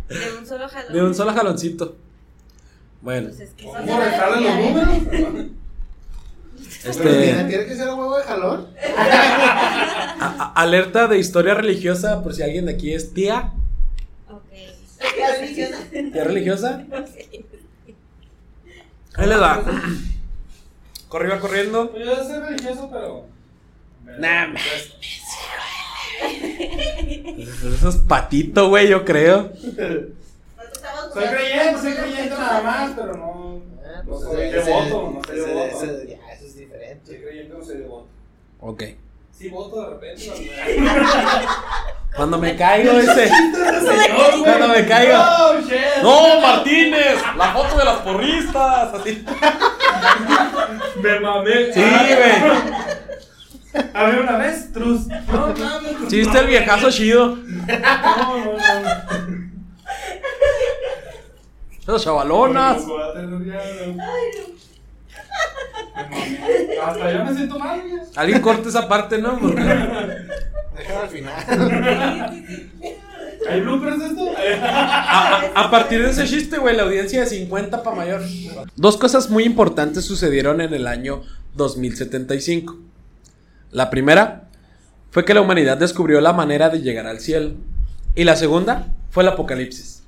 De 0.08 0.38
un 0.38 0.46
solo 0.46 0.68
jalón. 0.68 0.92
de 0.92 1.02
un 1.02 1.14
solo 1.14 1.32
jaloncito? 1.34 1.96
Bueno, 3.02 3.28
Pues 3.28 3.40
es 3.40 3.50
que. 3.54 3.64
¿Cómo 3.64 4.00
restarle 4.00 4.40
los 4.40 4.54
números? 4.56 4.88
¿tiene, 6.82 6.90
este, 6.90 7.44
tiene 7.48 7.66
que 7.66 7.74
ser 7.76 7.88
a 7.88 7.94
huevo 7.94 8.16
de 8.16 8.24
jalón. 8.24 8.68
a- 10.20 10.52
alerta 10.56 11.06
de 11.08 11.18
historia 11.18 11.54
religiosa 11.54 12.22
por 12.22 12.34
si 12.34 12.42
alguien 12.42 12.66
de 12.66 12.72
aquí 12.74 12.92
es 12.94 13.12
tía, 13.12 13.52
Ok. 14.30 14.42
La 15.18 15.36
religiosa. 15.38 15.76
tía 16.12 16.24
religiosa. 16.24 16.84
Ahí 19.16 19.26
les 19.28 19.40
va. 19.40 19.62
Corrió 21.08 21.30
va 21.34 21.40
corriendo. 21.40 21.90
Pues 21.90 22.04
yo 22.04 22.24
ser 22.24 22.42
religioso, 22.42 22.88
pero. 22.92 23.26
Nah, 24.18 24.52
Pues, 24.52 24.92
Eso 27.38 27.88
es 27.88 27.96
patito, 27.96 28.68
güey, 28.68 28.88
yo 28.88 29.04
creo. 29.04 29.50
Soy 31.12 31.24
creyente, 31.24 31.80
soy 31.80 31.94
creyente 31.94 32.30
nada 32.30 32.62
más, 32.62 32.92
pero 32.96 33.16
no. 33.16 33.46
No 34.04 34.12
pues 34.12 34.20
soy 34.22 34.50
devoto, 34.50 35.12
no 35.14 35.22
soy 35.24 35.36
devoto. 35.36 36.04
Ya, 36.06 36.32
eso 36.32 36.46
es 36.46 36.56
diferente. 36.56 37.06
Soy 37.06 37.16
creyente, 37.16 37.54
no 37.58 37.64
soy 37.64 37.76
devoto. 37.78 38.06
Ok. 38.60 38.82
Sí, 39.32 39.48
voto 39.50 39.82
de 39.82 39.90
repente. 39.90 40.52
Cuando 42.16 42.38
me 42.38 42.56
caigo 42.56 42.92
ese. 42.92 43.28
Señor. 43.28 44.44
Cuando 44.44 44.68
me 44.68 44.86
caigo. 44.86 45.16
No, 45.18 45.60
shit. 45.60 46.02
¡No, 46.02 46.40
Martínez! 46.40 47.18
La 47.36 47.52
foto 47.52 47.78
de 47.78 47.84
las 47.84 47.96
porristas. 47.98 48.94
Así. 48.94 49.24
Me 51.02 51.20
mamé. 51.20 51.72
Sí, 51.74 51.82
güey. 51.82 52.95
Había 53.94 54.20
una 54.20 54.36
vez, 54.38 54.72
trus. 54.72 55.06
No, 55.06 55.14
mames. 55.54 55.92
Sí, 56.08 56.18
viste 56.18 56.38
el 56.38 56.46
viejazo 56.46 56.90
chido. 56.90 57.36
No, 57.46 58.36
no, 58.44 58.52
no. 58.54 58.56
Esas 61.82 62.02
chavalonas. 62.02 62.84
No. 62.86 62.96
Hasta 66.82 67.12
yo 67.12 67.24
me 67.24 67.34
siento 67.34 67.58
mal. 67.58 67.82
Alguien 68.16 68.40
corte 68.40 68.68
esa 68.68 68.88
parte, 68.88 69.18
¿no? 69.18 69.36
Déjalo 69.38 71.00
al 71.02 71.08
final. 71.08 72.44
¿Hay 73.48 73.60
bloopers 73.60 73.98
de 74.00 74.06
esto? 74.06 74.30
A, 74.62 75.36
a- 75.38 75.64
a 75.66 75.70
partir 75.70 76.02
de 76.02 76.10
ese 76.10 76.24
chiste, 76.26 76.58
güey, 76.58 76.76
la 76.76 76.82
audiencia 76.82 77.20
de 77.20 77.26
50 77.26 77.82
para 77.82 77.96
mayor. 77.96 78.22
Dos 78.74 78.96
cosas 78.96 79.30
muy 79.30 79.44
importantes 79.44 80.04
sucedieron 80.04 80.60
en 80.60 80.74
el 80.74 80.86
año 80.88 81.22
2075. 81.54 82.76
La 83.76 83.90
primera 83.90 84.48
fue 85.10 85.26
que 85.26 85.34
la 85.34 85.42
humanidad 85.42 85.76
descubrió 85.76 86.22
la 86.22 86.32
manera 86.32 86.70
de 86.70 86.80
llegar 86.80 87.06
al 87.06 87.20
cielo. 87.20 87.50
Y 88.14 88.24
la 88.24 88.34
segunda 88.34 88.86
fue 89.10 89.22
el 89.22 89.28
apocalipsis. 89.28 90.02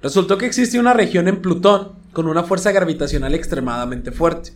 Resultó 0.00 0.38
que 0.38 0.46
existe 0.46 0.78
una 0.78 0.92
región 0.92 1.26
en 1.26 1.42
Plutón 1.42 1.94
con 2.12 2.28
una 2.28 2.44
fuerza 2.44 2.70
gravitacional 2.70 3.34
extremadamente 3.34 4.12
fuerte. 4.12 4.52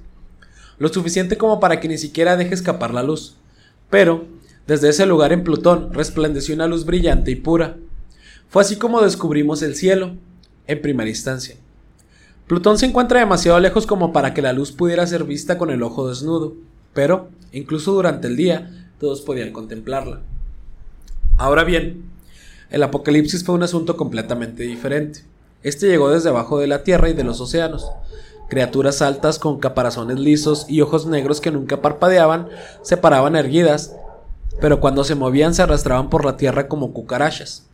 Lo 0.78 0.86
suficiente 0.86 1.36
como 1.36 1.58
para 1.58 1.80
que 1.80 1.88
ni 1.88 1.98
siquiera 1.98 2.36
deje 2.36 2.54
escapar 2.54 2.94
la 2.94 3.02
luz. 3.02 3.34
Pero, 3.90 4.24
desde 4.68 4.90
ese 4.90 5.04
lugar 5.04 5.32
en 5.32 5.42
Plutón 5.42 5.92
resplandeció 5.92 6.54
una 6.54 6.68
luz 6.68 6.84
brillante 6.84 7.32
y 7.32 7.34
pura. 7.34 7.74
Fue 8.50 8.62
así 8.62 8.76
como 8.76 9.02
descubrimos 9.02 9.62
el 9.62 9.74
cielo, 9.74 10.14
en 10.68 10.80
primera 10.80 11.10
instancia. 11.10 11.56
Plutón 12.46 12.78
se 12.78 12.86
encuentra 12.86 13.18
demasiado 13.18 13.58
lejos 13.58 13.84
como 13.84 14.12
para 14.12 14.32
que 14.32 14.42
la 14.42 14.52
luz 14.52 14.70
pudiera 14.70 15.04
ser 15.08 15.24
vista 15.24 15.58
con 15.58 15.70
el 15.70 15.82
ojo 15.82 16.08
desnudo, 16.08 16.54
pero, 16.94 17.30
incluso 17.52 17.92
durante 17.92 18.28
el 18.28 18.36
día, 18.36 18.90
todos 18.98 19.20
podían 19.22 19.52
contemplarla. 19.52 20.20
Ahora 21.36 21.64
bien, 21.64 22.04
el 22.70 22.82
apocalipsis 22.82 23.44
fue 23.44 23.54
un 23.54 23.62
asunto 23.62 23.96
completamente 23.96 24.62
diferente. 24.62 25.24
Este 25.62 25.88
llegó 25.88 26.10
desde 26.10 26.28
abajo 26.28 26.58
de 26.58 26.66
la 26.66 26.84
tierra 26.84 27.08
y 27.08 27.14
de 27.14 27.24
los 27.24 27.40
océanos. 27.40 27.90
Criaturas 28.48 29.02
altas 29.02 29.38
con 29.38 29.58
caparazones 29.58 30.18
lisos 30.18 30.66
y 30.68 30.80
ojos 30.80 31.06
negros 31.06 31.40
que 31.40 31.50
nunca 31.50 31.82
parpadeaban 31.82 32.48
se 32.82 32.96
paraban 32.96 33.36
erguidas, 33.36 33.94
pero 34.60 34.80
cuando 34.80 35.04
se 35.04 35.14
movían 35.14 35.54
se 35.54 35.62
arrastraban 35.62 36.10
por 36.10 36.24
la 36.24 36.36
tierra 36.36 36.68
como 36.68 36.92
cucarachas. 36.92 37.66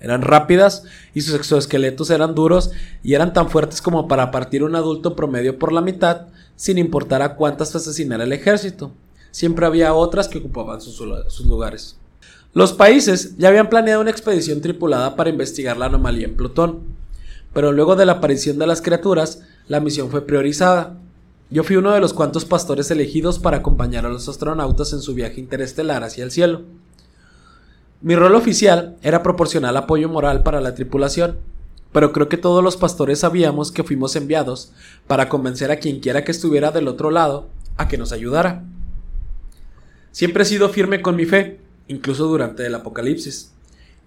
Eran 0.00 0.22
rápidas 0.22 0.84
y 1.14 1.22
sus 1.22 1.34
exoesqueletos 1.34 2.10
eran 2.10 2.34
duros 2.34 2.72
y 3.02 3.14
eran 3.14 3.32
tan 3.32 3.48
fuertes 3.48 3.80
como 3.80 4.06
para 4.06 4.30
partir 4.30 4.62
un 4.62 4.76
adulto 4.76 5.16
promedio 5.16 5.58
por 5.58 5.72
la 5.72 5.80
mitad, 5.80 6.26
sin 6.56 6.78
importar 6.78 7.22
a 7.22 7.36
cuántas 7.36 7.74
asesinara 7.74 8.24
el 8.24 8.32
ejército. 8.32 8.92
Siempre 9.30 9.66
había 9.66 9.94
otras 9.94 10.28
que 10.28 10.38
ocupaban 10.38 10.80
sus, 10.80 10.96
sus 11.28 11.46
lugares. 11.46 11.96
Los 12.52 12.72
países 12.72 13.36
ya 13.36 13.48
habían 13.48 13.68
planeado 13.68 14.00
una 14.00 14.10
expedición 14.10 14.60
tripulada 14.60 15.16
para 15.16 15.30
investigar 15.30 15.76
la 15.76 15.86
anomalía 15.86 16.26
en 16.26 16.36
Plutón, 16.36 16.80
pero 17.52 17.72
luego 17.72 17.96
de 17.96 18.06
la 18.06 18.12
aparición 18.12 18.58
de 18.58 18.66
las 18.66 18.80
criaturas, 18.80 19.42
la 19.66 19.80
misión 19.80 20.10
fue 20.10 20.24
priorizada. 20.24 20.96
Yo 21.50 21.64
fui 21.64 21.76
uno 21.76 21.92
de 21.92 22.00
los 22.00 22.12
cuantos 22.12 22.44
pastores 22.44 22.90
elegidos 22.90 23.38
para 23.38 23.58
acompañar 23.58 24.06
a 24.06 24.08
los 24.08 24.28
astronautas 24.28 24.92
en 24.92 25.00
su 25.00 25.14
viaje 25.14 25.40
interestelar 25.40 26.04
hacia 26.04 26.24
el 26.24 26.30
cielo. 26.30 26.62
Mi 28.00 28.16
rol 28.16 28.34
oficial 28.34 28.96
era 29.02 29.22
proporcionar 29.22 29.76
apoyo 29.76 30.08
moral 30.08 30.42
para 30.42 30.60
la 30.60 30.74
tripulación, 30.74 31.38
pero 31.94 32.10
creo 32.10 32.28
que 32.28 32.36
todos 32.36 32.62
los 32.64 32.76
pastores 32.76 33.20
sabíamos 33.20 33.70
que 33.70 33.84
fuimos 33.84 34.16
enviados 34.16 34.72
para 35.06 35.28
convencer 35.28 35.70
a 35.70 35.76
quien 35.76 36.00
quiera 36.00 36.24
que 36.24 36.32
estuviera 36.32 36.72
del 36.72 36.88
otro 36.88 37.12
lado 37.12 37.48
a 37.76 37.86
que 37.86 37.96
nos 37.96 38.10
ayudara. 38.10 38.64
Siempre 40.10 40.42
he 40.42 40.46
sido 40.46 40.70
firme 40.70 41.02
con 41.02 41.14
mi 41.14 41.24
fe, 41.24 41.60
incluso 41.86 42.26
durante 42.26 42.66
el 42.66 42.74
apocalipsis. 42.74 43.52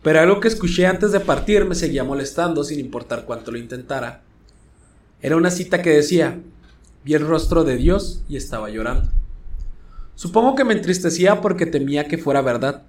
Pero 0.04 0.20
algo 0.20 0.42
que 0.42 0.50
escuché 0.50 0.86
antes 0.86 1.14
de 1.14 1.22
partir 1.22 1.64
me 1.64 1.76
seguía 1.76 2.04
molestando 2.04 2.66
sin 2.66 2.82
importar 2.82 3.24
cuánto 3.24 3.54
lo 3.54 3.58
intentara. 3.58 4.22
Era 5.22 5.38
una 5.38 5.50
cita 5.50 5.82
que 5.82 5.92
decía, 5.92 6.42
vi 7.06 7.14
el 7.14 7.26
rostro 7.26 7.64
de 7.64 7.78
Dios 7.78 8.22
y 8.28 8.36
estaba 8.36 8.70
llorando. 8.70 9.10
Supongo 10.16 10.56
que 10.56 10.66
me 10.66 10.74
entristecía 10.74 11.40
porque 11.40 11.66
temía 11.66 12.10
que 12.10 12.18
fuera 12.18 12.42
verdad. 12.42 12.84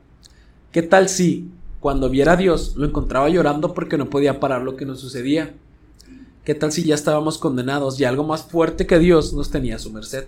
¿Qué 0.73 0.83
tal 0.83 1.09
si, 1.09 1.49
cuando 1.81 2.11
viera 2.11 2.33
a 2.33 2.37
Dios, 2.37 2.75
lo 2.77 2.87
encontraba 2.87 3.29
llorando 3.29 3.75
porque 3.75 3.99
no 3.99 4.11
podía 4.11 4.41
parar 4.41 4.63
lo 4.63 4.77
que 4.77 4.85
nos 4.85 5.01
sucedía? 5.01 5.55
¿Qué 6.45 6.55
tal 6.55 6.73
si 6.73 6.83
ya 6.83 6.95
estábamos 6.95 7.39
condenados 7.39 8.01
y 8.01 8.05
algo 8.05 8.25
más 8.25 8.43
fuerte 8.43 8.87
que 8.87 8.99
Dios 8.99 9.33
nos 9.33 9.51
tenía 9.51 9.77
a 9.77 9.79
su 9.79 9.93
merced? 9.93 10.27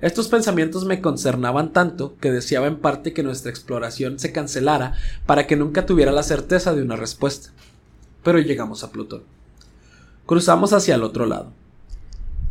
Estos 0.00 0.28
pensamientos 0.28 0.84
me 0.84 1.00
concernaban 1.00 1.72
tanto 1.72 2.14
que 2.20 2.30
deseaba 2.30 2.66
en 2.66 2.76
parte 2.76 3.12
que 3.12 3.22
nuestra 3.22 3.50
exploración 3.50 4.18
se 4.18 4.30
cancelara 4.30 4.94
para 5.24 5.46
que 5.46 5.56
nunca 5.56 5.86
tuviera 5.86 6.12
la 6.12 6.22
certeza 6.22 6.74
de 6.74 6.82
una 6.82 6.96
respuesta. 6.96 7.50
Pero 8.22 8.38
llegamos 8.38 8.84
a 8.84 8.90
Plutón. 8.90 9.22
Cruzamos 10.26 10.72
hacia 10.72 10.94
el 10.94 11.02
otro 11.02 11.26
lado. 11.26 11.50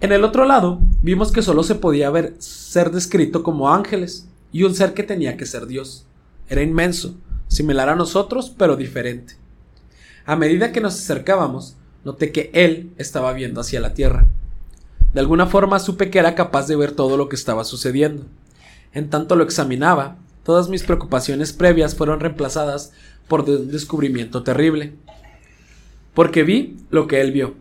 En 0.01 0.11
el 0.11 0.23
otro 0.23 0.45
lado 0.45 0.79
vimos 1.01 1.31
que 1.31 1.41
solo 1.41 1.63
se 1.63 1.75
podía 1.75 2.09
ver 2.09 2.35
ser 2.39 2.91
descrito 2.91 3.43
como 3.43 3.71
ángeles 3.73 4.27
y 4.51 4.63
un 4.63 4.75
ser 4.75 4.93
que 4.93 5.03
tenía 5.03 5.37
que 5.37 5.45
ser 5.45 5.67
Dios. 5.67 6.05
Era 6.49 6.61
inmenso, 6.61 7.15
similar 7.47 7.89
a 7.89 7.95
nosotros, 7.95 8.53
pero 8.55 8.75
diferente. 8.75 9.35
A 10.25 10.35
medida 10.35 10.71
que 10.71 10.81
nos 10.81 10.95
acercábamos, 10.95 11.75
noté 12.03 12.31
que 12.31 12.49
él 12.53 12.91
estaba 12.97 13.33
viendo 13.33 13.61
hacia 13.61 13.79
la 13.79 13.93
Tierra. 13.93 14.27
De 15.13 15.19
alguna 15.19 15.47
forma 15.47 15.79
supe 15.79 16.09
que 16.09 16.19
era 16.19 16.35
capaz 16.35 16.67
de 16.67 16.75
ver 16.75 16.91
todo 16.91 17.15
lo 17.15 17.29
que 17.29 17.35
estaba 17.35 17.63
sucediendo. 17.63 18.25
En 18.93 19.09
tanto 19.09 19.35
lo 19.35 19.43
examinaba, 19.43 20.17
todas 20.43 20.69
mis 20.69 20.83
preocupaciones 20.83 21.53
previas 21.53 21.95
fueron 21.95 22.19
reemplazadas 22.19 22.91
por 23.27 23.49
un 23.49 23.71
descubrimiento 23.71 24.43
terrible. 24.43 24.93
Porque 26.13 26.43
vi 26.43 26.77
lo 26.89 27.07
que 27.07 27.21
él 27.21 27.31
vio. 27.31 27.55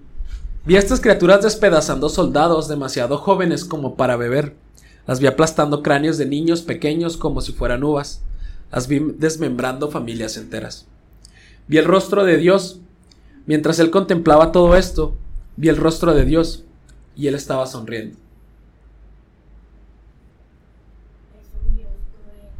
Vi 0.67 0.77
a 0.77 0.79
estas 0.79 1.01
criaturas 1.01 1.43
despedazando 1.43 2.09
soldados 2.09 2.69
demasiado 2.69 3.19
jóvenes 3.19 3.65
como 3.65 3.97
para 3.97 4.17
beber. 4.17 4.55
Las 5.07 5.21
vi 5.21 5.27
aplastando 5.27 5.83
cráneos 5.83 6.17
de 6.17 6.27
niños 6.27 6.63
pequeños 6.63 7.17
como 7.17 7.41
si 7.41 7.53
fueran 7.53 7.85
uvas. 7.85 8.23
Las 8.75 8.89
vi 8.89 8.99
desmembrando 8.99 9.89
familias 9.89 10.37
enteras. 10.37 10.89
Vi 11.69 11.79
el 11.79 11.85
rostro 11.85 12.25
de 12.25 12.39
Dios. 12.39 12.81
Mientras 13.47 13.79
él 13.79 13.93
contemplaba 13.93 14.51
todo 14.51 14.75
esto, 14.75 15.17
vi 15.55 15.69
el 15.69 15.77
rostro 15.77 16.13
de 16.13 16.25
Dios 16.25 16.65
y 17.15 17.29
él 17.29 17.37
estaba 17.37 17.69
sonriendo. 17.69 18.17
es 21.39 21.47
un 21.65 21.77
dios 21.77 21.89
cruel. 22.11 22.51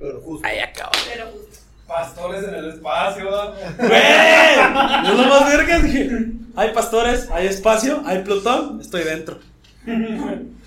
Pero 0.00 0.20
justo. 0.22 0.44
Ahí 0.44 0.58
acaba. 0.58 0.90
Pero 1.08 1.26
justo. 1.26 1.58
Pastores 1.86 2.42
en 2.42 2.54
el 2.56 2.70
espacio, 2.70 3.30
¿no? 3.30 3.52
¡Güey! 3.78 5.16
Lo 5.16 5.28
más 5.28 5.46
verga. 5.46 5.78
Dije, 5.78 6.32
hay 6.56 6.74
pastores, 6.74 7.30
hay 7.30 7.46
espacio, 7.46 8.02
hay 8.04 8.24
Plutón, 8.24 8.80
estoy 8.80 9.04
dentro. 9.04 9.38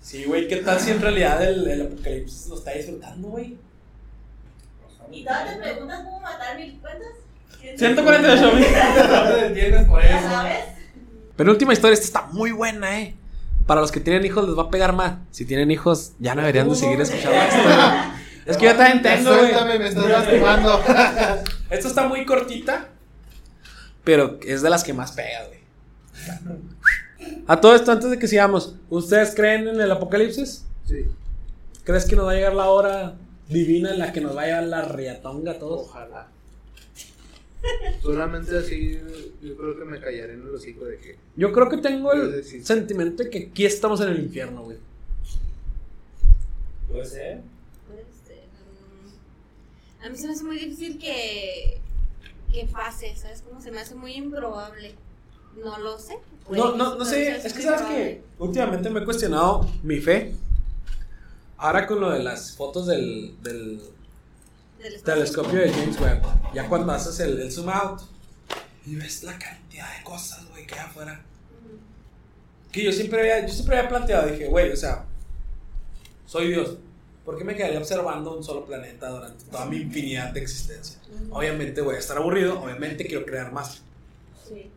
Sí, 0.00 0.24
güey, 0.24 0.48
¿qué 0.48 0.56
tal 0.56 0.80
si 0.80 0.90
en 0.90 1.02
realidad 1.02 1.46
el, 1.46 1.68
el 1.68 1.82
apocalipsis 1.82 2.46
lo 2.46 2.56
está 2.56 2.70
disfrutando, 2.70 3.28
güey? 3.28 3.58
¿Y 5.10 5.24
todavía 5.24 5.54
te 5.54 5.60
preguntas 5.62 6.00
cómo 6.04 6.20
matar 6.20 6.56
mil 6.56 6.78
cuentas? 6.80 7.08
148 7.76 8.52
mil. 8.54 8.64
No 8.64 9.34
te 9.34 9.46
entiendes 9.46 9.84
por 9.86 10.02
¿Ya 10.02 10.18
eso. 10.18 10.28
sabes? 10.28 10.64
Penúltima 11.36 11.72
historia, 11.72 11.94
esta 11.94 12.06
está 12.06 12.22
muy 12.32 12.50
buena, 12.52 13.00
eh. 13.00 13.14
Para 13.66 13.80
los 13.80 13.92
que 13.92 14.00
tienen 14.00 14.24
hijos 14.24 14.46
les 14.48 14.56
va 14.56 14.62
a 14.64 14.70
pegar 14.70 14.92
más. 14.92 15.18
Si 15.30 15.44
tienen 15.44 15.70
hijos, 15.70 16.12
ya 16.18 16.34
no 16.34 16.40
deberían 16.40 16.68
de 16.68 16.74
seguir 16.74 17.00
escuchando 17.00 17.36
esto. 17.36 17.58
Es 18.46 18.56
que 18.56 18.64
yo 18.64 18.74
también 18.76 19.02
tengo, 19.02 19.30
güey. 19.36 19.78
Me 19.78 19.88
estás 19.88 20.06
lastimando. 20.08 20.80
Esta 21.70 21.88
está 21.88 22.08
muy 22.08 22.24
cortita, 22.24 22.88
pero 24.04 24.38
es 24.42 24.62
de 24.62 24.70
las 24.70 24.82
que 24.84 24.94
más 24.94 25.12
pega, 25.12 25.44
güey. 25.46 25.58
A 27.46 27.60
todo 27.60 27.74
esto, 27.74 27.92
antes 27.92 28.10
de 28.10 28.18
que 28.18 28.26
sigamos, 28.26 28.74
¿ustedes 28.88 29.34
creen 29.34 29.68
en 29.68 29.80
el 29.80 29.90
apocalipsis? 29.92 30.64
Sí, 30.86 31.04
¿Crees 31.84 32.06
que 32.06 32.16
nos 32.16 32.26
va 32.26 32.32
a 32.32 32.34
llegar 32.34 32.54
la 32.54 32.70
hora 32.70 33.14
divina 33.48 33.90
en 33.92 33.98
la 33.98 34.12
que 34.12 34.20
nos 34.20 34.36
va 34.36 34.42
a 34.42 34.46
llevar 34.46 34.64
la 34.64 34.82
riatonga 34.82 35.52
a 35.52 35.58
todos? 35.58 35.88
ojalá. 35.88 36.28
Solamente 38.02 38.56
así 38.56 39.00
yo 39.42 39.56
creo 39.56 39.78
que 39.78 39.84
me 39.84 40.00
callaré 40.00 40.34
en 40.34 40.42
el 40.42 40.54
hocico 40.54 40.84
de 40.84 40.96
que 40.98 41.16
Yo 41.36 41.52
creo 41.52 41.68
que 41.68 41.78
tengo 41.78 42.12
el 42.12 42.44
sentimiento 42.44 43.24
de 43.24 43.30
que 43.30 43.48
aquí 43.50 43.64
estamos 43.66 44.00
en 44.00 44.10
el 44.10 44.20
infierno, 44.20 44.62
güey. 44.62 44.78
Puede 46.88 47.04
ser. 47.04 47.40
Puede 47.88 48.04
ser. 48.26 48.44
mm. 50.00 50.06
A 50.06 50.08
mí 50.08 50.16
se 50.16 50.26
me 50.28 50.32
hace 50.34 50.44
muy 50.44 50.58
difícil 50.58 50.98
que, 50.98 51.80
que 52.52 52.64
pase, 52.66 53.14
¿sabes? 53.16 53.42
Como 53.42 53.60
se 53.60 53.72
me 53.72 53.80
hace 53.80 53.94
muy 53.96 54.14
improbable. 54.14 54.94
No 55.62 55.78
lo 55.78 55.98
sé. 55.98 56.18
No, 56.50 56.76
no, 56.76 56.92
sí, 56.92 56.98
no 56.98 57.04
sé, 57.04 57.36
es 57.44 57.52
que 57.52 57.62
sabes 57.62 57.82
que 57.82 58.22
últimamente 58.38 58.88
me 58.88 59.00
he 59.00 59.04
cuestionado 59.04 59.68
mi 59.82 59.96
fe. 59.98 60.32
Ahora 61.58 61.88
con 61.88 62.00
lo 62.00 62.10
de 62.10 62.22
las 62.22 62.52
fotos 62.56 62.86
del, 62.86 63.34
del 63.42 63.82
telescopio 65.04 65.58
de 65.58 65.72
James 65.72 66.00
Webb, 66.00 66.22
ya 66.54 66.68
cuando 66.68 66.92
haces 66.92 67.18
el, 67.18 67.40
el 67.40 67.50
zoom 67.50 67.68
out 67.68 68.00
y 68.86 68.94
ves 68.94 69.24
la 69.24 69.36
cantidad 69.36 69.98
de 69.98 70.04
cosas, 70.04 70.48
güey, 70.50 70.64
que 70.66 70.74
hay 70.74 70.80
afuera. 70.86 71.20
Que 72.70 72.84
yo 72.84 72.92
siempre 72.92 73.20
había, 73.20 73.44
yo 73.44 73.52
siempre 73.52 73.76
había 73.76 73.88
planteado, 73.88 74.28
dije, 74.28 74.46
güey, 74.46 74.70
o 74.70 74.76
sea, 74.76 75.04
soy 76.26 76.48
Dios. 76.48 76.76
¿Por 77.24 77.36
qué 77.36 77.44
me 77.44 77.56
quedaría 77.56 77.78
observando 77.78 78.36
un 78.36 78.44
solo 78.44 78.64
planeta 78.64 79.08
durante 79.08 79.44
toda 79.46 79.66
mi 79.66 79.78
infinidad 79.78 80.32
de 80.32 80.40
existencia? 80.40 80.98
Obviamente 81.30 81.80
voy 81.80 81.96
a 81.96 81.98
estar 81.98 82.16
aburrido, 82.16 82.62
obviamente 82.62 83.04
quiero 83.04 83.26
crear 83.26 83.52
más. 83.52 83.82
Sí. 84.48 84.70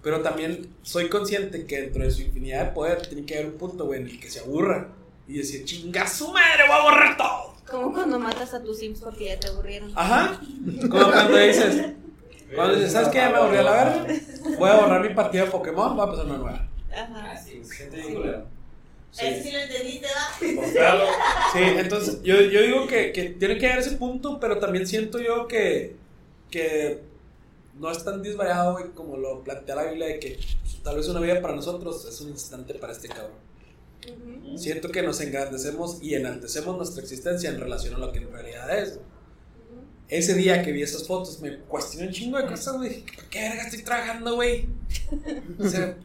Pero 0.00 0.22
también 0.22 0.68
soy 0.82 1.08
consciente 1.08 1.66
que 1.66 1.80
dentro 1.82 2.04
de 2.04 2.10
su 2.12 2.22
infinidad 2.22 2.66
de 2.66 2.70
poder 2.70 3.06
tiene 3.06 3.26
que 3.26 3.34
haber 3.34 3.48
un 3.48 3.58
punto, 3.58 3.84
güey, 3.84 4.00
en 4.00 4.08
el 4.08 4.20
que 4.20 4.30
se 4.30 4.40
aburra 4.40 4.88
y 5.28 5.38
decir, 5.38 5.64
chinga 5.64 6.06
su 6.06 6.28
madre, 6.32 6.64
voy 6.66 6.76
a 6.76 6.82
borrar 6.82 7.16
todo. 7.16 7.54
Como 7.70 7.92
cuando 7.92 8.18
matas 8.18 8.52
a 8.54 8.62
tus 8.62 8.78
sims 8.78 9.00
porque 9.00 9.26
ya 9.26 9.40
te 9.40 9.48
aburrieron. 9.48 9.92
Ajá. 9.94 10.40
Como 10.90 11.10
cuando 11.10 11.36
dices, 11.38 11.92
cuando 12.54 12.74
dices, 12.74 12.92
¿sabes 12.92 13.08
qué? 13.08 13.18
Ya 13.18 13.30
me 13.30 13.36
aburrí 13.36 13.56
a 13.58 13.62
la 13.62 13.72
verga. 13.72 14.06
Voy 14.58 14.70
a 14.70 14.76
borrar 14.76 15.00
mi 15.00 15.14
partida 15.14 15.44
de 15.44 15.50
Pokémon, 15.50 15.96
voy 15.96 16.00
a 16.00 16.04
empezar 16.04 16.26
una 16.26 16.38
nueva. 16.38 16.68
Ajá. 16.92 17.36
Sí, 17.38 17.62
gente 17.70 17.96
bien 17.96 18.14
culera. 18.14 18.44
Ese 19.18 19.42
sí 19.42 19.52
lo. 19.52 20.56
Pues 20.56 20.72
claro. 20.72 21.04
Sí, 21.52 21.58
entonces 21.58 22.22
yo, 22.22 22.40
yo 22.40 22.62
digo 22.62 22.86
que, 22.86 23.12
que 23.12 23.30
tiene 23.30 23.58
que 23.58 23.66
haber 23.66 23.80
ese 23.80 23.96
punto, 23.96 24.40
pero 24.40 24.58
también 24.58 24.86
siento 24.86 25.18
yo 25.18 25.46
que, 25.46 25.96
que 26.50 27.02
no 27.78 27.90
es 27.90 28.02
tan 28.04 28.22
disvariado, 28.22 28.72
güey, 28.72 28.90
como 28.90 29.16
lo 29.16 29.42
plantea 29.44 29.74
la 29.74 29.84
Biblia 29.84 30.06
de 30.06 30.18
que 30.18 30.38
pues, 30.62 30.82
tal 30.82 30.96
vez 30.96 31.08
una 31.08 31.20
vida 31.20 31.40
para 31.42 31.54
nosotros 31.54 32.06
es 32.06 32.20
un 32.22 32.30
instante 32.30 32.74
para 32.74 32.92
este 32.92 33.08
cabrón. 33.08 33.51
Ujú. 34.08 34.58
Siento 34.58 34.90
que 34.90 35.02
nos 35.02 35.20
engrandecemos 35.20 35.98
y 36.02 36.14
enaltecemos 36.14 36.76
nuestra 36.76 37.02
existencia 37.02 37.50
en 37.50 37.60
relación 37.60 37.94
a 37.94 37.98
lo 37.98 38.12
que 38.12 38.18
en 38.18 38.32
realidad 38.32 38.78
es. 38.78 38.98
Ese 40.08 40.34
día 40.34 40.62
que 40.62 40.72
vi 40.72 40.82
esas 40.82 41.06
fotos 41.06 41.40
me 41.40 41.56
cuestioné 41.60 42.08
un 42.08 42.12
chingo 42.12 42.36
de 42.38 42.46
cosas, 42.46 42.76
güey. 42.76 43.02
¿Por 43.04 43.24
qué 43.30 43.40
verga 43.48 43.62
estoy 43.62 43.82
trabajando, 43.82 44.34
güey? 44.34 44.66
O 45.58 45.66
sea, 45.66 45.96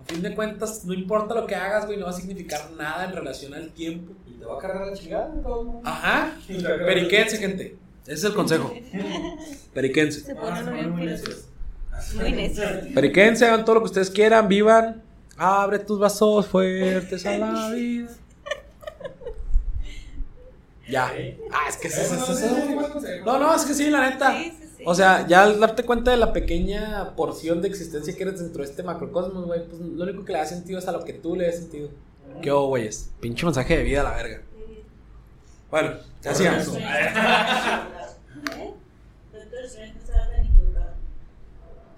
a 0.00 0.04
fin 0.12 0.20
de 0.20 0.34
cuentas, 0.34 0.84
no 0.84 0.92
importa 0.92 1.34
lo 1.34 1.46
que 1.46 1.54
hagas, 1.54 1.86
güey, 1.86 1.98
no 1.98 2.04
va 2.04 2.10
a 2.10 2.14
significar 2.14 2.70
nada 2.72 3.04
en 3.06 3.12
relación 3.12 3.54
al 3.54 3.70
tiempo. 3.72 4.12
Y 4.26 4.32
te 4.38 4.44
va 4.44 4.56
a 4.56 4.58
cargar 4.58 4.86
la 4.88 4.92
chingada. 4.94 5.32
Ajá. 5.84 6.36
Periquense, 6.46 7.38
gente. 7.38 7.76
Ese 8.04 8.12
es 8.14 8.24
el 8.24 8.34
consejo. 8.34 8.74
Periquense. 9.72 10.20
Se 10.20 10.32
Ah, 10.32 10.36
ponen 10.64 10.90
muy 10.90 11.06
necios. 11.06 11.44
necios. 11.92 12.14
Muy 12.16 12.32
necios. 12.32 12.70
Periquense, 12.94 13.46
hagan 13.46 13.64
todo 13.64 13.76
lo 13.76 13.80
que 13.82 13.86
ustedes 13.86 14.10
quieran, 14.10 14.48
vivan. 14.48 15.02
Abre 15.42 15.78
tus 15.78 15.98
vasos 15.98 16.46
fuertes 16.46 17.24
a 17.24 17.38
la 17.38 17.70
vida. 17.70 18.10
Ya. 20.86 21.10
Ah, 21.50 21.66
es 21.66 21.78
que 21.78 21.88
eso. 21.88 22.14
No, 23.24 23.38
no, 23.38 23.54
es 23.54 23.64
que 23.64 23.72
sí, 23.72 23.88
la 23.88 24.10
neta. 24.10 24.32
Sí, 24.32 24.52
sí, 24.60 24.68
sí. 24.76 24.82
O 24.84 24.94
sea, 24.94 25.26
ya 25.26 25.44
al 25.44 25.58
darte 25.58 25.84
cuenta 25.84 26.10
de 26.10 26.18
la 26.18 26.34
pequeña 26.34 27.16
porción 27.16 27.62
de 27.62 27.68
existencia 27.68 28.14
que 28.14 28.22
eres 28.22 28.38
dentro 28.38 28.62
de 28.62 28.68
este 28.68 28.82
macrocosmos, 28.82 29.46
güey, 29.46 29.66
pues 29.66 29.80
lo 29.80 30.04
único 30.04 30.26
que 30.26 30.32
le 30.32 30.40
da 30.40 30.44
sentido 30.44 30.78
es 30.78 30.86
a 30.88 30.92
lo 30.92 31.04
que 31.04 31.14
tú 31.14 31.34
le 31.34 31.46
des 31.46 31.56
sentido. 31.56 31.88
¿Qué 32.42 32.52
hubo, 32.52 32.66
güeyes? 32.68 33.08
Pinche 33.20 33.46
mensaje 33.46 33.78
de 33.78 33.82
vida 33.82 34.02
a 34.02 34.04
la 34.04 34.10
verga. 34.10 34.42
Bueno, 35.70 35.94
ya 36.22 36.34
sigamos. 36.34 36.68
¿Eh? 36.76 37.12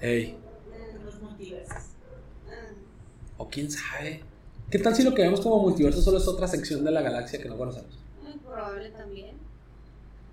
Ey, 0.01 0.37
En 0.95 1.05
los 1.05 1.21
multiversos. 1.21 1.83
O 3.43 3.49
quién 3.49 3.71
sabe. 3.71 4.23
¿Qué 4.71 4.79
tal 4.79 4.95
si 4.95 5.03
lo 5.03 5.13
que 5.15 5.23
vemos 5.23 5.41
como 5.41 5.59
multiverso 5.59 6.01
solo 6.01 6.19
es 6.19 6.27
otra 6.29 6.47
sección 6.49 6.85
de 6.85 6.91
la 6.91 7.03
galaxia 7.03 7.41
que 7.41 7.49
no 7.49 7.57
conocemos? 7.59 7.99
Muy 8.23 8.33
probable 8.39 8.91
también. 8.91 9.37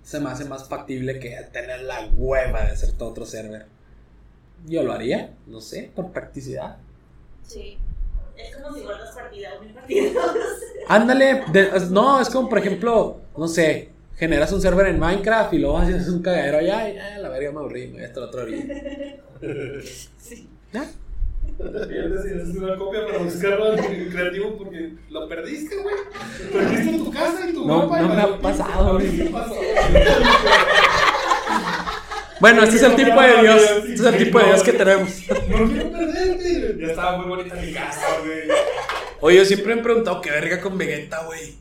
Se 0.02 0.18
me 0.18 0.30
hace 0.30 0.44
más 0.46 0.68
factible 0.68 1.18
que 1.20 1.30
tener 1.52 1.82
la 1.82 2.08
hueva 2.16 2.62
de 2.64 2.70
hacer 2.72 2.92
todo 2.92 3.10
otro 3.10 3.26
server. 3.26 3.66
Yo 4.66 4.82
lo 4.82 4.92
haría, 4.92 5.34
no 5.46 5.60
sé, 5.60 5.90
por 5.94 6.10
practicidad. 6.12 6.78
Sí. 7.46 7.78
Es 8.36 8.56
como 8.56 8.74
si 8.74 8.82
guardas 8.82 9.14
partida 9.14 9.50
o 9.58 9.62
mil 9.62 9.74
partidos. 9.74 10.24
Ándale, 10.88 11.42
de- 11.52 11.70
no, 11.90 12.20
es 12.20 12.30
como 12.30 12.48
por 12.48 12.58
ejemplo, 12.58 13.20
no 13.36 13.46
sé, 13.48 13.90
generas 14.16 14.50
un 14.52 14.62
server 14.62 14.86
en 14.86 14.98
Minecraft 14.98 15.52
y 15.52 15.58
luego 15.58 15.78
haces 15.78 16.08
un 16.08 16.22
cagadero 16.22 16.58
allá 16.58 16.88
y 16.88 16.98
ah, 16.98 17.18
la 17.18 17.28
verga 17.28 17.52
me 17.52 17.58
aburrí, 17.58 17.88
me 17.88 17.92
voy 17.94 18.04
hasta 18.04 18.20
la 18.20 18.26
otra 18.26 18.42
orilla. 18.42 18.74
¿Ya? 21.58 21.86
Pierdes 21.88 22.24
y 22.24 22.40
haces 22.40 22.56
una 22.56 22.76
copia 22.76 23.06
para 23.06 23.18
buscarlo 23.18 23.74
en 23.74 24.10
creativo 24.10 24.56
porque 24.56 24.92
lo 25.10 25.28
perdiste, 25.28 25.76
güey. 25.76 25.94
Perdiste 26.52 26.98
tu 26.98 27.10
casa 27.10 27.48
y 27.48 27.52
tu 27.52 27.66
No, 27.66 27.86
mapa. 27.86 28.02
y 28.02 28.06
no 28.08 28.14
me 28.14 28.22
ha 28.22 28.38
pasado, 28.38 28.94
güey. 28.94 29.30
Bueno, 32.40 32.62
este 32.62 32.76
es 32.76 32.82
el 32.82 32.96
tipo 32.96 33.20
de 33.20 33.42
Dios, 33.42 33.62
este 33.80 33.92
es 33.92 34.00
el 34.00 34.18
tipo 34.24 34.38
de 34.38 34.44
Dios 34.46 34.62
que 34.62 34.72
tenemos. 34.72 35.10
No 35.28 35.68
quiero 35.68 35.92
perderte. 35.92 36.76
Ya 36.80 36.86
estaba 36.86 37.18
muy 37.18 37.28
bonita 37.28 37.54
mi 37.56 37.72
casa, 37.72 38.06
güey. 38.24 38.40
Oye, 39.20 39.36
yo 39.36 39.44
siempre 39.44 39.74
me 39.74 39.80
he 39.80 39.84
preguntado 39.84 40.22
qué 40.22 40.30
verga 40.30 40.60
con 40.62 40.78
Vegeta, 40.78 41.24
güey. 41.26 41.56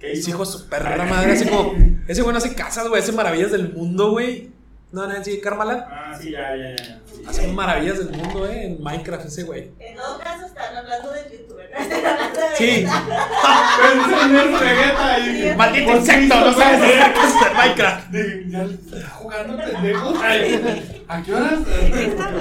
¿Qué 0.00 0.12
hijo 0.14 0.44
de 0.44 0.50
su 0.50 0.68
perra 0.68 1.04
madre, 1.04 1.32
así 1.32 1.46
como, 1.46 1.74
ese 2.08 2.22
güey 2.22 2.32
no 2.32 2.38
hace 2.38 2.54
casas, 2.54 2.88
güey, 2.88 3.02
hace 3.02 3.12
maravillas 3.12 3.52
del 3.52 3.72
mundo, 3.74 4.10
güey. 4.12 4.48
No, 4.92 5.06
Nancy, 5.06 5.40
Carmala. 5.40 5.86
Ah, 5.90 6.16
sí, 6.18 6.30
ya, 6.30 6.56
ya, 6.56 6.76
ya. 6.76 7.00
Sí. 7.12 7.22
Hace 7.26 7.48
maravillas 7.48 7.98
del 7.98 8.10
mundo, 8.16 8.46
eh, 8.46 8.66
en 8.66 8.82
Minecraft 8.82 9.26
ese 9.26 9.42
güey. 9.42 9.72
En 9.80 9.96
todo 9.96 10.18
caso, 10.18 10.46
están 10.46 10.76
hablando 10.76 11.10
del 11.10 11.32
youtuber. 11.32 11.70
¿no? 11.70 11.76
Están 11.80 12.06
hablando 12.06 12.40
de 12.40 12.56
Sí. 12.56 12.86
Pensé 12.86 14.24
en 14.24 14.36
el 14.36 14.48
Vegeta 14.52 15.14
ahí. 15.14 15.54
Maldito 15.56 15.96
insecto, 15.96 16.40
no 16.40 16.52
sabes 16.54 16.82
hacer 16.82 17.14
cosas 17.14 17.50
en 17.50 17.56
Minecraft. 17.56 18.10
De- 18.10 18.44
Ya 18.48 18.62
está 18.62 19.08
jugando 19.10 19.56
pendejo. 19.58 20.14
¿A 21.08 21.22
qué 21.22 21.34
horas? 21.34 21.58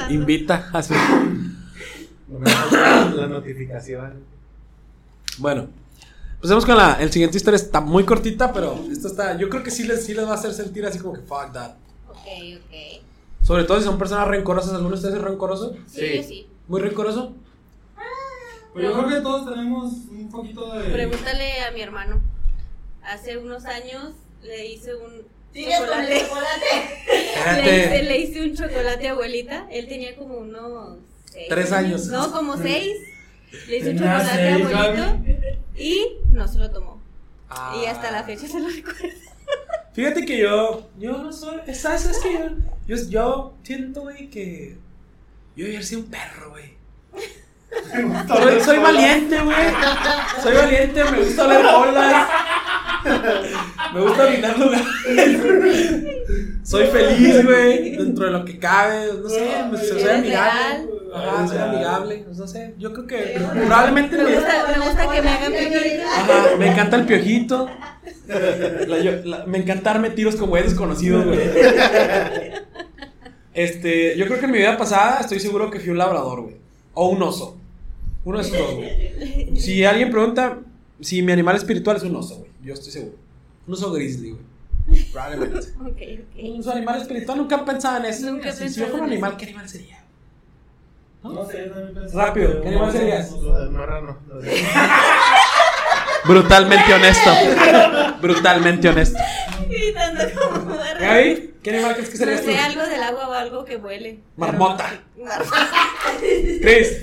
Invita, 0.09 0.69
así. 0.71 0.93
La 2.29 3.27
notificación. 3.27 4.23
Bueno, 5.39 5.67
empecemos 6.35 6.65
con 6.65 6.77
la 6.77 6.93
el 6.99 7.11
siguiente 7.11 7.37
historia. 7.37 7.55
Está 7.57 7.81
muy 7.81 8.03
cortita, 8.05 8.53
pero 8.53 8.79
esta 8.91 9.07
está. 9.07 9.37
Yo 9.37 9.49
creo 9.49 9.63
que 9.63 9.71
sí 9.71 9.83
les, 9.83 10.05
sí 10.05 10.13
les 10.13 10.25
va 10.25 10.31
a 10.31 10.35
hacer 10.35 10.53
sentir 10.53 10.85
así 10.85 10.99
como 10.99 11.13
que 11.13 11.21
fuck 11.21 11.51
that. 11.53 11.71
Ok, 12.25 12.61
ok. 12.65 13.03
Sobre 13.43 13.63
todo 13.65 13.77
si 13.79 13.85
son 13.85 13.99
personas 13.99 14.27
rencorosas. 14.27 14.71
¿Alguno 14.73 14.89
de 14.89 14.95
ustedes 14.95 15.15
es 15.15 15.21
rencoroso? 15.21 15.75
Sí, 15.85 16.15
yo 16.17 16.23
sí. 16.23 16.47
¿Muy 16.67 16.81
rencoroso? 16.81 17.33
Pues 18.73 18.85
yo 18.85 18.93
creo 18.93 19.07
que 19.09 19.21
todos 19.21 19.49
tenemos 19.49 19.93
un 20.09 20.29
poquito 20.31 20.73
de. 20.73 20.89
Pregúntale 20.89 21.61
a 21.61 21.71
mi 21.71 21.81
hermano. 21.81 22.21
Hace 23.03 23.37
unos 23.37 23.65
años 23.65 24.13
le 24.41 24.65
hice 24.65 24.95
un 24.95 25.21
chocolate. 25.53 26.25
chocolate. 26.25 27.63
Le 27.63 27.77
hice, 27.77 28.03
le 28.03 28.17
hice 28.19 28.41
un 28.43 28.55
chocolate 28.55 29.07
a 29.07 29.11
abuelita. 29.11 29.67
Él 29.71 29.87
tenía 29.87 30.15
como 30.15 30.39
unos. 30.39 30.97
seis 31.25 31.47
Tres 31.47 31.71
años. 31.71 32.07
No, 32.07 32.31
como 32.31 32.57
seis. 32.57 32.97
Le 33.67 33.77
hice 33.77 33.91
un 33.91 33.97
chocolate 33.99 34.49
a 34.49 34.55
abuelito. 34.55 35.51
Y 35.77 36.17
no 36.31 36.47
se 36.47 36.57
lo 36.57 36.71
tomó. 36.71 36.99
Ah. 37.49 37.79
Y 37.79 37.85
hasta 37.85 38.11
la 38.11 38.23
fecha 38.23 38.47
se 38.47 38.59
lo 38.59 38.67
recuerdo. 38.67 39.24
Fíjate 39.95 40.25
que 40.25 40.37
yo. 40.39 40.87
Yo 40.99 41.13
no 41.17 41.31
soy. 41.31 41.57
¿Sabes? 41.73 42.01
¿Sabes 42.01 42.19
que 42.19 42.33
yo, 42.33 42.49
yo, 42.87 43.09
yo 43.09 43.53
siento, 43.63 44.01
güey, 44.01 44.29
que. 44.29 44.77
Yo 45.55 45.65
hubiera 45.65 45.81
sido 45.83 46.01
un 46.01 46.07
perro, 46.07 46.51
güey. 46.51 46.75
Soy, 48.27 48.59
soy 48.61 48.77
valiente, 48.79 49.39
güey. 49.41 49.55
Soy 50.43 50.53
valiente, 50.55 51.03
me 51.05 51.19
gusta 51.19 51.45
oler 51.45 51.63
bolas. 51.65 52.27
Me 53.93 54.01
gusta 54.01 54.23
orinar 54.23 54.59
lugares. 54.59 54.87
Soy 56.63 56.87
feliz, 56.87 57.43
güey. 57.45 57.95
Dentro 57.95 58.25
de 58.25 58.31
lo 58.31 58.43
que 58.45 58.59
cabe. 58.59 59.11
No 59.21 59.29
sé, 59.29 59.49
me- 59.71 59.77
soy 59.77 60.01
Eres 60.01 60.17
amigable. 60.19 60.87
Ajá, 61.15 61.47
soy 61.47 61.57
amigable. 61.57 62.25
No 62.35 62.47
sé, 62.47 62.73
yo 62.77 62.93
creo 62.93 63.07
que 63.07 63.39
probablemente 63.39 64.17
Me 64.17 64.23
me, 64.23 64.35
gusta, 64.35 64.65
me 64.77 64.85
gusta 64.85 65.09
que 65.11 65.21
me 65.21 65.29
hagan 65.29 65.51
piojito. 65.51 66.03
Ajá, 66.15 66.43
me 66.57 66.67
encanta 66.71 66.95
el 66.97 67.05
piojito. 67.05 67.69
La- 68.87 68.99
yo- 68.99 69.23
la- 69.25 69.45
me 69.45 69.57
encanta 69.59 69.91
darme 69.93 70.09
tiros 70.09 70.35
con 70.35 70.49
güeyes 70.49 70.69
desconocidos, 70.71 71.25
güey. 71.25 71.39
Este, 73.53 74.17
yo 74.17 74.25
creo 74.25 74.39
que 74.39 74.45
en 74.45 74.51
mi 74.51 74.57
vida 74.57 74.77
pasada 74.77 75.19
estoy 75.21 75.39
seguro 75.39 75.71
que 75.71 75.79
fui 75.79 75.89
un 75.89 75.97
labrador, 75.97 76.41
güey. 76.41 76.55
O 76.93 77.07
un 77.09 77.21
oso. 77.23 77.57
Uno 78.25 78.39
de 78.39 78.43
esos 78.43 78.57
dos, 78.57 78.75
güey. 78.75 79.55
Si 79.57 79.85
alguien 79.85 80.11
pregunta 80.11 80.59
si 80.99 81.21
mi 81.21 81.31
animal 81.31 81.55
espiritual 81.55 81.97
es 81.97 82.03
un 82.03 82.15
oso, 82.15 82.37
güey. 82.39 82.51
Yo 82.63 82.73
estoy 82.73 82.91
seguro. 82.91 83.15
Un 83.67 83.73
oso 83.73 83.91
grizzly, 83.93 84.31
güey. 84.31 85.05
Probablemente. 85.11 85.57
Ok, 85.79 85.87
ok. 85.87 86.65
Un 86.65 86.69
animal 86.69 87.01
espiritual, 87.01 87.37
nunca 87.37 87.55
he 87.55 87.59
pensado 87.63 87.97
en 87.97 88.05
eso. 88.05 88.31
Nunca 88.31 88.51
Si- 88.51 88.67
yo 88.79 88.85
fuera 88.87 89.03
un 89.05 89.11
animal. 89.11 89.37
¿qué 89.37 89.45
animal 89.45 89.69
sería? 89.69 90.03
No 91.33 91.45
sé, 91.45 91.71
Rápido, 92.13 92.61
¿qué 92.61 92.67
animal 92.69 92.91
serías? 92.91 93.31
Marrano. 93.71 94.17
Brutalmente 96.25 96.93
honesto. 96.93 97.31
Brutalmente 98.21 98.89
honesto. 98.89 99.19
Gritando 99.67 100.23
como 100.39 100.75
perro. 100.77 100.99
Gaby, 100.99 101.53
¿qué 101.63 101.69
animal 101.71 101.93
crees 101.95 102.09
que 102.09 102.17
No 102.17 102.25
serías 102.25 102.41
tú? 102.41 102.51
sé, 102.51 102.59
algo 102.59 102.81
del 102.83 103.03
agua 103.03 103.27
o 103.29 103.33
algo 103.33 103.65
que 103.65 103.77
huele. 103.77 104.19
Marmota. 104.37 104.91
Marmota. 105.17 105.67
Chris, 106.61 107.01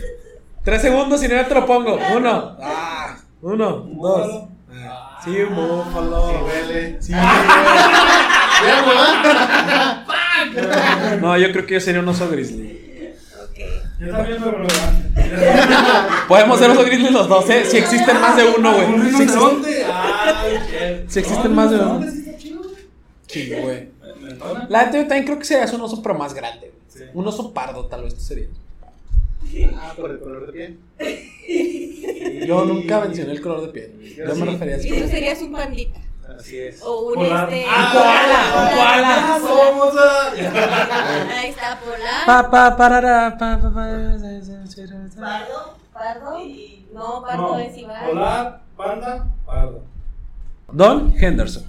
tres 0.64 0.82
segundos 0.82 1.22
y 1.22 1.28
no 1.28 1.44
te 1.46 1.54
lo 1.54 1.66
pongo. 1.66 1.98
Uno. 2.16 2.56
Ah, 2.60 3.16
uno, 3.42 3.86
dos. 4.00 4.44
Ah, 4.74 5.20
Sí, 5.24 5.30
un 5.40 5.54
búfalo. 5.54 6.28
Sí, 6.30 6.34
huele. 6.44 7.02
Sí, 7.02 7.12
No, 11.20 11.36
yo 11.38 11.52
creo 11.52 11.66
que 11.66 11.74
yo 11.74 11.80
sería 11.80 12.00
un 12.00 12.08
oso 12.08 12.28
grizzly. 12.28 12.91
Yo 14.04 14.10
también, 14.10 14.38
Podemos 16.28 16.58
ser 16.58 16.70
oso 16.70 16.84
grizzly 16.84 17.10
los 17.10 17.28
dos, 17.28 17.48
¿eh? 17.50 17.64
Si 17.64 17.76
existen 17.78 18.20
más 18.20 18.36
de 18.36 18.44
uno, 18.58 18.74
güey. 18.74 18.86
Un 18.86 19.10
Si, 19.10 19.22
existen- 19.22 21.04
Si 21.08 21.18
existen 21.20 21.54
más 21.54 21.70
de 21.70 21.76
uno. 21.76 22.00
sí 23.28 23.50
güey. 23.50 23.88
La 24.68 24.84
neta, 24.86 24.96
yo 24.98 25.02
también 25.06 25.24
creo 25.24 25.38
que 25.38 25.44
serías 25.44 25.72
un 25.72 25.80
oso, 25.82 26.02
pero 26.02 26.14
más 26.16 26.34
grande. 26.34 26.68
güey. 26.68 26.72
Sí. 26.88 27.00
Un 27.14 27.26
oso 27.26 27.52
pardo, 27.52 27.86
tal 27.86 28.02
vez 28.04 28.14
tú 28.14 28.20
serías. 28.20 28.48
Ah, 29.76 29.92
por 29.96 30.10
el 30.10 30.18
color 30.18 30.46
de 30.46 30.52
piel. 30.52 30.78
Yo 32.46 32.64
nunca 32.64 33.00
mencioné 33.00 33.32
el 33.32 33.40
color 33.42 33.62
de 33.62 33.68
piel. 33.68 33.92
Yo 34.16 34.34
me 34.34 34.46
refería 34.46 34.76
a 34.76 34.82
Y 34.82 34.88
tú 35.02 35.08
serías 35.08 35.40
un 35.42 35.52
pandita. 35.52 36.00
Así 36.38 36.58
es. 36.58 36.80
O 36.82 37.08
un 37.08 37.14
Polar. 37.14 37.52
este. 37.52 37.66
Ah, 37.68 37.90
koala, 37.92 38.62
un 38.62 38.76
koala. 38.76 39.38
Somos 39.40 39.94
a... 39.96 40.30
Ahí 41.38 41.48
está, 41.50 41.78
polar. 41.80 42.26
Pa, 42.26 42.50
pa, 42.50 42.76
parara, 42.76 43.36
pa, 43.38 43.58
pa, 43.60 43.70
pa. 43.70 43.86
Pardo. 45.20 45.76
Pardo. 45.92 46.40
Y 46.40 46.86
No, 46.92 47.22
pardo 47.22 47.42
No, 47.48 47.58
es 47.58 47.76
Iván. 47.76 48.04
polar, 48.08 48.60
panda, 48.76 49.26
pardo. 49.46 49.82
Don 50.72 51.14
Henderson. 51.18 51.64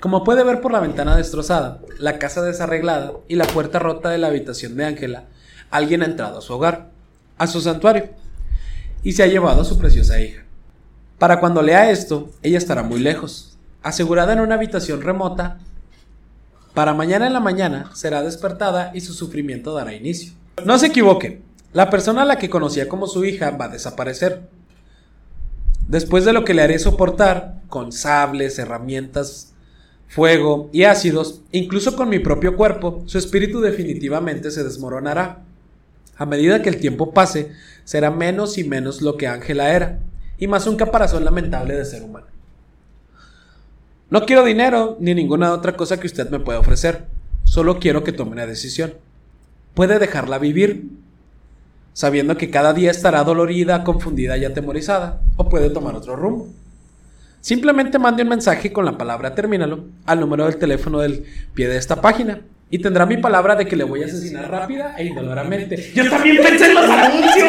Como 0.00 0.24
puede 0.24 0.44
ver 0.44 0.60
por 0.60 0.72
la 0.72 0.80
ventana 0.80 1.16
destrozada, 1.16 1.80
la 1.98 2.18
casa 2.18 2.42
desarreglada 2.42 3.12
y 3.28 3.36
la 3.36 3.46
puerta 3.46 3.78
rota 3.78 4.10
de 4.10 4.18
la 4.18 4.28
habitación 4.28 4.76
de 4.76 4.84
Ángela, 4.84 5.24
alguien 5.70 6.02
ha 6.02 6.06
entrado 6.06 6.38
a 6.38 6.42
su 6.42 6.52
hogar, 6.54 6.90
a 7.38 7.46
su 7.46 7.60
santuario, 7.60 8.10
y 9.02 9.12
se 9.12 9.22
ha 9.22 9.26
llevado 9.26 9.62
a 9.62 9.64
su 9.64 9.78
preciosa 9.78 10.20
hija. 10.20 10.42
Para 11.18 11.40
cuando 11.40 11.62
lea 11.62 11.90
esto, 11.90 12.30
ella 12.42 12.58
estará 12.58 12.82
muy 12.82 13.00
lejos, 13.00 13.55
asegurada 13.86 14.32
en 14.32 14.40
una 14.40 14.56
habitación 14.56 15.00
remota. 15.00 15.58
Para 16.74 16.92
mañana 16.92 17.28
en 17.28 17.32
la 17.32 17.40
mañana 17.40 17.90
será 17.94 18.22
despertada 18.22 18.90
y 18.94 19.00
su 19.00 19.14
sufrimiento 19.14 19.74
dará 19.74 19.94
inicio. 19.94 20.32
No 20.64 20.76
se 20.78 20.86
equivoquen, 20.86 21.42
la 21.72 21.88
persona 21.88 22.22
a 22.22 22.24
la 22.24 22.36
que 22.36 22.50
conocía 22.50 22.88
como 22.88 23.06
su 23.06 23.24
hija 23.24 23.50
va 23.50 23.66
a 23.66 23.68
desaparecer. 23.68 24.48
Después 25.86 26.24
de 26.24 26.32
lo 26.32 26.44
que 26.44 26.52
le 26.52 26.62
haré 26.62 26.80
soportar, 26.80 27.60
con 27.68 27.92
sables, 27.92 28.58
herramientas, 28.58 29.52
fuego 30.08 30.68
y 30.72 30.82
ácidos, 30.82 31.42
incluso 31.52 31.94
con 31.94 32.08
mi 32.08 32.18
propio 32.18 32.56
cuerpo, 32.56 33.04
su 33.06 33.18
espíritu 33.18 33.60
definitivamente 33.60 34.50
se 34.50 34.64
desmoronará. 34.64 35.44
A 36.16 36.26
medida 36.26 36.60
que 36.60 36.70
el 36.70 36.80
tiempo 36.80 37.14
pase, 37.14 37.52
será 37.84 38.10
menos 38.10 38.58
y 38.58 38.64
menos 38.64 39.00
lo 39.00 39.16
que 39.16 39.28
Ángela 39.28 39.70
era, 39.70 40.00
y 40.38 40.48
más 40.48 40.66
un 40.66 40.76
caparazón 40.76 41.24
lamentable 41.24 41.74
de 41.74 41.84
ser 41.84 42.02
humano. 42.02 42.26
No 44.08 44.24
quiero 44.24 44.44
dinero 44.44 44.96
ni 45.00 45.14
ninguna 45.14 45.52
otra 45.52 45.76
cosa 45.76 45.98
que 45.98 46.06
usted 46.06 46.30
me 46.30 46.38
pueda 46.38 46.60
ofrecer, 46.60 47.06
solo 47.42 47.80
quiero 47.80 48.04
que 48.04 48.12
tome 48.12 48.32
una 48.32 48.46
decisión. 48.46 48.94
Puede 49.74 49.98
dejarla 49.98 50.38
vivir, 50.38 50.84
sabiendo 51.92 52.36
que 52.36 52.48
cada 52.48 52.72
día 52.72 52.92
estará 52.92 53.24
dolorida, 53.24 53.82
confundida 53.82 54.36
y 54.36 54.44
atemorizada, 54.44 55.20
o 55.36 55.48
puede 55.48 55.70
tomar 55.70 55.96
otro 55.96 56.14
rumbo. 56.14 56.48
Simplemente 57.40 57.98
mande 57.98 58.22
un 58.22 58.28
mensaje 58.28 58.72
con 58.72 58.84
la 58.84 58.96
palabra 58.96 59.34
termínalo 59.34 59.84
al 60.04 60.20
número 60.20 60.44
del 60.46 60.56
teléfono 60.56 61.00
del 61.00 61.24
pie 61.54 61.68
de 61.68 61.76
esta 61.76 62.00
página 62.00 62.40
y 62.68 62.80
tendrá 62.80 63.06
mi 63.06 63.16
palabra 63.16 63.54
de 63.54 63.66
que 63.66 63.76
le 63.76 63.84
voy 63.84 64.02
a 64.02 64.06
asesinar 64.06 64.50
rápida 64.50 64.96
e 64.98 65.04
indoloramente. 65.04 65.92
Yo 65.94 66.10
también 66.10 66.42
pensé 66.42 66.66
en 66.66 66.74
los 66.74 66.84
anuncios. 66.84 67.48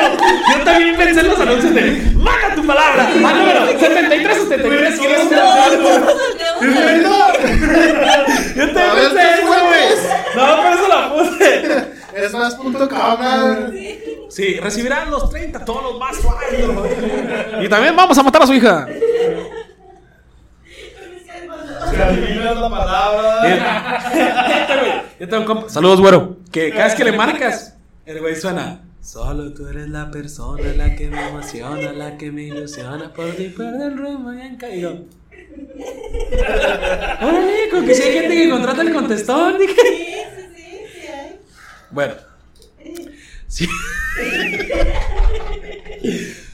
Yo 0.55 0.63
también 0.63 0.95
pensé 0.95 1.19
en 1.21 1.27
los 1.27 1.39
anuncios 1.39 1.73
de 1.73 1.81
manda 2.13 2.53
tu 2.55 2.67
palabra 2.67 3.07
al 3.07 3.39
número 3.39 3.79
7373. 3.79 4.99
¿Quieres 6.59 7.05
un 7.05 7.11
Yo 8.55 8.73
ver, 8.73 8.95
pensé 8.95 9.15
¿qué 9.15 9.33
eso, 9.33 9.47
güey. 9.47 9.87
No, 10.35 10.43
por 10.57 10.71
eso 10.73 10.87
la 10.87 11.13
puse. 11.13 11.87
Es 12.15 12.33
más 12.33 12.55
punto 12.55 12.89
coma. 12.89 13.69
Sí, 14.29 14.59
recibirán 14.59 15.11
los 15.11 15.29
30 15.29 15.63
todos 15.63 15.83
los 15.83 15.99
más 15.99 16.17
suaves. 16.17 16.49
Y 17.61 17.69
también 17.69 17.95
vamos 17.95 18.17
a 18.17 18.23
matar 18.23 18.43
a 18.43 18.47
su 18.47 18.53
hija. 18.53 18.87
Se 21.89 22.03
adivina 22.03 22.53
la 22.53 22.69
palabra. 22.69 24.01
Yo 25.19 25.29
tengo 25.29 25.41
un 25.41 25.45
compa. 25.45 25.69
Saludos, 25.69 26.01
güero. 26.01 26.37
Que 26.51 26.71
cada 26.71 26.85
vez 26.85 26.95
que 26.95 27.03
le 27.03 27.11
marcas, 27.11 27.75
el 28.05 28.19
güey 28.19 28.35
suena. 28.35 28.81
Solo 29.01 29.53
tú 29.53 29.67
eres 29.67 29.87
la 29.87 30.11
persona, 30.11 30.63
la 30.75 30.95
que 30.95 31.07
me 31.07 31.29
emociona, 31.29 31.93
la 31.93 32.17
que 32.17 32.29
me 32.31 32.43
ilusiona. 32.43 33.13
Por 33.13 33.29
ti 33.31 33.49
perder 33.49 33.93
el 33.93 33.97
rumbo 33.97 34.33
y 34.33 34.41
en 34.41 34.57
caído. 34.57 35.05
Órale, 37.21 37.69
con 37.71 37.85
que 37.85 37.93
si 37.95 38.03
hay 38.03 38.13
gente 38.13 38.35
que 38.35 38.49
contrata 38.49 38.81
el 38.81 38.93
contestón. 38.93 39.57
dije. 39.59 39.73
Sí, 39.75 40.15
sí, 40.35 40.43
sí, 40.55 41.01
sí 41.01 41.07
hay. 41.07 41.39
Bueno. 41.91 42.13
Sí. 43.47 43.67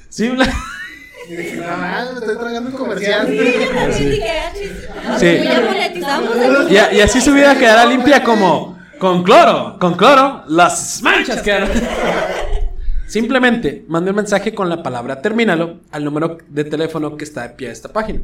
Sí, 0.10 0.30
la- 0.36 0.46
Ah, 1.66 2.06
me 2.14 2.20
estoy 2.20 2.38
tragando 2.38 2.70
un 2.70 2.76
comercial. 2.76 3.28
Sí. 3.28 4.22
Sí. 5.20 5.38
Ya. 6.00 6.70
Y, 6.70 6.78
a- 6.78 6.94
y 6.94 7.02
así 7.02 7.22
su 7.22 7.34
vida 7.34 7.58
quedará 7.58 7.86
limpia 7.86 8.22
como 8.24 8.78
con 9.00 9.24
cloro, 9.24 9.78
con 9.80 9.96
cloro, 9.96 10.44
las 10.48 11.02
manchas 11.02 11.42
quedarán. 11.42 11.70
Simplemente 13.08 13.86
mande 13.88 14.10
un 14.12 14.18
mensaje 14.18 14.54
con 14.54 14.70
la 14.70 14.84
palabra 14.84 15.22
termínalo 15.22 15.80
al 15.92 16.04
número 16.04 16.38
de 16.48 16.64
teléfono 16.66 17.16
que 17.16 17.24
está 17.24 17.44
de 17.44 17.50
pie 17.50 17.68
de 17.68 17.74
esta 17.74 17.90
página. 17.90 18.20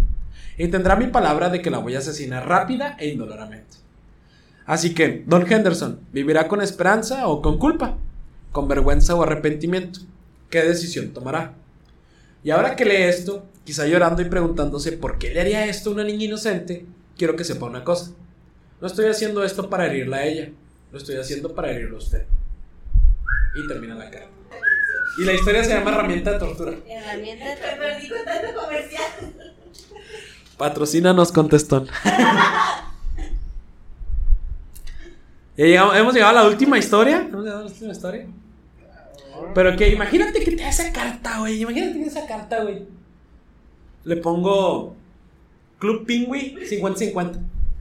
Y 0.59 0.67
tendrá 0.67 0.97
mi 0.97 1.07
palabra 1.07 1.49
de 1.49 1.61
que 1.61 1.71
la 1.71 1.77
voy 1.77 1.95
a 1.95 1.99
asesinar 1.99 2.45
rápida 2.45 2.97
e 2.99 3.07
indoloramente. 3.07 3.77
Así 4.65 4.93
que, 4.93 5.23
Don 5.25 5.49
Henderson, 5.49 6.01
¿vivirá 6.11 6.49
con 6.49 6.61
esperanza 6.61 7.29
o 7.29 7.41
con 7.41 7.57
culpa? 7.57 7.97
¿Con 8.51 8.67
vergüenza 8.67 9.15
o 9.15 9.23
arrepentimiento? 9.23 10.01
¿Qué 10.49 10.61
decisión 10.61 11.13
tomará? 11.13 11.53
Y 12.43 12.51
ahora 12.51 12.75
que 12.75 12.83
lee 12.83 13.03
esto, 13.03 13.45
quizá 13.63 13.87
llorando 13.87 14.21
y 14.21 14.25
preguntándose 14.25 14.91
por 14.91 15.17
qué 15.17 15.33
le 15.33 15.39
haría 15.39 15.65
esto 15.65 15.91
a 15.91 15.93
una 15.93 16.03
niña 16.03 16.25
inocente, 16.25 16.85
quiero 17.17 17.37
que 17.37 17.45
sepa 17.45 17.65
una 17.65 17.85
cosa. 17.85 18.11
No 18.81 18.87
estoy 18.87 19.05
haciendo 19.05 19.45
esto 19.45 19.69
para 19.69 19.85
herirla 19.85 20.17
a 20.17 20.25
ella, 20.25 20.49
lo 20.91 20.97
estoy 20.97 21.15
haciendo 21.15 21.55
para 21.55 21.71
herirlo 21.71 21.95
a 21.95 21.99
usted. 21.99 22.25
Y 23.55 23.65
termina 23.65 23.95
la 23.95 24.11
cara. 24.11 24.27
Y 25.19 25.23
la 25.23 25.33
historia 25.33 25.63
se 25.63 25.69
llama 25.69 25.91
Herramienta 25.91 26.33
de 26.33 26.39
Tortura. 26.39 26.73
Herramienta 26.85 27.45
de 27.45 28.53
comercial. 28.53 29.39
Patrocínanos 30.59 31.31
contestón. 31.31 31.87
Ya 35.57 35.65
llegamos- 35.65 35.95
hemos 35.95 36.13
llegado 36.13 36.37
a 36.37 36.43
la 36.43 36.47
última 36.49 36.77
historia. 36.77 37.25
Hemos 37.29 37.43
llegado 37.43 37.61
a 37.61 37.63
la 37.63 37.69
última 37.69 37.91
historia. 37.93 38.27
Pero 39.55 39.75
que 39.77 39.87
imagínate 39.89 40.43
que 40.43 40.51
te 40.51 40.63
da 40.63 40.69
esa 40.69 40.91
carta, 40.91 41.39
güey. 41.39 41.61
Imagínate 41.61 41.93
que 41.93 42.03
esa 42.05 42.27
carta, 42.27 42.61
güey. 42.63 42.85
Le 44.03 44.17
pongo 44.17 44.95
Club 45.79 46.05
Pingüi 46.05 46.57
50-50. 46.69 47.39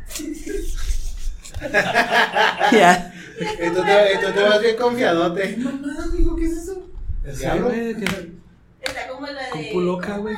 ya. 2.72 3.12
Y 3.40 3.70
tú 3.74 3.82
te, 3.82 4.18
tú 4.26 4.32
te 4.34 4.42
vas 4.42 4.62
bien 4.62 4.76
confiadote. 4.76 5.56
Mamá, 5.58 5.96
amigo, 6.04 6.36
¿qué 6.36 6.44
es 6.44 6.52
eso? 6.58 6.86
Sí, 7.32 7.40
Diablo. 7.40 7.68
güey, 7.70 7.94
que- 7.96 8.38
Está 8.80 9.08
como 9.08 9.26
la 9.26 9.42
de. 9.44 9.50
Compu 9.50 9.80
loca, 9.80 10.16
güey. 10.18 10.36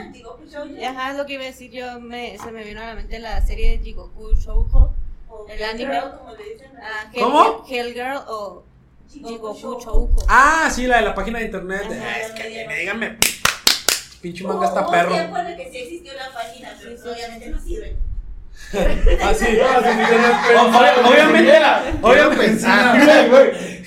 Ajá, 0.85 1.11
es 1.11 1.17
lo 1.17 1.27
que 1.27 1.35
iba 1.35 1.43
a 1.43 1.47
decir 1.47 1.71
yo. 1.71 2.01
Me, 2.01 2.37
se 2.39 2.51
me 2.53 2.65
vino 2.65 2.81
a 2.81 2.87
la 2.87 2.95
mente 2.95 3.19
la 3.19 3.45
serie 3.45 3.73
de 3.79 3.85
Jigoku 3.85 4.35
Shoujo. 4.35 4.95
el 5.49 5.63
anime. 5.63 5.95
Girl, 5.95 6.11
como 6.19 6.35
le 6.35 6.45
dicen. 6.55 6.71
Ah, 6.83 7.11
Hell- 7.13 7.23
¿Cómo? 7.23 7.65
Hellgirl 7.69 8.17
o 8.29 8.63
Jigoku 9.11 9.55
Shoujo. 9.81 10.25
Ah, 10.29 10.71
sí, 10.75 10.87
la 10.87 10.97
de 10.99 11.03
la 11.03 11.15
página 11.15 11.39
de 11.39 11.45
internet. 11.47 11.83
Ajá. 11.85 12.03
Ah, 12.03 12.19
es 12.21 12.33
que 12.33 12.49
díganme, 12.49 12.77
díganme. 12.79 13.19
Pinche 14.23 14.45
manga 14.45 14.67
está 14.67 14.83
hubo 14.83 14.91
perro. 14.91 15.15
en 15.17 15.47
el 15.47 15.57
que 15.57 15.71
sí 15.71 15.79
existió 15.79 16.13
la 16.15 16.31
página, 16.33 16.77
pero 16.79 17.13
obviamente 17.13 17.49
no 17.51 17.61
sirve. 17.61 17.97
Ah, 19.23 19.33
sí. 19.35 19.47
No, 19.57 19.83
si 19.83 19.97
ni 19.97 20.05
tenías 20.05 20.35
O- 20.45 20.49
pensado, 20.49 21.03
o- 21.03 21.11
obviamente, 21.11 21.51
Quiero 21.51 22.29
obviamente. 22.29 23.80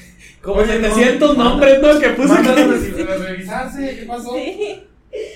Como 0.44 0.60
Oye, 0.60 0.78
no. 0.78 0.94
700 0.94 1.38
nombres, 1.38 1.82
¿no? 1.82 2.00
Que 2.00 2.10
puse. 2.10 2.28
Mándalo 2.28 2.74
a 2.74 3.18
revisarse, 3.18 3.96
¿qué 4.00 4.06
pasó? 4.06 4.36
Sí. 4.36 4.88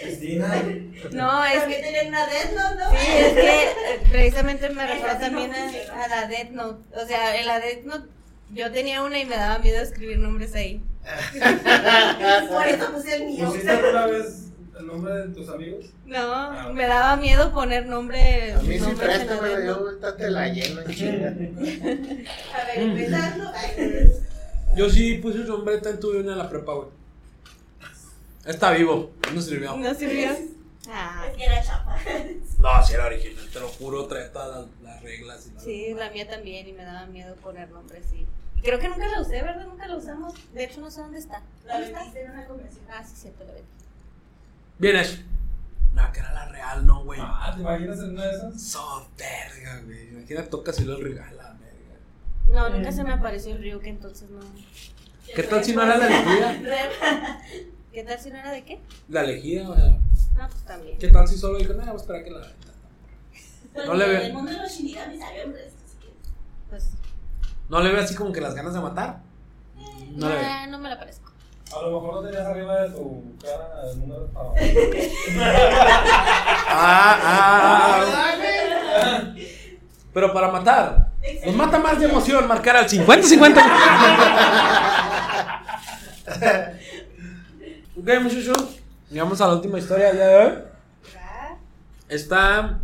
Cristina. 0.04 0.64
No, 1.12 1.46
es 1.46 1.64
que. 1.64 1.76
tenían 1.76 2.08
una 2.08 2.26
Death 2.28 2.52
Note, 2.54 2.76
¿no? 2.84 2.90
Sí, 2.92 3.08
es 3.18 3.34
que 3.34 3.64
eh, 3.64 4.00
precisamente 4.12 4.70
me 4.70 4.86
refiero 4.86 5.18
también 5.18 5.52
a, 5.54 6.04
a 6.04 6.08
la 6.10 6.28
Death 6.28 6.50
Note. 6.50 7.00
O 7.02 7.08
sea, 7.08 7.40
en 7.40 7.48
la 7.48 7.60
Death 7.62 7.86
Note 7.86 8.10
yo 8.54 8.70
tenía 8.72 9.02
una 9.02 9.18
y 9.18 9.26
me 9.26 9.38
daba 9.38 9.60
miedo 9.60 9.82
escribir 9.82 10.20
nombres 10.20 10.54
ahí. 10.56 10.84
Por 12.50 12.68
eso 12.68 12.92
puse 12.92 13.16
el 13.16 13.26
mío. 13.28 13.46
¿Pusiste 13.46 13.72
alguna 13.72 14.08
vez 14.08 14.52
el 14.78 14.88
nombre 14.88 15.14
de 15.14 15.28
tus 15.30 15.48
amigos? 15.48 15.86
No, 16.06 16.74
me 16.74 16.86
daba 16.86 17.16
miedo 17.16 17.54
poner 17.54 17.86
nombre. 17.86 18.52
A 18.52 18.60
mí 18.60 18.74
sí 18.74 18.80
nombres 18.82 19.22
en 19.22 19.28
la 19.28 19.38
préstame, 19.38 19.50
Death 19.50 20.02
yo 20.02 20.16
te 20.16 20.32
la 20.32 20.48
lleno 20.50 20.82
en 20.82 20.94
chinga. 20.94 21.28
A 21.32 22.66
ver, 22.66 22.78
empezando. 22.78 23.52
Yo 24.78 24.90
sí 24.90 25.16
puse 25.16 25.40
un 25.40 25.48
nombre, 25.48 25.76
también 25.78 26.00
tuve 26.00 26.20
una 26.22 26.34
en 26.34 26.38
la 26.38 26.50
prepa, 26.50 26.74
güey. 26.74 26.88
Está 28.46 28.72
vivo, 28.72 29.12
no 29.34 29.42
sirvió. 29.42 29.76
No 29.76 29.94
sirvió. 29.94 30.30
Ah, 30.90 31.26
es 31.30 31.36
que 31.36 31.44
era 31.44 31.62
chapa. 31.64 31.98
No, 32.60 32.84
si 32.86 32.94
era 32.94 33.08
original, 33.08 33.46
te 33.52 33.60
lo 33.60 33.68
juro, 33.68 34.06
trae 34.08 34.30
todas 34.30 34.66
las, 34.68 34.82
las 34.84 35.04
reglas. 35.04 35.48
Y 35.48 35.54
la- 35.54 35.60
sí, 35.62 35.94
la 35.94 36.10
mía 36.12 36.28
también 36.30 36.68
y 36.68 36.72
me 36.74 36.84
daba 36.84 37.06
miedo 37.08 37.36
poner 37.36 37.70
nombres, 37.72 38.06
sí. 38.10 38.26
Y 38.56 38.62
creo 38.62 38.80
que 38.80 38.88
nunca 38.88 39.08
la 39.08 39.22
usé, 39.22 39.42
¿verdad? 39.42 39.66
Nunca 39.68 39.86
la 39.88 39.98
usamos. 39.98 40.34
De 40.54 40.64
hecho, 40.64 40.80
no 40.80 40.90
sé 40.90 41.02
dónde 41.02 41.20
está. 41.20 41.42
La 41.66 41.74
¿Dónde 41.74 41.88
está? 41.88 42.00
vendiste 42.00 42.24
en 42.24 42.32
una 42.32 42.46
convención. 42.48 42.86
Ah, 42.90 43.04
sí, 43.06 43.14
cierto, 43.18 43.44
la 43.44 43.52
vendí. 43.54 43.68
Bien 44.80 44.96
hecho. 44.96 45.18
No, 45.94 46.12
que 46.14 46.20
era 46.20 46.32
la 46.34 46.46
real, 46.50 46.88
no, 46.88 47.04
güey. 47.04 47.20
Ah, 47.22 47.52
¿te 47.54 47.62
imaginas 47.62 48.00
en 48.00 48.12
una 48.12 48.26
de 48.26 48.36
esas? 48.38 48.62
So 48.62 49.08
verga, 49.18 49.82
güey. 49.86 50.08
Imagina, 50.10 50.44
toca 50.46 50.72
si 50.72 50.86
lo 50.86 50.98
regala, 50.98 51.26
verga. 51.32 51.37
No, 52.52 52.70
nunca 52.70 52.92
se 52.92 53.04
me 53.04 53.14
apareció 53.14 53.54
el 53.54 53.62
río, 53.62 53.80
que 53.80 53.90
entonces 53.90 54.30
no. 54.30 54.40
¿Qué 55.36 55.44
tal 55.44 55.64
si 55.64 55.76
no 55.76 55.84
era 55.84 55.98
la 55.98 56.08
elegida? 56.08 56.56
¿Qué 57.94 58.04
tal 58.04 58.20
si 58.20 58.30
no 58.30 58.38
era 58.38 58.52
de 58.52 58.64
qué? 58.64 58.80
La 59.10 59.22
elegida, 59.22 59.66
güey. 59.68 59.80
No, 60.38 60.48
pues 60.48 60.64
también. 60.66 60.98
¿Qué 60.98 61.08
tal 61.10 61.28
si 61.28 61.38
solo 61.38 61.58
dijo, 61.58 61.74
no, 61.74 61.80
vamos 61.80 62.02
a 62.02 62.04
esperar 62.04 62.24
que 62.24 62.32
la 62.32 62.48
Pues 63.74 63.88
No 63.88 63.94
le 63.96 64.08
veo. 64.08 64.22
El 64.22 64.34
mundo 64.34 64.52
de 64.52 64.58
los 64.58 64.72
shinigamis 64.72 65.22
hay 65.22 65.42
hombres. 65.42 65.74
así 65.86 65.98
que- 66.00 66.14
Pues 66.70 66.92
¿No 67.70 67.82
le 67.82 67.92
veo 67.92 68.02
así 68.04 68.16
como 68.16 68.32
que 68.32 68.40
las 68.42 68.56
ganas 68.56 68.74
de 68.74 68.80
matar? 68.80 69.20
No 70.12 70.30
le 70.30 70.36
veo. 70.36 70.68
no 70.70 70.78
me 70.80 70.90
la 70.90 70.98
parezco. 71.00 71.32
A 71.76 71.82
lo 71.82 72.00
mejor 72.00 72.16
no 72.16 72.22
tenías 72.30 72.46
arriba 72.48 72.84
de 72.84 72.90
tu 72.92 73.24
cara 73.44 73.92
el 73.92 74.00
número 74.00 74.28
para. 74.28 74.50
Ah, 76.70 77.20
ah, 77.24 78.06
ah. 79.04 79.34
Pero 80.14 80.34
para 80.34 80.52
matar. 80.52 81.12
Nos 81.46 81.56
mata 81.56 81.80
más 81.80 82.00
de 82.00 82.06
emoción 82.06 82.48
marcar 82.48 82.78
al 82.78 82.88
50-50. 82.88 83.64
ok, 87.98 88.10
muchachos. 88.22 88.80
Llegamos 89.10 89.40
a 89.42 89.48
la 89.48 89.54
última 89.54 89.80
historia 89.80 90.14
de 90.14 90.36
hoy. 90.36 90.54
Está. 92.10 92.80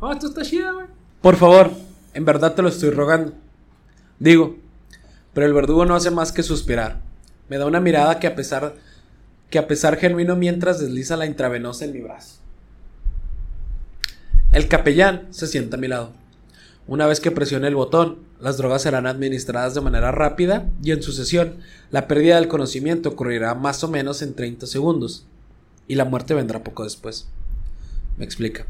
Oh, 0.00 0.12
esto 0.12 0.28
está 0.28 0.42
chida, 0.42 0.72
güey. 0.72 0.86
Por 1.20 1.36
favor, 1.36 1.70
en 2.14 2.24
verdad 2.24 2.54
te 2.54 2.62
lo 2.62 2.68
estoy 2.68 2.90
rogando. 2.90 3.32
Digo, 4.18 4.56
pero 5.34 5.46
el 5.46 5.52
verdugo 5.52 5.84
no 5.84 5.94
hace 5.94 6.10
más 6.10 6.32
que 6.32 6.42
suspirar. 6.42 7.00
Me 7.48 7.58
da 7.58 7.66
una 7.66 7.80
mirada 7.80 8.18
que 8.18 8.26
a 8.26 8.34
pesar 8.34 8.74
que 9.50 9.58
a 9.58 9.66
pesar 9.66 9.96
genuino 9.96 10.36
mientras 10.36 10.78
desliza 10.78 11.16
la 11.16 11.26
intravenosa 11.26 11.84
en 11.84 11.92
mi 11.92 12.00
brazo. 12.00 12.36
El 14.52 14.68
capellán 14.68 15.28
se 15.30 15.46
sienta 15.46 15.76
a 15.76 15.80
mi 15.80 15.88
lado. 15.88 16.12
Una 16.88 17.06
vez 17.06 17.20
que 17.20 17.30
presione 17.30 17.68
el 17.68 17.74
botón, 17.74 18.16
las 18.40 18.56
drogas 18.56 18.80
serán 18.80 19.06
administradas 19.06 19.74
de 19.74 19.82
manera 19.82 20.10
rápida 20.10 20.70
y 20.82 20.92
en 20.92 21.02
sucesión, 21.02 21.58
la 21.90 22.08
pérdida 22.08 22.36
del 22.36 22.48
conocimiento 22.48 23.10
ocurrirá 23.10 23.54
más 23.54 23.84
o 23.84 23.88
menos 23.88 24.22
en 24.22 24.34
30 24.34 24.66
segundos 24.66 25.26
y 25.86 25.96
la 25.96 26.06
muerte 26.06 26.32
vendrá 26.32 26.64
poco 26.64 26.84
después. 26.84 27.28
Me 28.16 28.24
explica. 28.24 28.66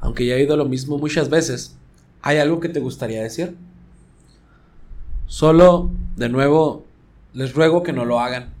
Aunque 0.00 0.24
ya 0.24 0.34
he 0.34 0.40
oído 0.40 0.56
lo 0.56 0.64
mismo 0.64 0.96
muchas 0.96 1.28
veces, 1.28 1.76
¿hay 2.22 2.38
algo 2.38 2.60
que 2.60 2.70
te 2.70 2.80
gustaría 2.80 3.22
decir? 3.22 3.54
Solo, 5.26 5.90
de 6.16 6.30
nuevo, 6.30 6.86
les 7.34 7.54
ruego 7.54 7.82
que 7.82 7.92
no 7.92 8.06
lo 8.06 8.20
hagan. 8.20 8.54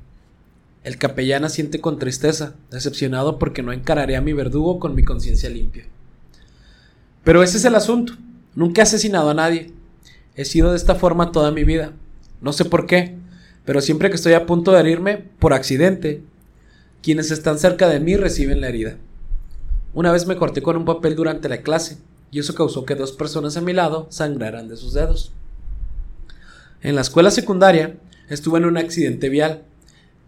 El 0.84 0.98
capellán 0.98 1.44
asiente 1.46 1.80
con 1.80 1.98
tristeza, 1.98 2.54
decepcionado 2.70 3.38
porque 3.38 3.62
no 3.62 3.72
encararé 3.72 4.16
a 4.16 4.20
mi 4.20 4.34
verdugo 4.34 4.78
con 4.78 4.94
mi 4.94 5.04
conciencia 5.04 5.48
limpia. 5.48 5.86
Pero 7.24 7.42
ese 7.42 7.56
es 7.56 7.64
el 7.64 7.74
asunto. 7.74 8.12
Nunca 8.54 8.80
he 8.80 8.84
asesinado 8.84 9.30
a 9.30 9.34
nadie. 9.34 9.72
He 10.34 10.44
sido 10.44 10.70
de 10.70 10.76
esta 10.76 10.94
forma 10.94 11.32
toda 11.32 11.50
mi 11.50 11.64
vida. 11.64 11.92
No 12.40 12.52
sé 12.52 12.64
por 12.64 12.86
qué, 12.86 13.16
pero 13.64 13.80
siempre 13.80 14.08
que 14.10 14.16
estoy 14.16 14.32
a 14.32 14.46
punto 14.46 14.72
de 14.72 14.80
herirme, 14.80 15.18
por 15.38 15.52
accidente, 15.52 16.22
quienes 17.02 17.30
están 17.30 17.58
cerca 17.58 17.88
de 17.88 18.00
mí 18.00 18.16
reciben 18.16 18.60
la 18.60 18.68
herida. 18.68 18.96
Una 19.92 20.12
vez 20.12 20.26
me 20.26 20.36
corté 20.36 20.62
con 20.62 20.76
un 20.76 20.84
papel 20.84 21.16
durante 21.16 21.48
la 21.48 21.62
clase, 21.62 21.98
y 22.30 22.38
eso 22.38 22.54
causó 22.54 22.84
que 22.84 22.94
dos 22.94 23.12
personas 23.12 23.56
a 23.56 23.60
mi 23.60 23.72
lado 23.72 24.06
sangraran 24.10 24.68
de 24.68 24.76
sus 24.76 24.94
dedos. 24.94 25.32
En 26.82 26.94
la 26.94 27.00
escuela 27.02 27.30
secundaria 27.30 27.96
estuve 28.28 28.58
en 28.58 28.64
un 28.64 28.78
accidente 28.78 29.28
vial 29.28 29.62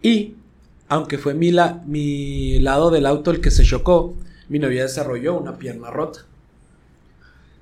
y, 0.03 0.35
aunque 0.89 1.16
fue 1.16 1.32
mi, 1.35 1.51
la- 1.53 1.82
mi 1.86 2.59
lado 2.59 2.90
del 2.90 3.07
auto 3.07 3.31
el 3.31 3.40
que 3.40 3.51
se 3.51 3.62
chocó, 3.65 4.15
mi 4.49 4.59
novia 4.59 4.82
desarrolló 4.82 5.39
una 5.39 5.59
pierna 5.59 5.90
rota. 5.90 6.27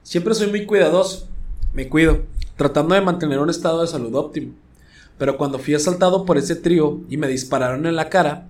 Siempre 0.02 0.34
soy 0.34 0.48
muy 0.48 0.66
cuidadoso, 0.66 1.28
me 1.72 1.88
cuido, 1.88 2.22
tratando 2.56 2.94
de 2.94 3.00
mantener 3.00 3.38
un 3.38 3.50
estado 3.50 3.80
de 3.80 3.86
salud 3.86 4.14
óptimo. 4.14 4.54
Pero 5.18 5.36
cuando 5.36 5.58
fui 5.58 5.74
asaltado 5.74 6.24
por 6.24 6.38
ese 6.38 6.56
trío 6.56 7.00
y 7.08 7.16
me 7.16 7.28
dispararon 7.28 7.86
en 7.86 7.96
la 7.96 8.08
cara, 8.08 8.48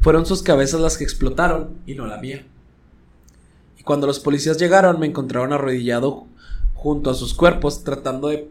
fueron 0.00 0.24
sus 0.24 0.42
cabezas 0.42 0.80
las 0.80 0.96
que 0.96 1.04
explotaron 1.04 1.78
y 1.86 1.94
no 1.94 2.06
la 2.06 2.18
mía. 2.18 2.46
Y 3.78 3.82
cuando 3.82 4.06
los 4.06 4.20
policías 4.20 4.56
llegaron 4.58 5.00
me 5.00 5.06
encontraron 5.06 5.52
arrodillado 5.52 6.26
junto 6.74 7.10
a 7.10 7.14
sus 7.14 7.34
cuerpos 7.34 7.82
tratando 7.82 8.28
de, 8.28 8.48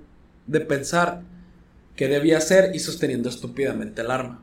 de 0.48 0.60
pensar 0.60 1.22
qué 1.95 2.07
debía 2.07 2.40
hacer 2.40 2.76
y 2.76 2.80
sosteniendo 2.80 3.30
estúpidamente 3.30 4.02
el 4.02 4.12
arma. 4.12 4.41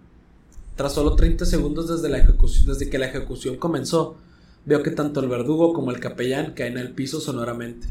Tras 0.77 0.94
solo 0.94 1.14
30 1.14 1.44
segundos 1.44 1.89
desde, 1.89 2.09
la 2.09 2.19
ejecución, 2.19 2.66
desde 2.66 2.89
que 2.89 2.98
la 2.98 3.06
ejecución 3.06 3.56
comenzó, 3.56 4.16
veo 4.64 4.82
que 4.82 4.90
tanto 4.90 5.20
el 5.20 5.28
verdugo 5.28 5.72
como 5.72 5.90
el 5.90 6.01
capellán 6.01 6.55
caen 6.55 6.78
al 6.78 6.93
piso 6.93 7.20
sonoramente. 7.20 7.86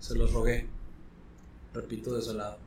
Se 0.00 0.14
los 0.14 0.32
rogué. 0.32 0.66
Repito 1.74 2.14
desolado. 2.14 2.58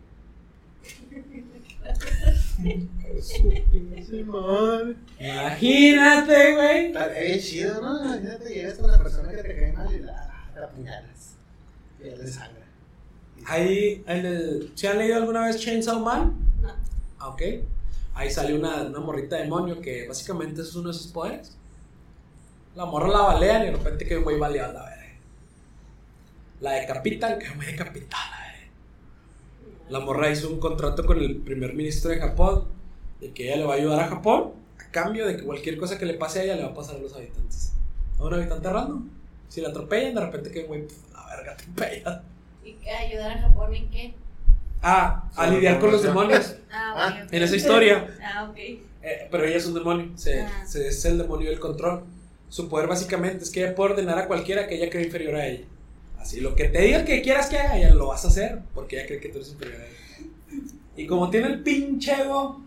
Imagínate, 5.19 6.55
güey. 6.55 6.85
Está 6.87 7.07
bien 7.07 7.39
chido, 7.39 7.81
¿no? 7.81 8.03
Imagínate, 8.05 8.53
llegas 8.53 8.77
con 8.77 8.91
la 8.91 8.97
persona 8.97 9.31
que 9.31 9.43
te 9.43 9.55
cae 9.55 9.73
mal 9.73 9.93
y 9.93 9.99
la, 9.99 10.49
la 10.55 10.65
apuñalas. 10.65 11.35
Y 11.99 12.09
ya 12.09 12.15
le 12.15 12.27
sangra. 12.27 12.65
Ahí, 13.45 14.03
en 14.07 14.25
el, 14.25 14.71
¿se 14.75 14.87
han 14.87 14.97
leído 14.99 15.15
alguna 15.17 15.45
vez 15.45 15.59
Chainsaw 15.59 15.99
Man? 15.99 16.35
No. 16.61 16.69
Ah, 17.19 17.29
Ok. 17.29 17.41
Ahí 18.13 18.29
sale 18.29 18.53
una, 18.53 18.83
una 18.83 18.99
morrita 18.99 19.37
demonio 19.37 19.79
que 19.79 20.05
básicamente 20.07 20.61
es 20.61 20.75
uno 20.75 20.89
de 20.89 20.93
sus 20.93 21.07
poderes. 21.07 21.57
La 22.75 22.85
morra 22.85 23.07
la 23.09 23.21
balean 23.21 23.63
y 23.63 23.65
de 23.65 23.71
repente 23.71 24.05
que 24.05 24.17
un 24.17 24.23
güey 24.23 24.37
baleado 24.37 24.71
a 24.71 24.83
la 24.83 24.89
verga. 24.89 25.05
La 26.61 26.71
decapitan, 26.73 27.39
que 27.39 27.49
me 27.55 27.65
decapita 27.65 28.15
a 28.17 28.29
la 28.31 28.37
verga. 28.37 28.67
La 29.89 29.99
morra 29.99 30.29
hizo 30.29 30.49
un 30.49 30.59
contrato 30.59 31.05
con 31.05 31.17
el 31.19 31.37
primer 31.37 31.73
ministro 31.73 32.11
de 32.11 32.19
Japón 32.19 32.65
de 33.19 33.31
que 33.31 33.47
ella 33.47 33.57
le 33.57 33.63
va 33.65 33.73
a 33.73 33.77
ayudar 33.77 33.99
a 33.99 34.07
Japón 34.07 34.53
a 34.79 34.89
cambio 34.91 35.27
de 35.27 35.37
que 35.37 35.43
cualquier 35.43 35.77
cosa 35.77 35.97
que 35.97 36.05
le 36.05 36.13
pase 36.13 36.39
a 36.39 36.43
ella 36.43 36.55
le 36.55 36.63
va 36.63 36.69
a 36.69 36.73
pasar 36.73 36.95
a 36.95 36.99
los 36.99 37.13
habitantes. 37.13 37.73
A 38.19 38.23
un 38.23 38.33
habitante 38.33 38.69
random. 38.69 39.09
Si 39.49 39.59
la 39.59 39.69
atropellan, 39.69 40.15
de 40.15 40.21
repente 40.21 40.51
que 40.51 40.61
un 40.61 40.67
güey, 40.67 40.87
la 41.13 41.25
verga, 41.35 41.51
atropella. 41.53 42.23
¿Y 42.63 42.73
qué 42.73 42.89
ayudar 42.89 43.31
a 43.37 43.41
Japón 43.41 43.75
en 43.75 43.89
qué? 43.89 44.13
Ah, 44.81 45.29
a 45.35 45.47
lidiar 45.47 45.79
con 45.79 45.91
los 45.91 46.01
demonios. 46.03 46.55
Ah, 46.71 47.11
ok, 47.19 47.25
ok. 47.27 47.33
En 47.33 47.43
esa 47.43 47.55
historia. 47.55 48.17
Ah, 48.23 48.47
ok. 48.49 48.57
Eh, 48.57 49.27
pero 49.29 49.43
ella 49.43 49.57
es 49.57 49.65
un 49.65 49.73
demonio. 49.73 50.11
Se, 50.17 50.41
Ah. 50.41 50.65
se- 50.65 50.87
es 50.87 51.03
el 51.05 51.17
demonio 51.17 51.49
del 51.49 51.59
control. 51.59 52.03
Su 52.51 52.67
poder 52.67 52.89
básicamente 52.89 53.45
es 53.45 53.49
que 53.49 53.63
ella 53.63 53.73
puede 53.73 53.93
ordenar 53.93 54.19
a 54.19 54.27
cualquiera 54.27 54.67
que 54.67 54.75
ella 54.75 54.89
cree 54.89 55.05
inferior 55.05 55.35
a 55.35 55.47
ella. 55.47 55.63
Así, 56.19 56.41
lo 56.41 56.53
que 56.53 56.65
te 56.65 56.81
diga 56.81 57.05
que 57.05 57.21
quieras 57.21 57.47
que 57.47 57.57
haga, 57.57 57.77
ella 57.77 57.93
lo 57.93 58.07
vas 58.07 58.25
a 58.25 58.27
hacer 58.27 58.59
porque 58.73 58.97
ella 58.97 59.07
cree 59.07 59.21
que 59.21 59.29
tú 59.29 59.37
eres 59.37 59.53
inferior 59.53 59.79
a 59.79 59.85
ella. 59.85 60.65
Y 60.97 61.07
como 61.07 61.29
tiene 61.29 61.47
el 61.47 61.63
pinche 61.63 62.11
ego, 62.11 62.61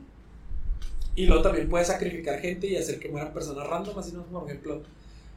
y 1.15 1.27
luego 1.27 1.43
también 1.43 1.69
puede 1.69 1.85
sacrificar 1.85 2.41
gente 2.41 2.67
y 2.67 2.79
hacer 2.79 2.99
que 2.99 3.11
mueran 3.11 3.35
personas 3.35 3.67
random, 3.67 3.99
así 3.99 4.13
no, 4.13 4.23
por 4.23 4.49
ejemplo, 4.49 4.83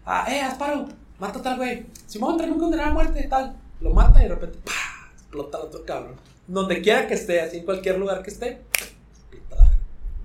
ah, 0.05 0.25
eh, 0.33 0.39
Asparo, 0.39 0.87
mata 1.19 1.39
a 1.39 1.41
tal 1.41 1.57
güey. 1.57 1.85
Simón, 2.05 2.37
trae 2.37 2.49
un 2.49 2.57
condenado 2.57 2.91
a 2.91 2.93
muerte, 2.93 3.27
tal. 3.29 3.53
Lo 3.81 3.89
mata 3.93 4.21
y 4.21 4.23
de 4.23 4.29
repente, 4.29 4.59
¡pah! 4.63 5.11
explota 5.11 5.57
al 5.57 5.65
otro 5.65 5.83
cabrón. 5.83 6.15
Donde 6.47 6.81
quiera 6.81 7.05
que 7.05 7.15
esté, 7.15 7.41
así 7.41 7.57
en 7.57 7.65
cualquier 7.65 7.99
lugar 7.99 8.23
que 8.23 8.29
esté, 8.29 8.61
explota. 8.71 9.77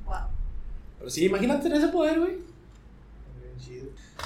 Wow. 0.07 0.15
Pero 1.01 1.11
sí, 1.11 1.24
imagínate 1.24 1.65
tener 1.65 1.78
ese 1.78 1.89
poder, 1.89 2.20
güey. 2.20 2.51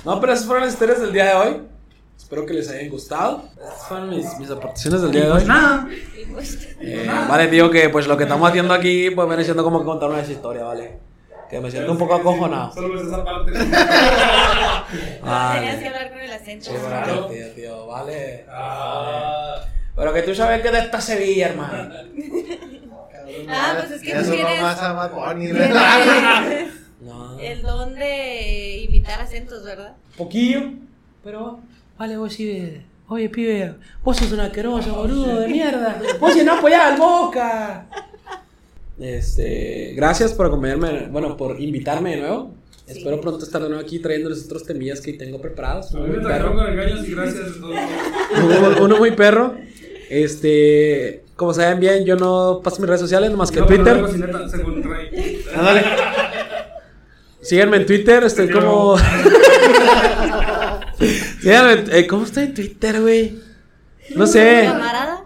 No, 0.05 0.21
pero 0.21 0.33
esas 0.33 0.47
fueron 0.47 0.65
las 0.65 0.73
historias 0.75 1.01
del 1.01 1.13
día 1.13 1.25
de 1.27 1.35
hoy. 1.35 1.63
Espero 2.17 2.47
que 2.47 2.55
les 2.55 2.69
hayan 2.71 2.89
gustado. 2.89 3.45
Estas 3.61 3.87
fueron 3.89 4.11
mis, 4.11 4.39
mis 4.39 4.51
aportaciones 4.51 5.03
del 5.03 5.13
día 5.13 5.25
de 5.27 5.31
hoy. 5.33 5.45
Nada. 5.45 5.87
Pues, 6.33 6.69
Eh, 6.81 7.09
vale, 7.29 7.47
digo 7.49 7.71
que 7.71 7.89
pues 7.89 8.07
lo 8.07 8.17
que 8.17 8.25
estamos 8.25 8.49
haciendo 8.49 8.75
aquí 8.75 9.11
pues 9.11 9.29
viene 9.29 9.45
siendo 9.45 9.63
como 9.65 9.81
que 9.81 9.85
contar 9.85 10.09
una 10.11 10.21
historia, 10.23 10.65
¿vale? 10.65 10.99
Que 11.51 11.61
me 11.61 11.71
siento 11.71 11.93
un 11.93 11.99
poco 11.99 12.15
acojonado. 12.15 12.73
Solo 12.73 12.95
ves 12.95 13.07
esa 13.07 13.25
parte. 13.25 13.53
tenías 13.53 13.71
que 13.71 15.21
Vale. 15.23 15.87
hablar 15.89 16.11
con 16.11 16.19
el 16.21 16.33
acento. 16.33 16.65
Sí, 16.65 16.73
vale, 16.91 17.13
tío, 17.35 17.51
tío, 17.55 17.87
vale. 17.87 18.45
vale. 18.47 18.47
Ah. 18.51 19.55
Pero 19.95 20.13
que 20.13 20.23
tú 20.23 20.35
sabes 20.35 20.61
que 20.63 20.71
de 20.71 20.79
esta 20.81 21.01
Sevilla, 21.01 21.49
hermano. 21.49 21.89
Ah, 23.49 23.75
pues 23.79 23.91
es 23.93 24.03
que 24.03 24.13
tú 24.15 24.25
sonó 24.25 24.35
tienes- 24.37 24.63
más 24.63 24.81
a 24.83 24.93
Bad 24.93 25.13
El 27.41 27.63
don 27.63 27.95
de 27.95 28.79
imitar 28.89 29.21
acentos, 29.21 29.65
¿verdad? 29.65 29.95
Poquillo, 30.17 30.71
pero 31.25 31.61
vale, 31.99 32.17
vos 32.17 32.33
sí. 32.33 32.79
Oye, 33.09 33.29
pibe, 33.29 33.75
vos 34.03 34.17
sos 34.17 34.33
un 34.33 34.41
asqueroso, 34.41 34.95
boludo, 34.95 35.41
de 35.41 35.49
mierda. 35.49 36.01
Vos 36.19 36.33
si 36.35 36.43
no 36.45 36.55
apoyás 36.55 36.93
al 36.93 36.99
Boca. 36.99 37.87
Este, 38.99 39.93
gracias 39.95 40.33
por 40.33 40.47
acompañarme, 40.47 41.09
bueno, 41.11 41.37
por 41.37 41.61
invitarme 41.61 42.17
de 42.17 42.23
nuevo. 42.23 42.55
Sí. 42.87 42.99
Espero 42.99 43.21
pronto 43.21 43.45
estar 43.45 43.61
de 43.63 43.69
nuevo 43.69 43.83
aquí 43.83 43.99
trayéndoles 43.99 44.45
otros 44.47 44.65
temillas 44.65 45.01
que 45.01 45.13
tengo 45.13 45.41
preparados. 45.41 45.95
A 45.95 45.99
Uno 45.99 46.07
mí 46.07 46.13
me 46.17 46.19
muy 46.23 46.27
perro. 46.33 46.55
con 46.55 46.67
engaños 46.69 47.07
y 47.09 47.11
gracias. 47.15 47.47
Uno, 47.61 48.83
uno 48.85 48.97
muy 48.99 49.11
perro. 49.13 49.55
Este, 50.09 51.25
como 51.35 51.53
saben 51.53 51.81
bien, 51.81 52.05
yo 52.05 52.17
no 52.17 52.61
paso 52.63 52.81
mis 52.81 52.87
redes 52.89 53.01
sociales, 53.01 53.33
más 53.33 53.51
que 53.51 53.59
Yo, 53.59 53.67
Twitter. 53.67 54.05
Ándale. 55.55 55.83
Síganme 57.49 57.77
en 57.79 57.87
Twitter, 57.87 58.25
estoy 58.25 58.51
como. 58.51 58.97
Síganme, 61.41 61.85
eh, 61.99 62.07
¿cómo 62.07 62.25
estoy 62.25 62.45
en 62.45 62.55
Twitter, 62.55 63.01
güey? 63.01 63.39
No 64.15 64.27
sé. 64.27 64.65
Camarada. 64.67 65.25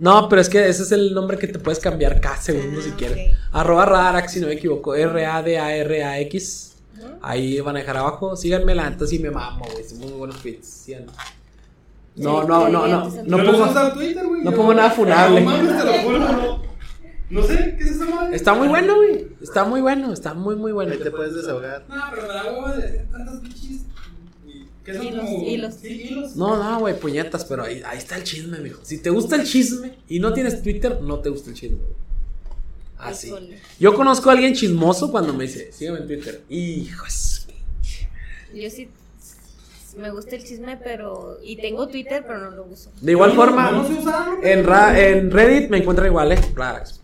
No, 0.00 0.28
pero 0.28 0.40
es 0.40 0.48
que 0.48 0.68
ese 0.68 0.82
es 0.84 0.92
el 0.92 1.12
nombre 1.14 1.36
que 1.38 1.48
te 1.48 1.58
puedes 1.58 1.80
cambiar 1.80 2.20
cada 2.20 2.36
segundo 2.36 2.78
Ah, 2.80 2.84
si 2.84 2.90
quieres. 2.92 3.32
ok. 3.32 3.36
Arroba 3.52 3.84
Radarax, 3.86 4.32
si 4.32 4.40
no 4.40 4.46
me 4.46 4.52
equivoco. 4.54 4.94
R-A-D-A-R-A-X. 4.94 6.76
Ahí 7.22 7.60
van 7.60 7.76
a 7.76 7.80
dejar 7.80 7.96
abajo. 7.96 8.36
Síganme 8.36 8.74
la 8.74 8.88
neta 8.90 9.06
si 9.06 9.18
me 9.18 9.30
mamo, 9.30 9.64
güey. 9.72 9.82
Son 9.84 9.98
muy 9.98 10.12
buenos 10.12 10.36
tweets. 10.40 10.68
síganme. 10.68 11.06
No, 12.16 12.42
Sí, 12.42 12.46
no, 12.48 12.68
no, 12.68 12.86
no. 12.86 13.08
No 13.24 13.36
pongo. 13.44 13.64
uso 13.64 13.86
en 13.88 13.94
Twitter, 13.94 14.26
güey. 14.26 14.42
no 14.42 14.52
pongo 14.52 14.74
nada 14.74 14.90
funable. 14.90 15.44
No 17.30 17.42
sé, 17.42 17.74
¿qué 17.76 17.84
es 17.84 17.90
esa 17.92 18.06
madre? 18.06 18.34
Está 18.36 18.54
muy 18.54 18.68
bueno, 18.68 18.96
güey. 18.96 19.26
Está 19.42 19.64
muy 19.64 19.80
bueno. 19.80 20.12
Está 20.12 20.34
muy, 20.34 20.56
muy 20.56 20.72
bueno. 20.72 20.92
Ahí 20.92 20.98
te 20.98 21.10
puedes 21.10 21.34
desahogar. 21.34 21.84
No, 21.88 21.96
pero 22.10 22.22
me 22.22 22.28
da 22.28 22.44
hueva 22.52 22.76
de 22.76 22.98
tantas 23.10 23.42
bichis. 23.42 23.82
y- 24.46 24.66
¿Qué 24.84 24.94
son 24.94 25.06
Hilos, 25.06 25.24
como? 25.26 25.46
hilos. 25.46 25.74
Sí, 25.80 25.88
hilos. 25.88 26.36
No, 26.36 26.56
no, 26.56 26.78
güey, 26.80 26.98
puñetas, 26.98 27.44
pero 27.44 27.64
ahí, 27.64 27.82
ahí 27.84 27.98
está 27.98 28.16
el 28.16 28.24
chisme, 28.24 28.58
mijo. 28.60 28.80
Si 28.82 28.98
te 28.98 29.10
gusta 29.10 29.36
el 29.36 29.44
chisme 29.44 29.98
y 30.08 30.18
no 30.20 30.32
tienes 30.32 30.62
Twitter, 30.62 31.00
no 31.02 31.18
te 31.20 31.28
gusta 31.28 31.50
el 31.50 31.56
chisme. 31.56 31.76
güey. 31.78 31.92
Así. 32.96 33.28
Híjole. 33.28 33.60
Yo 33.78 33.94
conozco 33.94 34.30
a 34.30 34.32
alguien 34.32 34.54
chismoso 34.54 35.10
cuando 35.10 35.32
me 35.34 35.44
dice, 35.44 35.70
sígueme 35.72 35.98
en 35.98 36.06
Twitter. 36.06 36.40
Hijos. 36.48 37.46
Yo 38.54 38.70
sí 38.70 38.88
me 39.98 40.10
gusta 40.10 40.36
el 40.36 40.44
chisme, 40.44 40.78
pero. 40.82 41.38
Y 41.42 41.56
tengo 41.56 41.86
Twitter, 41.88 42.24
pero 42.26 42.38
no 42.50 42.50
lo 42.56 42.64
uso. 42.64 42.90
De 43.00 43.12
igual 43.12 43.32
forma, 43.34 43.86
en, 44.42 44.64
Ra- 44.64 44.98
en 44.98 45.30
Reddit 45.30 45.68
me 45.70 45.78
encuentra 45.78 46.06
igual, 46.06 46.32
¿eh? 46.32 46.40
Rarax. 46.54 47.00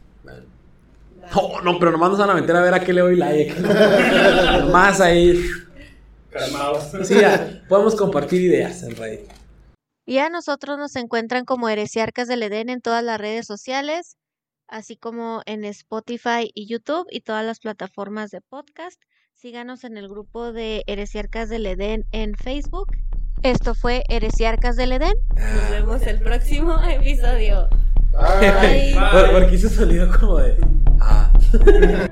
Oh, 1.35 1.61
no, 1.63 1.79
pero 1.79 1.91
nomás 1.93 2.11
nos 2.11 2.19
van 2.19 2.31
a 2.31 2.35
meter 2.35 2.55
a 2.57 2.61
ver 2.61 2.75
a 2.75 2.81
qué 2.81 2.93
le 2.93 3.01
doy 3.01 3.17
like. 3.17 3.55
nomás 4.61 5.01
ahí. 5.01 5.41
Calmados. 6.31 6.91
Sí, 7.07 7.15
ya, 7.21 7.63
podemos 7.69 7.95
compartir 7.95 8.41
ideas 8.41 8.83
en 8.83 8.97
Reddit. 8.97 9.31
Y 10.07 10.19
a 10.19 10.29
nosotros 10.29 10.77
nos 10.79 10.97
encuentran 10.97 11.45
como 11.45 11.69
Heresiarcas 11.69 12.29
del 12.29 12.43
Edén 12.43 12.69
en 12.69 12.81
todas 12.81 13.03
las 13.05 13.19
redes 13.19 13.47
sociales, 13.47 14.17
así 14.69 14.97
como 14.97 15.43
en 15.47 15.65
Spotify 15.65 16.51
y 16.53 16.67
YouTube 16.67 17.07
y 17.11 17.21
todas 17.21 17.45
las 17.45 17.61
plataformas 17.61 18.31
de 18.31 18.41
podcast. 18.41 19.01
Síganos 19.33 19.85
en 19.85 19.97
el 19.97 20.09
grupo 20.09 20.53
de 20.53 20.83
Heresiarcas 20.87 21.49
del 21.49 21.67
Edén 21.67 22.05
en 22.13 22.35
Facebook. 22.35 22.89
Esto 23.43 23.75
fue 23.75 24.05
Heresiarcas 24.09 24.77
del 24.77 24.93
Edén. 24.93 25.15
Nos 25.37 25.71
vemos 25.71 26.03
el 26.07 26.21
próximo 26.21 26.77
episodio. 26.89 27.69
Bye. 28.13 28.51
Bye. 28.51 28.97
Por- 29.13 29.33
Porque 29.33 29.55
hizo 29.57 29.69
sonido 29.69 30.09
como 30.19 30.39
de. 30.39 30.57
Ah. 31.07 32.09